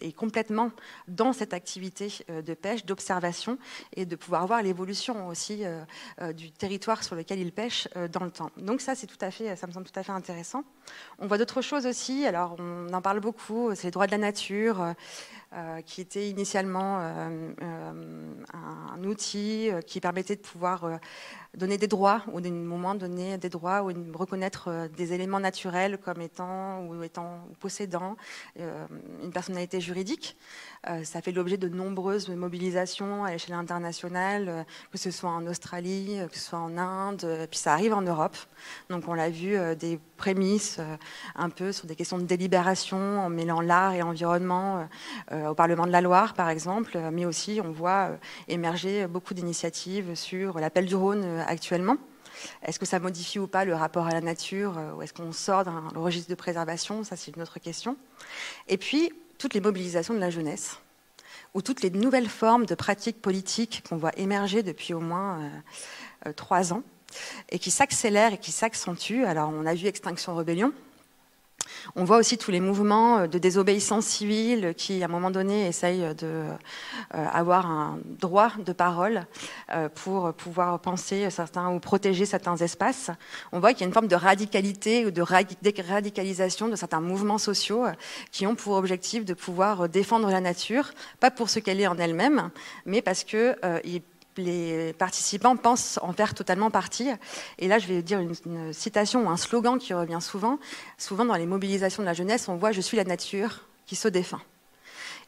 est 0.00 0.12
complètement 0.12 0.70
dans 1.08 1.32
cette 1.32 1.52
activité 1.52 2.12
de 2.28 2.54
pêche, 2.54 2.67
d'observation 2.84 3.58
et 3.96 4.06
de 4.06 4.16
pouvoir 4.16 4.46
voir 4.46 4.62
l'évolution 4.62 5.28
aussi 5.28 5.64
euh, 5.64 5.82
euh, 6.20 6.32
du 6.32 6.50
territoire 6.50 7.02
sur 7.02 7.14
lequel 7.14 7.38
il 7.38 7.52
pêche 7.52 7.88
euh, 7.96 8.08
dans 8.08 8.24
le 8.24 8.30
temps. 8.30 8.50
Donc 8.56 8.80
ça, 8.80 8.94
c'est 8.94 9.06
tout 9.06 9.18
à 9.20 9.30
fait, 9.30 9.56
ça 9.56 9.66
me 9.66 9.72
semble 9.72 9.86
tout 9.86 9.98
à 9.98 10.02
fait 10.02 10.12
intéressant. 10.12 10.64
On 11.18 11.26
voit 11.26 11.38
d'autres 11.38 11.62
choses 11.62 11.86
aussi. 11.86 12.26
Alors, 12.26 12.56
on 12.58 12.92
en 12.92 13.02
parle 13.02 13.20
beaucoup. 13.20 13.74
C'est 13.74 13.84
les 13.84 13.90
droits 13.90 14.06
de 14.06 14.12
la 14.12 14.18
nature. 14.18 14.94
Qui 15.86 16.00
était 16.00 16.28
initialement 16.28 16.98
un, 16.98 17.54
outil 19.04 19.70
qui 19.86 20.00
permettait 20.00 20.36
de 20.36 20.40
pouvoir 20.40 20.98
donner 21.56 21.78
des 21.78 21.86
droits, 21.86 22.22
ou 22.32 22.40
d'un 22.40 22.50
moment 22.50 22.94
donner 22.94 23.38
des 23.38 23.48
droits, 23.48 23.82
ou 23.82 23.92
reconnaître 24.14 24.88
des 24.96 25.12
éléments 25.12 25.40
naturels 25.40 25.98
comme 25.98 26.20
étant 26.20 26.84
ou 26.86 27.02
étant 27.02 27.48
possédant 27.60 28.16
une 28.56 29.32
personnalité 29.32 29.80
juridique. 29.80 30.36
Euh, 30.88 31.04
ça 31.04 31.20
fait 31.20 31.32
l'objet 31.32 31.56
de 31.56 31.68
nombreuses 31.68 32.28
mobilisations 32.28 33.24
à 33.24 33.32
l'échelle 33.32 33.54
internationale, 33.54 34.48
euh, 34.48 34.62
que 34.92 34.98
ce 34.98 35.10
soit 35.10 35.30
en 35.30 35.46
Australie, 35.46 36.20
euh, 36.20 36.28
que 36.28 36.36
ce 36.36 36.50
soit 36.50 36.58
en 36.58 36.78
Inde, 36.78 37.46
puis 37.50 37.58
ça 37.58 37.72
arrive 37.72 37.92
en 37.92 38.02
Europe. 38.02 38.36
Donc 38.88 39.08
on 39.08 39.14
l'a 39.14 39.30
vu, 39.30 39.56
des 39.76 39.98
prémices 40.18 40.80
un 41.34 41.48
peu 41.48 41.72
sur 41.72 41.86
des 41.86 41.96
questions 41.96 42.18
de 42.18 42.24
délibération 42.24 43.20
en 43.20 43.30
mêlant 43.30 43.62
l'art 43.62 43.94
et 43.94 44.00
l'environnement 44.00 44.86
au 45.32 45.54
Parlement 45.54 45.86
de 45.86 45.92
la 45.92 46.02
Loire, 46.02 46.34
par 46.34 46.50
exemple, 46.50 46.98
mais 47.12 47.24
aussi 47.24 47.60
on 47.64 47.70
voit 47.70 48.10
émerger 48.48 49.06
beaucoup 49.06 49.32
d'initiatives 49.32 50.14
sur 50.14 50.60
l'appel 50.60 50.84
du 50.84 50.96
Rhône 50.96 51.24
actuellement. 51.46 51.96
Est-ce 52.62 52.78
que 52.78 52.86
ça 52.86 52.98
modifie 52.98 53.38
ou 53.38 53.46
pas 53.46 53.64
le 53.64 53.74
rapport 53.74 54.06
à 54.06 54.10
la 54.10 54.20
nature 54.20 54.78
ou 54.96 55.02
est-ce 55.02 55.14
qu'on 55.14 55.32
sort 55.32 55.64
d'un 55.64 55.88
registre 55.94 56.30
de 56.30 56.34
préservation? 56.34 57.04
Ça, 57.04 57.16
c'est 57.16 57.34
une 57.34 57.42
autre 57.42 57.58
question. 57.58 57.96
Et 58.68 58.76
puis, 58.76 59.12
toutes 59.38 59.54
les 59.54 59.60
mobilisations 59.60 60.14
de 60.14 60.20
la 60.20 60.30
jeunesse, 60.30 60.78
ou 61.54 61.62
toutes 61.62 61.82
les 61.82 61.90
nouvelles 61.90 62.28
formes 62.28 62.66
de 62.66 62.74
pratiques 62.74 63.22
politiques 63.22 63.82
qu'on 63.88 63.96
voit 63.96 64.16
émerger 64.18 64.62
depuis 64.62 64.94
au 64.94 65.00
moins 65.00 65.40
euh, 65.40 65.48
euh, 66.26 66.32
trois 66.32 66.72
ans, 66.72 66.82
et 67.50 67.58
qui 67.58 67.70
s'accélèrent 67.70 68.34
et 68.34 68.38
qui 68.38 68.52
s'accentuent. 68.52 69.24
Alors, 69.24 69.50
on 69.52 69.66
a 69.66 69.74
vu 69.74 69.86
Extinction 69.86 70.34
Rebellion, 70.34 70.72
on 71.96 72.04
voit 72.04 72.16
aussi 72.16 72.38
tous 72.38 72.50
les 72.50 72.60
mouvements 72.60 73.18
euh, 73.18 73.26
de 73.26 73.38
désobéissance 73.38 74.06
civile 74.06 74.74
qui, 74.76 75.02
à 75.02 75.06
un 75.06 75.08
moment 75.08 75.30
donné, 75.30 75.66
essayent 75.66 76.14
d'avoir 77.12 77.66
euh, 77.66 77.74
un 77.74 77.98
droit 78.20 78.52
de 78.64 78.72
parole 78.72 79.26
euh, 79.72 79.88
pour 79.88 80.32
pouvoir 80.34 80.78
penser 80.80 81.28
certains 81.30 81.70
ou 81.70 81.80
protéger 81.80 82.26
certains 82.26 82.56
espaces. 82.56 83.10
On 83.52 83.60
voit 83.60 83.72
qu'il 83.72 83.80
y 83.80 83.84
a 83.84 83.86
une 83.88 83.92
forme 83.92 84.08
de 84.08 84.16
radicalité 84.16 85.06
ou 85.06 85.10
de 85.10 85.22
radicalisation 85.22 86.68
de 86.68 86.76
certains 86.76 87.00
mouvements 87.00 87.38
sociaux 87.38 87.86
qui 88.32 88.46
ont 88.46 88.54
pour 88.54 88.74
objectif 88.74 89.24
de 89.24 89.34
pouvoir 89.34 89.88
défendre 89.88 90.30
la 90.30 90.40
nature, 90.40 90.90
pas 91.20 91.30
pour 91.30 91.50
ce 91.50 91.58
qu'elle 91.58 91.80
est 91.80 91.86
en 91.86 91.98
elle-même, 91.98 92.50
mais 92.86 93.02
parce 93.02 93.24
que 93.24 93.56
les 94.38 94.92
participants 94.92 95.56
pensent 95.56 95.98
en 96.02 96.12
faire 96.12 96.34
totalement 96.34 96.70
partie. 96.70 97.08
Et 97.58 97.68
là, 97.68 97.78
je 97.78 97.86
vais 97.86 98.02
dire 98.02 98.20
une, 98.20 98.72
citation 98.72 99.26
ou 99.26 99.30
un 99.30 99.36
slogan 99.36 99.78
qui 99.78 99.94
revient 99.94 100.20
souvent. 100.20 100.58
Souvent, 100.96 101.24
dans 101.24 101.36
les 101.36 101.46
mobilisations 101.46 102.02
de 102.02 102.06
la 102.06 102.14
jeunesse, 102.14 102.48
on 102.48 102.56
voit 102.56 102.72
Je 102.72 102.80
suis 102.80 102.96
la 102.96 103.04
nature 103.04 103.66
qui 103.86 103.96
se 103.96 104.08
défend. 104.08 104.40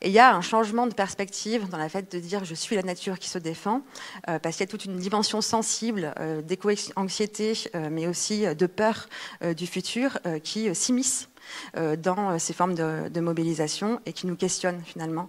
Et 0.02 0.08
il 0.08 0.12
y 0.12 0.18
a 0.18 0.34
un 0.34 0.40
changement 0.40 0.86
de 0.86 0.94
perspective 0.94 1.68
dans 1.68 1.76
la 1.76 1.90
fait 1.90 2.10
de 2.10 2.18
dire 2.18 2.44
je 2.44 2.54
suis 2.54 2.74
la 2.74 2.82
nature 2.82 3.18
qui 3.18 3.28
se 3.28 3.38
défend, 3.38 3.82
euh, 4.28 4.38
parce 4.38 4.56
qu'il 4.56 4.64
y 4.64 4.68
a 4.68 4.70
toute 4.70 4.86
une 4.86 4.96
dimension 4.96 5.42
sensible 5.42 6.14
euh, 6.18 6.40
d'éco-anxiété, 6.40 7.52
euh, 7.74 7.88
mais 7.90 8.06
aussi 8.06 8.46
de 8.54 8.66
peur 8.66 9.08
du 9.56 9.66
futur 9.66 10.18
qui 10.42 10.74
s'immisce 10.74 11.28
dans 11.98 12.38
ces 12.38 12.52
formes 12.52 12.74
de, 12.74 13.20
mobilisation 13.20 14.00
et 14.06 14.12
qui 14.12 14.26
nous 14.26 14.36
questionnent 14.36 14.82
finalement 14.84 15.28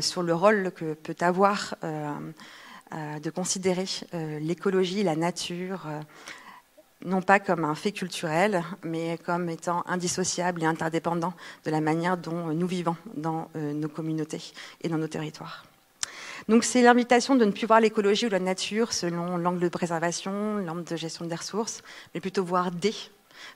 sur 0.00 0.22
le 0.22 0.34
rôle 0.34 0.72
que 0.74 0.94
peut 0.94 1.16
avoir 1.20 1.74
euh, 1.84 2.12
de 2.92 3.30
considérer 3.30 3.86
euh, 4.14 4.38
l'écologie, 4.40 5.02
la 5.02 5.16
nature, 5.16 5.86
euh, 5.86 6.00
non 7.04 7.22
pas 7.22 7.40
comme 7.40 7.64
un 7.64 7.74
fait 7.74 7.92
culturel, 7.92 8.62
mais 8.82 9.18
comme 9.24 9.48
étant 9.48 9.82
indissociable 9.86 10.62
et 10.62 10.66
interdépendant 10.66 11.32
de 11.64 11.70
la 11.70 11.80
manière 11.80 12.16
dont 12.16 12.52
nous 12.52 12.66
vivons 12.66 12.96
dans 13.14 13.48
nos 13.54 13.88
communautés 13.88 14.52
et 14.82 14.88
dans 14.90 14.98
nos 14.98 15.08
territoires. 15.08 15.64
Donc 16.48 16.64
c'est 16.64 16.82
l'invitation 16.82 17.36
de 17.36 17.44
ne 17.46 17.52
plus 17.52 17.66
voir 17.66 17.80
l'écologie 17.80 18.26
ou 18.26 18.28
la 18.30 18.38
nature 18.38 18.92
selon 18.92 19.38
l'angle 19.38 19.60
de 19.60 19.68
préservation, 19.68 20.58
l'angle 20.58 20.84
de 20.84 20.96
gestion 20.96 21.24
des 21.24 21.34
ressources, 21.34 21.82
mais 22.14 22.20
plutôt 22.20 22.44
voir 22.44 22.70
des 22.70 22.94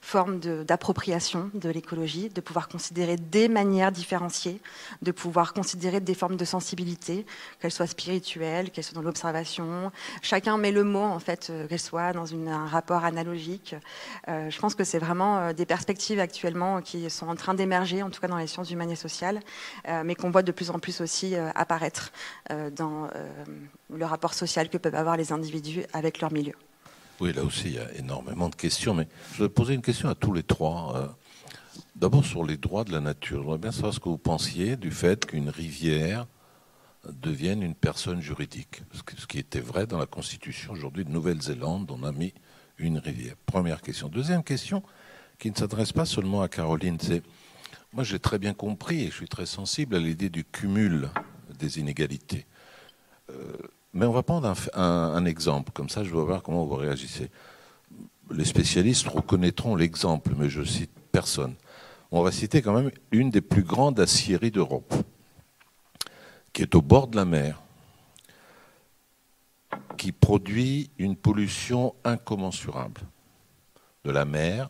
forme 0.01 0.39
d'appropriation 0.39 1.51
de, 1.55 1.69
l'écologie, 1.69 2.28
de 2.28 2.40
pouvoir 2.40 2.69
considérer 2.69 3.16
des 3.16 3.48
manières 3.48 3.93
différenciées, 3.93 4.61
de 5.02 5.12
pouvoir 5.12 5.52
considérer 5.52 6.01
des 6.01 6.15
formes 6.15 6.36
de 6.36 6.44
sensibilité, 6.44 7.27
qu'elles 7.61 7.73
soient 7.73 7.86
spirituelles, 7.86 8.70
qu'elles 8.70 8.85
soient 8.85 8.94
dans 8.94 9.02
l'observation. 9.02 9.93
Chacun 10.23 10.56
met 10.56 10.73
le 10.73 10.85
mot, 10.85 11.02
en 11.02 11.19
fait, 11.19 11.48
euh, 11.51 11.66
qu'elles 11.66 11.81
soient 11.81 12.12
dans 12.12 12.35
un 12.35 12.66
rapport 12.66 13.05
analogique. 13.05 13.74
Euh, 14.28 14.51
je 14.51 14.59
pense 14.59 14.74
que 14.74 14.85
c'est 14.85 14.98
vraiment 14.98 15.39
euh, 15.39 15.52
des 15.52 15.66
perspectives 15.66 16.20
actuellement 16.20 16.81
qui 16.81 17.09
sont 17.11 17.28
en 17.28 17.36
train 17.36 17.55
d'émerger, 17.55 18.02
en 18.02 18.11
tout 18.11 18.20
cas 18.20 18.28
dans 18.28 18.36
les 18.36 18.47
sciences 18.47 18.70
humaines 18.70 18.90
et 18.90 18.97
sociales, 18.97 19.40
mais 20.05 20.15
qu'on 20.15 20.31
voit 20.31 20.43
de 20.43 20.52
plus 20.52 20.70
en 20.70 20.78
plus 20.78 21.01
aussi 21.01 21.35
apparaître 21.36 22.12
dans 22.73 23.09
le 23.90 24.05
rapport 24.05 24.35
social 24.35 24.69
que 24.69 24.78
peuvent 24.78 24.94
avoir 24.94 25.16
les 25.16 25.32
individus 25.32 25.85
avec 25.93 26.20
leur 26.20 26.32
milieu. 26.32 26.55
Oui, 27.20 27.32
là 27.32 27.45
aussi, 27.45 27.69
il 27.69 27.74
y 27.74 27.78
a 27.78 27.93
énormément 27.95 28.49
de 28.49 28.55
questions, 28.55 28.95
mais 28.95 29.07
je 29.35 29.45
vais 29.45 29.49
poser 29.49 29.74
une 29.74 29.82
question 29.82 30.09
à 30.09 30.15
tous 30.15 30.32
les 30.32 30.43
trois. 30.43 30.97
Euh, 30.97 31.09
d'abord 31.97 32.24
sur 32.24 32.45
les 32.45 32.57
droits 32.57 32.85
de 32.85 32.93
la 32.93 33.01
nature. 33.01 33.43
J'aimerais 33.43 33.59
bien 33.59 33.73
savoir 33.73 33.95
ce 33.95 34.01
que 34.01 34.09
vous 34.09 34.19
pensiez 34.19 34.77
du 34.77 34.91
fait 34.91 35.24
qu'une 35.24 35.49
rivière 35.49 36.27
devienne 37.09 37.62
une 37.62 37.74
personne 37.74 38.20
juridique. 38.20 38.82
Ce 38.93 39.27
qui 39.27 39.39
était 39.39 39.61
vrai 39.61 39.86
dans 39.86 39.99
la 39.99 40.07
Constitution 40.07 40.73
aujourd'hui 40.73 41.05
de 41.05 41.11
Nouvelle-Zélande, 41.11 41.91
on 41.91 42.03
a 42.03 42.12
mis 42.12 42.32
une 42.78 42.99
rivière. 42.99 43.36
Première 43.47 43.82
question. 43.82 44.09
Deuxième 44.09 44.43
question, 44.43 44.82
qui 45.39 45.51
ne 45.51 45.57
s'adresse 45.57 45.93
pas 45.93 46.07
seulement 46.07 46.43
à 46.43 46.49
Caroline, 46.49 46.99
c'est 47.01 47.23
moi 47.93 48.03
j'ai 48.03 48.19
très 48.19 48.39
bien 48.39 48.55
compris 48.55 49.03
et 49.03 49.11
je 49.11 49.15
suis 49.15 49.28
très 49.28 49.47
sensible 49.47 49.95
à 49.95 49.99
l'idée 49.99 50.31
du 50.31 50.45
cumul 50.45 51.11
des 51.59 51.78
inégalités. 51.78 52.47
Euh, 53.31 53.57
mais 53.95 54.07
on 54.07 54.12
va 54.12 54.25
prendre 54.25 54.53
un, 54.75 55.25
exemple, 55.25 55.71
comme 55.73 55.89
ça 55.89 56.03
je 56.03 56.11
vais 56.11 56.21
voir 56.21 56.43
comment 56.43 56.65
vous 56.65 56.75
réagissez. 56.75 57.31
Les 58.31 58.45
spécialistes 58.45 59.07
reconnaîtront 59.07 59.77
l'exemple, 59.77 60.33
mais 60.37 60.49
je 60.49 60.65
cite 60.65 60.91
personne. 61.12 61.55
On 62.11 62.23
va 62.23 62.33
citer 62.33 62.61
quand 62.61 62.75
même 62.75 62.91
une 63.12 63.31
des 63.31 63.41
plus 63.41 63.62
grandes 63.62 64.01
aciéries 64.01 64.51
d'Europe, 64.51 64.95
qui 66.53 66.62
est 66.62 66.75
au 66.75 66.83
bord 66.83 67.07
de 67.07 67.16
la 67.16 67.25
mer, 67.25 67.62
qui 69.97 70.11
produit 70.11 70.91
une 70.99 71.16
pollution 71.16 71.95
incommensurable 72.05 73.03
de 74.05 74.11
la 74.11 74.25
mer, 74.25 74.69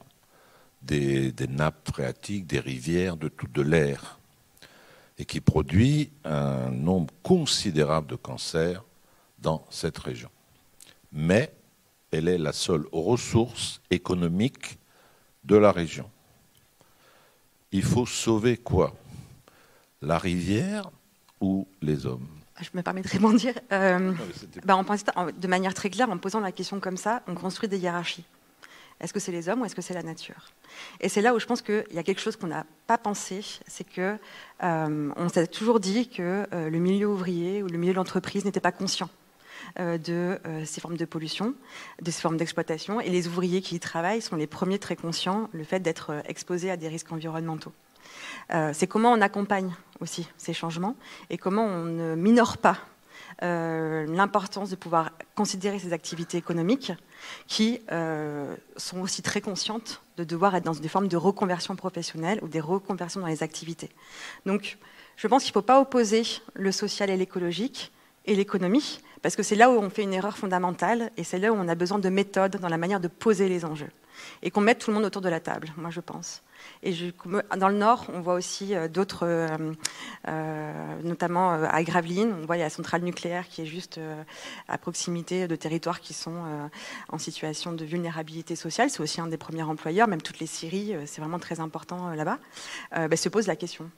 des, 0.82 1.32
nappes 1.48 1.88
phréatiques, 1.90 2.46
des 2.46 2.60
rivières, 2.60 3.16
de 3.16 3.30
de 3.52 3.62
l'air, 3.62 4.18
et 5.18 5.24
qui 5.24 5.40
produit 5.40 6.10
un 6.24 6.70
nombre 6.70 7.14
considérable 7.22 8.08
de 8.08 8.16
cancers 8.16 8.84
dans 9.44 9.64
cette 9.70 9.98
région. 9.98 10.30
Mais 11.12 11.54
elle 12.10 12.28
est 12.28 12.38
la 12.38 12.52
seule 12.52 12.86
ressource 12.90 13.80
économique 13.90 14.78
de 15.44 15.56
la 15.56 15.70
région. 15.70 16.10
il 17.70 17.82
faut 17.82 18.06
sauver 18.06 18.56
quoi? 18.56 18.94
La 20.00 20.18
rivière 20.18 20.90
ou 21.40 21.66
les 21.82 22.06
hommes? 22.06 22.28
Je 22.60 22.70
me 22.72 22.82
permets 22.82 23.02
de 23.02 23.08
répondre. 23.08 23.38
Euh, 23.72 24.12
bah, 24.64 24.76
on 24.76 24.84
pense, 24.84 25.04
de 25.04 25.48
manière 25.48 25.74
très 25.74 25.90
claire, 25.90 26.08
en 26.08 26.18
posant 26.18 26.40
la 26.40 26.52
question 26.52 26.78
comme 26.78 26.96
ça, 26.96 27.22
on 27.26 27.34
construit 27.34 27.68
des 27.68 27.78
hiérarchies. 27.78 28.24
Est-ce 29.00 29.12
que 29.12 29.18
c'est 29.18 29.32
les 29.32 29.48
hommes 29.48 29.62
ou 29.62 29.64
est-ce 29.64 29.74
que 29.74 29.82
c'est 29.82 29.92
la 29.92 30.04
nature? 30.04 30.52
Et 31.00 31.08
c'est 31.08 31.20
là 31.20 31.34
où 31.34 31.40
je 31.40 31.46
pense 31.46 31.62
qu'il 31.62 31.84
y 31.90 31.98
a 31.98 32.04
quelque 32.04 32.20
chose 32.20 32.36
qu'on 32.36 32.46
n'a 32.46 32.64
pas 32.86 32.96
pensé, 32.96 33.44
c'est 33.66 33.84
que 33.84 34.16
euh, 34.62 35.12
on 35.16 35.28
s'est 35.28 35.48
toujours 35.48 35.80
dit 35.80 36.08
que 36.08 36.46
euh, 36.52 36.70
le 36.70 36.78
milieu 36.78 37.08
ouvrier 37.08 37.62
ou 37.62 37.66
le 37.66 37.76
milieu 37.76 37.92
de 37.92 37.96
l'entreprise 37.98 38.44
n'était 38.44 38.60
pas 38.60 38.72
conscient 38.72 39.10
de 39.78 40.38
ces 40.64 40.80
formes 40.80 40.96
de 40.96 41.04
pollution, 41.04 41.54
de 42.00 42.10
ces 42.10 42.20
formes 42.20 42.36
d'exploitation, 42.36 43.00
et 43.00 43.10
les 43.10 43.26
ouvriers 43.26 43.60
qui 43.60 43.74
y 43.74 43.80
travaillent 43.80 44.22
sont 44.22 44.36
les 44.36 44.46
premiers 44.46 44.78
très 44.78 44.96
conscients 44.96 45.48
le 45.52 45.64
fait 45.64 45.80
d'être 45.80 46.12
exposés 46.26 46.70
à 46.70 46.76
des 46.76 46.88
risques 46.88 47.10
environnementaux. 47.10 47.72
c'est 48.72 48.86
comment 48.86 49.12
on 49.12 49.20
accompagne 49.20 49.74
aussi 50.00 50.28
ces 50.36 50.52
changements 50.52 50.96
et 51.30 51.38
comment 51.38 51.64
on 51.64 51.84
ne 51.84 52.14
minore 52.14 52.58
pas 52.58 52.78
euh, 53.42 54.06
l'importance 54.06 54.70
de 54.70 54.76
pouvoir 54.76 55.10
considérer 55.34 55.78
ces 55.78 55.92
activités 55.92 56.38
économiques 56.38 56.92
qui 57.48 57.80
euh, 57.90 58.54
sont 58.76 59.00
aussi 59.00 59.22
très 59.22 59.40
conscientes 59.40 60.02
de 60.16 60.24
devoir 60.24 60.54
être 60.54 60.64
dans 60.64 60.72
des 60.72 60.88
formes 60.88 61.08
de 61.08 61.16
reconversion 61.16 61.74
professionnelle 61.74 62.38
ou 62.42 62.48
des 62.48 62.60
reconversions 62.60 63.20
dans 63.20 63.26
les 63.26 63.42
activités. 63.42 63.90
Donc, 64.46 64.78
je 65.16 65.26
pense 65.26 65.42
qu'il 65.42 65.50
ne 65.50 65.54
faut 65.54 65.62
pas 65.62 65.80
opposer 65.80 66.22
le 66.54 66.70
social 66.70 67.10
et 67.10 67.16
l'écologique 67.16 67.92
et 68.24 68.36
l'économie, 68.36 69.00
parce 69.24 69.36
que 69.36 69.42
c'est 69.42 69.56
là 69.56 69.70
où 69.70 69.78
on 69.78 69.88
fait 69.88 70.02
une 70.02 70.12
erreur 70.12 70.36
fondamentale 70.36 71.10
et 71.16 71.24
c'est 71.24 71.38
là 71.38 71.50
où 71.50 71.56
on 71.56 71.66
a 71.66 71.74
besoin 71.74 71.98
de 71.98 72.10
méthodes 72.10 72.58
dans 72.58 72.68
la 72.68 72.76
manière 72.76 73.00
de 73.00 73.08
poser 73.08 73.48
les 73.48 73.64
enjeux. 73.64 73.88
Et 74.42 74.50
qu'on 74.50 74.60
mette 74.60 74.80
tout 74.80 74.90
le 74.90 74.96
monde 74.96 75.06
autour 75.06 75.22
de 75.22 75.30
la 75.30 75.40
table, 75.40 75.72
moi 75.78 75.88
je 75.88 76.00
pense. 76.00 76.42
Et 76.82 76.92
dans 77.56 77.70
le 77.70 77.76
nord, 77.76 78.04
on 78.12 78.20
voit 78.20 78.34
aussi 78.34 78.74
euh, 78.74 78.86
d'autres, 78.86 79.26
euh, 79.26 79.72
euh, 80.28 81.02
notamment 81.02 81.52
à 81.52 81.82
Gravelines, 81.82 82.34
on 82.38 82.44
voit 82.44 82.58
la 82.58 82.68
centrale 82.68 83.00
nucléaire 83.00 83.48
qui 83.48 83.62
est 83.62 83.66
juste 83.66 83.98
à 84.68 84.76
proximité 84.76 85.48
de 85.48 85.56
territoires 85.56 86.00
qui 86.00 86.12
sont 86.12 86.68
en 87.08 87.16
situation 87.16 87.72
de 87.72 87.84
vulnérabilité 87.86 88.56
sociale. 88.56 88.90
C'est 88.90 89.00
aussi 89.00 89.22
un 89.22 89.26
des 89.26 89.38
premiers 89.38 89.62
employeurs, 89.62 90.06
même 90.06 90.20
toutes 90.20 90.38
les 90.38 90.46
scieries, 90.46 90.96
c'est 91.06 91.22
vraiment 91.22 91.38
très 91.38 91.60
important 91.60 92.10
là-bas. 92.10 92.38
Ben, 92.92 93.16
se 93.16 93.30
pose 93.30 93.46
la 93.46 93.56
question 93.56 93.90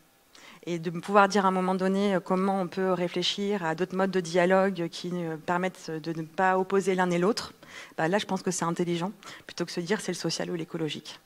et 0.66 0.78
de 0.78 0.90
pouvoir 0.90 1.28
dire 1.28 1.44
à 1.44 1.48
un 1.48 1.52
moment 1.52 1.74
donné 1.74 2.18
comment 2.24 2.60
on 2.60 2.66
peut 2.66 2.92
réfléchir 2.92 3.64
à 3.64 3.74
d'autres 3.74 3.96
modes 3.96 4.10
de 4.10 4.20
dialogue 4.20 4.88
qui 4.88 5.12
permettent 5.46 5.90
de 5.90 6.12
ne 6.12 6.26
pas 6.26 6.58
opposer 6.58 6.94
l'un 6.94 7.10
et 7.10 7.18
l'autre, 7.18 7.52
ben 7.96 8.08
là 8.08 8.18
je 8.18 8.26
pense 8.26 8.42
que 8.42 8.50
c'est 8.50 8.64
intelligent, 8.64 9.12
plutôt 9.46 9.64
que 9.64 9.70
de 9.70 9.74
se 9.74 9.80
dire 9.80 10.00
c'est 10.00 10.12
le 10.12 10.16
social 10.16 10.50
ou 10.50 10.54
l'écologique. 10.54 11.20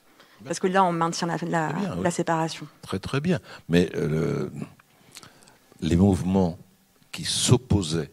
Parce 0.45 0.59
que 0.59 0.67
là, 0.67 0.83
on 0.83 0.91
maintient 0.91 1.27
la, 1.27 2.11
séparation. 2.11 2.67
Très 2.81 2.99
très 2.99 3.21
bien. 3.21 3.39
Mais 3.69 3.89
euh, 3.95 4.49
les 5.81 5.95
mouvements 5.95 6.57
qui 7.11 7.25
s'opposaient 7.25 8.11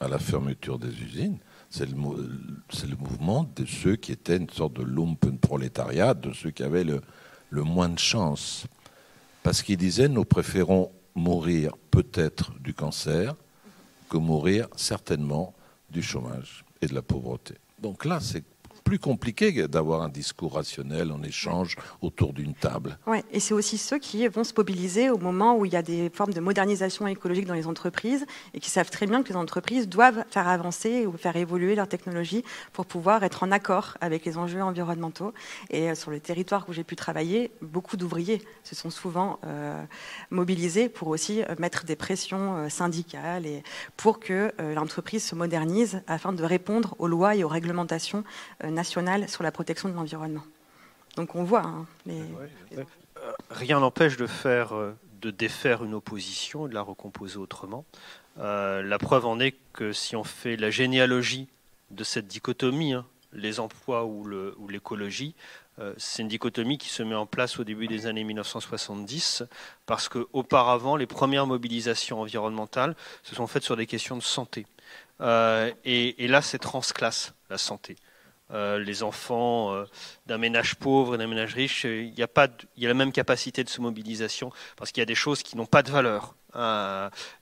à 0.00 0.08
la 0.08 0.18
fermeture 0.18 0.78
des 0.78 0.88
usines, 1.02 1.38
c'est 1.68 1.86
le, 1.86 1.94
le, 1.94 2.96
mouvement 2.96 3.50
de 3.54 3.64
ceux 3.64 3.96
qui 3.96 4.12
étaient 4.12 4.36
une 4.36 4.50
sorte 4.50 4.74
de 4.74 4.82
lumpenprolétariat, 4.82 6.14
de 6.14 6.32
ceux 6.32 6.50
qui 6.50 6.62
avaient 6.62 6.84
le, 6.84 7.00
le 7.50 7.62
moins 7.62 7.88
de 7.88 7.98
chance. 7.98 8.66
Parce 9.42 9.62
qu'ils 9.62 9.76
disaient, 9.76 10.08
nous 10.08 10.24
préférons 10.24 10.90
mourir 11.14 11.72
peut-être 11.90 12.52
du 12.60 12.74
cancer 12.74 13.34
que 14.08 14.16
mourir 14.16 14.68
certainement 14.76 15.54
du 15.90 16.02
chômage 16.02 16.64
et 16.82 16.86
de 16.86 16.94
la 16.94 17.02
pauvreté. 17.02 17.54
Donc 17.78 18.04
là, 18.04 18.20
c'est 18.20 18.44
plus 18.90 18.98
compliqué 18.98 19.68
d'avoir 19.68 20.02
un 20.02 20.08
discours 20.08 20.54
rationnel 20.54 21.12
en 21.12 21.22
échange 21.22 21.76
autour 22.02 22.32
d'une 22.32 22.54
table. 22.54 22.98
Ouais, 23.06 23.22
et 23.30 23.38
c'est 23.38 23.54
aussi 23.54 23.78
ceux 23.78 24.00
qui 24.00 24.26
vont 24.26 24.42
se 24.42 24.52
mobiliser 24.56 25.10
au 25.10 25.16
moment 25.16 25.56
où 25.56 25.64
il 25.64 25.72
y 25.72 25.76
a 25.76 25.82
des 25.82 26.10
formes 26.12 26.32
de 26.32 26.40
modernisation 26.40 27.06
écologique 27.06 27.46
dans 27.46 27.54
les 27.54 27.68
entreprises 27.68 28.26
et 28.52 28.58
qui 28.58 28.68
savent 28.68 28.90
très 28.90 29.06
bien 29.06 29.22
que 29.22 29.28
les 29.28 29.36
entreprises 29.36 29.88
doivent 29.88 30.24
faire 30.32 30.48
avancer 30.48 31.06
ou 31.06 31.16
faire 31.16 31.36
évoluer 31.36 31.76
leur 31.76 31.86
technologie 31.86 32.42
pour 32.72 32.84
pouvoir 32.84 33.22
être 33.22 33.44
en 33.44 33.52
accord 33.52 33.96
avec 34.00 34.24
les 34.24 34.36
enjeux 34.36 34.60
environnementaux. 34.60 35.34
Et 35.70 35.88
euh, 35.88 35.94
sur 35.94 36.10
le 36.10 36.18
territoire 36.18 36.66
où 36.68 36.72
j'ai 36.72 36.82
pu 36.82 36.96
travailler, 36.96 37.52
beaucoup 37.62 37.96
d'ouvriers 37.96 38.42
se 38.64 38.74
sont 38.74 38.90
souvent 38.90 39.38
euh, 39.46 39.80
mobilisés 40.30 40.88
pour 40.88 41.06
aussi 41.06 41.44
euh, 41.44 41.54
mettre 41.60 41.84
des 41.84 41.94
pressions 41.94 42.68
syndicales 42.68 43.46
et 43.46 43.62
pour 43.96 44.18
que 44.18 44.52
l'entreprise 44.74 45.22
se 45.24 45.36
modernise 45.36 46.02
afin 46.08 46.32
de 46.32 46.42
répondre 46.42 46.96
aux 46.98 47.06
lois 47.06 47.36
et 47.36 47.44
aux 47.44 47.48
réglementations 47.48 48.24
sur 48.84 49.02
la 49.42 49.52
protection 49.52 49.88
de 49.88 49.94
l'environnement. 49.94 50.44
Donc 51.16 51.34
on 51.34 51.44
voit. 51.44 51.62
Hein, 51.62 51.86
euh, 52.08 52.84
Rien 53.50 53.80
n'empêche 53.80 54.16
de 54.16 54.26
faire, 54.26 54.74
euh, 54.74 54.96
de 55.20 55.30
défaire 55.30 55.84
une 55.84 55.94
opposition 55.94 56.66
et 56.66 56.70
de 56.70 56.74
la 56.74 56.82
recomposer 56.82 57.38
autrement. 57.38 57.84
Euh, 58.38 58.82
la 58.82 58.98
preuve 58.98 59.26
en 59.26 59.40
est 59.40 59.54
que 59.72 59.92
si 59.92 60.16
on 60.16 60.24
fait 60.24 60.56
la 60.56 60.70
généalogie 60.70 61.48
de 61.90 62.04
cette 62.04 62.26
dichotomie, 62.26 62.94
hein, 62.94 63.04
les 63.32 63.60
emplois 63.60 64.04
ou 64.04 64.26
l'écologie, 64.68 65.34
c'est 65.96 66.20
une 66.20 66.28
dichotomie 66.28 66.76
qui 66.76 66.90
se 66.90 67.02
met 67.02 67.14
en 67.14 67.24
place 67.24 67.58
au 67.58 67.64
début 67.64 67.86
des 67.86 68.06
années 68.06 68.24
1970 68.24 69.44
parce 69.86 70.10
qu'auparavant, 70.10 70.96
les 70.96 71.06
premières 71.06 71.46
mobilisations 71.46 72.20
environnementales 72.20 72.94
se 73.22 73.34
sont 73.34 73.46
faites 73.46 73.62
sur 73.62 73.78
des 73.78 73.86
questions 73.86 74.16
de 74.16 74.22
santé. 74.22 74.66
et, 75.22 76.24
et, 76.24 76.28
là, 76.28 76.42
c'est 76.42 76.58
transclasse, 76.58 77.32
la 77.48 77.56
santé. 77.56 77.96
Euh, 78.52 78.80
les 78.80 79.04
enfants 79.04 79.72
euh, 79.72 79.84
d'un 80.26 80.38
ménage 80.38 80.74
pauvre 80.74 81.14
et 81.14 81.18
d'un 81.18 81.28
ménage 81.28 81.54
riche, 81.54 81.84
euh, 81.86 82.02
il 82.02 82.18
y, 82.18 82.22
a 82.22 82.28
pas 82.28 82.48
il 82.76 82.82
y 82.82 82.86
a 82.86 82.88
la 82.88 82.94
même 82.94 83.12
capacité 83.12 83.62
de 83.62 83.68
se 83.68 83.80
mobilisation 83.80 84.50
parce 84.76 84.90
qu'il 84.90 85.00
y 85.00 85.02
a 85.02 85.06
des 85.06 85.14
choses 85.14 85.44
qui 85.44 85.56
n'ont 85.56 85.66
pas 85.66 85.84
de 85.84 85.90
valeur. 85.90 86.34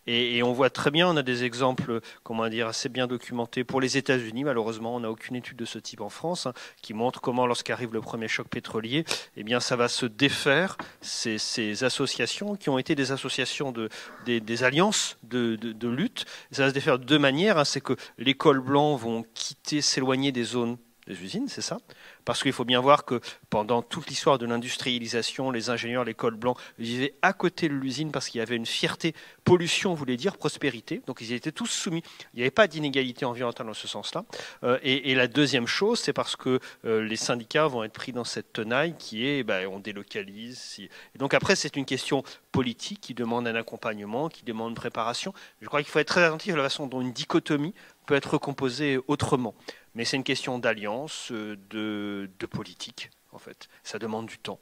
et, 0.07 0.43
on 0.43 0.53
voit 0.53 0.69
très 0.69 0.91
bien, 0.91 1.09
on 1.09 1.17
a 1.17 1.23
des 1.23 1.45
exemples, 1.45 2.01
comment 2.25 2.47
dire, 2.51 2.67
assez 2.67 2.91
bien 2.91 3.07
documentés 3.07 3.65
pour 3.65 3.81
les 3.81 3.97
États-Unis. 3.97 4.45
Malheureusement, 4.45 4.97
on 4.97 5.01
n'a 5.01 5.11
aucune 5.11 5.37
étude 5.37 5.57
de 5.57 5.65
ce 5.65 5.79
type 5.79 6.03
en 6.03 6.11
France 6.11 6.45
hein, 6.45 6.53
qui 6.83 6.93
montre 6.93 7.23
comment, 7.23 7.47
lorsqu'arrive 7.47 7.95
le 7.95 8.03
premier 8.03 8.29
choc 8.29 8.49
pétrolier, 8.49 9.07
eh 9.39 9.45
bien, 9.45 9.61
ça 9.61 9.77
va 9.77 9.89
se 9.89 10.05
défaire 10.05 10.77
ces, 11.01 11.39
associations 11.85 12.55
qui 12.55 12.69
ont 12.69 12.79
été 12.79 12.95
des 12.95 13.13
associations 13.13 13.73
de, 13.73 13.89
des, 14.27 14.63
alliances 14.63 15.17
de, 15.23 15.57
de, 15.57 15.89
lutte. 15.89 16.27
ça 16.51 16.65
va 16.65 16.69
se 16.69 16.75
défaire 16.75 16.99
de 16.99 17.05
deux 17.05 17.19
manières. 17.19 17.57
Hein. 17.57 17.65
c'est 17.65 17.81
que 17.81 17.97
les 18.19 18.35
cols 18.35 18.61
blancs 18.61 19.01
vont 19.01 19.25
quitter, 19.33 19.81
s'éloigner 19.81 20.33
des 20.33 20.45
zones 20.45 20.77
des 21.09 21.23
usines, 21.23 21.49
c'est 21.49 21.63
ça 21.63 21.79
Parce 22.25 22.43
qu'il 22.43 22.53
faut 22.53 22.65
bien 22.65 22.81
voir 22.81 23.05
que 23.05 23.21
pendant 23.51 23.83
toute 23.83 24.09
l'histoire 24.09 24.39
de 24.39 24.47
l'industrialisation, 24.47 25.51
les 25.51 25.71
ingénieurs, 25.71 26.05
les 26.05 26.15
cols 26.15 26.37
blancs 26.37 26.59
vivaient 26.79 27.15
à 27.23 27.33
côté 27.33 27.69
de 27.69 27.75
l'usine 27.75 28.13
parce 28.13 28.29
qu'il 28.29 28.39
y 28.39 28.43
avait 28.43 28.57
une 28.57 28.67
fierté. 28.67 29.15
Pollution 29.45 29.95
voulait 29.95 30.17
dire 30.17 30.37
prospérité, 30.37 31.03
donc 31.07 31.21
ils 31.21 31.33
étaient 31.33 31.53
tous 31.53 31.67
soumis. 31.67 32.03
Il 32.35 32.37
n'y 32.37 32.43
avait 32.43 32.51
pas 32.51 32.67
d'inégalité 32.67 33.25
environnementale 33.25 33.67
dans 33.67 33.75
ce 33.75 33.89
sens-là. 33.89 34.25
Euh, 34.65 34.79
et, 34.83 35.15
la 35.15 35.27
deuxième 35.27 35.67
chose, 35.67 35.99
c'est 35.99 36.13
parce 36.13 36.37
que 36.37 36.61
euh, 36.85 37.03
les 37.03 37.17
syndicats 37.17 37.67
vont 37.67 37.83
être 37.83 37.93
pris 37.93 38.13
dans 38.13 38.25
cette 38.25 38.53
tenaille 38.53 38.95
qui 38.99 39.27
est, 39.27 39.43
ben, 39.43 39.67
on 39.67 39.81
délocalise. 39.81 40.79
Et 40.79 41.19
donc 41.19 41.35
après, 41.35 41.57
c'est 41.57 41.75
une 41.77 41.87
question 41.87 42.23
politique 42.53 43.01
qui 43.01 43.15
demande 43.15 43.49
un 43.49 43.55
accompagnement, 43.55 44.29
qui 44.29 44.45
demande 44.45 44.71
une 44.71 44.75
préparation. 44.77 45.33
Je 45.61 45.67
crois 45.67 45.83
qu'il 45.83 45.91
faut 45.91 45.99
être 45.99 46.09
très 46.09 46.23
attentif 46.23 46.55
à 46.55 46.57
la 46.57 46.63
façon 46.65 46.87
dont 46.87 47.01
une 47.01 47.13
dichotomie 47.13 47.75
peut 48.07 48.15
être 48.15 48.35
recomposée 48.35 48.99
autrement. 49.07 49.55
Mais 49.95 50.05
c'est 50.05 50.17
une 50.17 50.25
question 50.25 50.59
d'alliance, 50.59 51.31
euh, 51.33 51.57
de, 51.71 52.47
politique, 52.47 53.11
en 53.33 53.39
fait. 53.39 53.69
Ça 53.83 53.99
demande 53.99 54.27
du 54.27 54.39
temps. 54.39 54.61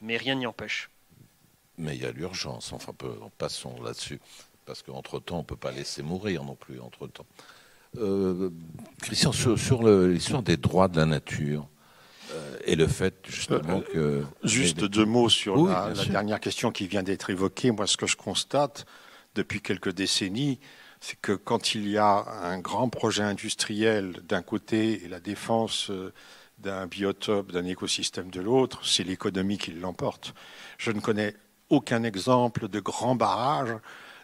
Mais 0.00 0.16
rien 0.16 0.34
n'y 0.34 0.46
empêche. 0.46 0.90
Mais 1.78 1.96
il 1.96 2.02
y 2.02 2.06
a 2.06 2.12
l'urgence. 2.12 2.72
Enfin, 2.72 2.92
passons 3.38 3.80
là-dessus. 3.82 4.20
Parce 4.64 4.82
qu'entre-temps, 4.82 5.36
on 5.36 5.40
ne 5.40 5.44
peut 5.44 5.56
pas 5.56 5.72
laisser 5.72 6.02
mourir 6.02 6.44
non 6.44 6.56
plus, 6.56 6.80
entre-temps. 6.80 7.26
Euh, 7.98 8.50
Christian, 9.00 9.32
sur, 9.32 9.82
l'histoire 9.82 10.42
des 10.42 10.56
droits 10.56 10.88
de 10.88 10.98
la 10.98 11.06
nature, 11.06 11.68
euh, 12.32 12.56
et 12.64 12.74
le 12.76 12.86
fait 12.86 13.14
justement 13.26 13.80
que... 13.80 14.24
Juste 14.42 14.84
deux 14.84 15.04
mots 15.04 15.28
sur 15.28 15.66
la, 15.66 15.92
dernière 15.92 16.40
question 16.40 16.72
qui 16.72 16.88
vient 16.88 17.02
d'être 17.02 17.30
évoquée. 17.30 17.70
Moi, 17.70 17.86
ce 17.86 17.96
que 17.96 18.06
je 18.06 18.16
constate 18.16 18.86
depuis 19.34 19.60
quelques 19.60 19.92
décennies, 19.92 20.58
c'est 21.06 21.20
que 21.20 21.32
quand 21.32 21.76
il 21.76 21.88
y 21.88 21.98
a 21.98 22.24
un 22.42 22.58
grand 22.58 22.88
projet 22.88 23.22
industriel 23.22 24.22
d'un 24.24 24.42
côté 24.42 25.04
et 25.04 25.08
la 25.08 25.20
défense 25.20 25.88
euh, 25.90 26.12
d'un 26.58 26.88
biotope, 26.88 27.52
d'un 27.52 27.64
écosystème 27.64 28.28
de 28.28 28.40
l'autre, 28.40 28.84
c'est 28.84 29.04
l'économie 29.04 29.56
qui 29.56 29.70
l'emporte. 29.70 30.34
Je 30.78 30.90
ne 30.90 30.98
connais 30.98 31.36
aucun 31.70 32.02
exemple 32.02 32.66
de 32.66 32.80
grand 32.80 33.14
barrage 33.14 33.72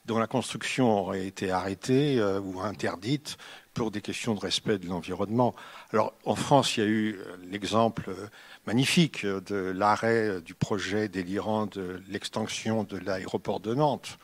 dont 0.07 0.19
la 0.19 0.27
construction 0.27 0.91
aurait 0.91 1.25
été 1.25 1.53
arrêtée 1.53 2.19
euh, 2.19 2.41
ou 2.41 2.61
interdite 2.61 3.37
pour 3.75 3.93
des 3.93 4.01
questions 4.01 4.35
de 4.35 4.41
respect 4.41 4.79
de 4.79 4.89
l'environnement. 4.89 5.55
Alors 5.93 6.15
en 6.25 6.35
France, 6.35 6.77
il 6.77 6.81
y 6.81 6.83
a 6.83 6.89
eu 6.89 7.15
euh, 7.15 7.37
l'exemple 7.49 8.11
magnifique 8.67 9.25
de 9.25 9.73
l'arrêt 9.73 10.41
du 10.41 10.55
projet 10.55 11.09
délirant 11.09 11.67
de 11.67 12.03
l'extension 12.09 12.83
de 12.83 12.99
l'aéroport 12.99 13.61
de 13.61 13.73
Nantes, 13.73 14.19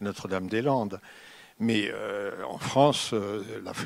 Notre-Dame-des-Landes. 0.00 1.00
Mais 1.60 1.92
en 2.48 2.58
France, 2.58 3.14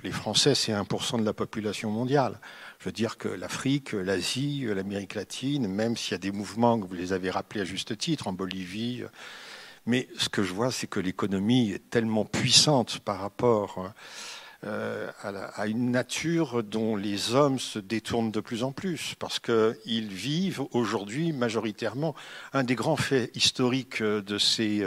les 0.04 0.12
Français, 0.12 0.54
c'est 0.54 0.72
1% 0.72 1.20
de 1.20 1.24
la 1.24 1.32
population 1.32 1.90
mondiale. 1.90 2.40
Je 2.78 2.84
veux 2.84 2.92
dire 2.92 3.18
que 3.18 3.28
l'Afrique, 3.28 3.92
l'Asie, 3.92 4.64
l'Amérique 4.66 5.14
latine, 5.14 5.66
même 5.66 5.96
s'il 5.96 6.12
y 6.12 6.14
a 6.14 6.18
des 6.18 6.30
mouvements, 6.30 6.78
que 6.78 6.86
vous 6.86 6.94
les 6.94 7.12
avez 7.12 7.30
rappelés 7.30 7.62
à 7.62 7.64
juste 7.64 7.98
titre, 7.98 8.28
en 8.28 8.32
Bolivie, 8.32 9.02
mais 9.86 10.08
ce 10.16 10.28
que 10.28 10.42
je 10.42 10.54
vois, 10.54 10.70
c'est 10.70 10.86
que 10.86 11.00
l'économie 11.00 11.72
est 11.72 11.90
tellement 11.90 12.24
puissante 12.24 13.00
par 13.00 13.18
rapport 13.18 13.92
euh, 14.66 15.10
à, 15.22 15.66
une 15.66 15.90
nature 15.90 16.62
dont 16.62 16.96
les 16.96 17.34
hommes 17.34 17.58
se 17.58 17.78
détournent 17.78 18.30
de 18.30 18.40
plus 18.40 18.62
en 18.62 18.72
plus, 18.72 19.14
parce 19.18 19.38
qu'ils 19.38 20.08
vivent 20.08 20.62
aujourd'hui 20.72 21.32
majoritairement. 21.32 22.14
Un 22.52 22.64
des 22.64 22.74
grands 22.74 22.96
faits 22.96 23.30
historiques 23.36 24.02
de 24.02 24.38
ces 24.38 24.84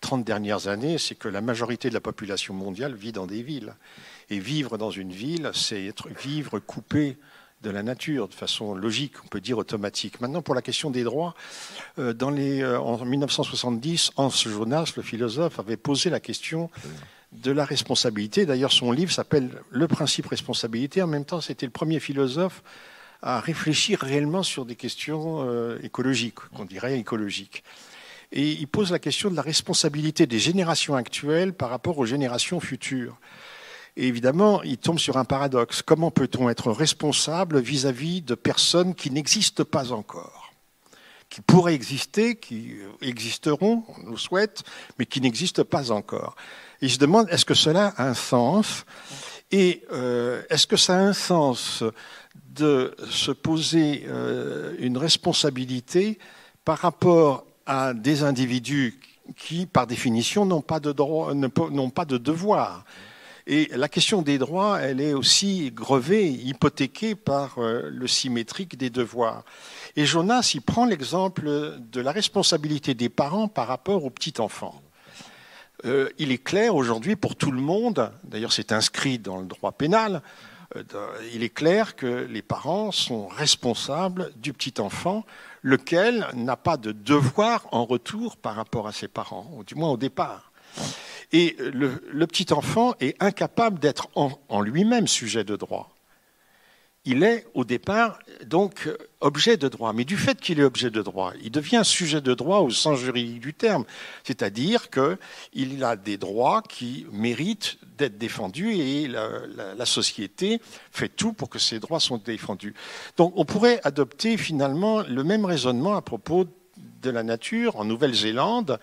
30 0.00 0.20
euh, 0.20 0.24
dernières 0.24 0.66
années, 0.66 0.98
c'est 0.98 1.14
que 1.14 1.28
la 1.28 1.40
majorité 1.40 1.88
de 1.88 1.94
la 1.94 2.00
population 2.00 2.52
mondiale 2.54 2.94
vit 2.94 3.12
dans 3.12 3.26
des 3.26 3.42
villes. 3.42 3.74
Et 4.30 4.38
vivre 4.38 4.78
dans 4.78 4.90
une 4.90 5.12
ville, 5.12 5.50
c'est 5.54 5.84
être 5.84 6.08
vivre 6.08 6.58
coupé 6.58 7.16
de 7.62 7.70
la 7.70 7.82
nature, 7.82 8.28
de 8.28 8.34
façon 8.34 8.74
logique, 8.74 9.14
on 9.24 9.28
peut 9.28 9.40
dire 9.40 9.58
automatique. 9.58 10.20
Maintenant, 10.20 10.42
pour 10.42 10.54
la 10.54 10.62
question 10.62 10.90
des 10.90 11.04
droits, 11.04 11.34
euh, 11.98 12.12
en 12.78 13.04
1970, 13.04 14.12
Hans 14.16 14.30
Jonas, 14.30 14.92
le 14.96 15.02
philosophe, 15.02 15.58
avait 15.58 15.76
posé 15.76 16.10
la 16.10 16.20
question 16.20 16.70
de 17.32 17.50
la 17.50 17.64
responsabilité. 17.64 18.46
D'ailleurs, 18.46 18.72
son 18.72 18.92
livre 18.92 19.12
s'appelle 19.12 19.50
Le 19.70 19.88
principe 19.88 20.26
responsabilité. 20.26 21.02
En 21.02 21.06
même 21.06 21.24
temps, 21.24 21.40
c'était 21.40 21.66
le 21.66 21.72
premier 21.72 21.98
philosophe 21.98 22.62
à 23.22 23.40
réfléchir 23.40 24.00
réellement 24.00 24.42
sur 24.42 24.64
des 24.64 24.74
questions 24.74 25.44
euh, 25.48 25.78
écologiques, 25.82 26.40
qu'on 26.54 26.64
dirait 26.64 26.98
écologiques. 26.98 27.62
Et 28.32 28.50
il 28.50 28.66
pose 28.66 28.90
la 28.90 28.98
question 28.98 29.30
de 29.30 29.36
la 29.36 29.42
responsabilité 29.42 30.26
des 30.26 30.38
générations 30.38 30.94
actuelles 30.94 31.52
par 31.52 31.70
rapport 31.70 31.98
aux 31.98 32.06
générations 32.06 32.60
futures. 32.60 33.18
Et 33.96 34.08
évidemment, 34.08 34.62
il 34.62 34.78
tombe 34.78 34.98
sur 34.98 35.18
un 35.18 35.24
paradoxe. 35.24 35.82
Comment 35.82 36.10
peut-on 36.10 36.48
être 36.48 36.72
responsable 36.72 37.60
vis-à-vis 37.60 38.22
de 38.22 38.34
personnes 38.34 38.94
qui 38.94 39.10
n'existent 39.10 39.64
pas 39.64 39.92
encore 39.92 40.52
Qui 41.28 41.42
pourraient 41.42 41.74
exister, 41.74 42.36
qui 42.36 42.74
existeront, 43.02 43.84
on 43.88 44.10
nous 44.10 44.18
souhaite, 44.18 44.62
mais 44.98 45.04
qui 45.04 45.20
n'existent 45.20 45.64
pas 45.64 45.92
encore? 45.92 46.34
Et 46.82 46.88
je 46.88 46.98
demande, 46.98 47.28
est-ce 47.30 47.44
que 47.44 47.54
cela 47.54 47.94
a 47.96 48.08
un 48.08 48.14
sens 48.14 48.84
Et 49.52 49.84
euh, 49.92 50.42
est-ce 50.50 50.66
que 50.66 50.76
ça 50.76 50.96
a 50.96 51.00
un 51.00 51.12
sens 51.12 51.84
de 52.50 52.96
se 53.08 53.30
poser 53.30 54.04
euh, 54.08 54.74
une 54.80 54.98
responsabilité 54.98 56.18
par 56.64 56.78
rapport 56.78 57.46
à 57.66 57.94
des 57.94 58.24
individus 58.24 58.98
qui, 59.36 59.66
par 59.66 59.86
définition, 59.86 60.44
n'ont 60.44 60.60
pas 60.60 60.80
de 60.80 60.90
droit, 60.90 61.32
n'ont 61.34 61.90
pas 61.90 62.04
de 62.04 62.18
devoir? 62.18 62.84
Et 63.46 63.70
la 63.72 63.88
question 63.88 64.20
des 64.20 64.38
droits, 64.38 64.80
elle 64.80 65.00
est 65.00 65.14
aussi 65.14 65.70
grevée, 65.70 66.30
hypothéquée 66.30 67.14
par 67.14 67.58
euh, 67.58 67.90
le 67.92 68.08
symétrique 68.08 68.76
des 68.76 68.90
devoirs. 68.90 69.44
Et 69.94 70.04
Jonas, 70.04 70.50
il 70.54 70.62
prend 70.62 70.84
l'exemple 70.84 71.78
de 71.78 72.00
la 72.00 72.10
responsabilité 72.10 72.94
des 72.94 73.08
parents 73.08 73.46
par 73.46 73.68
rapport 73.68 74.04
aux 74.04 74.10
petits 74.10 74.40
enfants. 74.40 74.82
Euh, 75.84 76.08
il 76.18 76.30
est 76.30 76.42
clair 76.42 76.74
aujourd'hui 76.76 77.16
pour 77.16 77.36
tout 77.36 77.50
le 77.50 77.60
monde, 77.60 78.12
d'ailleurs 78.24 78.52
c'est 78.52 78.72
inscrit 78.72 79.18
dans 79.18 79.38
le 79.38 79.46
droit 79.46 79.72
pénal, 79.72 80.22
euh, 80.76 80.82
il 81.34 81.42
est 81.42 81.52
clair 81.52 81.96
que 81.96 82.26
les 82.30 82.42
parents 82.42 82.92
sont 82.92 83.26
responsables 83.26 84.32
du 84.36 84.52
petit 84.52 84.80
enfant, 84.80 85.24
lequel 85.62 86.26
n'a 86.34 86.56
pas 86.56 86.76
de 86.76 86.92
devoir 86.92 87.66
en 87.72 87.84
retour 87.84 88.36
par 88.36 88.54
rapport 88.54 88.86
à 88.86 88.92
ses 88.92 89.08
parents, 89.08 89.50
ou 89.56 89.64
du 89.64 89.74
moins 89.74 89.90
au 89.90 89.96
départ. 89.96 90.52
Et 91.32 91.56
le, 91.58 92.26
petit 92.26 92.52
enfant 92.52 92.94
est 93.00 93.20
incapable 93.22 93.78
d'être 93.78 94.08
en 94.14 94.60
lui-même 94.60 95.08
sujet 95.08 95.44
de 95.44 95.56
droit 95.56 95.91
il 97.04 97.24
est 97.24 97.46
au 97.54 97.64
départ 97.64 98.20
donc 98.46 98.88
objet 99.20 99.56
de 99.56 99.68
droit. 99.68 99.92
Mais 99.92 100.04
du 100.04 100.16
fait 100.16 100.40
qu'il 100.40 100.60
est 100.60 100.64
objet 100.64 100.90
de 100.90 101.02
droit, 101.02 101.32
il 101.42 101.50
devient 101.50 101.82
sujet 101.84 102.20
de 102.20 102.34
droit 102.34 102.58
au 102.58 102.70
sens 102.70 102.98
juridique 102.98 103.40
du 103.40 103.54
terme. 103.54 103.84
C'est-à-dire 104.24 104.88
qu'il 104.90 105.84
a 105.84 105.96
des 105.96 106.16
droits 106.16 106.62
qui 106.62 107.06
méritent 107.10 107.78
d'être 107.98 108.18
défendus 108.18 108.74
et 108.74 109.08
la, 109.08 109.86
société 109.86 110.60
fait 110.92 111.08
tout 111.08 111.32
pour 111.32 111.48
que 111.48 111.58
ces 111.58 111.80
droits 111.80 112.00
soient 112.00 112.20
défendus. 112.24 112.74
Donc 113.16 113.32
on 113.36 113.44
pourrait 113.44 113.80
adopter 113.82 114.36
finalement 114.36 115.02
le 115.02 115.24
même 115.24 115.44
raisonnement 115.44 115.96
à 115.96 116.02
propos 116.02 116.46
de 116.76 117.10
la 117.10 117.24
nature. 117.24 117.76
En 117.76 117.84
Nouvelle-Zélande, 117.84 118.78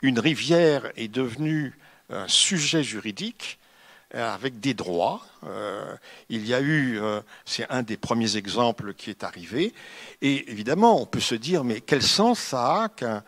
une 0.00 0.18
rivière 0.18 0.90
est 0.96 1.08
devenue 1.08 1.78
un 2.10 2.26
sujet 2.28 2.82
juridique 2.82 3.57
avec 4.12 4.60
des 4.60 4.74
droits. 4.74 5.20
Euh, 5.46 5.94
il 6.28 6.46
y 6.46 6.54
a 6.54 6.60
eu, 6.60 7.00
euh, 7.00 7.20
c'est 7.44 7.66
un 7.70 7.82
des 7.82 7.96
premiers 7.96 8.36
exemples 8.36 8.94
qui 8.94 9.10
est 9.10 9.24
arrivé, 9.24 9.74
et 10.22 10.50
évidemment, 10.50 11.00
on 11.00 11.06
peut 11.06 11.20
se 11.20 11.34
dire, 11.34 11.64
mais 11.64 11.80
quel 11.80 12.02
sens 12.02 12.38
ça 12.38 12.84
a 12.84 12.88
qu'un 12.88 13.22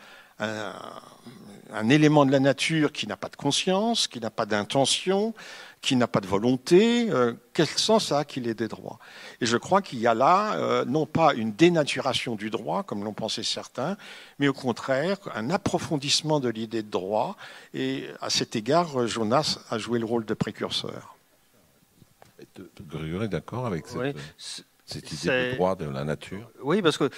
un 1.72 1.88
élément 1.88 2.26
de 2.26 2.32
la 2.32 2.40
nature 2.40 2.92
qui 2.92 3.06
n'a 3.06 3.16
pas 3.16 3.28
de 3.28 3.36
conscience, 3.36 4.08
qui 4.08 4.20
n'a 4.20 4.30
pas 4.30 4.46
d'intention, 4.46 5.34
qui 5.80 5.96
n'a 5.96 6.06
pas 6.06 6.20
de 6.20 6.26
volonté, 6.26 7.10
euh, 7.10 7.32
quel 7.54 7.66
sens 7.66 8.08
ça 8.08 8.18
a 8.18 8.24
qu'il 8.24 8.46
ait 8.46 8.54
des 8.54 8.68
droits? 8.68 8.98
Et 9.40 9.46
je 9.46 9.56
crois 9.56 9.80
qu'il 9.80 9.98
y 9.98 10.06
a 10.06 10.14
là, 10.14 10.54
euh, 10.56 10.84
non 10.84 11.06
pas 11.06 11.32
une 11.34 11.52
dénaturation 11.52 12.34
du 12.34 12.50
droit, 12.50 12.82
comme 12.82 13.02
l'ont 13.02 13.14
pensé 13.14 13.42
certains, 13.42 13.96
mais 14.38 14.48
au 14.48 14.52
contraire, 14.52 15.16
un 15.34 15.48
approfondissement 15.48 16.38
de 16.38 16.50
l'idée 16.50 16.82
de 16.82 16.90
droit. 16.90 17.36
Et 17.72 18.08
à 18.20 18.28
cet 18.28 18.56
égard, 18.56 19.06
Jonas 19.06 19.58
a 19.70 19.78
joué 19.78 19.98
le 19.98 20.04
rôle 20.04 20.26
de 20.26 20.34
précurseur. 20.34 21.16
Grégory 22.86 23.26
est 23.26 23.28
d'accord 23.28 23.66
avec 23.66 23.86
cette, 23.86 25.12
idée 25.12 25.50
de 25.50 25.54
droit 25.54 25.76
de 25.76 25.86
la 25.86 26.04
nature? 26.04 26.50
Oui, 26.62 26.82
parce 26.82 26.98
que 26.98 27.08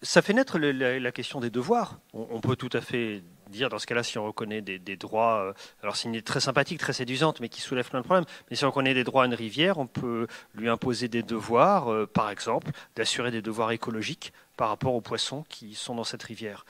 ça 0.00 0.22
fait 0.22 0.32
naître 0.32 0.58
la, 0.58 1.12
question 1.12 1.40
des 1.40 1.50
devoirs. 1.50 1.98
on, 2.14 2.40
peut 2.40 2.56
tout 2.56 2.70
à 2.72 2.80
fait 2.80 3.22
dire 3.50 3.68
dans 3.68 3.78
ce 3.78 3.86
cas-là, 3.86 4.02
si 4.02 4.18
on 4.18 4.24
reconnaît 4.24 4.60
des, 4.60 4.96
droits, 4.96 5.40
euh, 5.40 5.52
alors 5.82 5.96
c'est 5.96 6.08
une 6.08 6.14
idée 6.14 6.22
très 6.22 6.40
sympathique, 6.40 6.80
très 6.80 6.92
séduisante, 6.92 7.40
mais 7.40 7.48
qui 7.48 7.60
soulève 7.60 7.88
plein 7.88 8.00
de 8.00 8.04
problèmes, 8.04 8.26
mais 8.50 8.56
si 8.56 8.64
on 8.64 8.68
reconnaît 8.68 8.94
des 8.94 9.04
droits 9.04 9.24
à 9.24 9.26
une 9.26 9.34
rivière, 9.34 9.78
on 9.78 9.86
peut 9.86 10.26
lui 10.54 10.68
imposer 10.68 11.08
des 11.08 11.22
devoirs, 11.22 11.92
euh, 11.92 12.06
par 12.06 12.30
exemple, 12.30 12.70
d'assurer 12.94 13.30
des 13.30 13.42
devoirs 13.42 13.72
écologiques 13.72 14.32
par 14.56 14.68
rapport 14.68 14.94
aux 14.94 15.00
poissons 15.00 15.44
qui 15.48 15.74
sont 15.74 15.94
dans 15.94 16.04
cette 16.04 16.22
rivière. 16.22 16.64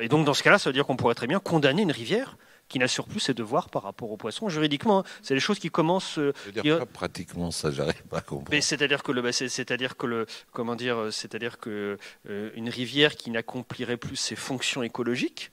Et 0.00 0.08
donc 0.08 0.24
dans 0.24 0.34
ce 0.34 0.42
cas-là, 0.42 0.58
ça 0.58 0.70
veut 0.70 0.74
dire 0.74 0.86
qu'on 0.86 0.96
pourrait 0.96 1.14
très 1.14 1.26
bien 1.26 1.40
condamner 1.40 1.82
une 1.82 1.92
rivière 1.92 2.36
qui 2.68 2.78
n'assure 2.78 3.06
plus 3.06 3.20
ses 3.20 3.34
devoirs 3.34 3.68
par 3.68 3.82
rapport 3.82 4.10
aux 4.10 4.16
poissons. 4.16 4.48
Juridiquement, 4.48 5.00
hein, 5.00 5.04
c'est 5.22 5.34
des 5.34 5.40
choses 5.40 5.58
qui 5.58 5.68
commencent. 5.68 6.18
Euh, 6.18 6.32
dire 6.62 6.86
pratiquement 6.86 7.50
ça, 7.50 7.70
j'arrive 7.70 8.02
pas 8.04 8.18
à 8.18 8.20
comprendre. 8.22 8.62
c'est-à-dire 8.62 9.02
que 9.02 9.12
le, 9.12 9.20
bah, 9.20 9.32
c'est-à-dire 9.32 9.96
que 9.96 10.06
le, 10.06 10.26
comment 10.52 10.74
dire, 10.74 11.08
c'est-à-dire 11.10 11.58
que 11.58 11.98
une 12.24 12.70
rivière 12.70 13.16
qui 13.16 13.30
n'accomplirait 13.30 13.98
plus 13.98 14.16
ses 14.16 14.36
fonctions 14.36 14.82
écologiques, 14.82 15.51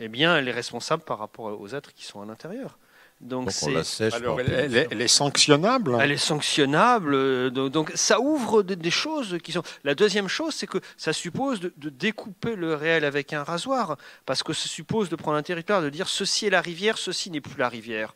eh 0.00 0.08
bien, 0.08 0.36
elle 0.36 0.48
est 0.48 0.52
responsable 0.52 1.02
par 1.02 1.18
rapport 1.18 1.60
aux 1.60 1.68
êtres 1.68 1.92
qui 1.92 2.04
sont 2.04 2.20
à 2.20 2.26
l'intérieur. 2.26 2.78
Donc, 3.20 3.50
elle, 3.62 5.00
est 5.00 5.08
sanctionnable. 5.08 5.96
Elle 6.00 6.12
est 6.12 6.16
sanctionnable. 6.16 7.14
Euh, 7.14 7.48
donc, 7.50 7.90
ça 7.94 8.20
ouvre 8.20 8.62
des, 8.62 8.90
choses 8.90 9.38
qui 9.42 9.52
sont. 9.52 9.62
La 9.82 9.94
deuxième 9.94 10.28
chose, 10.28 10.52
c'est 10.54 10.66
que 10.66 10.78
ça 10.96 11.12
suppose 11.12 11.60
de, 11.60 11.72
découper 11.88 12.54
le 12.54 12.74
réel 12.74 13.04
avec 13.04 13.32
un 13.32 13.42
rasoir, 13.42 13.96
parce 14.26 14.42
que 14.42 14.52
ça 14.52 14.68
suppose 14.68 15.08
de 15.08 15.16
prendre 15.16 15.38
un 15.38 15.42
territoire, 15.42 15.80
de 15.80 15.90
dire 15.90 16.08
ceci 16.08 16.46
est 16.46 16.50
la 16.50 16.60
rivière, 16.60 16.98
ceci 16.98 17.30
n'est 17.30 17.40
plus 17.40 17.56
la 17.56 17.68
rivière. 17.68 18.14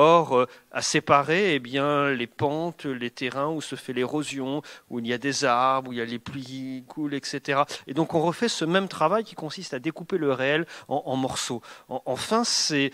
Or, 0.00 0.38
euh, 0.38 0.46
à 0.70 0.80
séparer 0.80 1.56
eh 1.56 1.58
bien, 1.58 2.10
les 2.10 2.28
pentes, 2.28 2.84
les 2.84 3.10
terrains 3.10 3.48
où 3.48 3.60
se 3.60 3.74
fait 3.74 3.92
l'érosion, 3.92 4.62
où 4.90 5.00
il 5.00 5.08
y 5.08 5.12
a 5.12 5.18
des 5.18 5.44
arbres, 5.44 5.90
où 5.90 5.92
il 5.92 5.98
y 5.98 6.00
a 6.00 6.04
les 6.04 6.20
pluies 6.20 6.84
coulent, 6.86 7.14
etc. 7.14 7.62
Et 7.88 7.94
donc 7.94 8.14
on 8.14 8.20
refait 8.20 8.46
ce 8.46 8.64
même 8.64 8.86
travail 8.86 9.24
qui 9.24 9.34
consiste 9.34 9.74
à 9.74 9.80
découper 9.80 10.16
le 10.16 10.32
réel 10.32 10.66
en, 10.86 11.16
morceaux. 11.16 11.62
enfin, 11.88 12.44
c'est 12.44 12.92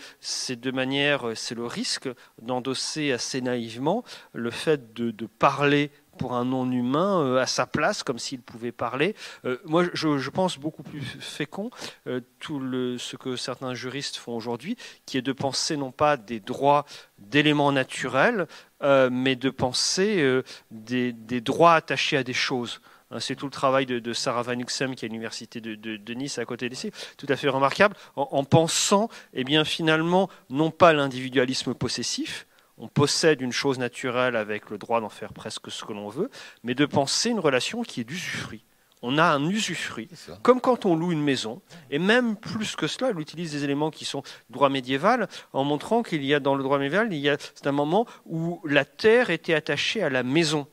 de 0.49 0.71
manière, 0.71 1.33
c'est 1.35 1.53
le 1.53 1.67
risque 1.67 2.09
d'endosser 2.41 3.11
assez 3.11 3.39
naïvement 3.39 4.03
le 4.33 4.49
fait 4.49 4.95
de 4.95 5.27
parler 5.27 5.91
pour 6.17 6.33
un 6.33 6.45
non-humain 6.45 7.21
euh, 7.21 7.41
à 7.41 7.45
sa 7.45 7.65
place, 7.65 8.03
comme 8.03 8.19
s'il 8.19 8.41
pouvait 8.41 8.71
parler. 8.71 9.15
Euh, 9.45 9.57
moi, 9.65 9.85
je, 9.93 10.29
pense 10.29 10.57
beaucoup 10.57 10.83
plus 10.83 11.01
fécond 11.19 11.69
euh, 12.07 12.21
tout 12.39 12.61
ce 12.97 13.15
que 13.15 13.35
certains 13.35 13.73
juristes 13.73 14.17
font 14.17 14.35
aujourd'hui, 14.35 14.77
qui 15.05 15.17
est 15.17 15.21
de 15.21 15.31
penser 15.31 15.77
non 15.77 15.91
pas 15.91 16.17
des 16.17 16.39
droits 16.39 16.85
d'éléments 17.19 17.71
naturels, 17.71 18.47
mais 18.81 19.35
de 19.35 19.49
penser 19.49 20.43
des, 20.69 21.41
droits 21.41 21.73
attachés 21.73 22.17
à 22.17 22.23
des 22.23 22.33
choses. 22.33 22.81
Hein, 23.11 23.19
c'est 23.19 23.35
tout 23.35 23.45
le 23.45 23.51
travail 23.51 23.85
de, 23.85 24.13
Sarah 24.13 24.43
Van 24.43 24.59
Uxem, 24.59 24.95
qui 24.95 25.05
est 25.05 25.07
à 25.07 25.09
l'université 25.09 25.61
de, 25.61 26.13
Nice, 26.13 26.37
à 26.37 26.45
côté 26.45 26.69
d'ici, 26.69 26.91
tout 27.17 27.27
à 27.29 27.35
fait 27.35 27.49
remarquable, 27.49 27.95
en, 28.15 28.27
en 28.31 28.43
pensant, 28.43 29.09
eh 29.33 29.43
bien, 29.43 29.63
finalement, 29.63 30.29
non 30.49 30.69
pas 30.69 30.93
l'individualisme 30.93 31.73
possessif, 31.73 32.45
on 32.77 32.87
possède 32.87 33.41
une 33.41 33.51
chose 33.51 33.79
naturelle 33.79 34.35
avec 34.35 34.69
le 34.69 34.77
droit 34.77 35.01
d'en 35.01 35.09
faire 35.09 35.33
presque 35.33 35.71
ce 35.71 35.83
que 35.83 35.93
l'on 35.93 36.09
veut, 36.09 36.29
mais 36.63 36.75
de 36.75 36.85
penser 36.85 37.29
une 37.29 37.39
relation 37.39 37.83
qui 37.83 38.01
est 38.01 38.03
d'usufruit. 38.03 38.63
on 39.01 39.17
a 39.17 39.25
un 39.25 39.47
usufruit, 39.47 40.09
comme 40.41 40.59
quand 40.59 40.85
on 40.85 40.95
loue 40.95 41.11
une 41.11 41.23
maison, 41.23 41.61
et 41.91 41.99
même 41.99 42.35
plus 42.35 42.75
que 42.75 42.87
cela, 42.87 43.11
elle 43.11 43.19
utilise 43.19 43.51
des 43.51 43.63
éléments 43.63 43.91
qui 43.91 44.03
sont 44.03 44.23
droit 44.49 44.69
médiéval, 44.69 45.27
en 45.53 45.63
montrant 45.63 46.03
qu'il 46.03 46.23
y 46.25 46.33
a 46.33 46.39
dans 46.39 46.55
le 46.55 46.63
droit 46.63 46.79
médiéval, 46.79 47.13
il 47.13 47.19
y 47.19 47.29
a 47.29 47.37
c'est 47.39 47.67
un 47.67 47.71
moment 47.71 48.05
où 48.25 48.61
la 48.65 48.83
terre 48.83 49.29
était 49.29 49.53
attachée 49.53 50.01
à 50.01 50.09
la 50.09 50.23
maison 50.23 50.67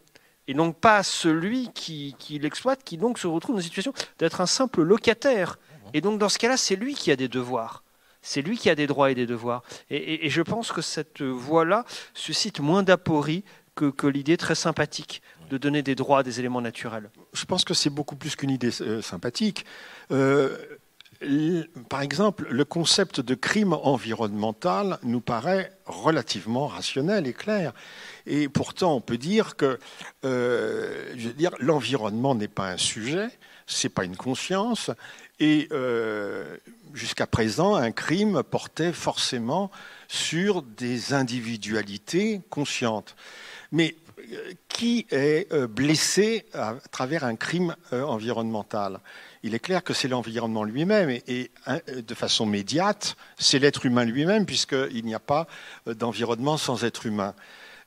et 0.48 0.54
donc 0.54 0.78
pas 0.78 0.98
à 0.98 1.02
celui 1.02 1.70
qui, 1.72 2.16
qui 2.18 2.38
l'exploite, 2.38 2.82
qui 2.84 2.96
donc 2.96 3.18
se 3.18 3.26
retrouve 3.26 3.56
dans 3.56 3.60
une 3.60 3.66
situation 3.66 3.92
d'être 4.18 4.40
un 4.40 4.46
simple 4.46 4.82
locataire. 4.82 5.58
Et 5.94 6.00
donc 6.00 6.18
dans 6.18 6.28
ce 6.28 6.38
cas-là, 6.38 6.56
c'est 6.56 6.76
lui 6.76 6.94
qui 6.94 7.10
a 7.10 7.16
des 7.16 7.28
devoirs. 7.28 7.81
C'est 8.22 8.40
lui 8.40 8.56
qui 8.56 8.70
a 8.70 8.76
des 8.76 8.86
droits 8.86 9.10
et 9.10 9.14
des 9.14 9.26
devoirs. 9.26 9.62
Et, 9.90 10.30
je 10.30 10.42
pense 10.42 10.70
que 10.72 10.80
cette 10.80 11.22
voie-là 11.22 11.84
suscite 12.14 12.60
moins 12.60 12.84
d'aporie 12.84 13.44
que, 13.74 14.06
l'idée 14.06 14.36
très 14.36 14.54
sympathique 14.54 15.22
de 15.50 15.58
donner 15.58 15.82
des 15.82 15.94
droits 15.94 16.20
à 16.20 16.22
des 16.22 16.38
éléments 16.38 16.60
naturels. 16.60 17.10
Je 17.32 17.44
pense 17.44 17.64
que 17.64 17.74
c'est 17.74 17.90
beaucoup 17.90 18.16
plus 18.16 18.36
qu'une 18.36 18.50
idée 18.50 18.70
euh, 18.80 19.02
sympathique. 19.02 19.66
Euh, 20.10 20.56
par 21.88 22.02
exemple, 22.02 22.46
le 22.50 22.64
concept 22.64 23.20
de 23.20 23.34
crime 23.34 23.72
environnemental 23.72 24.98
nous 25.02 25.20
paraît 25.20 25.72
relativement 25.86 26.66
rationnel 26.66 27.26
et 27.26 27.32
clair. 27.32 27.72
Et 28.26 28.48
pourtant, 28.48 28.96
on 28.96 29.00
peut 29.00 29.18
dire 29.18 29.56
que 29.56 29.78
euh, 30.24 31.14
l'environnement 31.60 32.34
n'est 32.34 32.48
pas 32.48 32.70
un 32.70 32.76
sujet, 32.76 33.28
c'est 33.66 33.88
pas 33.88 34.04
une 34.04 34.16
conscience. 34.16 34.90
Et 35.38 35.68
jusqu'à 36.94 37.26
présent, 37.26 37.74
un 37.74 37.92
crime 37.92 38.42
portait 38.42 38.92
forcément 38.92 39.70
sur 40.08 40.62
des 40.62 41.14
individualités 41.14 42.40
conscientes. 42.50 43.16
Mais 43.70 43.96
euh, 44.32 44.52
qui 44.68 45.06
est 45.10 45.52
euh, 45.52 45.66
blessé 45.66 46.44
à 46.54 46.74
travers 46.90 47.24
un 47.24 47.36
crime 47.36 47.74
euh, 47.92 48.02
environnemental? 48.02 49.00
Il 49.42 49.54
est 49.54 49.58
clair 49.58 49.82
que 49.82 49.92
c'est 49.92 50.08
l'environnement 50.08 50.64
lui-même 50.64 51.10
et, 51.10 51.50
hein, 51.66 51.80
de 51.88 52.14
façon 52.14 52.46
médiate, 52.46 53.16
c'est 53.38 53.58
l'être 53.58 53.84
humain 53.86 54.04
lui-même 54.04 54.46
puisqu'il 54.46 55.04
n'y 55.04 55.14
a 55.14 55.20
pas 55.20 55.46
d'environnement 55.86 56.56
sans 56.56 56.84
être 56.84 57.06
humain. 57.06 57.34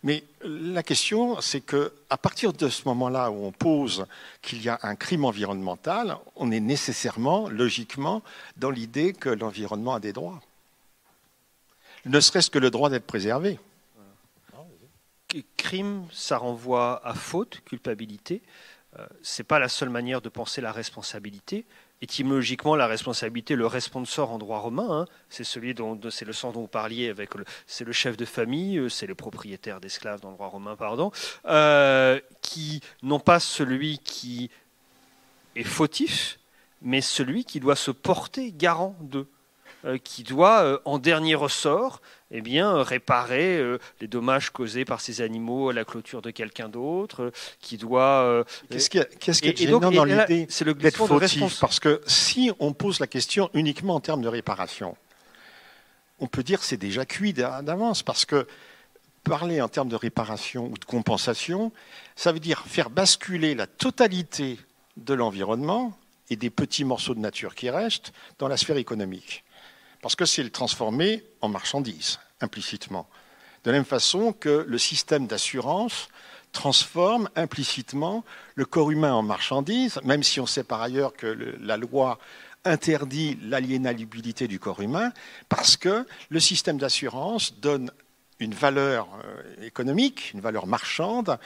Mais 0.06 0.24
la 0.44 0.84
question, 0.84 1.42
c'est 1.42 1.62
que 1.62 1.92
à 2.12 2.18
partir 2.18 2.54
de 2.54 2.70
ce 2.70 2.88
moment-là 2.88 3.32
où 3.32 3.44
on 3.44 3.52
pose 3.52 4.06
qu'il 4.44 4.62
y 4.62 4.70
a 4.70 4.78
un 4.84 4.96
crime 4.96 5.26
environnemental, 5.26 6.20
on 6.36 6.52
est 6.52 6.60
nécessairement, 6.60 7.50
logiquement, 7.50 8.22
dans 8.56 8.70
l'idée 8.70 9.14
que 9.14 9.30
l'environnement 9.30 9.96
a 9.96 10.00
des 10.00 10.14
droits. 10.14 10.40
Ne 12.06 12.20
serait-ce 12.20 12.52
que 12.52 12.60
le 12.60 12.70
droit 12.70 12.92
d'être 12.92 13.08
préservé. 13.08 13.60
crime, 15.58 16.08
ça 16.12 16.38
renvoie 16.38 17.02
à 17.04 17.16
faute, 17.16 17.62
culpabilité. 17.66 18.44
Euh, 19.00 19.08
c'est 19.24 19.44
pas 19.44 19.58
la 19.58 19.70
seule 19.70 19.90
manière 19.90 20.22
de 20.22 20.30
penser 20.30 20.62
la 20.62 20.72
responsabilité. 20.72 21.66
Étymologiquement, 22.02 22.76
la 22.76 22.88
responsabilité, 22.88 23.56
le 23.56 23.68
responsor 23.68 24.32
en 24.32 24.38
droit 24.38 24.60
romain, 24.60 24.88
hein, 24.90 25.06
c'est 25.30 25.46
celui 25.46 25.74
dont 25.74 25.98
c'est 26.10 26.26
le 26.26 26.34
sens 26.34 26.54
dont 26.54 26.62
vous 26.62 26.68
parliez 26.68 27.10
avec 27.10 27.32
c'est 27.68 27.86
le 27.86 27.94
chef 27.94 28.18
de 28.18 28.26
famille, 28.26 28.78
euh, 28.78 28.90
c'est 28.90 29.08
le 29.08 29.16
propriétaire 29.16 29.80
d'esclaves 29.80 30.20
dans 30.20 30.30
le 30.30 30.36
droit 30.36 30.48
romain, 30.48 30.76
pardon, 30.76 31.12
euh, 31.46 32.20
qui 32.42 32.82
non 33.02 33.20
pas 33.20 33.40
celui 33.40 34.00
qui 34.00 34.50
est 35.56 35.64
fautif, 35.64 36.38
mais 36.82 37.00
celui 37.00 37.46
qui 37.46 37.62
doit 37.62 37.78
se 37.78 37.92
porter 37.92 38.52
garant 38.52 38.96
d'eux, 39.00 39.28
qui 40.04 40.24
doit, 40.24 40.62
euh, 40.64 40.80
en 40.86 40.98
dernier 41.00 41.36
ressort, 41.36 42.02
eh 42.32 42.42
bien, 42.42 42.76
euh, 42.76 42.82
réparer 42.82 43.58
euh, 43.58 43.78
les 44.02 44.08
dommages 44.08 44.50
causés 44.50 44.84
par 44.86 45.00
ces 45.02 45.22
animaux 45.22 45.70
à 45.70 45.74
la 45.74 45.86
clôture 45.86 46.22
de 46.22 46.32
quelqu'un 46.32 46.70
d'autre, 46.70 47.24
euh, 47.26 47.32
qui 47.62 47.78
doit. 47.78 48.22
euh, 48.24 48.44
Qu'est-ce 48.70 48.90
qui, 48.90 48.98
est- 48.98 49.20
qu'est-ce 49.20 49.42
qui 49.42 49.50
est 49.50 49.62
et- 49.62 49.64
et 49.64 49.68
donc, 49.68 49.82
dans 49.84 50.04
l'idée 50.04 50.48
c'est 50.50 50.66
le 50.66 50.74
d'être 50.74 50.98
fautif 51.08 51.60
Parce 51.60 51.80
que 51.80 52.02
si 52.08 52.52
on 52.60 52.74
pose 52.74 53.00
la 53.00 53.08
question 53.08 53.50
uniquement 53.54 53.96
en 53.96 54.00
termes 54.00 54.22
de 54.22 54.28
réparation, 54.28 54.98
on 56.20 56.28
peut 56.28 56.44
dire 56.44 56.60
que 56.60 56.66
c'est 56.66 56.78
déjà 56.78 57.06
cuit 57.06 57.34
d'a- 57.34 57.62
d'avance. 57.62 58.02
Parce 58.04 58.26
que 58.26 58.48
parler 59.24 59.62
en 59.62 59.68
termes 59.68 59.90
de 59.90 59.96
réparation 59.96 60.68
ou 60.68 60.78
de 60.78 60.86
compensation, 60.86 61.72
ça 62.16 62.32
veut 62.32 62.40
dire 62.40 62.64
faire 62.68 62.90
basculer 62.90 63.56
la 63.56 63.68
totalité 63.68 64.60
de 64.98 65.14
l'environnement 65.14 65.98
et 66.30 66.36
des 66.36 66.50
petits 66.50 66.84
morceaux 66.86 67.14
de 67.16 67.20
nature 67.20 67.54
qui 67.56 67.70
restent 67.70 68.14
dans 68.40 68.48
la 68.48 68.58
sphère 68.58 68.78
économique. 68.78 69.44
Parce 70.06 70.16
que 70.16 70.26
c'est 70.26 70.44
le 70.44 70.52
transformer 70.52 71.24
en 71.42 71.50
marchandise, 71.50 72.20
implicitement. 72.40 73.10
De 73.64 73.72
la 73.72 73.78
même 73.78 73.86
façon 73.86 74.34
que 74.34 74.64
le 74.68 74.78
système 74.78 75.26
d'assurance 75.26 76.10
transforme 76.52 77.28
implicitement 77.36 78.24
le 78.54 78.66
corps 78.66 78.92
humain 78.92 79.16
en 79.16 79.24
marchandise, 79.24 80.00
même 80.04 80.22
si 80.22 80.40
on 80.40 80.46
sait 80.46 80.64
par 80.64 80.84
ailleurs 80.84 81.14
que 81.14 81.58
la 81.60 81.78
loi 81.78 82.20
interdit 82.66 83.40
l'aliénabilité 83.42 84.48
du 84.48 84.60
corps 84.60 84.82
humain, 84.82 85.12
parce 85.50 85.76
que 85.76 86.06
le 86.30 86.40
système 86.40 86.78
d'assurance 86.78 87.56
donne 87.60 87.90
une 88.40 88.54
valeur 88.54 89.08
euh, 89.24 89.64
économique, 89.64 90.34
une 90.36 90.42
valeur 90.42 90.68
marchande 90.68 91.40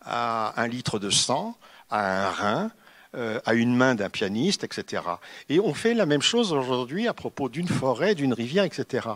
à 0.00 0.58
un 0.58 0.66
litre 0.66 0.98
de 0.98 1.10
sang, 1.10 1.58
à 1.90 2.28
un 2.28 2.30
rein, 2.30 2.70
à 3.14 3.54
une 3.54 3.74
main 3.74 3.94
d'un 3.94 4.10
pianiste, 4.10 4.64
etc. 4.64 5.02
Et 5.48 5.60
on 5.60 5.74
fait 5.74 5.94
la 5.94 6.06
même 6.06 6.22
chose 6.22 6.52
aujourd'hui 6.52 7.08
à 7.08 7.14
propos 7.14 7.48
d'une 7.48 7.68
forêt, 7.68 8.14
d'une 8.14 8.34
rivière, 8.34 8.64
etc. 8.64 9.08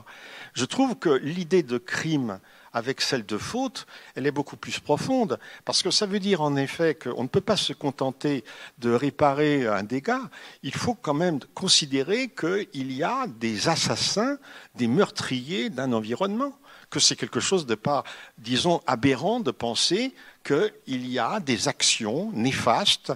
Je 0.55 0.65
trouve 0.65 0.97
que 0.97 1.11
l'idée 1.11 1.63
de 1.63 1.79
crime 1.79 2.41
avec 2.73 3.01
celle 3.01 3.27
de 3.27 3.39
faute, 3.39 3.87
elle 4.15 4.27
est 4.27 4.33
beaucoup 4.33 4.57
plus 4.57 4.81
profonde, 4.81 5.39
parce 5.65 5.83
que 5.83 5.91
ça 5.91 6.07
veut 6.07 6.21
dire 6.21 6.41
en 6.41 6.57
effet 6.57 6.95
qu'on 6.95 7.23
ne 7.23 7.29
peut 7.29 7.41
pas 7.41 7.57
se 7.57 7.73
contenter 7.73 8.45
de 8.79 8.93
réparer 8.93 9.67
un 9.67 9.83
dégât, 9.83 10.23
il 10.63 10.75
faut 10.75 10.95
quand 10.95 11.15
même 11.15 11.41
considérer 11.55 12.29
qu'il 12.29 12.93
y 12.93 13.03
a 13.03 13.27
des 13.27 13.69
assassins, 13.69 14.39
des 14.75 14.87
meurtriers 14.87 15.71
d'un 15.71 15.93
environnement, 15.93 16.57
que 16.91 17.01
c'est 17.01 17.17
quelque 17.17 17.41
chose 17.41 17.67
de 17.67 17.75
pas, 17.75 18.05
disons, 18.39 18.81
aberrant 18.87 19.41
de 19.41 19.51
penser 19.51 20.15
qu'il 20.45 21.07
y 21.07 21.19
a 21.19 21.41
des 21.41 21.69
actions 21.69 22.31
néfastes, 22.33 23.13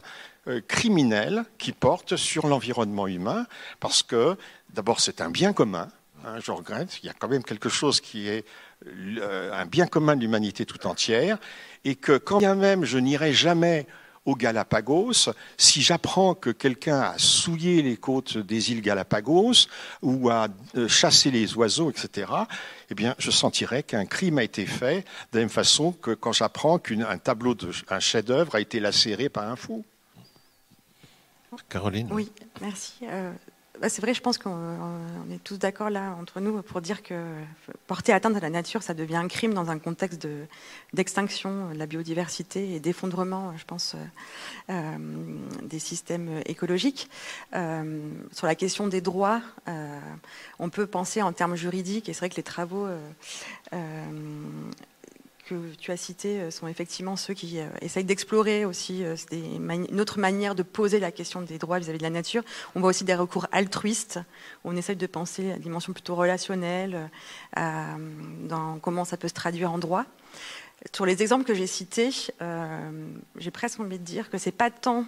euh, 0.49 0.61
criminelles, 0.67 1.45
qui 1.59 1.73
portent 1.73 2.17
sur 2.17 2.47
l'environnement 2.47 3.07
humain, 3.07 3.47
parce 3.81 4.03
que 4.03 4.37
d'abord 4.75 5.01
c'est 5.01 5.21
un 5.21 5.31
bien 5.31 5.53
commun, 5.53 5.89
hein, 6.25 6.37
je 6.41 6.51
regrette, 6.51 6.99
il 7.03 7.07
y 7.07 7.09
a 7.09 7.15
quand 7.15 7.29
même 7.29 7.43
quelque 7.43 7.69
chose 7.69 8.01
qui 8.01 8.29
est 8.29 8.45
euh, 8.87 9.53
un 9.53 9.67
bien 9.67 9.87
commun 9.87 10.17
de 10.17 10.21
l'humanité 10.21 10.67
tout 10.67 10.87
entière, 10.87 11.39
et 11.85 11.97
que 11.97 12.19
quand 12.19 12.39
bien 12.39 12.55
même 12.55 12.85
je 12.85 12.99
n'irai 12.99 13.33
jamais 13.33 13.87
aux 14.27 14.35
Galapagos, 14.35 15.31
si 15.57 15.83
j'apprends 15.83 16.35
que 16.35 16.51
quelqu'un 16.51 17.01
a 17.01 17.15
souillé 17.17 17.81
les 17.81 17.97
côtes 17.97 18.37
des 18.37 18.73
îles 18.73 18.83
Galapagos 18.83 19.69
ou 20.03 20.29
a 20.29 20.49
euh, 20.77 20.89
chassé 20.89 21.31
les 21.31 21.55
oiseaux, 21.55 21.91
etc., 21.91 22.31
eh 22.91 22.95
bien, 22.95 23.15
je 23.19 23.31
sentirai 23.31 23.85
qu'un 23.85 24.05
crime 24.05 24.39
a 24.39 24.43
été 24.43 24.67
fait 24.67 25.05
de 25.33 25.39
la 25.39 25.41
même 25.41 25.49
façon 25.49 25.93
que 25.93 26.11
quand 26.11 26.33
j'apprends 26.33 26.79
qu'un 26.79 27.19
tableau, 27.19 27.55
de, 27.55 27.71
un 27.89 28.01
chef-d'œuvre 28.01 28.57
a 28.57 28.61
été 28.61 28.81
lacéré 28.81 29.29
par 29.29 29.49
un 29.49 29.57
fou. 29.57 29.85
Caroline 31.69 32.09
Oui, 32.13 32.31
merci. 32.61 32.95
Euh, 33.05 33.33
bah, 33.81 33.91
c'est 33.91 34.01
vrai, 34.01 34.15
je 34.15 34.23
pense 34.23 34.39
qu'on 34.39 34.51
on 34.51 35.31
est 35.31 35.43
tous 35.45 35.59
d'accord 35.59 35.91
là 35.91 36.17
entre 36.19 36.41
nous 36.41 36.63
pour 36.63 36.81
dire 36.81 37.03
que 37.03 37.15
porter 37.87 38.13
atteinte 38.15 38.35
à 38.35 38.41
la 38.41 38.49
nature, 38.49 38.83
ça 38.83 38.95
devient 38.95 39.17
un 39.17 39.29
crime 39.29 39.53
dans 39.53 39.71
un 39.71 39.79
contexte 39.79 40.23
de- 40.23 40.47
d'extinction 40.95 41.71
de 41.73 41.79
la 41.79 41.85
biodiversité 41.85 42.75
et 42.75 42.81
d'effondrement, 42.81 43.55
je 43.59 43.65
pense, 43.67 43.95
euh, 43.95 43.99
euh, 44.71 44.97
des 45.63 45.79
systèmes 45.79 46.41
écologiques. 46.47 47.11
Euh, 47.55 48.01
sur 48.33 48.47
la 48.47 48.55
question 48.55 48.87
des 48.87 49.03
droits, 49.03 49.43
euh, 49.69 50.01
on 50.59 50.71
peut 50.71 50.87
penser 50.87 51.21
en 51.21 51.35
termes 51.35 51.57
juridiques, 51.57 52.09
et 52.09 52.15
c'est 52.15 52.21
vrai 52.21 52.31
que 52.31 52.37
les 52.37 52.43
travaux 52.43 52.87
euh, 52.87 52.99
euh, 53.75 54.05
que 55.47 55.75
tu 55.77 55.93
as 55.93 55.97
cités 55.97 56.41
euh, 56.41 56.51
sont 56.51 56.67
effectivement 56.67 57.17
ceux 57.17 57.33
qui 57.33 57.61
euh, 57.61 57.69
essayent 57.81 58.05
d'explorer 58.05 58.65
aussi 58.65 59.05
euh, 59.05 59.15
une 59.31 60.01
autre 60.01 60.19
manière 60.19 60.55
de 60.55 60.63
poser 60.63 60.99
la 60.99 61.13
question 61.13 61.41
des 61.41 61.59
droits 61.59 61.79
vis-à-vis 61.79 61.99
de 61.99 62.03
la 62.03 62.11
nature. 62.11 62.43
On 62.75 62.81
voit 62.81 62.91
aussi 62.91 63.05
des 63.05 63.15
recours 63.15 63.47
altruistes, 63.53 64.19
où 64.65 64.71
on 64.71 64.77
essaye 64.77 64.97
de 64.97 65.07
penser 65.07 65.51
la 65.51 65.59
dimension 65.59 65.93
plutôt 65.93 66.15
relationnelle, 66.15 67.11
dans 67.55 68.79
comment 68.81 69.05
ça 69.05 69.17
peut 69.17 69.29
se 69.29 69.35
traduire 69.35 69.73
en 69.73 69.79
droit. 69.79 70.05
Sur 70.95 71.07
les 71.07 71.23
exemples 71.23 71.45
que 71.45 71.55
j'ai 71.55 71.67
cités, 71.67 72.11
j'ai 73.37 73.51
presque 73.51 73.81
envie 73.81 73.99
de 73.99 74.05
dire 74.05 74.31
que 74.31 74.39
c'est 74.39 74.53
pas 74.53 74.71
tant 74.71 75.07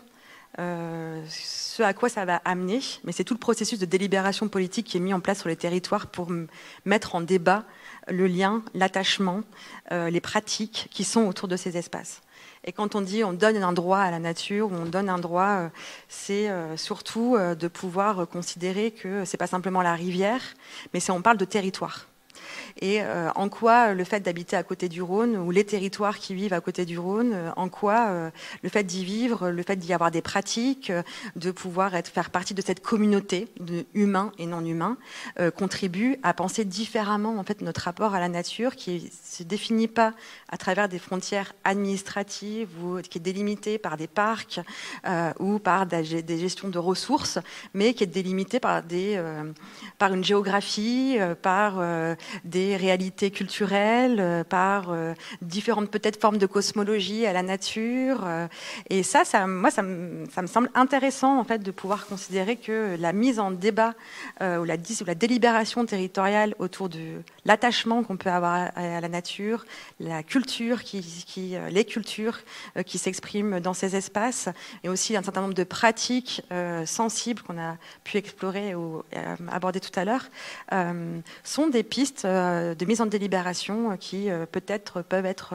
ce 0.57 1.83
à 1.83 1.93
quoi 1.95 2.09
ça 2.09 2.25
va 2.25 2.37
amener, 2.45 2.81
mais 3.05 3.13
c'est 3.13 3.25
tout 3.25 3.35
le 3.35 3.41
processus 3.41 3.79
de 3.79 3.87
délibération 3.87 4.49
politique 4.49 4.87
qui 4.87 4.97
est 4.97 5.01
mis 5.01 5.15
en 5.15 5.21
place 5.21 5.41
sur 5.41 5.49
les 5.49 5.57
territoires 5.57 6.07
pour 6.07 6.31
mettre 6.85 7.15
en 7.15 7.21
débat 7.21 7.65
le 8.11 8.27
lien, 8.27 8.63
l'attachement, 8.75 9.43
euh, 9.93 10.11
les 10.11 10.21
pratiques 10.21 10.89
qui 10.91 11.05
sont 11.05 11.27
autour 11.27 11.49
de 11.49 11.57
ces 11.57 11.77
espaces. 11.77 12.21
Et 12.65 12.73
quand 12.73 12.95
on 12.95 13.01
dit 13.01 13.25
on 13.25 13.33
donne 13.33 13.57
un 13.57 13.73
droit 13.73 13.99
à 13.99 14.11
la 14.11 14.19
nature 14.19 14.71
ou 14.71 14.75
on 14.75 14.85
donne 14.85 15.09
un 15.09 15.19
droit, 15.19 15.49
euh, 15.49 15.69
c'est 16.09 16.51
euh, 16.51 16.77
surtout 16.77 17.37
de 17.39 17.69
pouvoir 17.69 18.29
considérer 18.29 18.91
que 18.91 19.25
c'est 19.25 19.37
pas 19.37 19.47
simplement 19.47 19.83
la 19.83 19.95
rivière, 19.95 20.43
mais 20.93 21.11
on 21.11 21.23
parle 21.23 21.37
de 21.37 21.45
territoire. 21.45 22.07
Et 22.81 23.03
euh, 23.03 23.31
en 23.35 23.49
quoi 23.49 23.95
le 23.95 24.05
fait 24.05 24.21
d'habiter 24.21 24.57
à 24.57 24.63
côté 24.63 24.89
du 24.89 25.03
Rhône 25.03 25.37
ou 25.37 25.51
les 25.51 25.65
territoires 25.65 26.19
qui 26.19 26.35
vivent 26.35 26.53
à 26.53 26.61
côté 26.61 26.85
du 26.85 26.99
Rhône, 26.99 27.33
euh, 27.35 27.51
en 27.57 27.69
quoi 27.69 28.09
euh, 28.09 28.31
le 28.63 28.69
fait 28.69 28.85
d'y 28.85 29.05
vivre, 29.05 29.51
le 29.51 29.63
fait 29.63 29.77
d'y 29.77 29.93
avoir 29.93 30.11
des 30.11 30.23
pratiques, 30.23 30.91
euh, 30.91 31.03
de 31.37 31.51
pouvoir 31.51 31.95
être, 31.95 32.09
faire 32.09 32.31
partie 32.31 32.55
de 32.55 32.63
cette 32.63 32.81
communauté 32.81 33.49
de 33.61 33.85
et 34.39 34.47
non 34.47 34.65
humains, 34.65 34.97
euh, 35.41 35.51
contribue 35.51 36.19
à 36.23 36.33
penser 36.35 36.65
différemment 36.65 37.39
en 37.39 37.45
fait 37.45 37.61
notre 37.63 37.83
rapport 37.83 38.15
à 38.15 38.21
la 38.21 38.29
nature 38.29 38.77
qui 38.77 39.11
se 39.25 39.43
définit 39.43 39.89
pas 39.89 40.15
à 40.49 40.57
travers 40.57 40.89
des 40.89 40.99
frontières 40.99 41.55
administratives 41.65 42.69
ou 42.83 43.01
qui 43.01 43.19
est 43.19 43.21
délimité 43.21 43.79
par 43.79 43.97
des 43.97 44.07
parcs 44.07 44.61
euh, 45.07 45.33
ou 45.41 45.59
par 45.59 45.87
des, 45.87 46.23
des 46.23 46.39
gestions 46.39 46.69
de 46.69 46.79
ressources, 46.79 47.39
mais 47.75 47.95
qui 47.95 48.05
est 48.05 48.09
délimité 48.09 48.61
par 48.61 48.83
des 48.83 49.17
euh, 49.17 49.53
par 49.99 50.13
une 50.15 50.25
géographie, 50.25 51.17
euh, 51.19 51.35
par 51.35 51.77
euh, 51.79 52.15
des 52.69 52.77
réalités 52.77 53.31
culturelles, 53.31 54.19
euh, 54.21 54.45
par 54.45 54.91
euh, 54.91 55.15
différentes 55.41 55.91
peut-être 55.91 56.21
formes 56.21 56.39
de 56.39 56.47
cosmologie 56.47 57.25
à 57.27 57.33
la 57.33 57.43
nature. 57.43 58.25
euh, 58.27 58.47
et 58.91 59.03
ça, 59.03 59.25
ça, 59.25 59.47
moi, 59.47 59.71
ça 59.71 59.83
me, 59.83 60.27
ça 60.35 60.43
me 60.43 60.47
semble 60.47 60.71
intéressant 60.75 61.39
en 61.39 61.45
fait 61.45 61.61
de 61.63 61.71
pouvoir 61.71 62.07
considérer 62.07 62.57
que 62.57 62.97
la 62.99 63.13
mise 63.13 63.39
en 63.41 63.51
débat 63.51 63.95
ou, 64.41 64.65
la, 64.65 64.75
ou 64.75 65.05
la 65.07 65.15
délibération 65.15 65.85
territoriale 65.87 66.55
autour 66.59 66.89
de 66.89 67.23
l'attachement 67.49 68.05
qu'on 68.05 68.17
peut 68.19 68.31
avoir 68.31 68.71
à, 68.77 69.01
la 69.01 69.09
nature, 69.09 69.65
la 69.99 70.23
culture, 70.23 70.85
qui, 70.85 71.01
qui, 71.27 71.57
euh, 71.57 71.71
les 71.71 71.85
cultures 71.85 72.39
euh, 72.77 72.83
qui 72.83 72.99
s'expriment 72.99 73.59
dans 73.59 73.75
ces 73.75 73.97
espaces, 73.97 74.49
et 74.85 74.89
aussi 74.91 75.17
un 75.17 75.23
certain 75.23 75.41
nombre 75.41 75.55
de 75.55 75.65
pratiques 75.65 76.43
euh, 76.53 76.85
sensibles 76.87 77.43
qu'on 77.43 77.59
a 77.59 77.77
pu 78.05 78.19
explorer 78.19 78.75
ou 78.75 79.03
aborder 79.51 79.81
tout 79.81 79.99
à 79.99 80.05
l'heure, 80.05 80.27
sont 81.43 81.69
des 81.69 81.83
pistes 81.83 82.27
de 82.27 82.85
mise 82.85 83.01
en 83.01 83.07
délibération 83.07 83.97
qui 83.97 84.29
peut-être 84.53 85.03
peuvent 85.03 85.25
être 85.27 85.55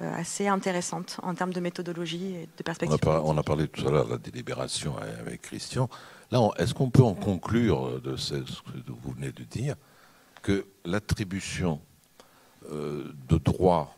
assez 0.00 0.46
intéressantes 0.46 1.18
en 1.22 1.34
termes 1.34 1.52
de 1.52 1.60
méthodologie 1.60 2.34
et 2.36 2.46
de 2.46 2.48
On 2.58 2.60
a, 2.60 2.64
perspective. 2.64 2.98
par- 3.00 3.24
on 3.26 3.36
a 3.36 3.42
parlé 3.42 3.66
tout 3.68 3.86
à 3.88 3.90
l'heure 3.90 4.06
de 4.06 4.12
la 4.12 4.18
délibération 4.18 4.94
avec 5.20 5.42
Christian. 5.42 5.88
Là, 6.30 6.48
est-ce 6.58 6.74
qu'on 6.74 6.90
peut 6.90 7.02
en 7.02 7.14
conclure 7.14 8.00
de 8.00 8.16
ce 8.16 8.34
que 8.34 8.92
vous 9.02 9.12
venez 9.12 9.32
de 9.32 9.42
dire 9.44 9.74
que 10.44 10.66
l'attribution 10.84 11.80
euh, 12.70 13.12
de 13.28 13.38
droits 13.38 13.96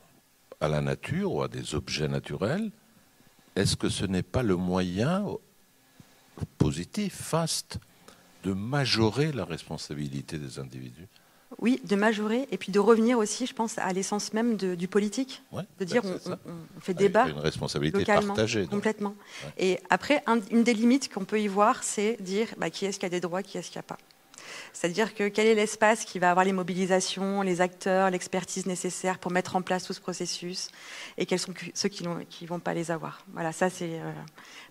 à 0.60 0.68
la 0.68 0.80
nature 0.80 1.32
ou 1.34 1.42
à 1.42 1.48
des 1.48 1.74
objets 1.74 2.06
naturels, 2.08 2.70
est-ce 3.56 3.76
que 3.76 3.88
ce 3.88 4.04
n'est 4.06 4.22
pas 4.22 4.42
le 4.44 4.54
moyen 4.56 5.26
positif, 6.56 7.14
faste, 7.14 7.78
de 8.44 8.52
majorer 8.52 9.32
la 9.32 9.44
responsabilité 9.44 10.38
des 10.38 10.58
individus? 10.60 11.08
Oui, 11.58 11.80
de 11.84 11.96
majorer 11.96 12.46
et 12.50 12.58
puis 12.58 12.70
de 12.70 12.78
revenir 12.78 13.18
aussi, 13.18 13.46
je 13.46 13.54
pense, 13.54 13.78
à 13.78 13.92
l'essence 13.92 14.32
même 14.32 14.56
de- 14.56 14.74
du 14.74 14.88
politique. 14.88 15.42
de 15.80 15.84
dire 15.84 16.02
ben, 16.02 16.18
on, 16.46 16.80
fait 16.80 16.92
Avec 16.92 16.98
débat. 16.98 17.28
une 17.28 17.38
responsabilité 17.38 17.98
localement, 17.98 18.34
partagée, 18.34 18.62
donc. 18.62 18.70
Complètement. 18.70 19.14
Et 19.58 19.80
après, 19.90 20.22
un- 20.26 20.40
une 20.50 20.64
des 20.64 20.74
limites 20.74 21.12
qu'on 21.12 21.24
peut 21.24 21.40
y 21.40 21.46
voir, 21.48 21.82
c'est 21.82 22.16
dire 22.20 22.48
bah, 22.58 22.68
qui 22.70 22.84
est-ce 22.84 22.98
qui 23.00 23.06
a 23.06 23.08
des 23.08 23.20
droits, 23.20 23.42
qui 23.42 23.58
est-ce 23.58 23.70
qui 23.70 23.78
n'a 23.78 23.82
pas. 23.82 23.96
C'est-à-dire 24.72 25.14
que 25.14 25.28
quel 25.28 25.46
est 25.46 25.54
l'espace 25.54 26.04
qui 26.04 26.18
va 26.18 26.30
avoir 26.30 26.44
les 26.44 26.52
mobilisations, 26.52 27.42
les 27.42 27.60
acteurs, 27.60 28.10
l'expertise 28.10 28.66
nécessaire 28.66 29.18
pour 29.18 29.32
mettre 29.32 29.56
en 29.56 29.62
place 29.62 29.84
tout 29.84 29.92
ce 29.92 30.00
processus, 30.00 30.68
et 31.18 31.26
quels 31.26 31.38
sont 31.38 31.54
ceux 31.74 31.88
qui 31.88 32.04
ne 32.04 32.46
vont 32.46 32.60
pas 32.60 32.74
les 32.74 32.90
avoir. 32.90 33.24
Voilà, 33.32 33.52
ça 33.52 33.70
c'est. 33.70 34.00
euh, 34.00 34.12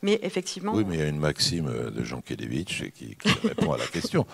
Mais 0.02 0.20
effectivement. 0.22 0.74
Oui, 0.74 0.86
mais 0.88 0.96
il 0.96 1.00
y 1.00 1.04
a 1.04 1.08
une 1.08 1.20
maxime 1.20 1.68
euh, 1.68 1.90
de 1.90 2.04
Jean 2.04 2.22
Kelevitch 2.22 2.92
qui, 2.92 3.18
répond 3.44 3.74
à 3.74 3.78
la 3.78 3.88
question. 3.88 4.26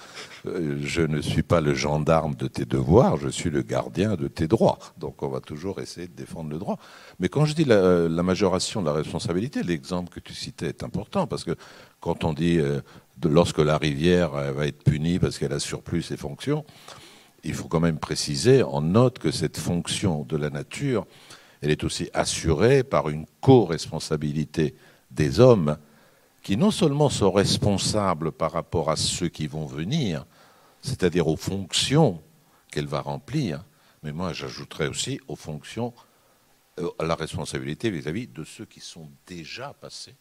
Euh, 0.45 0.79
Je 0.83 1.01
ne 1.01 1.21
suis 1.21 1.43
pas 1.43 1.61
le 1.61 1.73
gendarme 1.73 2.35
de 2.35 2.47
tes 2.47 2.65
devoirs, 2.65 3.17
je 3.17 3.29
suis 3.29 3.49
le 3.49 3.61
gardien 3.61 4.15
de 4.15 4.27
tes 4.27 4.47
droits. 4.47 4.79
Donc 4.97 5.23
on 5.23 5.29
va 5.29 5.39
toujours 5.39 5.79
essayer 5.79 6.07
de 6.07 6.15
défendre 6.15 6.49
le 6.49 6.57
droit. 6.57 6.77
Mais 7.19 7.29
quand 7.29 7.45
je 7.45 7.53
dis 7.53 7.65
la, 7.65 8.07
majoration 8.23 8.81
de 8.81 8.85
la 8.87 8.93
responsabilité, 8.93 9.63
l'exemple 9.63 10.09
que 10.09 10.19
tu 10.19 10.33
citais 10.33 10.67
est 10.67 10.83
important 10.83 11.27
parce 11.27 11.43
que 11.43 11.55
quand 11.99 12.23
on 12.23 12.33
dit 12.33 12.59
lorsque 13.25 13.59
la 13.59 13.77
rivière 13.77 14.31
va 14.31 14.67
être 14.67 14.83
punie 14.83 15.19
parce 15.19 15.37
qu'elle 15.37 15.53
a 15.53 15.59
surplus 15.59 16.03
ses 16.03 16.17
fonctions, 16.17 16.65
il 17.43 17.53
faut 17.53 17.67
quand 17.67 17.79
même 17.79 17.97
préciser, 17.97 18.63
on 18.63 18.81
note 18.81 19.19
que 19.19 19.31
cette 19.31 19.57
fonction 19.57 20.23
de 20.23 20.37
la 20.37 20.49
nature, 20.49 21.05
elle 21.61 21.71
est 21.71 21.83
aussi 21.83 22.09
assurée 22.13 22.83
par 22.83 23.09
une 23.09 23.25
co-responsabilité 23.39 24.75
des 25.11 25.39
hommes 25.39 25.77
qui 26.43 26.57
non 26.57 26.71
seulement 26.71 27.09
sont 27.09 27.31
responsables 27.31 28.31
par 28.31 28.51
rapport 28.51 28.89
à 28.89 28.95
ceux 28.95 29.29
qui 29.29 29.47
vont 29.47 29.65
venir, 29.65 30.25
c'est-à-dire 30.81 31.27
aux 31.27 31.35
fonctions 31.35 32.21
qu'elle 32.71 32.87
va 32.87 33.01
remplir, 33.01 33.63
mais 34.03 34.11
moi 34.11 34.33
j'ajouterais 34.33 34.87
aussi 34.87 35.19
aux 35.27 35.35
fonctions, 35.35 35.93
euh, 36.79 36.89
à 36.97 37.03
la 37.03 37.15
responsabilité 37.15 37.91
vis-à-vis 37.91 38.27
de 38.27 38.43
ceux 38.43 38.65
qui 38.65 38.79
sont 38.79 39.09
déjà 39.27 39.73
passés. 39.73 40.15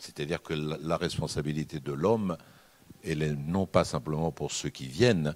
C'est-à-dire 0.00 0.42
que 0.42 0.54
la, 0.54 0.96
responsabilité 0.96 1.78
de 1.80 1.92
l'homme, 1.92 2.36
elle 3.04 3.22
est 3.22 3.34
non 3.34 3.66
pas 3.66 3.84
simplement 3.84 4.32
pour 4.32 4.50
ceux 4.50 4.70
qui 4.70 4.86
viennent, 4.86 5.34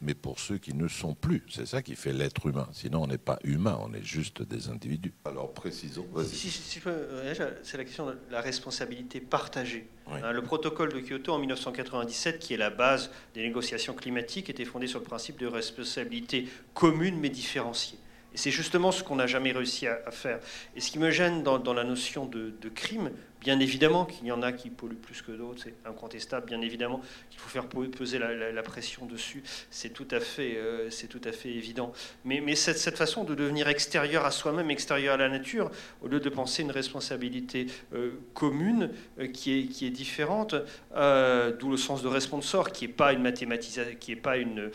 mais 0.00 0.14
pour 0.14 0.40
ceux 0.40 0.58
qui 0.58 0.74
ne 0.74 0.88
sont 0.88 1.14
plus. 1.14 1.44
C'est 1.48 1.64
ça 1.66 1.80
qui 1.80 1.94
fait 1.94 2.12
l'être 2.12 2.46
humain. 2.46 2.68
Sinon, 2.72 3.04
on 3.04 3.06
n'est 3.06 3.18
pas 3.18 3.38
humain, 3.44 3.78
on 3.80 3.94
est 3.94 4.02
juste 4.02 4.42
des 4.42 4.68
individus. 4.68 5.12
Alors, 5.24 5.52
précisons. 5.54 6.06
Vas-y. 6.12 6.26
Si, 6.26 6.50
si- 6.50 6.62
si 6.62 6.78
je 6.80 6.84
peux 6.84 7.06
réagir, 7.22 7.48
c'est 7.62 7.76
la 7.76 7.84
question 7.84 8.06
de 8.06 8.18
la 8.30 8.40
responsabilité 8.40 9.20
partagée. 9.20 9.88
Oui. 10.08 10.18
Hein, 10.22 10.32
Le 10.32 10.42
protocole 10.42 10.92
de 10.92 10.98
Kyoto 11.00 11.32
en 11.32 11.38
1997, 11.38 12.38
qui 12.40 12.52
est 12.54 12.56
la 12.56 12.70
base 12.70 13.10
des 13.34 13.42
négociations 13.42 13.94
climatiques, 13.94 14.50
était 14.50 14.64
fondé 14.64 14.88
sur 14.88 14.98
le 14.98 15.04
principe 15.04 15.38
de 15.38 15.46
responsabilité 15.46 16.48
commune 16.74 17.18
mais 17.20 17.28
différenciée. 17.30 17.98
Et 18.34 18.38
c'est 18.38 18.50
justement 18.50 18.92
ce 18.92 19.04
qu'on 19.04 19.16
n'a 19.16 19.26
jamais 19.26 19.52
réussi 19.52 19.86
à, 19.86 20.00
à 20.06 20.10
faire. 20.10 20.40
Et 20.74 20.80
ce 20.80 20.90
qui 20.90 20.98
me 20.98 21.10
gêne 21.10 21.42
dans, 21.44 21.58
dans 21.58 21.74
la 21.74 21.84
notion 21.84 22.24
de, 22.26 22.52
de 22.60 22.68
crime, 22.70 23.10
bien 23.42 23.58
évidemment 23.58 24.04
qu'il 24.04 24.26
y 24.26 24.32
en 24.32 24.40
a 24.40 24.52
qui 24.52 24.70
polluent 24.70 24.94
plus 24.94 25.20
que 25.20 25.32
d'autres, 25.32 25.62
c'est 25.64 25.74
incontestable, 25.84 26.46
bien 26.46 26.60
évidemment 26.60 27.00
qu'il 27.28 27.40
faut 27.40 27.48
faire 27.48 27.66
peser 27.66 28.18
la, 28.20 28.62
pression 28.62 29.04
dessus, 29.04 29.42
c'est 29.70 29.90
tout 29.90 30.06
à 30.12 30.20
fait, 30.20 30.54
euh, 30.56 30.88
évident. 31.44 31.92
Mais, 32.24 32.54
cette, 32.54 32.96
façon 32.96 33.24
de 33.24 33.34
devenir 33.34 33.66
extérieur 33.66 34.24
à 34.24 34.30
soi-même, 34.30 34.70
extérieur 34.70 35.14
à 35.14 35.16
la 35.16 35.28
nature, 35.28 35.70
au 36.02 36.08
lieu 36.08 36.20
de 36.20 36.28
penser 36.28 36.62
une 36.62 36.70
responsabilité 36.70 37.66
euh, 37.94 38.12
commune 38.34 38.90
euh, 39.18 39.26
qui, 39.26 39.52
est, 39.52 39.90
différente, 39.90 40.54
d'où 40.94 41.70
le 41.70 41.76
sens 41.76 42.02
de 42.02 42.08
responsor, 42.08 42.70
qui 42.70 42.86
n'est 42.86 42.92
pas 42.92 43.12
une 43.12 44.70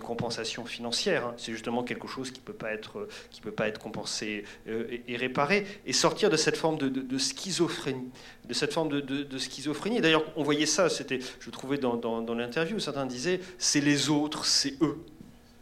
compensation 0.00 0.64
financière, 0.64 1.26
hein. 1.26 1.34
c'est 1.36 1.52
justement 1.52 1.82
quelque 1.82 2.06
chose 2.06 2.30
qui 2.30 2.40
peut 2.40 2.52
peut 2.52 3.50
pas 3.50 3.66
être 3.66 3.80
compensé 3.80 4.44
et, 4.66 5.16
réparé, 5.16 5.66
et 5.86 5.92
sortir 5.92 6.30
de 6.30 6.36
cette 6.36 6.56
forme 6.56 6.78
de 6.78 7.18
schizophrénie, 7.18 8.03
de 8.48 8.54
cette 8.54 8.72
forme 8.72 8.88
de, 8.88 9.38
schizophrénie. 9.38 10.00
D'ailleurs, 10.00 10.24
on 10.36 10.42
voyait 10.42 10.66
ça, 10.66 10.88
c'était, 10.88 11.18
je 11.40 11.50
trouvais 11.50 11.78
dans, 11.78 11.96
dans, 11.96 12.22
dans 12.22 12.34
l'interview, 12.34 12.78
certains 12.78 13.06
disaient, 13.06 13.40
c'est 13.58 13.80
les 13.80 14.10
autres, 14.10 14.44
c'est 14.44 14.74
eux. 14.82 14.98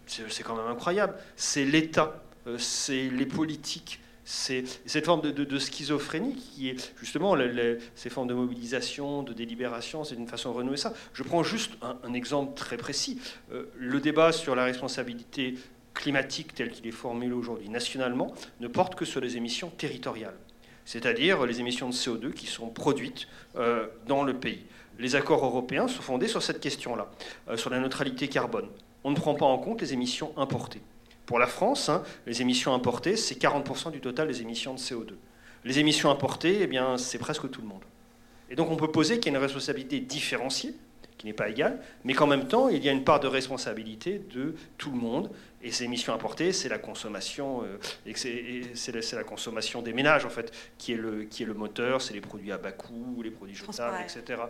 C'est 0.07 0.43
quand 0.43 0.57
même 0.57 0.67
incroyable. 0.67 1.15
C'est 1.37 1.65
l'État, 1.65 2.23
euh, 2.47 2.59
c'est 2.59 3.09
les 3.09 3.27
politiques. 3.27 4.01
C'est 4.25 4.65
cette 4.87 5.05
forme 5.05 5.21
de, 5.21 5.59
schizophrénie 5.59 6.37
qui 6.37 6.69
est 6.69 6.93
justement 7.01 7.37
ces 7.97 8.09
formes 8.09 8.29
de 8.29 8.35
mobilisation, 8.35 9.25
de 9.25 9.33
délibération, 9.33 10.05
c'est 10.05 10.15
une 10.15 10.29
façon 10.29 10.53
de 10.53 10.59
renouer 10.59 10.77
ça. 10.77 10.93
Je 11.13 11.25
prends 11.25 11.43
juste 11.43 11.73
un, 11.83 11.97
un 12.05 12.13
exemple 12.13 12.55
très 12.55 12.77
précis. 12.77 13.21
Euh, 13.53 13.65
le 13.77 14.01
débat 14.01 14.31
sur 14.31 14.55
la 14.55 14.65
responsabilité 14.65 15.57
climatique 15.93 16.55
tel 16.55 16.71
qu'il 16.71 16.87
est 16.87 16.93
formulé 16.93 17.33
aujourd'hui 17.33 17.69
nationalement 17.69 18.33
ne 18.61 18.69
porte 18.69 18.95
que 18.95 19.05
sur 19.05 19.21
les 19.21 19.37
émissions 19.37 19.71
territoriales, 19.71 20.37
c'est-à-dire 20.85 21.45
les 21.47 21.61
émissions 21.61 21.89
de 21.89 21.95
CO2 21.95 22.33
qui 22.33 22.47
sont 22.47 22.69
produites 22.69 23.29
euh, 23.57 23.87
dans 24.07 24.25
le 24.25 24.35
pays. 24.35 24.65
Les 24.99 25.17
accords 25.17 25.45
européens 25.45 25.89
sont 25.89 26.03
fondés 26.03 26.29
sur 26.29 26.43
cette 26.43 26.61
question-là, 26.61 27.11
euh, 27.49 27.57
sur 27.57 27.71
la 27.71 27.81
neutralité 27.81 28.29
carbone. 28.29 28.69
On 29.05 29.11
ne 29.11 29.17
prend 29.17 29.35
pas 29.35 29.47
en 29.47 29.59
compte 29.59 29.81
les 29.81 29.93
émissions 29.93 30.33
importées. 30.37 30.83
Pour 31.27 31.39
la 31.39 31.47
France, 31.47 31.89
hein, 31.89 32.03
les 32.27 32.43
émissions 32.43 32.75
importées, 32.75 33.17
c'est 33.17 33.41
40% 33.41 33.91
du 33.91 34.01
total 34.01 34.29
des 34.29 34.43
émissions 34.43 34.75
de 34.75 34.79
CO2. 34.79 35.15
Les 35.65 35.79
émissions 35.79 36.11
importées, 36.11 36.59
eh 36.63 36.67
bien, 36.67 36.99
c'est 36.99 37.19
presque 37.19 37.49
tout 37.51 37.63
le 37.63 37.69
monde. 37.69 37.83
Et 38.51 38.57
donc 38.57 38.71
on 38.71 38.77
peut 38.77 38.91
poser 38.91 39.19
qu'il 39.19 39.33
y 39.33 39.35
a 39.35 39.39
une 39.39 39.43
responsabilité 39.43 40.01
différenciée, 40.01 40.75
qui 41.23 41.29
n'est 41.29 41.33
pas 41.33 41.49
égale, 41.49 41.79
mais 42.03 42.15
qu'en 42.15 42.27
même 42.27 42.49
temps, 42.49 42.69
il 42.69 42.83
y 42.85 42.89
a 42.89 42.93
une 42.93 43.05
part 43.05 43.21
de 43.21 43.29
responsabilité 43.29 44.21
de 44.35 44.57
tout 44.77 44.91
le 44.91 44.97
monde. 44.99 45.31
Et 45.63 45.71
ces 45.71 45.85
émissions 45.85 46.13
importées, 46.13 46.53
c'est 46.53 46.69
la 46.69 46.79
consommation, 46.79 47.63
euh, 47.63 47.79
et 48.05 48.63
c'est 48.75 48.91
la, 48.93 49.19
la 49.19 49.23
consommation 49.23 49.81
des 49.83 49.93
ménages 49.93 50.25
en 50.25 50.29
fait, 50.31 50.51
qui 50.79 50.93
est 50.93 50.97
le, 50.97 51.23
qui 51.23 51.45
est 51.45 51.47
le 51.47 51.55
moteur, 51.55 52.03
c'est 52.03 52.13
les 52.15 52.21
produits 52.21 52.51
à 52.51 52.59
bas 52.59 52.73
coût, 52.73 53.23
les 53.23 53.31
produits 53.31 53.55
jetables, 53.55 53.95
etc. 54.03 54.41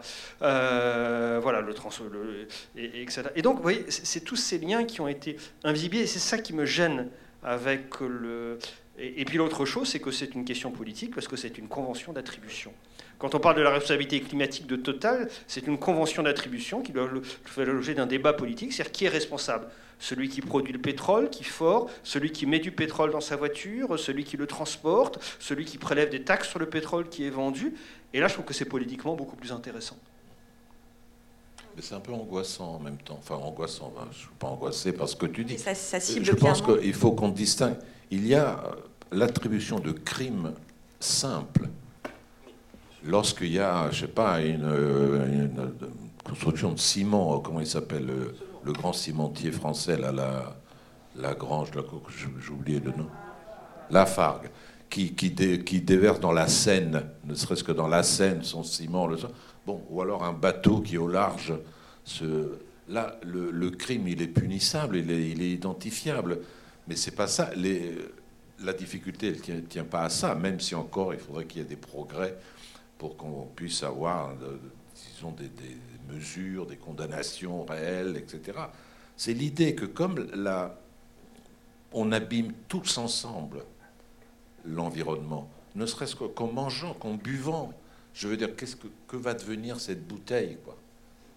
Euh, 0.40 1.38
voilà, 1.42 1.60
le 1.60 1.74
trans, 1.74 1.90
le- 2.10 2.48
et, 2.80 2.84
et 2.84 3.02
etc. 3.02 3.24
Et 3.36 3.42
donc, 3.42 3.56
vous 3.56 3.62
voyez, 3.62 3.84
c'est 3.90 4.06
c'est 4.06 4.20
tous 4.20 4.36
ces 4.36 4.56
liens 4.58 4.84
qui 4.84 5.02
ont 5.02 5.08
été 5.08 5.36
invisibles, 5.64 5.96
et 5.96 6.06
c'est 6.06 6.18
ça 6.18 6.38
qui 6.38 6.54
me 6.54 6.64
gêne 6.64 7.08
avec 7.42 8.00
le. 8.00 8.58
Et, 8.98 9.20
et 9.20 9.24
puis 9.24 9.38
l'autre 9.38 9.64
chose, 9.64 9.88
c'est 9.88 10.00
que 10.00 10.10
c'est 10.10 10.34
une 10.34 10.44
question 10.44 10.70
politique 10.70 11.14
parce 11.14 11.28
que 11.28 11.36
c'est 11.36 11.58
une 11.58 11.68
convention 11.68 12.12
d'attribution. 12.12 12.72
Quand 13.18 13.34
on 13.36 13.38
parle 13.38 13.56
de 13.56 13.62
la 13.62 13.70
responsabilité 13.70 14.20
climatique 14.20 14.66
de 14.66 14.74
Total, 14.74 15.28
c'est 15.46 15.66
une 15.68 15.78
convention 15.78 16.24
d'attribution 16.24 16.82
qui 16.82 16.90
doit 16.90 17.08
faire 17.44 17.66
l'objet 17.66 17.94
d'un 17.94 18.06
débat 18.06 18.32
politique, 18.32 18.72
c'est-à-dire 18.72 18.92
qui 18.92 19.04
est 19.04 19.08
responsable? 19.08 19.68
Celui 20.00 20.28
qui 20.28 20.40
produit 20.40 20.72
le 20.72 20.80
pétrole, 20.80 21.30
qui 21.30 21.44
fort, 21.44 21.88
celui 22.02 22.32
qui 22.32 22.46
met 22.46 22.58
du 22.58 22.72
pétrole 22.72 23.12
dans 23.12 23.20
sa 23.20 23.36
voiture, 23.36 23.96
celui 23.96 24.24
qui 24.24 24.36
le 24.36 24.48
transporte, 24.48 25.20
celui 25.38 25.64
qui 25.64 25.78
prélève 25.78 26.10
des 26.10 26.22
taxes 26.22 26.48
sur 26.48 26.58
le 26.58 26.66
pétrole 26.66 27.08
qui 27.08 27.24
est 27.24 27.30
vendu. 27.30 27.74
Et 28.12 28.18
là, 28.18 28.26
je 28.26 28.32
trouve 28.32 28.44
que 28.44 28.54
c'est 28.54 28.64
politiquement 28.64 29.14
beaucoup 29.14 29.36
plus 29.36 29.52
intéressant. 29.52 29.96
Mais 31.76 31.82
c'est 31.82 31.94
un 31.94 32.00
peu 32.00 32.12
angoissant 32.12 32.74
en 32.74 32.80
même 32.80 32.98
temps. 32.98 33.20
Enfin, 33.20 33.36
angoissant, 33.36 33.94
je 33.96 34.08
ne 34.08 34.12
suis 34.12 34.28
pas 34.38 34.48
angoissé 34.48 34.92
par 34.92 35.08
ce 35.08 35.14
que 35.14 35.26
tu 35.26 35.44
dis. 35.44 35.56
Ça, 35.58 35.76
ça 35.76 36.00
cible 36.00 36.26
je 36.26 36.32
pense 36.32 36.60
qu'il 36.60 36.92
faut 36.92 37.12
qu'on 37.12 37.28
distingue. 37.28 37.76
Il 38.12 38.26
y 38.26 38.34
a 38.34 38.58
euh, 38.58 38.72
l'attribution 39.10 39.80
de 39.80 39.90
crimes 39.90 40.52
simples. 41.00 41.70
Lorsqu'il 43.06 43.52
y 43.52 43.58
a, 43.58 43.90
je 43.90 44.00
sais 44.00 44.06
pas, 44.06 44.42
une, 44.42 44.66
euh, 44.66 45.48
euh, 45.58 45.68
construction 46.22 46.72
de 46.72 46.78
ciment, 46.78 47.40
comment 47.40 47.60
il 47.60 47.66
s'appelle, 47.66 48.06
le, 48.64 48.72
grand 48.74 48.92
cimentier 48.92 49.50
français, 49.50 49.96
là, 49.96 50.12
la, 50.12 50.54
la 51.16 51.32
Grange, 51.32 51.70
j'ai 52.44 52.52
oublié 52.52 52.80
le 52.80 52.90
nom. 52.90 53.08
Lafargue, 53.90 54.50
qui, 54.90 55.14
qui, 55.14 55.30
dé- 55.30 55.64
qui 55.64 55.80
déverse 55.80 56.20
dans 56.20 56.32
la 56.32 56.48
Seine, 56.48 57.04
ne 57.24 57.34
serait-ce 57.34 57.64
que 57.64 57.72
dans 57.72 57.88
la 57.88 58.02
Seine, 58.02 58.42
son 58.44 58.62
ciment, 58.62 59.06
le 59.06 59.16
bon, 59.66 59.80
ou 59.88 60.02
alors 60.02 60.22
un 60.22 60.34
bateau 60.34 60.80
qui 60.82 60.98
au 60.98 61.08
large. 61.08 61.54
Là, 62.88 63.18
le, 63.24 63.70
crime, 63.70 64.06
il 64.06 64.20
est 64.20 64.26
punissable, 64.28 64.98
il 64.98 65.10
est 65.42 65.50
identifiable, 65.50 66.40
mais 66.88 66.96
c'est 66.96 67.12
pas 67.14 67.26
ça. 67.28 67.50
Les, 67.54 67.96
la 68.60 68.72
difficulté, 68.72 69.28
elle 69.28 69.40
tient, 69.40 69.60
tient 69.68 69.84
pas 69.84 70.02
à 70.04 70.08
ça, 70.10 70.34
même 70.34 70.60
si 70.60 70.74
encore 70.74 71.14
il 71.14 71.20
faudrait 71.20 71.46
qu'il 71.46 71.60
y 71.60 71.64
ait 71.64 71.68
des 71.68 71.76
progrès 71.76 72.36
pour 72.98 73.16
qu'on 73.16 73.46
puisse 73.56 73.82
avoir, 73.82 74.30
euh, 74.42 74.58
disons, 75.14 75.32
des, 75.32 75.50
mesures, 76.12 76.66
des 76.66 76.76
condamnations 76.76 77.64
réelles, 77.64 78.16
etc. 78.16 78.58
C'est 79.16 79.32
l'idée 79.34 79.74
que 79.74 79.86
comme 79.86 80.28
la, 80.34 80.78
on 81.92 82.12
abîme 82.12 82.52
tous 82.68 82.98
ensemble 82.98 83.64
l'environnement, 84.64 85.48
ne 85.74 85.86
serait-ce 85.86 86.16
que- 86.16 86.24
qu'en 86.24 86.52
mangeant, 86.52 86.94
qu'en 86.94 87.14
buvant. 87.14 87.72
Je 88.14 88.28
veux 88.28 88.36
dire, 88.36 88.54
qu'est-ce 88.56 88.76
que, 88.76 88.88
que 89.08 89.16
va 89.16 89.34
devenir 89.34 89.80
cette 89.80 90.06
bouteille 90.06 90.58
quoi? 90.64 90.76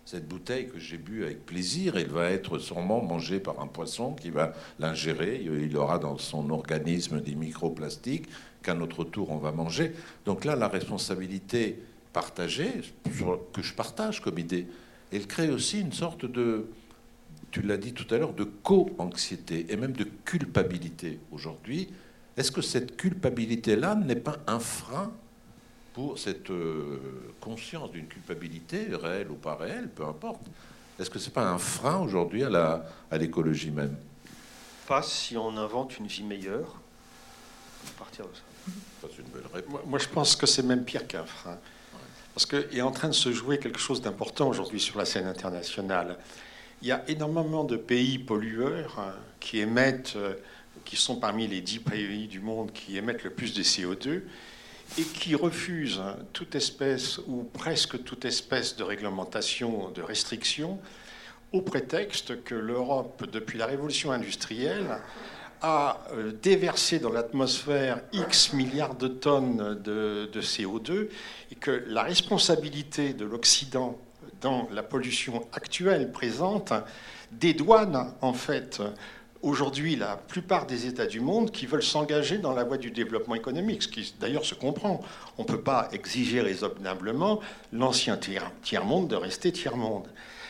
Cette 0.06 0.27
bouteille 0.27 0.68
que 0.68 0.77
j'ai 0.77 0.99
bu 0.99 1.23
avec 1.23 1.48
plaisir, 1.48 1.98
elle 1.98 2.10
va 2.10 2.30
être 2.30 2.60
sûrement 2.60 3.02
mangée 3.02 3.40
par 3.40 3.60
un 3.60 3.65
poisson 3.65 4.14
qui 4.14 4.30
va 4.30 4.53
l'ingérer. 4.77 5.41
Il 5.44 5.76
aura 5.77 5.98
dans 5.98 6.19
son 6.19 6.52
organisme 6.52 7.22
des 7.22 7.34
microplastiques 7.34 8.30
qu'à 8.61 8.76
notre 8.76 9.03
tour 9.03 9.32
on 9.32 9.38
va 9.38 9.52
manger. 9.52 9.94
Donc 10.26 10.45
là, 10.45 10.56
la 10.56 10.68
responsabilité 10.68 11.80
partagée, 12.14 12.72
que 13.52 13.64
je 13.64 13.73
partage 13.73 14.22
comme 14.22 14.38
idée, 14.38 14.68
elle 15.11 15.26
crée 15.26 15.49
aussi 15.49 15.82
une 15.82 15.91
sorte 15.91 16.26
de, 16.26 16.68
tu 17.49 17.64
l'as 17.64 17.77
dit 17.77 17.94
tout 17.94 18.14
à 18.14 18.19
l'heure, 18.19 18.34
de 18.34 18.44
co-anxiété 18.44 19.65
et 19.69 19.76
même 19.76 19.94
de 19.94 20.06
culpabilité 20.23 21.19
aujourd'hui. 21.32 21.90
Est-ce 22.38 22.52
que 22.52 22.61
cette 22.61 22.95
culpabilité-là 22.95 23.95
n'est 23.95 24.15
pas 24.15 24.38
un 24.45 24.60
frein 24.60 25.11
pour 25.95 26.19
cette 26.19 26.49
euh, 26.51 26.99
conscience 27.39 27.89
d'une 27.89 28.07
culpabilité, 28.07 28.88
réelle 28.91 29.31
ou 29.31 29.35
pas 29.35 29.55
réelle, 29.55 29.88
peu 29.88 30.05
importe 30.05 30.41
Est-ce 30.99 31.09
que 31.09 31.19
c'est 31.19 31.31
pas 31.34 31.47
un 31.49 31.57
frein 31.57 31.99
aujourd'hui 31.99 32.43
à 32.43 32.49
la- 32.49 32.85
à 33.09 33.17
l'écologie 33.17 33.72
même? 33.72 33.95
Pas 34.88 35.01
si 35.01 35.38
on 35.38 35.55
invente 35.57 35.97
une 35.97 36.07
vie 36.07 36.23
meilleure. 36.23 36.76
À 37.88 37.99
partir 37.99 38.26
de 38.26 38.31
ça. 38.34 39.07
Une 39.19 39.26
belle 39.26 39.43
réponse. 39.53 39.72
Moi, 39.72 39.84
moi, 39.85 39.99
je 39.99 40.07
pense 40.09 40.35
que 40.35 40.45
c'est 40.45 40.63
même 40.63 40.84
pire 40.84 41.07
qu'un 41.07 41.26
frein. 41.26 41.57
Parce 42.34 42.45
qu'il 42.45 42.77
est 42.77 42.81
en 42.81 42.91
train 42.91 43.07
de 43.07 43.13
se 43.13 43.31
jouer 43.31 43.57
quelque 43.59 43.80
chose 43.80 44.01
d'important 44.01 44.49
aujourd'hui 44.49 44.81
sur 44.81 44.97
la 44.97 45.05
scène 45.05 45.27
internationale. 45.27 46.17
Il 46.81 46.89
y 46.89 46.91
a 46.91 47.03
énormément 47.09 47.63
de 47.63 47.77
pays 47.77 48.19
pollueurs 48.19 48.99
hein, 48.99 49.13
qui 49.39 49.59
émettent, 49.59 50.15
euh, 50.17 50.34
qui 50.84 50.97
sont 50.97 51.15
parmi 51.15 51.47
les 51.47 51.61
dix 51.61 51.80
pays 51.80 52.27
du 52.27 52.41
monde 52.41 52.73
qui 52.73 52.97
émettent 52.97 53.23
le 53.23 53.30
plus 53.30 53.53
de 53.53 53.63
CO2 53.63 54.23
et 54.98 55.03
qui 55.03 55.36
refusent 55.36 55.99
hein, 55.99 56.18
toute 56.34 56.56
espèce 56.56 57.20
ou 57.28 57.44
presque 57.44 58.03
toute 58.03 58.26
espèce 58.26 58.76
de 58.76 58.84
réglementation, 58.84 59.90
de 59.91 60.02
restriction, 60.02 60.80
au 61.52 61.62
prétexte 61.62 62.44
que 62.44 62.56
l'Europe, 62.56 63.26
depuis 63.32 63.57
la 63.57 63.66
révolution 63.66 64.12
industrielle, 64.12 64.99
a 65.62 66.03
euh, 66.12 66.32
déversé 66.44 66.99
dans 66.99 67.12
l'atmosphère 67.12 68.02
X 68.14 68.53
milliards 68.53 68.95
de 68.95 69.07
tonnes 69.07 69.80
de, 69.82 70.30
de 70.32 70.41
CO2 70.41 71.07
et 71.52 71.56
que 71.56 71.84
la 71.88 72.03
responsabilité 72.03 73.14
de 73.14 73.26
l'Occident 73.26 73.98
dans 74.41 74.68
la 74.72 74.84
pollution 74.84 75.48
actuelle 75.53 76.12
présente 76.12 76.74
dédouane 77.32 78.14
en 78.22 78.34
fait 78.34 78.82
aujourd'hui 79.45 79.95
la 79.95 80.17
plupart 80.17 80.65
des 80.65 80.88
États 80.88 81.05
du 81.05 81.19
monde 81.22 81.51
qui 81.51 81.67
veulent 81.67 81.84
s'engager 81.84 82.39
dans 82.39 82.53
la 82.53 82.63
voie 82.63 82.77
du 82.77 82.89
développement 82.89 83.35
économique, 83.35 83.84
ce 83.84 83.88
qui 83.88 84.13
d'ailleurs 84.19 84.43
se 84.43 84.55
comprend. 84.55 85.01
On 85.38 85.43
ne 85.43 85.47
peut 85.47 85.61
pas 85.61 85.88
exiger 85.93 86.41
raisonnablement 86.41 87.39
l'ancien 87.72 88.17
tiers- 88.17 88.51
tiers-monde 88.63 89.07
de 89.07 89.15
rester 89.15 89.51
tiers-monde. 89.51 90.07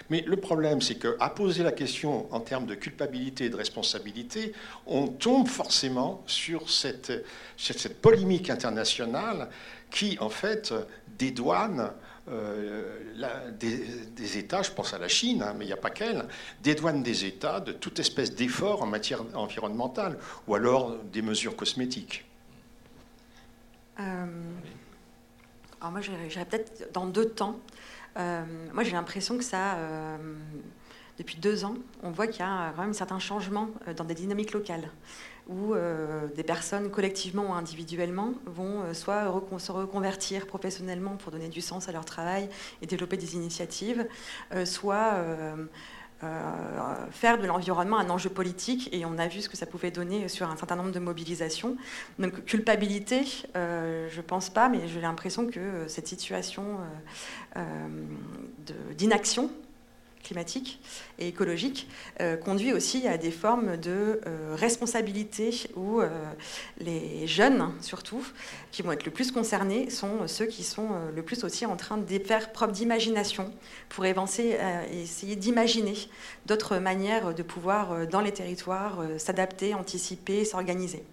Mais 0.10 0.24
le 0.26 0.38
problème, 0.38 0.82
c'est 0.82 0.96
qu'à 0.96 1.30
poser 1.30 1.64
la 1.64 1.72
question 1.72 2.28
en 2.32 2.40
termes 2.40 2.68
de 2.68 2.76
culpabilité 2.76 3.46
et 3.46 3.50
de 3.50 3.56
responsabilité, 3.56 4.54
on 4.86 5.08
tombe 5.08 5.48
forcément 5.48 6.24
sur 6.28 6.70
cette, 6.70 7.12
cette 7.58 8.02
polémique 8.02 8.50
internationale 8.50 9.50
qui, 9.92 10.18
en 10.20 10.30
fait, 10.30 10.74
dédouane 11.18 11.92
la- 12.28 13.52
des, 13.52 14.38
États, 14.38 14.62
je 14.62 14.72
pense 14.72 14.94
à 14.94 14.98
la 14.98 15.08
Chine, 15.08 15.44
hein, 15.44 15.54
mais 15.58 15.66
il 15.66 15.68
n'y 15.68 15.74
a 15.74 15.78
pas 15.78 15.92
qu'elle, 15.92 16.26
dédouane 16.62 17.04
des 17.04 17.26
États 17.26 17.60
de 17.60 17.72
toute 17.72 18.00
espèce 18.00 18.34
d'effort 18.34 18.82
en 18.82 18.88
matière 18.88 19.24
environnementale, 19.36 20.18
ou 20.48 20.56
alors 20.56 20.96
des 21.12 21.22
mesures 21.22 21.56
cosmétiques. 21.56 22.26
Euh, 24.00 24.26
alors 25.80 25.92
moi, 25.92 26.02
j'irais 26.02 26.46
peut-être 26.46 26.92
dans 26.94 27.06
deux 27.06 27.30
temps. 27.30 27.60
Euh, 28.18 28.44
moi, 28.74 28.84
j'ai 28.84 28.94
l'impression 28.94 29.38
que 29.38 29.44
ça, 29.44 29.76
euh, 29.76 30.18
depuis 31.18 31.38
deux 31.38 31.66
ans, 31.66 31.76
on 32.02 32.12
voit 32.12 32.28
qu'il 32.28 32.40
y 32.40 32.44
a 32.44 32.74
quand 32.76 32.82
même 32.82 32.94
certains 32.94 33.20
changements 33.20 33.70
euh, 33.88 33.94
dans 33.94 34.06
des 34.06 34.16
dynamiques 34.16 34.54
locales, 34.54 34.90
où 35.48 35.74
euh, 35.74 36.28
des 36.36 36.44
personnes 36.44 36.90
collectivement 36.90 37.52
ou 37.52 37.54
individuellement 37.54 38.34
vont 38.46 38.82
euh, 38.82 38.94
soit 38.94 39.26
se 39.58 39.72
reconvertir 39.72 40.48
professionnellement 40.48 41.18
pour 41.18 41.32
donner 41.32 41.50
du 41.50 41.62
sens 41.62 41.88
à 41.88 41.92
leur 41.92 42.06
travail 42.06 42.50
et 42.82 42.88
développer 42.88 43.18
des 43.18 43.36
initiatives, 43.36 44.08
euh, 44.54 44.66
soit 44.66 45.24
faire 47.12 47.38
de 47.38 47.46
l'environnement 47.46 48.00
un 48.00 48.10
enjeu 48.10 48.32
politique 48.32 48.90
et 48.92 49.06
on 49.06 49.20
a 49.20 49.28
vu 49.28 49.42
ce 49.42 49.50
que 49.50 49.58
ça 49.58 49.68
pouvait 49.68 49.92
donner 49.92 50.28
sur 50.28 50.50
un 50.50 50.58
certain 50.58 50.76
nombre 50.76 50.92
de 50.92 51.00
mobilisations. 51.00 51.78
Donc 52.18 52.46
culpabilité, 52.46 53.22
je 53.54 54.22
pense 54.22 54.50
pas, 54.50 54.68
mais 54.68 54.88
j'ai 54.88 55.02
l'impression 55.02 55.46
que 55.46 55.88
cette 55.88 56.08
situation 56.08 56.80
d'inaction 58.98 59.52
climatique 60.26 60.80
et 61.20 61.28
écologique 61.28 61.88
euh, 62.20 62.36
conduit 62.36 62.74
aussi 62.74 63.08
à 63.08 63.18
des 63.18 63.32
formes 63.32 63.78
de 63.78 64.20
euh, 64.26 64.56
responsabilité 64.56 65.52
où 65.76 66.02
euh, 66.02 66.10
les 66.80 67.28
jeunes, 67.28 67.72
surtout, 67.82 68.26
qui 68.72 68.82
vont 68.82 68.92
être 68.92 69.06
le 69.06 69.12
plus 69.12 69.32
concernés, 69.32 69.90
sont 69.90 70.28
ceux 70.28 70.46
qui 70.46 70.64
sont 70.64 70.90
le 71.16 71.22
plus 71.22 71.44
aussi 71.44 71.66
en 71.66 71.78
train 71.78 71.98
de 71.98 72.20
faire 72.20 72.52
preuve 72.52 72.72
d'imagination 72.72 73.54
pour 73.90 74.06
essayer 74.06 74.58
d'imaginer 75.36 75.96
d'autres 76.46 76.78
manières 76.78 77.34
de 77.34 77.44
pouvoir, 77.44 78.08
dans 78.08 78.22
les 78.22 78.32
territoires, 78.32 79.04
s'adapter, 79.18 79.74
anticiper, 79.74 80.44
s'organiser. 80.46 81.04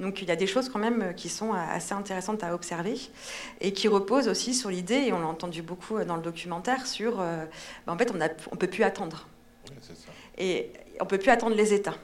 Donc 0.00 0.22
il 0.22 0.28
y 0.28 0.30
a 0.30 0.36
des 0.36 0.46
choses 0.46 0.68
quand 0.68 0.78
même 0.78 1.02
euh, 1.02 1.12
qui 1.12 1.28
sont 1.28 1.52
assez 1.52 1.92
intéressantes 1.92 2.42
à 2.42 2.54
observer 2.54 2.98
et 3.60 3.72
qui 3.72 3.86
reposent 3.86 4.28
aussi 4.28 4.54
sur 4.54 4.70
l'idée, 4.70 4.94
et 5.06 5.12
on 5.12 5.20
l'a 5.20 5.26
entendu 5.26 5.62
beaucoup 5.62 5.98
euh, 5.98 6.04
dans 6.04 6.16
le 6.16 6.22
documentaire, 6.22 6.86
sur 6.86 7.20
euh, 7.20 7.44
ben, 7.86 7.92
en 7.92 7.98
fait 7.98 8.10
on 8.10 8.14
ne 8.16 8.56
peut 8.56 8.66
plus 8.66 8.82
attendre. 8.82 9.28
Et 10.38 10.72
on 11.00 11.04
ne 11.04 11.08
peut 11.08 11.18
plus 11.18 11.30
attendre 11.30 11.54
les 11.54 11.74
États. 11.74 11.96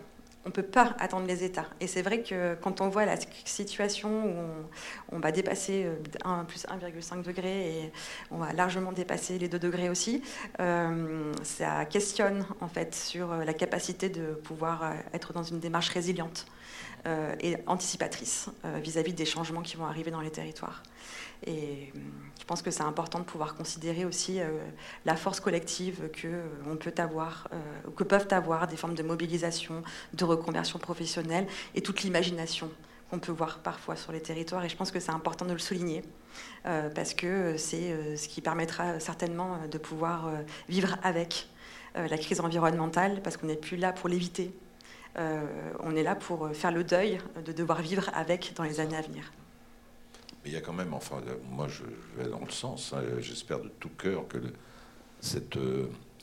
On 0.47 0.51
ne 0.51 0.53
peut 0.53 0.63
pas 0.63 0.95
attendre 1.01 1.27
les 1.27 1.43
États. 1.43 1.67
Et 1.81 1.89
c'est 1.89 2.03
vrai 2.03 2.23
que 2.23 2.55
quand 2.63 2.81
on 2.81 2.89
voit 2.89 3.05
la 3.05 3.17
situation 3.45 4.09
où 4.09 4.29
on, 4.29 5.17
on 5.17 5.19
va 5.19 5.33
dépasser 5.33 5.85
euh, 5.85 5.97
1 6.25 6.45
plus 6.45 6.67
1,5 6.67 7.23
degré 7.23 7.81
et 7.81 7.93
on 8.31 8.39
va 8.39 8.53
largement 8.53 8.93
dépasser 8.93 9.41
les 9.41 9.49
2 9.49 9.59
degrés 9.59 9.89
aussi, 9.89 10.23
euh, 10.61 11.33
ça 11.43 11.85
questionne 11.87 12.47
en 12.61 12.69
fait 12.69 12.95
sur 12.95 13.33
euh, 13.33 13.45
la 13.45 13.55
capacité 13.55 14.09
de 14.09 14.35
pouvoir 14.35 14.85
euh, 14.85 14.93
être 15.15 15.33
dans 15.33 15.43
une 15.43 15.59
démarche 15.59 15.89
résiliente 15.89 16.47
euh, 16.47 16.86
et 17.41 17.57
anticipatrice 17.67 18.49
euh, 18.65 18.79
vis-à-vis 18.83 19.13
des 19.13 19.25
changements 19.25 19.63
qui 19.63 19.77
vont 19.77 19.87
arriver 19.87 20.11
dans 20.11 20.21
les 20.21 20.31
territoires. 20.31 20.83
Et 21.45 21.93
euh, 21.95 21.99
je 22.41 22.45
pense 22.45 22.63
que 22.63 22.71
c'est 22.71 22.83
important 22.83 23.19
de 23.19 23.25
pouvoir 23.25 23.55
considérer 23.55 24.05
aussi 24.05 24.41
euh, 24.41 24.59
la 25.05 25.17
force 25.17 25.41
collective 25.41 26.09
que 26.11 26.27
euh, 26.29 26.49
on 26.67 26.77
peut 26.77 26.95
avoir, 26.97 27.49
euh, 27.53 27.91
que 27.95 28.05
peuvent 28.05 28.29
avoir 28.31 28.67
des 28.67 28.77
formes 28.77 28.95
de 28.95 29.03
mobilisation, 29.03 29.83
de 30.15 30.25
reconversion 30.25 30.79
professionnelle 30.79 31.47
et 31.75 31.83
toute 31.83 32.03
l'imagination 32.03 32.71
qu'on 33.11 33.19
peut 33.19 33.33
voir 33.33 33.61
parfois 33.61 33.97
sur 33.97 34.13
les 34.13 34.21
territoires. 34.21 34.65
Et 34.65 34.69
je 34.69 34.77
pense 34.77 34.91
que 34.91 34.99
c'est 34.99 35.13
important 35.13 35.45
de 35.45 35.53
le 35.53 35.59
souligner 35.59 36.03
euh, 36.65 36.91
parce 36.91 37.15
que 37.15 37.57
c'est 37.57 37.93
euh, 37.93 38.17
ce 38.17 38.29
qui 38.29 38.41
permettra 38.41 38.99
certainement 38.99 39.55
euh, 39.55 39.69
de 39.69 39.79
pouvoir 39.79 40.27
euh, 40.27 40.39
vivre 40.69 40.97
avec 41.03 41.49
la 41.95 42.19
crise 42.19 42.41
environnementale, 42.41 43.23
parce 43.23 43.39
qu'on 43.39 43.47
n'est 43.47 43.57
plus 43.57 43.79
là 43.79 43.91
pour 43.91 44.11
l'éviter. 44.11 44.53
On 45.17 45.97
est 45.97 46.03
là 46.03 46.15
pour 46.15 46.51
faire 46.55 46.73
le 46.73 46.85
deuil 46.85 47.19
de 47.45 47.53
devoir 47.53 47.81
vivre 47.81 48.11
avec 48.13 48.53
dans 48.55 48.65
les 48.65 48.81
années 48.81 48.97
à 48.97 49.03
venir. 49.03 49.33
Mais 50.45 50.51
il 50.51 50.53
y 50.53 50.57
a 50.57 50.61
quand 50.61 50.73
même, 50.73 50.93
enfin, 50.93 51.23
moi 51.51 51.69
je 51.69 51.85
vais 52.17 52.29
dans 52.29 52.45
le 52.45 52.51
sens, 52.51 52.93
hein, 52.93 53.03
j'espère 53.21 53.61
de 53.61 53.71
tout 53.81 53.89
cœur 53.89 54.29
que 54.29 54.39
cette, 55.21 55.59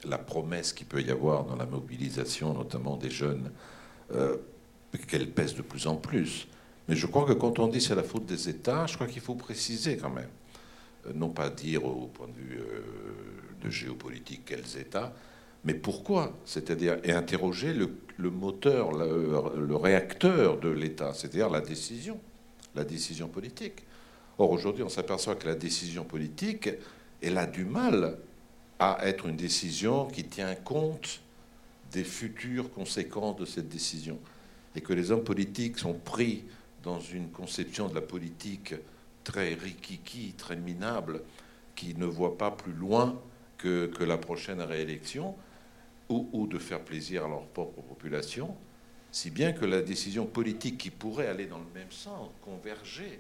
la 0.04 0.18
promesse 0.18 0.74
qu'il 0.74 0.88
peut 0.88 1.02
y 1.02 1.10
avoir 1.10 1.44
dans 1.44 1.56
la 1.56 1.66
mobilisation, 1.66 2.54
notamment 2.54 2.96
des 2.96 3.10
jeunes, 3.10 3.52
qu'elle 5.08 5.30
pèse 5.32 5.56
de 5.56 5.62
plus 5.62 5.88
en 5.88 5.96
plus. 5.96 6.48
Mais 6.88 6.96
je 6.96 7.08
crois 7.08 7.26
que 7.26 7.34
quand 7.34 7.60
on 7.60 7.68
dit 7.68 7.82
c'est 7.82 7.96
la 7.96 8.04
faute 8.04 8.26
des 8.26 8.50
États, 8.50 8.86
je 8.88 8.96
crois 8.96 9.08
qu'il 9.08 9.22
faut 9.22 9.36
préciser 9.36 9.98
quand 9.98 10.10
même. 10.10 10.30
Euh, 11.08 11.14
non 11.14 11.30
pas 11.30 11.50
dire 11.50 11.86
au 11.86 12.08
point 12.08 12.28
de 12.28 12.34
vue 12.34 12.60
euh, 12.60 12.82
de 13.62 13.70
géopolitique 13.70 14.44
quels 14.46 14.78
États, 14.78 15.14
mais 15.66 15.74
pourquoi 15.74 16.38
C'est-à-dire, 16.46 16.98
et 17.04 17.12
interroger 17.12 17.74
le, 17.74 18.30
moteur, 18.30 18.92
le, 18.92 19.76
réacteur 19.76 20.60
de 20.60 20.70
l'État, 20.70 21.14
c'est-à-dire 21.14 21.50
la 21.50 21.62
décision, 21.62 22.20
la 22.76 22.84
décision 22.84 23.28
politique. 23.30 23.84
Or, 24.38 24.52
aujourd'hui, 24.52 24.84
on 24.84 24.90
s'aperçoit 24.90 25.36
que 25.36 25.48
la 25.48 25.56
décision 25.56 26.04
politique, 26.04 26.70
elle 27.22 27.38
a 27.38 27.46
du 27.46 27.64
mal 27.64 28.18
à 28.80 29.08
être 29.08 29.28
une 29.28 29.38
décision 29.38 30.08
qui 30.08 30.26
tient 30.26 30.56
compte 30.56 31.22
des 31.92 32.04
futures 32.04 32.72
conséquences 32.72 33.38
de 33.38 33.46
cette 33.46 33.70
décision. 33.70 34.20
Et 34.76 34.82
que 34.82 34.92
les 34.92 35.12
hommes 35.12 35.24
politiques 35.24 35.78
sont 35.78 35.94
pris 35.94 36.44
dans 36.82 37.00
une 37.00 37.30
conception 37.30 37.88
de 37.88 37.96
la 37.96 38.02
politique 38.02 38.74
très 39.24 39.54
rikiki, 39.54 40.34
très 40.38 40.58
minable, 40.58 41.22
qui 41.76 41.96
ne 41.96 42.06
voit 42.06 42.38
pas 42.38 42.52
plus 42.52 42.74
loin 42.74 43.22
que, 43.58 43.86
que 43.86 44.04
la 44.04 44.18
prochaine 44.18 44.62
réélection, 44.62 45.36
ou, 46.14 46.30
ou, 46.34 46.48
de 46.48 46.58
faire 46.58 46.80
plaisir 46.80 47.26
à 47.26 47.28
leur 47.28 47.44
propre 47.48 47.82
population, 47.82 48.56
si 49.12 49.30
bien 49.30 49.52
que 49.54 49.66
la 49.66 49.82
décision 49.82 50.26
politique 50.26 50.78
qui 50.78 50.90
pourrait 50.90 51.28
aller 51.28 51.46
dans 51.46 51.60
le 51.60 51.72
même 51.74 51.92
sens, 51.92 52.30
converger 52.42 53.20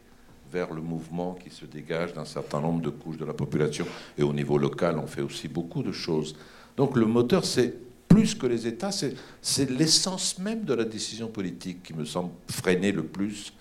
vers 0.52 0.74
le 0.74 0.82
mouvement 0.82 1.34
qui 1.34 1.50
se 1.50 1.66
dégage 1.66 2.14
d'un 2.14 2.26
certain 2.26 2.62
nombre 2.62 2.82
de 2.82 2.90
couches 2.90 3.18
de 3.18 3.26
la 3.26 3.34
population, 3.34 3.86
et 4.18 4.24
au 4.24 4.34
niveau 4.34 4.58
local, 4.58 5.00
on 5.00 5.08
fait 5.08 5.22
aussi 5.22 5.48
beaucoup 5.48 5.84
de 5.84 5.92
choses. 5.92 6.36
Donc 6.78 6.96
le 6.96 7.06
moteur, 7.06 7.46
c'est 7.46 7.74
plus 8.08 8.36
que 8.36 8.46
les 8.46 8.68
États, 8.68 8.92
c'est 8.92 9.70
l'essence 9.72 10.38
même 10.38 10.64
de 10.66 10.74
la 10.76 10.84
décision 10.84 11.28
politique 11.28 11.82
qui 11.82 11.94
me 11.96 12.06
semble 12.06 12.30
freiner 12.48 12.92
le 12.92 13.04
plus 13.04 13.54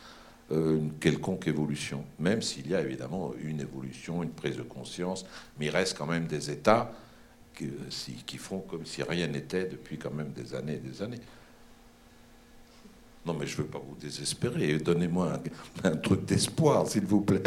euh, 0.51 0.77
une 0.77 0.93
quelconque 1.01 1.49
évolution, 1.49 2.05
même 2.19 2.43
s'il 2.43 2.69
y 2.69 2.75
a 2.75 2.83
évidemment 2.83 3.33
une 3.43 3.61
évolution, 3.61 4.23
une 4.23 4.31
prise 4.31 4.57
de 4.57 4.63
conscience, 4.63 5.25
mais 5.59 5.67
il 5.67 5.71
reste 5.71 5.97
quand 5.97 6.07
même 6.07 6.27
des 6.27 6.51
États 6.51 6.93
qui, 7.91 8.13
qui 8.25 8.39
font 8.39 8.61
comme 8.61 8.87
si 8.87 9.03
rien 9.03 9.27
n'était 9.27 9.65
depuis 9.65 9.99
quand 9.99 10.13
même 10.13 10.33
des 10.33 10.55
années 10.55 10.75
et 10.75 10.89
des 10.89 11.03
années. 11.03 11.21
Non, 13.25 13.35
mais 13.35 13.47
je 13.47 13.57
ne 13.57 13.63
veux 13.63 13.69
pas 13.69 13.79
vous 13.79 13.95
désespérer. 13.95 14.79
Donnez-moi 14.79 15.41
un, 15.85 15.97
truc 15.97 16.25
d'espoir, 16.25 16.89
s'il 16.89 17.05
vous 17.05 17.21
plaît. 17.21 17.43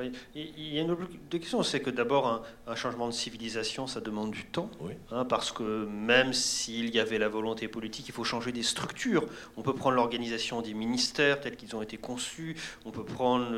Ah, 0.00 0.04
il 0.34 0.72
y 0.74 0.78
a 0.78 0.82
une 0.82 0.90
autre 0.90 1.06
question, 1.28 1.62
c'est 1.62 1.80
que 1.80 1.90
d'abord, 1.90 2.42
un, 2.66 2.74
changement 2.74 3.08
de 3.08 3.12
civilisation, 3.12 3.86
ça 3.86 4.00
demande 4.00 4.30
du 4.30 4.46
temps. 4.46 4.70
Hein, 5.10 5.26
parce 5.26 5.52
que 5.52 5.84
même 5.84 6.32
s'il 6.32 6.94
y 6.94 6.98
avait 6.98 7.18
la 7.18 7.28
volonté 7.28 7.68
politique, 7.68 8.08
il 8.08 8.12
faut 8.12 8.24
changer 8.24 8.52
des 8.52 8.62
structures. 8.62 9.26
On 9.58 9.62
peut 9.62 9.74
prendre 9.74 9.96
l'organisation 9.96 10.62
des 10.62 10.72
ministères 10.72 11.40
tels 11.40 11.56
qu'ils 11.56 11.76
ont 11.76 11.82
été 11.82 11.98
conçus. 11.98 12.56
On 12.86 12.90
peut 12.90 13.04
prendre 13.04 13.54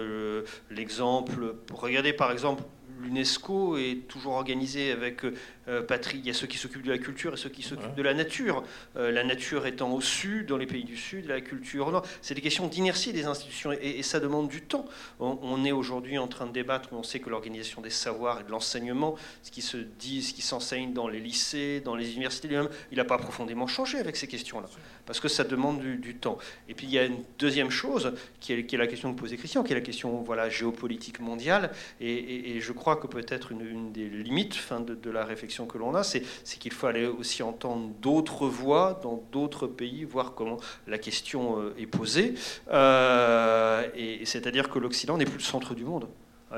l'exemple. 0.71 1.55
Regardez 1.73 2.13
par 2.13 2.33
exemple 2.33 2.65
l'UNESCO 3.01 3.77
est 3.77 4.09
toujours 4.09 4.35
organisé 4.35 4.91
avec 4.91 5.23
euh, 5.69 5.83
patrie. 5.83 6.19
Il 6.19 6.27
y 6.27 6.31
a 6.31 6.35
ceux 6.35 6.47
qui 6.47 6.59
s'occupent 6.59 6.85
de 6.85 6.91
la 6.91 6.99
culture 6.99 7.33
et 7.33 7.37
ceux 7.37 7.49
qui 7.49 7.63
s'occupent 7.63 7.95
de 7.95 8.03
la 8.03 8.13
nature. 8.13 8.63
Euh, 8.97 9.11
la 9.11 9.25
nature 9.25 9.67
étant 9.67 9.93
au 9.93 10.01
sud, 10.01 10.47
dans 10.47 10.59
les 10.59 10.67
pays 10.67 10.85
du 10.85 10.97
sud, 10.97 11.27
la 11.27 11.41
culture 11.41 11.87
au 11.87 11.91
nord. 11.91 12.07
C'est 12.21 12.35
des 12.35 12.41
questions 12.41 12.67
d'inertie 12.67 13.13
des 13.13 13.25
institutions 13.25 13.73
et, 13.73 14.03
ça 14.03 14.21
demande 14.21 14.49
du 14.49 14.61
temps. 14.61 14.85
On, 15.19 15.65
est 15.65 15.73
aujourd'hui 15.73 16.19
en 16.19 16.29
train 16.29 16.47
de 16.47 16.53
débattre, 16.53 16.91
on 16.93 17.03
sait 17.03 17.21
que 17.21 17.31
l'organisation 17.31 17.81
des 17.81 17.91
savoirs 17.91 18.41
et 18.41 18.45
de 18.45 18.51
l'enseignement, 18.51 19.17
ce 19.43 19.51
qui 19.51 19.63
se 19.63 19.79
dit, 19.79 20.23
ce 20.23 20.35
qui 20.35 20.43
s'enseigne 20.43 20.93
dans 20.93 21.09
les 21.09 21.21
lycées, 21.21 21.81
dans 21.81 21.97
les 21.97 22.13
universités, 22.13 22.49
il 22.91 22.99
n'a 22.99 23.05
pas 23.05 23.17
profondément 23.17 23.67
changé 23.67 23.99
avec 23.99 24.17
ces 24.17 24.27
questions-là, 24.27 24.69
parce 25.07 25.21
que 25.21 25.29
ça 25.29 25.45
demande 25.45 25.81
du, 25.81 26.15
temps. 26.17 26.39
Et 26.69 26.75
puis 26.75 26.87
il 26.87 26.93
y 26.93 26.99
a 26.99 27.05
une 27.05 27.23
deuxième 27.39 27.71
chose 27.71 28.13
qui 28.41 28.53
est, 28.53 28.67
qui 28.67 28.75
est, 28.75 28.79
la 28.79 28.87
question 28.87 29.15
que 29.15 29.19
posait 29.19 29.37
Christian, 29.37 29.63
qui 29.63 29.73
est 29.73 29.77
la 29.77 29.81
question 29.81 30.23
voilà, 30.23 30.51
géopolitique 30.51 31.21
mondiale. 31.21 31.71
Et, 32.01 32.61
je 32.61 32.73
crois 32.73 32.97
que 32.97 33.07
peut-être 33.07 33.53
une, 33.53 33.93
des 33.93 34.09
limites 34.09 34.55
fin, 34.55 34.81
de, 34.81 34.95
de 34.95 35.11
la 35.11 35.25
réflexion 35.25 35.54
que 35.67 35.79
l'on 35.79 35.95
a, 35.95 36.03
c'est 36.03 36.23
qu'il 36.59 36.73
faut 36.73 36.87
aller 36.87 37.07
aussi 37.07 37.43
entendre 37.43 37.91
d'autres 38.01 38.47
voix 38.47 39.01
dans 39.03 39.23
d'autres 39.33 39.67
pays, 39.67 40.05
voir 40.05 40.35
comment 40.35 40.59
la 40.87 40.99
question 40.99 41.61
euh, 41.61 41.75
est 41.79 41.87
posée. 41.87 42.35
Euh, 42.71 43.89
et 43.95 44.25
c'est-à-dire 44.25 44.69
que 44.69 44.79
l'Occident 44.79 45.17
n'est 45.17 45.25
plus 45.25 45.39
le 45.39 45.43
centre 45.43 45.75
du 45.75 45.85
monde. 45.85 46.09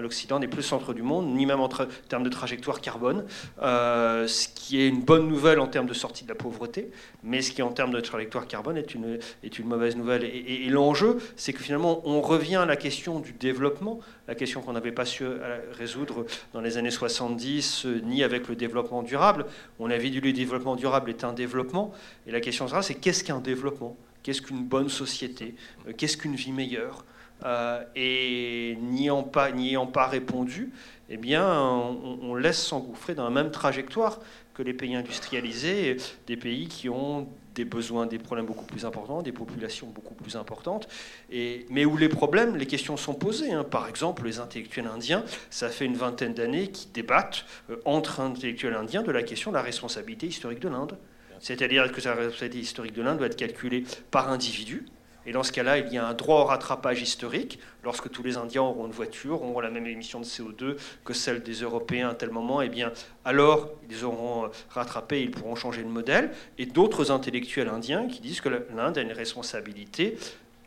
L'Occident 0.00 0.38
n'est 0.38 0.48
plus 0.48 0.62
centre 0.62 0.92
du 0.94 1.02
monde, 1.02 1.34
ni 1.34 1.46
même 1.46 1.60
en 1.60 1.68
termes 1.68 2.22
de 2.22 2.28
trajectoire 2.28 2.80
carbone, 2.80 3.24
euh, 3.62 4.26
ce 4.26 4.48
qui 4.48 4.80
est 4.80 4.88
une 4.88 5.02
bonne 5.02 5.28
nouvelle 5.28 5.60
en 5.60 5.66
termes 5.66 5.86
de 5.86 5.94
sortie 5.94 6.24
de 6.24 6.28
la 6.28 6.34
pauvreté, 6.34 6.90
mais 7.22 7.42
ce 7.42 7.52
qui 7.52 7.62
en 7.62 7.70
termes 7.70 7.92
de 7.92 8.00
trajectoire 8.00 8.46
carbone 8.46 8.76
est 8.76 8.94
une, 8.94 9.18
mauvaise 9.64 9.96
nouvelle. 9.96 10.24
Et, 10.24 10.68
l'enjeu, 10.68 11.18
c'est 11.36 11.52
que 11.52 11.62
finalement, 11.62 12.02
on 12.04 12.20
revient 12.20 12.56
à 12.56 12.66
la 12.66 12.76
question 12.76 13.20
du 13.20 13.32
développement, 13.32 14.00
la 14.28 14.34
question 14.34 14.60
qu'on 14.60 14.72
n'avait 14.72 14.92
pas 14.92 15.04
su 15.04 15.24
euh, 15.24 15.58
résoudre 15.72 16.26
dans 16.52 16.60
les 16.60 16.76
années 16.76 16.90
70, 16.90 17.86
euh, 17.86 18.00
ni 18.04 18.22
avec 18.22 18.48
le 18.48 18.56
développement 18.56 19.02
durable. 19.02 19.46
On 19.78 19.90
avait 19.90 20.10
dit 20.10 20.20
que 20.20 20.26
le 20.26 20.32
développement 20.32 20.76
durable 20.76 21.10
est 21.10 21.24
un 21.24 21.32
développement, 21.32 21.92
et 22.26 22.30
la 22.30 22.40
question 22.40 22.68
sera, 22.68 22.82
c'est 22.82 22.94
qu'est-ce 22.94 23.24
qu'un 23.24 23.40
développement? 23.40 23.96
Qu'est-ce 24.22 24.42
qu'une 24.42 24.64
bonne 24.64 24.88
société? 24.88 25.54
Qu'est-ce 25.96 26.16
qu'une 26.16 26.34
vie 26.34 26.52
meilleure? 26.52 27.04
Euh, 27.44 27.82
et 27.94 28.76
n'y 28.80 29.04
ayant 29.04 29.22
pas, 29.22 29.50
pas 29.92 30.06
répondu, 30.06 30.72
eh 31.08 31.16
bien, 31.16 31.46
on, 31.48 32.34
laisse 32.34 32.62
s'engouffrer 32.62 33.14
dans 33.14 33.24
la 33.24 33.30
même 33.30 33.50
trajectoire 33.50 34.20
que 34.54 34.62
les 34.62 34.72
pays 34.72 34.94
industrialisés, 34.94 35.98
des 36.26 36.36
pays 36.36 36.66
qui 36.66 36.88
ont 36.88 37.28
des 37.54 37.64
besoins, 37.64 38.06
des 38.06 38.18
problèmes 38.18 38.46
beaucoup 38.46 38.64
plus 38.64 38.84
importants, 38.84 39.22
des 39.22 39.32
populations 39.32 39.86
beaucoup 39.86 40.14
plus 40.14 40.36
importantes, 40.36 40.88
et, 41.30 41.66
mais 41.70 41.84
où 41.84 41.96
les 41.96 42.08
problèmes, 42.08 42.56
les 42.56 42.66
questions 42.66 42.96
sont 42.96 43.14
posées. 43.14 43.52
Hein. 43.52 43.64
Par 43.64 43.88
exemple, 43.88 44.24
les 44.24 44.38
intellectuels 44.38 44.86
indiens, 44.86 45.24
ça 45.50 45.68
fait 45.68 45.84
une 45.84 45.96
vingtaine 45.96 46.34
d'années 46.34 46.68
qu'ils 46.68 46.92
débattent 46.92 47.44
euh, 47.70 47.76
entre 47.84 48.20
intellectuels 48.20 48.74
indiens 48.74 49.02
de 49.02 49.10
la 49.10 49.22
question 49.22 49.50
de 49.50 49.56
la 49.56 49.62
responsabilité 49.62 50.26
historique 50.26 50.60
de 50.60 50.68
l'Inde. 50.68 50.98
C'est-à-dire 51.38 51.90
que 51.92 52.00
la 52.00 52.14
responsabilité 52.14 52.58
historique 52.58 52.94
de 52.94 53.02
l'Inde 53.02 53.18
doit 53.18 53.26
être 53.26 53.36
calculée 53.36 53.84
par 54.10 54.30
individu, 54.30 54.86
et 55.26 55.32
dans 55.32 55.42
ce 55.42 55.52
cas-là, 55.52 55.78
il 55.78 55.92
y 55.92 55.98
a 55.98 56.06
un 56.06 56.14
droit 56.14 56.42
au 56.42 56.44
rattrapage 56.44 57.02
historique. 57.02 57.58
Lorsque 57.82 58.10
tous 58.10 58.22
les 58.22 58.36
Indiens 58.36 58.62
auront 58.62 58.86
une 58.86 58.92
voiture, 58.92 59.42
auront 59.42 59.60
la 59.60 59.70
même 59.70 59.86
émission 59.86 60.20
de 60.20 60.24
CO2 60.24 60.76
que 61.04 61.12
celle 61.12 61.42
des 61.42 61.54
Européens 61.62 62.10
à 62.10 62.14
tel 62.14 62.30
moment, 62.30 62.62
eh 62.62 62.68
bien, 62.68 62.92
alors 63.24 63.70
ils 63.90 64.04
auront 64.04 64.44
euh, 64.44 64.48
rattrapé, 64.70 65.22
ils 65.22 65.30
pourront 65.32 65.56
changer 65.56 65.82
de 65.82 65.88
modèle. 65.88 66.30
Et 66.58 66.66
d'autres 66.66 67.10
intellectuels 67.10 67.68
indiens 67.68 68.06
qui 68.06 68.20
disent 68.20 68.40
que 68.40 68.48
l'Inde 68.48 68.98
a 68.98 69.02
une 69.02 69.12
responsabilité 69.12 70.16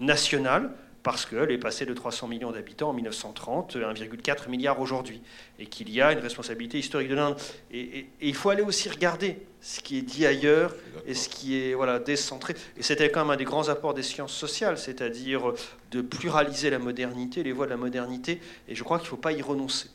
nationale 0.02 0.72
parce 1.04 1.26
qu'elle 1.26 1.52
est 1.52 1.58
passée 1.58 1.86
de 1.86 1.94
300 1.94 2.28
millions 2.28 2.52
d'habitants 2.52 2.90
en 2.90 2.94
1930 2.94 3.78
à 3.78 3.94
1,4 3.94 4.50
milliard 4.50 4.80
aujourd'hui, 4.80 5.22
et 5.58 5.66
qu'il 5.66 5.90
y 5.90 6.02
a 6.02 6.12
une 6.12 6.20
responsabilité 6.20 6.78
historique 6.78 7.10
de 7.10 7.16
l'Inde. 7.16 7.36
Et, 7.72 8.08
il 8.22 8.36
faut 8.36 8.50
aller 8.50 8.62
aussi 8.62 8.90
regarder 8.90 9.40
ce 9.62 9.80
qui 9.80 9.98
est 9.98 10.02
dit 10.02 10.26
ailleurs 10.26 10.76
et 11.06 11.14
ce 11.14 11.30
qui 11.30 11.58
est 11.58 11.74
voilà, 11.74 12.00
décentré. 12.00 12.56
Et 12.78 12.84
c'était 12.84 13.10
quand 13.10 13.22
même 13.22 13.32
un 13.32 13.38
des 13.38 13.46
grands 13.46 13.70
apports 13.70 13.94
des 13.94 14.04
sciences 14.04 14.34
sociales, 14.34 14.78
c'est-à-dire 14.78 15.54
de 15.92 16.02
pluraliser 16.02 16.70
la 16.70 16.80
modernité, 16.80 17.44
les 17.44 17.52
voies 17.52 17.66
de 17.66 17.72
la 17.72 17.78
modernité, 17.78 18.42
et 18.68 18.76
je 18.76 18.84
crois 18.84 18.98
qu'il 18.98 19.06
ne 19.06 19.10
faut 19.10 19.18
pas 19.18 19.32
y 19.32 19.42
renoncer. 19.42 19.90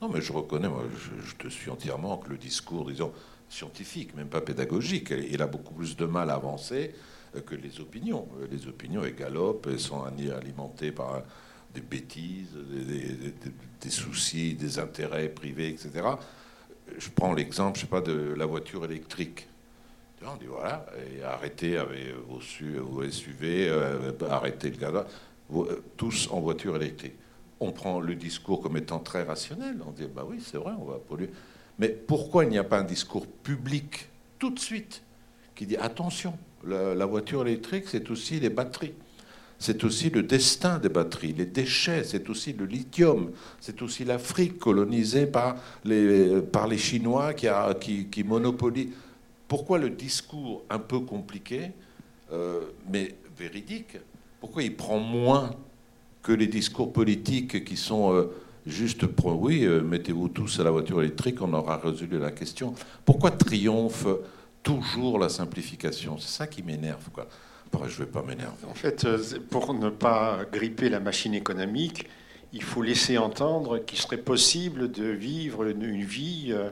Non, 0.00 0.08
mais 0.08 0.20
je 0.20 0.32
reconnais, 0.32 0.68
moi, 0.68 0.84
je, 1.24 1.34
te 1.34 1.48
suis 1.48 1.70
entièrement 1.70 2.18
que 2.18 2.28
le 2.28 2.36
discours, 2.36 2.86
disons, 2.86 3.12
scientifique, 3.48 4.14
même 4.14 4.28
pas 4.28 4.42
pédagogique, 4.42 5.10
il 5.10 5.40
a 5.40 5.46
beaucoup 5.46 5.72
plus 5.72 5.96
de 5.96 6.04
mal 6.04 6.30
à 6.30 6.34
avancer 6.34 6.94
que 7.44 7.54
les 7.54 7.80
opinions. 7.80 8.28
Les 8.50 8.66
opinions, 8.66 9.04
elles 9.04 9.14
galopent, 9.14 9.66
elles 9.70 9.80
sont 9.80 10.04
alimentées 10.04 10.92
par 10.92 11.22
des 11.74 11.80
bêtises, 11.80 12.50
des, 13.80 13.90
soucis, 13.90 14.54
des 14.54 14.78
intérêts 14.78 15.28
privés, 15.28 15.68
etc. 15.68 15.90
Je 16.96 17.08
prends 17.10 17.34
l'exemple, 17.34 17.76
je 17.76 17.82
sais 17.82 17.86
pas, 17.86 18.00
de 18.00 18.34
la 18.34 18.46
voiture 18.46 18.84
électrique. 18.84 19.46
On 20.24 20.36
dit 20.36 20.46
voilà, 20.46 20.86
arrêtez 21.24 21.76
avec 21.76 22.14
vos, 22.26 22.40
SUV, 22.40 23.68
euh, 23.68 24.12
arrêtez 24.28 24.70
le 24.70 24.76
gaz, 24.76 25.04
euh, 25.54 25.84
tous 25.96 26.28
en 26.30 26.40
voiture 26.40 26.74
électrique. 26.76 27.14
On 27.60 27.70
prend 27.70 28.00
le 28.00 28.14
discours 28.14 28.60
comme 28.60 28.76
étant 28.76 28.98
très 28.98 29.22
rationnel. 29.22 29.76
On 29.86 29.92
dit 29.92 30.06
bah 30.12 30.24
oui, 30.26 30.42
c'est 30.44 30.56
vrai, 30.56 30.72
on 30.80 30.84
va 30.84 30.96
polluer. 30.96 31.30
Mais 31.78 31.88
pourquoi 31.90 32.44
il 32.44 32.50
n'y 32.50 32.58
a 32.58 32.64
pas 32.64 32.78
un 32.78 32.84
discours 32.84 33.26
public 33.26 34.08
tout 34.38 34.50
de 34.50 34.58
suite 34.58 35.02
qui 35.54 35.66
dit 35.66 35.76
attention, 35.76 36.36
la, 36.64 37.06
voiture 37.06 37.46
électrique, 37.46 37.84
c'est 37.86 38.10
aussi 38.10 38.40
les 38.40 38.50
batteries. 38.50 38.94
C'est 39.58 39.84
aussi 39.84 40.10
le 40.10 40.22
destin 40.22 40.78
des 40.78 40.90
batteries, 40.90 41.32
les 41.32 41.46
déchets, 41.46 42.04
c'est 42.04 42.28
aussi 42.28 42.52
le 42.52 42.66
lithium, 42.66 43.30
c'est 43.58 43.80
aussi 43.80 44.04
l'Afrique 44.04 44.58
colonisée 44.58 45.26
par 45.26 45.56
les, 45.84 46.42
par 46.42 46.68
les 46.68 46.76
Chinois 46.76 47.32
qui, 47.32 47.48
qui, 48.06 48.22
monopolisent. 48.22 48.90
pourquoi 49.48 49.78
le 49.78 49.88
discours 49.88 50.62
un 50.68 50.78
peu 50.78 51.00
compliqué, 51.00 51.70
euh, 52.32 52.60
mais 52.92 53.14
véridique, 53.38 53.96
pourquoi 54.40 54.62
il 54.62 54.76
prend 54.76 54.98
moins 54.98 55.50
que 56.22 56.32
les 56.32 56.48
discours 56.48 56.92
politiques 56.92 57.64
qui 57.64 57.76
sont 57.76 58.12
euh, 58.12 58.24
juste 58.66 59.06
pour 59.06 59.40
oui, 59.40 59.64
euh, 59.64 59.80
mettez-vous 59.80 60.28
tous 60.28 60.60
à 60.60 60.64
la 60.64 60.70
voiture 60.70 61.00
électrique, 61.00 61.40
on 61.40 61.52
aura 61.52 61.76
résolu 61.76 62.18
la 62.18 62.32
question. 62.32 62.74
Pourquoi 63.04 63.30
triomphe 63.30 64.06
toujours 64.66 65.20
la 65.20 65.28
simplification 65.28 66.18
C'est 66.18 66.38
ça 66.38 66.46
qui 66.48 66.64
m'énerve, 66.64 67.08
quoi. 67.12 67.28
Après, 67.72 67.88
je 67.88 67.98
vais 67.98 68.10
pas 68.10 68.22
m'énerver. 68.22 68.66
En 68.68 68.74
fait, 68.74 69.04
euh, 69.04 69.18
pour 69.48 69.72
ne 69.74 69.90
pas 69.90 70.40
gripper 70.52 70.88
la 70.88 70.98
machine 70.98 71.34
économique, 71.34 72.08
il 72.52 72.64
faut 72.64 72.82
laisser 72.82 73.16
entendre 73.16 73.78
qu'il 73.78 73.98
serait 73.98 74.16
possible 74.16 74.90
de 74.90 75.04
vivre 75.04 75.64
une, 75.64 76.02
vie 76.02 76.48
euh, 76.50 76.70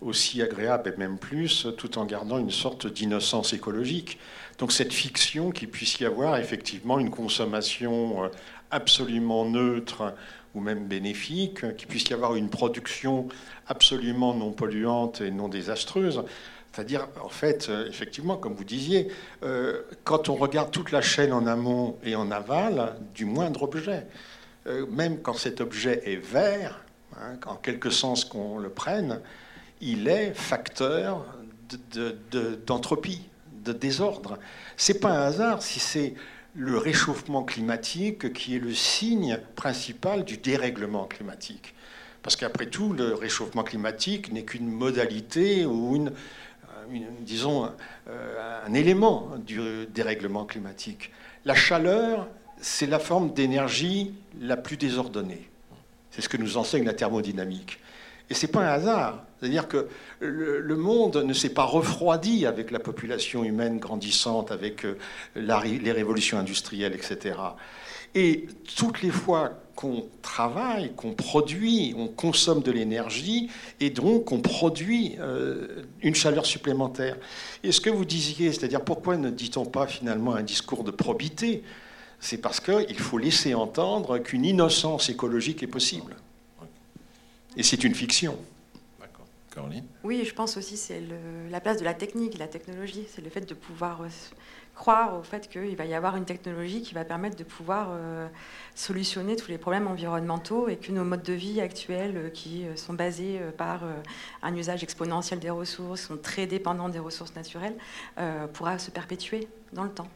aussi 0.00 0.40
agréable 0.40 0.94
et 0.94 0.98
même 0.98 1.18
plus, 1.18 1.66
tout 1.76 1.98
en 1.98 2.06
gardant 2.06 2.38
une 2.38 2.50
sorte 2.50 2.86
d'innocence 2.86 3.52
écologique. 3.52 4.18
Donc 4.58 4.72
cette 4.72 4.94
fiction 4.94 5.50
qu'il 5.50 5.68
puisse 5.68 6.00
y 6.00 6.06
avoir 6.06 6.38
effectivement 6.38 6.98
une 6.98 7.10
consommation 7.10 8.24
euh, 8.24 8.28
absolument 8.70 9.44
neutre 9.44 10.14
ou 10.54 10.60
même 10.60 10.86
bénéfique, 10.86 11.76
qu'il 11.76 11.88
puisse 11.88 12.08
y 12.08 12.14
avoir 12.14 12.36
une 12.36 12.48
production 12.48 13.28
absolument 13.66 14.34
non 14.34 14.52
polluante 14.52 15.20
et 15.20 15.30
non 15.30 15.48
désastreuse. 15.48 16.22
C'est-à-dire, 16.74 17.06
en 17.22 17.28
fait, 17.28 17.68
euh, 17.68 17.86
effectivement, 17.88 18.36
comme 18.36 18.54
vous 18.54 18.64
disiez, 18.64 19.08
euh, 19.44 19.82
quand 20.02 20.28
on 20.28 20.34
regarde 20.34 20.72
toute 20.72 20.90
la 20.90 21.02
chaîne 21.02 21.32
en 21.32 21.46
amont 21.46 21.96
et 22.02 22.16
en 22.16 22.30
aval 22.32 22.96
du 23.14 23.24
moindre 23.26 23.62
objet, 23.62 24.06
euh, 24.66 24.84
même 24.90 25.20
quand 25.22 25.34
cet 25.34 25.60
objet 25.60 26.02
est 26.04 26.16
vert, 26.16 26.84
hein, 27.16 27.36
en 27.46 27.54
quelque 27.54 27.90
sens 27.90 28.24
qu'on 28.24 28.58
le 28.58 28.70
prenne, 28.70 29.20
il 29.80 30.08
est 30.08 30.32
facteur 30.34 31.24
de- 31.94 32.16
de- 32.32 32.58
d'entropie, 32.66 33.22
de, 33.64 33.72
désordre. 33.72 34.38
C'est 34.76 34.98
pas 35.00 35.10
un 35.10 35.26
hasard 35.26 35.62
si 35.62 35.78
c'est 35.78 36.14
le 36.56 36.76
réchauffement 36.76 37.44
climatique 37.44 38.32
qui 38.32 38.56
est 38.56 38.60
le 38.60 38.74
signe 38.74 39.38
principal 39.54 40.24
du 40.24 40.38
dérèglement 40.38 41.04
climatique. 41.04 41.74
Parce 42.22 42.36
qu'après 42.36 42.66
tout, 42.66 42.92
le 42.94 43.14
réchauffement 43.14 43.62
climatique 43.64 44.32
n'est 44.32 44.44
qu'une 44.44 44.68
modalité 44.70 45.66
ou 45.66 45.94
une, 45.94 46.12
disons, 47.20 47.70
euh, 48.08 48.60
un 48.66 48.74
élément 48.74 49.32
du 49.38 49.86
dérèglement 49.86 50.44
climatique. 50.44 51.10
La 51.44 51.54
chaleur, 51.54 52.28
c'est 52.60 52.86
la 52.86 52.98
forme 52.98 53.32
d'énergie 53.32 54.14
la 54.40 54.56
plus 54.56 54.76
désordonnée. 54.76 55.48
C'est 56.10 56.22
ce 56.22 56.28
que 56.28 56.36
nous 56.36 56.56
enseigne 56.56 56.84
la 56.84 56.94
thermodynamique. 56.94 57.80
Et 58.30 58.34
c'est 58.34 58.48
pas 58.48 58.60
un 58.60 58.72
hasard. 58.72 59.24
C'est-à-dire 59.38 59.68
que 59.68 59.88
le, 60.20 60.76
monde 60.76 61.16
ne 61.16 61.34
s'est 61.34 61.50
pas 61.50 61.64
refroidi 61.64 62.46
avec 62.46 62.70
la 62.70 62.78
population 62.78 63.44
humaine 63.44 63.78
grandissante, 63.78 64.50
avec 64.50 64.86
euh, 64.86 64.96
les 65.34 65.92
révolutions 65.92 66.38
industrielles, 66.38 66.94
etc. 66.94 67.36
Et 68.14 68.46
toutes 68.76 69.02
les 69.02 69.10
fois 69.10 69.52
qu'on 69.74 70.06
travaille, 70.22 70.92
qu'on 70.94 71.12
produit, 71.14 71.94
on 71.96 72.08
consomme 72.08 72.62
de 72.62 72.70
l'énergie 72.70 73.50
et 73.80 73.90
donc 73.90 74.32
on 74.32 74.40
produit 74.40 75.16
euh, 75.18 75.82
une 76.02 76.14
chaleur 76.14 76.46
supplémentaire. 76.46 77.16
Et 77.62 77.72
ce 77.72 77.80
que 77.80 77.90
vous 77.90 78.04
disiez, 78.04 78.52
c'est-à-dire 78.52 78.82
pourquoi 78.82 79.16
ne 79.16 79.30
dit-on 79.30 79.64
pas 79.64 79.86
finalement 79.86 80.34
un 80.34 80.42
discours 80.42 80.84
de 80.84 80.90
probité? 80.90 81.62
C'est 82.20 82.38
parce 82.38 82.60
qu'il 82.60 82.98
faut 82.98 83.18
laisser 83.18 83.54
entendre 83.54 84.18
qu'une 84.18 84.44
innocence 84.44 85.10
écologique 85.10 85.62
est 85.62 85.66
possible. 85.68 86.16
Et 87.56 87.62
c'est 87.62 87.84
une 87.84 87.94
fiction. 87.94 88.36
Caroline? 89.54 89.84
Oui, 90.02 90.24
je 90.24 90.34
pense 90.34 90.56
aussi 90.56 90.76
c'est 90.76 91.00
le- 91.00 91.48
la 91.48 91.60
place 91.60 91.78
de 91.78 91.84
la 91.84 91.94
technique, 91.94 92.38
la 92.38 92.48
technologie. 92.48 93.04
C'est 93.14 93.22
le 93.22 93.30
fait 93.30 93.48
de 93.48 93.54
pouvoir 93.54 94.02
euh, 94.02 94.08
croire 94.74 95.16
au 95.18 95.22
fait 95.22 95.48
qu'il 95.48 95.76
va 95.76 95.84
y 95.84 95.94
avoir 95.94 96.16
une 96.16 96.24
technologie 96.24 96.82
qui 96.82 96.94
va 96.94 97.04
permettre 97.04 97.36
de 97.36 97.44
pouvoir 97.44 97.88
euh, 97.92 98.26
solutionner 98.74 99.36
tous 99.36 99.48
les 99.48 99.58
problèmes 99.58 99.86
environnementaux 99.86 100.68
et 100.68 100.76
que 100.76 100.90
nos 100.90 101.04
modes 101.04 101.22
de 101.22 101.32
vie 101.32 101.60
actuels 101.60 102.16
euh, 102.16 102.28
qui 102.28 102.66
euh, 102.66 102.76
sont 102.76 102.92
basés 102.92 103.40
par 103.56 103.82
un 104.42 104.54
usage 104.54 104.82
exponentiel 104.82 105.38
des 105.38 105.50
ressources, 105.50 106.02
sont 106.02 106.16
très 106.16 106.46
dépendants 106.46 106.88
des 106.88 106.98
ressources 106.98 107.34
naturelles, 107.34 107.76
pourra 108.52 108.78
se 108.78 108.90
perpétuer 108.90 109.48
dans 109.72 109.84
le 109.84 109.90
temps. 109.90 110.08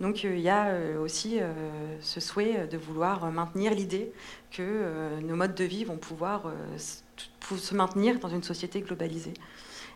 Donc 0.00 0.24
il 0.24 0.40
y 0.40 0.48
a 0.48 0.74
aussi 1.00 1.38
ce 2.00 2.20
souhait 2.20 2.66
de 2.66 2.76
vouloir 2.76 3.30
maintenir 3.30 3.74
l'idée 3.74 4.12
que 4.50 5.20
nos 5.22 5.36
modes 5.36 5.54
de 5.54 5.64
vie 5.64 5.84
vont 5.84 5.96
pouvoir 5.96 6.52
se 7.40 7.74
maintenir 7.74 8.18
dans 8.18 8.28
une 8.28 8.42
société 8.42 8.80
globalisée. 8.80 9.34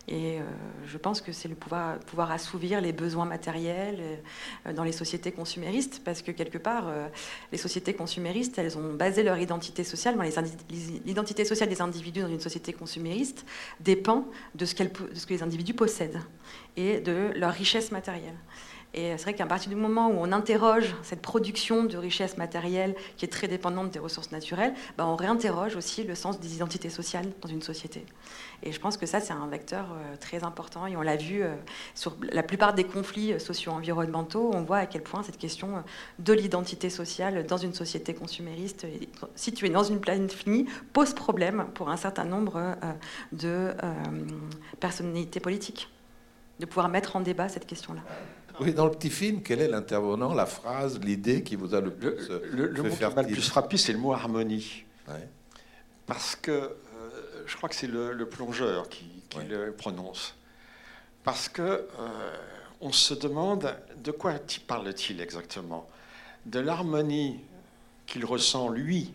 Et 0.09 0.39
euh, 0.39 0.43
je 0.85 0.97
pense 0.97 1.19
que 1.19 1.33
c'est 1.33 1.49
le 1.49 1.55
pouvoir, 1.55 2.31
assouvir 2.31 2.79
les 2.79 2.93
besoins 2.93 3.25
matériels 3.25 3.99
euh, 4.65 4.73
dans 4.73 4.85
les 4.85 4.93
sociétés 4.93 5.33
consuméristes, 5.33 6.01
parce 6.05 6.21
que 6.21 6.31
quelque 6.31 6.57
part, 6.57 6.87
euh, 6.87 7.09
les 7.51 7.57
sociétés 7.57 7.93
consuméristes, 7.93 8.57
elles 8.57 8.77
ont 8.77 8.93
basé 8.93 9.21
leur 9.21 9.37
identité 9.37 9.83
sociale, 9.83 10.17
l'identité 11.05 11.43
sociale 11.43 11.67
des 11.67 11.81
individus 11.81 12.21
dans 12.21 12.29
une 12.29 12.39
société 12.39 12.71
consumériste 12.71 13.45
dépend 13.81 14.25
de 14.55 14.65
ce 14.65 14.75
que 14.75 15.33
les 15.33 15.43
individus 15.43 15.73
possèdent 15.73 16.21
et 16.77 17.01
de 17.01 17.31
leur 17.35 17.51
richesse 17.51 17.91
matérielle. 17.91 18.37
Et 18.93 19.11
c'est 19.17 19.23
vrai 19.23 19.33
qu'à 19.35 19.45
partir 19.45 19.69
du 19.69 19.75
moment 19.75 20.07
où 20.07 20.15
on 20.17 20.31
interroge 20.31 20.95
cette 21.03 21.21
production 21.21 21.83
de 21.83 21.97
richesse 21.97 22.37
matérielle 22.37 22.95
qui 23.17 23.25
est 23.25 23.27
très 23.27 23.47
dépendante 23.47 23.91
des 23.91 23.99
ressources 23.99 24.31
naturelles, 24.31 24.73
ben, 24.97 25.05
on 25.05 25.15
réinterroge 25.15 25.75
aussi 25.75 26.03
le 26.03 26.15
sens 26.15 26.39
des 26.39 26.55
identités 26.55 26.89
sociales 26.89 27.27
dans 27.41 27.49
une 27.49 27.61
société. 27.61 28.05
Et 28.63 28.71
je 28.71 28.79
pense 28.79 28.97
que 28.97 29.05
ça, 29.05 29.19
c'est 29.19 29.33
un 29.33 29.47
vecteur 29.47 29.85
euh, 29.91 30.15
très 30.17 30.43
important. 30.43 30.87
Et 30.87 30.97
on 30.97 31.01
l'a 31.01 31.15
vu 31.15 31.43
euh, 31.43 31.53
sur 31.93 32.15
la 32.31 32.43
plupart 32.43 32.73
des 32.73 32.85
conflits 32.85 33.33
euh, 33.33 33.39
socio-environnementaux, 33.39 34.51
on 34.53 34.63
voit 34.63 34.77
à 34.77 34.85
quel 34.87 35.03
point 35.03 35.21
cette 35.21 35.37
question 35.37 35.83
de 36.19 36.33
l'identité 36.33 36.89
sociale 36.89 37.45
dans 37.45 37.57
une 37.57 37.73
société 37.73 38.13
consumériste 38.13 38.87
située 39.35 39.69
dans 39.69 39.83
une 39.83 39.99
planète 39.99 40.31
finie 40.31 40.65
pose 40.93 41.13
problème 41.13 41.67
pour 41.73 41.89
un 41.89 41.97
certain 41.97 42.25
nombre 42.25 42.75
de 43.31 43.73
personnalités 44.79 45.39
politiques 45.39 45.89
de 46.59 46.65
pouvoir 46.65 46.89
mettre 46.89 47.15
en 47.15 47.21
débat 47.21 47.49
cette 47.49 47.65
question-là. 47.65 48.01
Oui, 48.59 48.73
dans 48.73 48.85
le 48.85 48.91
petit 48.91 49.09
film, 49.09 49.41
quel 49.43 49.61
est 49.61 49.67
l'intervenant, 49.67 50.33
la 50.33 50.45
phrase, 50.45 50.99
l'idée 50.99 51.43
qui 51.43 51.55
vous 51.55 51.75
a 51.75 51.81
le 51.81 51.93
plus 51.93 52.29
euh, 52.29 52.39
Le, 52.51 52.67
le 52.67 52.75
fait 52.75 52.81
mot 52.83 52.89
qui 52.89 52.95
faire 52.95 53.15
m'a 53.15 53.21
le 53.21 53.27
plus 53.27 53.49
frappé, 53.49 53.77
c'est 53.77 53.93
le 53.93 53.99
mot 53.99 54.13
harmonie. 54.13 54.83
Ouais. 55.07 55.27
Parce 56.05 56.35
que 56.35 56.51
euh, 56.51 56.75
je 57.45 57.55
crois 57.55 57.69
que 57.69 57.75
c'est 57.75 57.87
le, 57.87 58.13
le 58.13 58.27
plongeur 58.27 58.89
qui, 58.89 59.05
qui 59.29 59.39
le 59.43 59.71
prononce. 59.73 60.35
Parce 61.23 61.49
que 61.49 61.61
euh, 61.61 61.87
on 62.81 62.91
se 62.91 63.13
demande 63.13 63.75
de 64.03 64.11
quoi 64.11 64.33
parle-t-il 64.65 65.21
exactement? 65.21 65.87
De 66.45 66.59
l'harmonie 66.59 67.41
qu'il 68.05 68.25
ressent 68.25 68.69
lui 68.69 69.13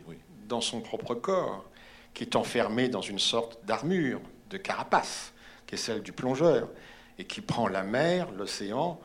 dans 0.48 0.60
son 0.60 0.80
propre 0.80 1.14
corps, 1.14 1.64
qui 2.12 2.24
est 2.24 2.36
enfermé 2.36 2.88
dans 2.88 3.00
une 3.00 3.18
sorte 3.18 3.58
d'armure, 3.64 4.20
de 4.50 4.58
carapace, 4.58 5.32
qui 5.66 5.76
est 5.76 5.78
celle 5.78 6.02
du 6.02 6.12
plongeur, 6.12 6.68
et 7.18 7.24
qui 7.24 7.40
prend 7.40 7.68
la 7.68 7.82
mer, 7.82 8.30
l'océan, 8.32 9.00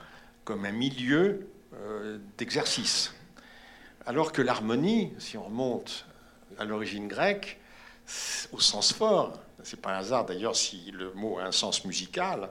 comme 0.48 0.64
un 0.64 0.72
milieu 0.72 1.46
euh, 1.74 2.20
d'exercice. 2.38 3.14
Alors 4.06 4.32
que 4.32 4.42
l'harmonie, 4.42 5.12
si 5.20 5.36
on 5.38 5.44
remonte 5.44 6.06
à 6.58 6.64
l'origine 6.64 7.10
grecque, 7.10 7.60
au 8.54 8.60
sens 8.62 8.94
fort, 8.94 9.34
c'est 9.62 9.82
pas 9.82 9.94
un 9.94 9.98
hasard 9.98 10.26
d'ailleurs 10.26 10.56
si 10.56 10.90
le 10.92 11.12
mot 11.16 11.38
a 11.38 11.44
un 11.44 11.52
sens 11.52 11.84
musical, 11.84 12.50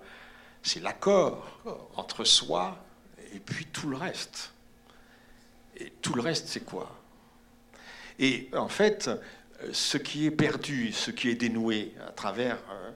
c'est 0.62 0.80
l'accord 0.80 1.58
entre 1.96 2.24
soi 2.24 2.76
et 3.32 3.40
puis 3.40 3.64
tout 3.64 3.88
le 3.88 3.96
reste. 3.96 4.52
Et 5.78 5.90
tout 6.02 6.12
le 6.12 6.20
reste, 6.20 6.48
c'est 6.48 6.66
quoi? 6.66 6.94
Et 8.18 8.50
en 8.52 8.68
fait, 8.68 9.08
ce 9.72 9.96
qui 9.96 10.26
est 10.26 10.30
perdu, 10.30 10.92
ce 10.92 11.10
qui 11.10 11.30
est 11.30 11.34
dénoué 11.34 11.94
à 12.06 12.10
travers, 12.10 12.58
euh, 12.70 12.90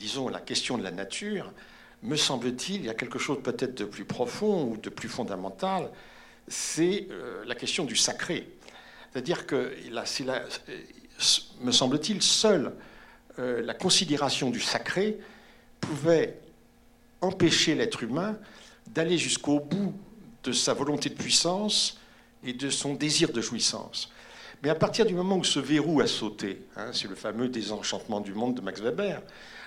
disons, 0.00 0.28
la 0.28 0.40
question 0.40 0.78
de 0.78 0.82
la 0.82 0.90
nature, 0.90 1.52
me 2.06 2.16
semble-t-il, 2.16 2.76
il 2.76 2.84
y 2.86 2.88
a 2.88 2.94
quelque 2.94 3.18
chose 3.18 3.38
peut-être 3.42 3.76
de 3.76 3.84
plus 3.84 4.04
profond 4.04 4.64
ou 4.70 4.76
de 4.76 4.90
plus 4.90 5.08
fondamental, 5.08 5.90
c'est 6.46 7.08
euh, 7.10 7.44
la 7.46 7.56
question 7.56 7.84
du 7.84 7.96
sacré. 7.96 8.48
C'est-à-dire 9.12 9.46
que, 9.46 9.72
euh, 9.90 10.84
me 11.60 11.72
semble-t-il, 11.72 12.22
seule 12.22 12.72
euh, 13.38 13.60
la 13.62 13.74
considération 13.74 14.50
du 14.50 14.60
sacré 14.60 15.18
pouvait 15.80 16.38
empêcher 17.20 17.74
l'être 17.74 18.02
humain 18.02 18.38
d'aller 18.86 19.18
jusqu'au 19.18 19.58
bout 19.58 19.92
de 20.44 20.52
sa 20.52 20.74
volonté 20.74 21.10
de 21.10 21.14
puissance 21.14 21.98
et 22.44 22.52
de 22.52 22.70
son 22.70 22.94
désir 22.94 23.32
de 23.32 23.40
jouissance. 23.40 24.12
Mais 24.62 24.70
à 24.70 24.76
partir 24.76 25.06
du 25.06 25.14
moment 25.14 25.36
où 25.36 25.44
ce 25.44 25.58
verrou 25.58 26.00
a 26.00 26.06
sauté, 26.06 26.66
hein, 26.76 26.90
c'est 26.92 27.08
le 27.08 27.16
fameux 27.16 27.48
désenchantement 27.48 28.20
du 28.20 28.32
monde 28.32 28.54
de 28.54 28.60
Max 28.60 28.80
Weber, 28.80 29.22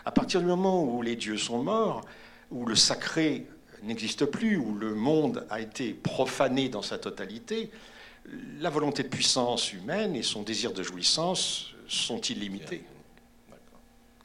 à 0.05 0.11
partir 0.11 0.39
du 0.39 0.45
moment 0.45 0.83
où 0.83 1.01
les 1.01 1.15
dieux 1.15 1.37
sont 1.37 1.61
morts, 1.61 2.05
où 2.51 2.65
le 2.65 2.75
sacré 2.75 3.45
n'existe 3.83 4.25
plus, 4.25 4.57
où 4.57 4.75
le 4.75 4.93
monde 4.93 5.45
a 5.49 5.61
été 5.61 5.93
profané 5.93 6.69
dans 6.69 6.81
sa 6.81 6.97
totalité, 6.97 7.71
la 8.59 8.69
volonté 8.69 9.03
de 9.03 9.07
puissance 9.07 9.73
humaine 9.73 10.15
et 10.15 10.23
son 10.23 10.43
désir 10.43 10.73
de 10.73 10.83
jouissance 10.83 11.73
sont 11.87 12.19
illimités. 12.21 12.83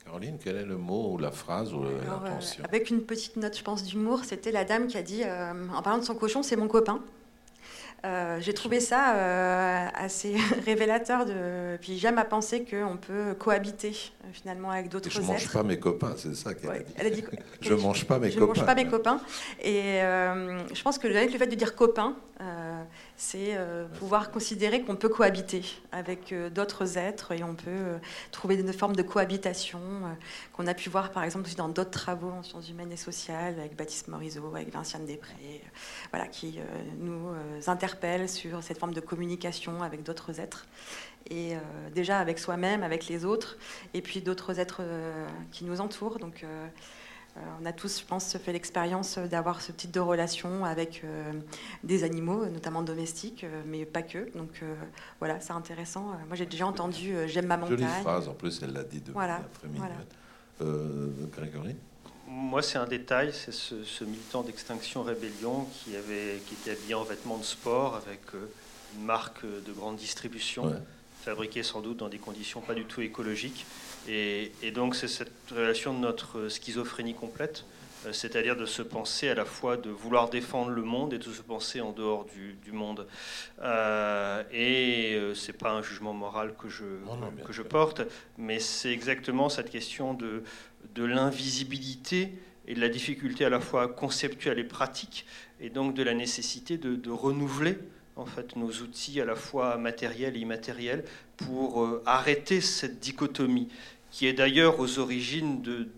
Caroline, 0.04 0.38
quel 0.42 0.56
est 0.56 0.66
le 0.66 0.76
mot 0.76 1.12
ou 1.12 1.18
la 1.18 1.30
phrase 1.30 1.72
ou 1.72 1.78
Alors, 1.78 2.24
euh, 2.24 2.28
l'intention 2.28 2.64
avec 2.64 2.90
une 2.90 3.02
petite 3.02 3.36
note, 3.36 3.56
je 3.56 3.62
pense, 3.62 3.84
d'humour, 3.84 4.24
c'était 4.24 4.52
la 4.52 4.64
dame 4.64 4.86
qui 4.86 4.98
a 4.98 5.02
dit, 5.02 5.22
euh, 5.24 5.52
en 5.74 5.82
parlant 5.82 5.98
de 5.98 6.04
son 6.04 6.14
cochon, 6.14 6.42
c'est 6.42 6.56
mon 6.56 6.68
copain. 6.68 7.00
Euh, 8.04 8.38
j'ai 8.40 8.52
trouvé 8.52 8.80
ça 8.80 9.14
euh, 9.16 9.86
assez 9.94 10.36
révélateur. 10.66 11.24
De... 11.24 11.76
Puis 11.80 11.98
j'aime 11.98 12.18
à 12.18 12.24
penser 12.24 12.64
qu'on 12.64 12.98
peut 12.98 13.34
cohabiter 13.38 13.92
euh, 14.24 14.28
finalement 14.32 14.70
avec 14.70 14.90
d'autres 14.90 15.08
Je 15.10 15.18
êtres. 15.18 15.26
mange 15.26 15.50
pas 15.50 15.62
mes 15.62 15.78
copains, 15.78 16.14
c'est 16.16 16.34
ça 16.34 16.52
qu'elle 16.52 16.68
a 16.68 16.72
Ouais, 16.74 16.84
a 16.98 17.10
dit 17.10 17.22
quoi 17.22 17.38
Je 17.62 17.72
mange 17.74 18.04
pas 18.04 18.18
mes 18.18 18.30
je 18.30 18.38
copains. 18.38 18.60
mange 18.60 18.66
pas 18.66 18.74
mes 18.74 18.86
copains. 18.86 19.20
Et 19.62 20.02
euh, 20.02 20.58
je 20.74 20.82
pense 20.82 20.98
que 20.98 21.06
avec 21.08 21.32
le 21.32 21.38
fait 21.38 21.46
de 21.46 21.54
dire 21.54 21.74
copain, 21.74 22.14
c'est 23.16 23.56
euh, 23.56 23.86
pouvoir 23.86 24.30
considérer 24.30 24.82
qu'on 24.82 24.96
peut 24.96 25.08
cohabiter 25.08 25.62
avec 25.92 26.32
euh, 26.32 26.50
d'autres 26.50 26.98
êtres 26.98 27.32
et 27.32 27.44
on 27.44 27.54
peut 27.54 27.70
euh, 27.70 27.98
trouver 28.32 28.56
une 28.56 28.72
forme 28.72 28.96
de 28.96 29.02
cohabitation 29.02 29.78
euh, 29.78 30.08
qu'on 30.52 30.66
a 30.66 30.74
pu 30.74 30.88
voir 30.88 31.12
par 31.12 31.22
exemple 31.22 31.46
aussi 31.46 31.54
dans 31.54 31.68
d'autres 31.68 31.90
travaux 31.90 32.30
en 32.30 32.42
sciences 32.42 32.68
humaines 32.68 32.90
et 32.90 32.96
sociales 32.96 33.58
avec 33.60 33.76
Baptiste 33.76 34.08
Morisot, 34.08 34.52
avec 34.54 34.72
Vinciane 34.72 35.06
Després, 35.06 35.34
euh, 35.42 35.68
voilà, 36.10 36.26
qui 36.26 36.58
euh, 36.58 36.62
nous 36.98 37.28
euh, 37.28 37.60
interpellent 37.68 38.28
sur 38.28 38.62
cette 38.62 38.78
forme 38.78 38.94
de 38.94 39.00
communication 39.00 39.82
avec 39.82 40.02
d'autres 40.02 40.40
êtres 40.40 40.66
et 41.30 41.54
euh, 41.54 41.58
déjà 41.94 42.18
avec 42.18 42.38
soi-même, 42.38 42.82
avec 42.82 43.06
les 43.06 43.24
autres, 43.24 43.56
et 43.94 44.02
puis 44.02 44.20
d'autres 44.20 44.58
êtres 44.60 44.80
euh, 44.80 45.26
qui 45.52 45.64
nous 45.64 45.80
entourent. 45.80 46.18
Donc, 46.18 46.42
euh, 46.44 46.46
euh, 46.46 46.68
on 47.60 47.66
a 47.66 47.72
tous, 47.72 48.00
je 48.00 48.04
pense, 48.04 48.36
fait 48.38 48.52
l'expérience 48.52 49.18
d'avoir 49.18 49.60
ce 49.60 49.72
type 49.72 49.90
de 49.90 50.00
relation 50.00 50.64
avec 50.64 51.02
euh, 51.04 51.32
des 51.82 52.04
animaux, 52.04 52.46
notamment 52.46 52.82
domestiques, 52.82 53.44
euh, 53.44 53.62
mais 53.66 53.84
pas 53.84 54.02
que. 54.02 54.30
Donc 54.36 54.60
euh, 54.62 54.74
voilà, 55.18 55.40
c'est 55.40 55.52
intéressant. 55.52 56.10
Euh, 56.10 56.26
Moi, 56.28 56.36
j'ai 56.36 56.46
déjà 56.46 56.66
entendu 56.66 57.14
euh, 57.14 57.26
J'aime 57.26 57.46
ma 57.46 57.56
montagne. 57.56 57.78
Jolie 57.78 57.90
phrase, 58.02 58.28
en 58.28 58.34
plus, 58.34 58.60
elle 58.62 58.72
l'a 58.72 58.84
dit 58.84 59.00
depuis 59.00 59.12
Voilà, 59.12 59.36
après-midi. 59.36 59.78
voilà. 59.78 59.94
Euh, 60.62 61.08
Grégory? 61.36 61.74
Moi, 62.28 62.62
c'est 62.62 62.78
un 62.78 62.86
détail, 62.86 63.32
c'est 63.32 63.52
ce, 63.52 63.84
ce 63.84 64.04
militant 64.04 64.42
d'Extinction 64.42 65.02
Rébellion 65.02 65.66
qui, 65.72 65.96
avait, 65.96 66.40
qui 66.46 66.54
était 66.54 66.70
habillé 66.72 66.94
en 66.94 67.02
vêtements 67.04 67.36
de 67.38 67.44
sport 67.44 67.96
avec 67.96 68.20
euh, 68.34 68.48
une 68.96 69.04
marque 69.04 69.44
de 69.44 69.72
grande 69.72 69.96
distribution, 69.96 70.66
Ouais. 70.66 70.76
fabriquée 71.22 71.62
sans 71.62 71.80
doute 71.80 71.96
dans 71.98 72.08
des 72.08 72.18
conditions 72.18 72.60
pas 72.60 72.74
du 72.74 72.84
tout 72.84 73.00
écologiques. 73.00 73.66
Et, 74.08 74.52
et 74.62 74.70
donc, 74.70 74.94
c'est 74.94 75.08
cette 75.08 75.32
relation 75.50 75.94
de 75.94 75.98
notre 75.98 76.48
schizophrénie 76.48 77.14
complète, 77.14 77.64
euh, 78.06 78.12
c'est-à-dire 78.12 78.56
de 78.56 78.66
se 78.66 78.82
penser 78.82 79.28
à 79.28 79.34
la 79.34 79.44
fois 79.44 79.76
de 79.76 79.90
vouloir 79.90 80.28
défendre 80.28 80.70
le 80.70 80.82
monde 80.82 81.14
et 81.14 81.18
de 81.18 81.22
se 81.22 81.42
penser 81.42 81.80
en 81.80 81.92
dehors 81.92 82.26
du, 82.26 82.54
du 82.64 82.72
monde. 82.72 83.06
Euh, 83.62 84.42
et 84.52 85.14
euh, 85.14 85.34
c'est 85.34 85.54
pas 85.54 85.72
un 85.72 85.82
jugement 85.82 86.12
moral 86.12 86.54
que 86.58 86.68
je, 86.68 86.84
non, 86.84 87.32
que 87.44 87.52
je 87.52 87.62
porte, 87.62 88.02
mais 88.36 88.58
c'est 88.58 88.92
exactement 88.92 89.48
cette 89.48 89.70
question 89.70 90.14
de, 90.14 90.42
de 90.94 91.04
l'invisibilité 91.04 92.32
et 92.66 92.74
de 92.74 92.80
la 92.80 92.88
difficulté 92.88 93.44
à 93.44 93.50
la 93.50 93.60
fois 93.60 93.88
conceptuelle 93.88 94.58
et 94.58 94.64
pratique, 94.64 95.26
et 95.60 95.70
donc 95.70 95.94
de 95.94 96.02
la 96.02 96.14
nécessité 96.14 96.78
de, 96.78 96.94
de 96.94 97.10
renouveler 97.10 97.78
en 98.16 98.26
fait 98.26 98.56
nos 98.56 98.70
outils 98.70 99.20
à 99.20 99.24
la 99.24 99.34
fois 99.34 99.76
matériels 99.76 100.36
et 100.36 100.40
immatériels 100.40 101.04
pour 101.36 101.82
euh, 101.82 102.02
arrêter 102.06 102.60
cette 102.60 103.00
dichotomie 103.00 103.68
qui 104.14 104.28
est 104.28 104.32
d'ailleurs 104.32 104.78
aux 104.78 105.00
origines 105.00 105.60
de, 105.60 105.88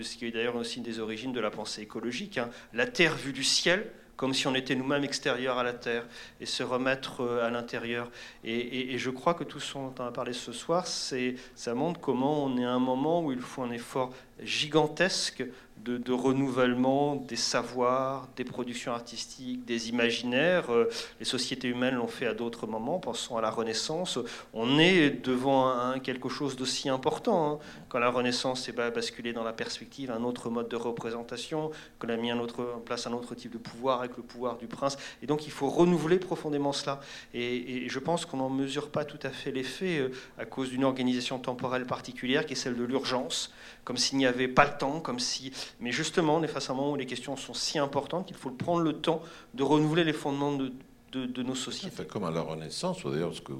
ce 0.00 0.16
qui 0.16 0.26
est 0.26 0.30
d'ailleurs 0.30 0.54
aussi 0.54 0.80
des 0.82 1.00
origines 1.00 1.32
de 1.32 1.40
la 1.40 1.50
pensée 1.50 1.82
écologique. 1.82 2.38
hein. 2.38 2.48
La 2.72 2.86
Terre 2.86 3.16
vue 3.16 3.32
du 3.32 3.42
ciel, 3.42 3.90
comme 4.14 4.34
si 4.34 4.46
on 4.46 4.54
était 4.54 4.76
nous-mêmes 4.76 5.02
extérieurs 5.02 5.58
à 5.58 5.64
la 5.64 5.72
Terre, 5.72 6.06
et 6.40 6.46
se 6.46 6.62
remettre 6.62 7.22
euh, 7.22 7.44
à 7.44 7.50
l'intérieur. 7.50 8.08
Et 8.44 8.96
je 8.98 9.10
crois 9.10 9.34
que 9.34 9.42
tout 9.42 9.58
ce 9.58 9.74
dont 9.74 9.92
on 9.98 10.04
a 10.04 10.12
parlé 10.12 10.32
ce 10.32 10.52
soir, 10.52 10.86
c'est, 10.86 11.34
ça 11.56 11.74
montre 11.74 11.98
comment 11.98 12.44
on 12.44 12.56
est 12.56 12.64
à 12.64 12.70
un 12.70 12.78
moment 12.78 13.24
où 13.24 13.32
il 13.32 13.40
faut 13.40 13.62
un 13.62 13.72
effort 13.72 14.14
gigantesque 14.40 15.44
de, 15.86 16.12
renouvellement 16.12 17.16
des 17.16 17.36
savoirs, 17.36 18.28
des 18.36 18.44
productions 18.44 18.92
artistiques, 18.92 19.64
des 19.64 19.88
imaginaires. 19.88 20.70
Euh, 20.70 20.90
Les 21.20 21.24
sociétés 21.24 21.68
humaines 21.68 21.94
l'ont 21.94 22.08
fait 22.08 22.26
à 22.26 22.34
d'autres 22.34 22.66
moments, 22.66 22.98
pensons 22.98 23.36
à 23.36 23.40
la 23.40 23.50
Renaissance. 23.50 24.18
On 24.52 24.78
est 24.78 25.10
devant 25.10 25.98
quelque 26.02 26.28
chose 26.28 26.56
d'aussi 26.56 26.88
important. 26.88 27.60
Quand 27.88 27.98
la 28.00 28.10
Renaissance 28.10 28.68
est 28.68 28.72
ba- 28.72 28.90
basculée 28.90 29.32
dans 29.32 29.44
la 29.44 29.52
perspective, 29.52 30.10
un 30.10 30.24
autre 30.24 30.50
mode 30.50 30.68
de 30.68 30.76
représentation, 30.76 31.70
qu'on 32.00 32.08
a 32.08 32.16
mis 32.16 32.30
un 32.30 32.38
autre, 32.40 32.74
en 32.76 32.80
place 32.80 33.06
un 33.06 33.12
autre 33.12 33.34
type 33.34 33.52
de 33.52 33.58
pouvoir 33.58 34.00
avec 34.00 34.16
le 34.16 34.22
pouvoir 34.24 34.56
du 34.58 34.66
prince. 34.66 34.96
Et 35.22 35.26
donc 35.26 35.46
il 35.46 35.52
faut 35.52 35.68
renouveler 35.68 36.18
profondément 36.18 36.72
cela. 36.72 37.00
Et, 37.32 37.84
et 37.84 37.88
je 37.88 37.98
pense 38.00 38.26
qu'on 38.26 38.38
n'en 38.38 38.50
mesure 38.50 38.90
pas 38.90 39.04
tout 39.04 39.20
à 39.22 39.30
fait 39.30 39.52
l'effet 39.52 39.98
euh, 39.98 40.08
à 40.36 40.44
cause 40.44 40.70
d'une 40.70 40.82
organisation 40.84 41.38
temporelle 41.38 41.86
particulière 41.86 42.44
qui 42.44 42.54
est 42.54 42.56
celle 42.56 42.76
de 42.76 42.84
l'urgence, 42.84 43.52
comme 43.84 43.96
s'il 43.96 44.18
n'y 44.18 44.26
avait 44.26 44.48
pas 44.48 44.64
le 44.64 44.76
temps, 44.76 45.00
comme 45.00 45.20
si... 45.20 45.52
Mais 45.80 45.92
justement, 45.92 46.36
on 46.36 46.42
est 46.42 46.48
face 46.48 46.68
à 46.68 46.72
un 46.72 46.76
moment 46.76 46.92
où 46.92 46.96
les 46.96 47.06
questions 47.06 47.36
sont 47.36 47.54
si 47.54 47.78
importantes 47.78 48.26
qu'il 48.26 48.36
faut 48.36 48.50
prendre 48.50 48.80
le 48.82 48.94
temps 48.94 49.22
de 49.54 49.62
renouveler 49.62 50.02
les 50.02 50.12
fondements 50.12 50.52
de, 50.56 50.72
de- 51.12 51.26
de 51.26 51.42
nos 51.44 51.54
sociétés. 51.54 51.94
fait 51.94 52.08
comme 52.08 52.24
à 52.24 52.30
la 52.32 52.40
Renaissance, 52.42 53.04
ou 53.04 53.10
d'ailleurs 53.10 53.32
ce 53.34 53.40
que 53.42 53.52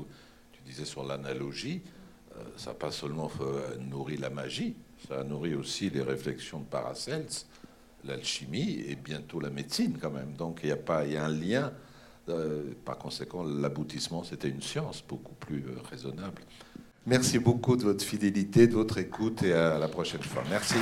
tu 0.53 0.61
disais 0.67 0.85
sur 0.85 1.05
l'analogie, 1.05 1.81
ça 2.57 2.71
n'a 2.71 2.75
pas 2.75 2.91
seulement 2.91 3.31
euh, 3.41 3.77
nourri 3.79 4.17
la 4.17 4.31
magie, 4.31 4.77
ça 5.09 5.21
a 5.21 5.25
nourri 5.25 5.55
aussi 5.55 5.91
les 5.91 6.03
réflexions 6.03 6.61
de 6.61 6.65
Paracels, 6.65 7.29
l'alchimie 8.05 8.85
et 8.89 8.97
bientôt 8.97 9.41
la 9.41 9.51
médecine 9.51 9.99
quand 10.01 10.11
même. 10.11 10.33
Donc 10.37 10.61
il 10.63 10.71
y 10.71 10.73
a 10.73 11.05
y 11.07 11.17
a 11.17 11.25
un 11.25 11.29
lien. 11.29 11.73
euh, 12.29 12.75
par 12.85 12.99
conséquent, 12.99 13.45
l'aboutissement 13.45 14.25
c'était 14.25 14.49
une 14.49 14.63
science 14.63 15.03
beaucoup 15.07 15.35
plus 15.35 15.65
euh, 15.67 15.81
raisonnable. 15.91 16.43
Merci 17.07 17.39
beaucoup 17.39 17.77
de 17.77 17.85
votre 17.85 18.05
fidélité, 18.05 18.67
de 18.67 18.75
votre 18.75 18.99
écoute 18.99 19.43
et 19.45 19.53
à 19.53 19.79
la 19.79 19.89
prochaine 19.89 20.23
fois. 20.23 20.43
Merci. 20.51 20.75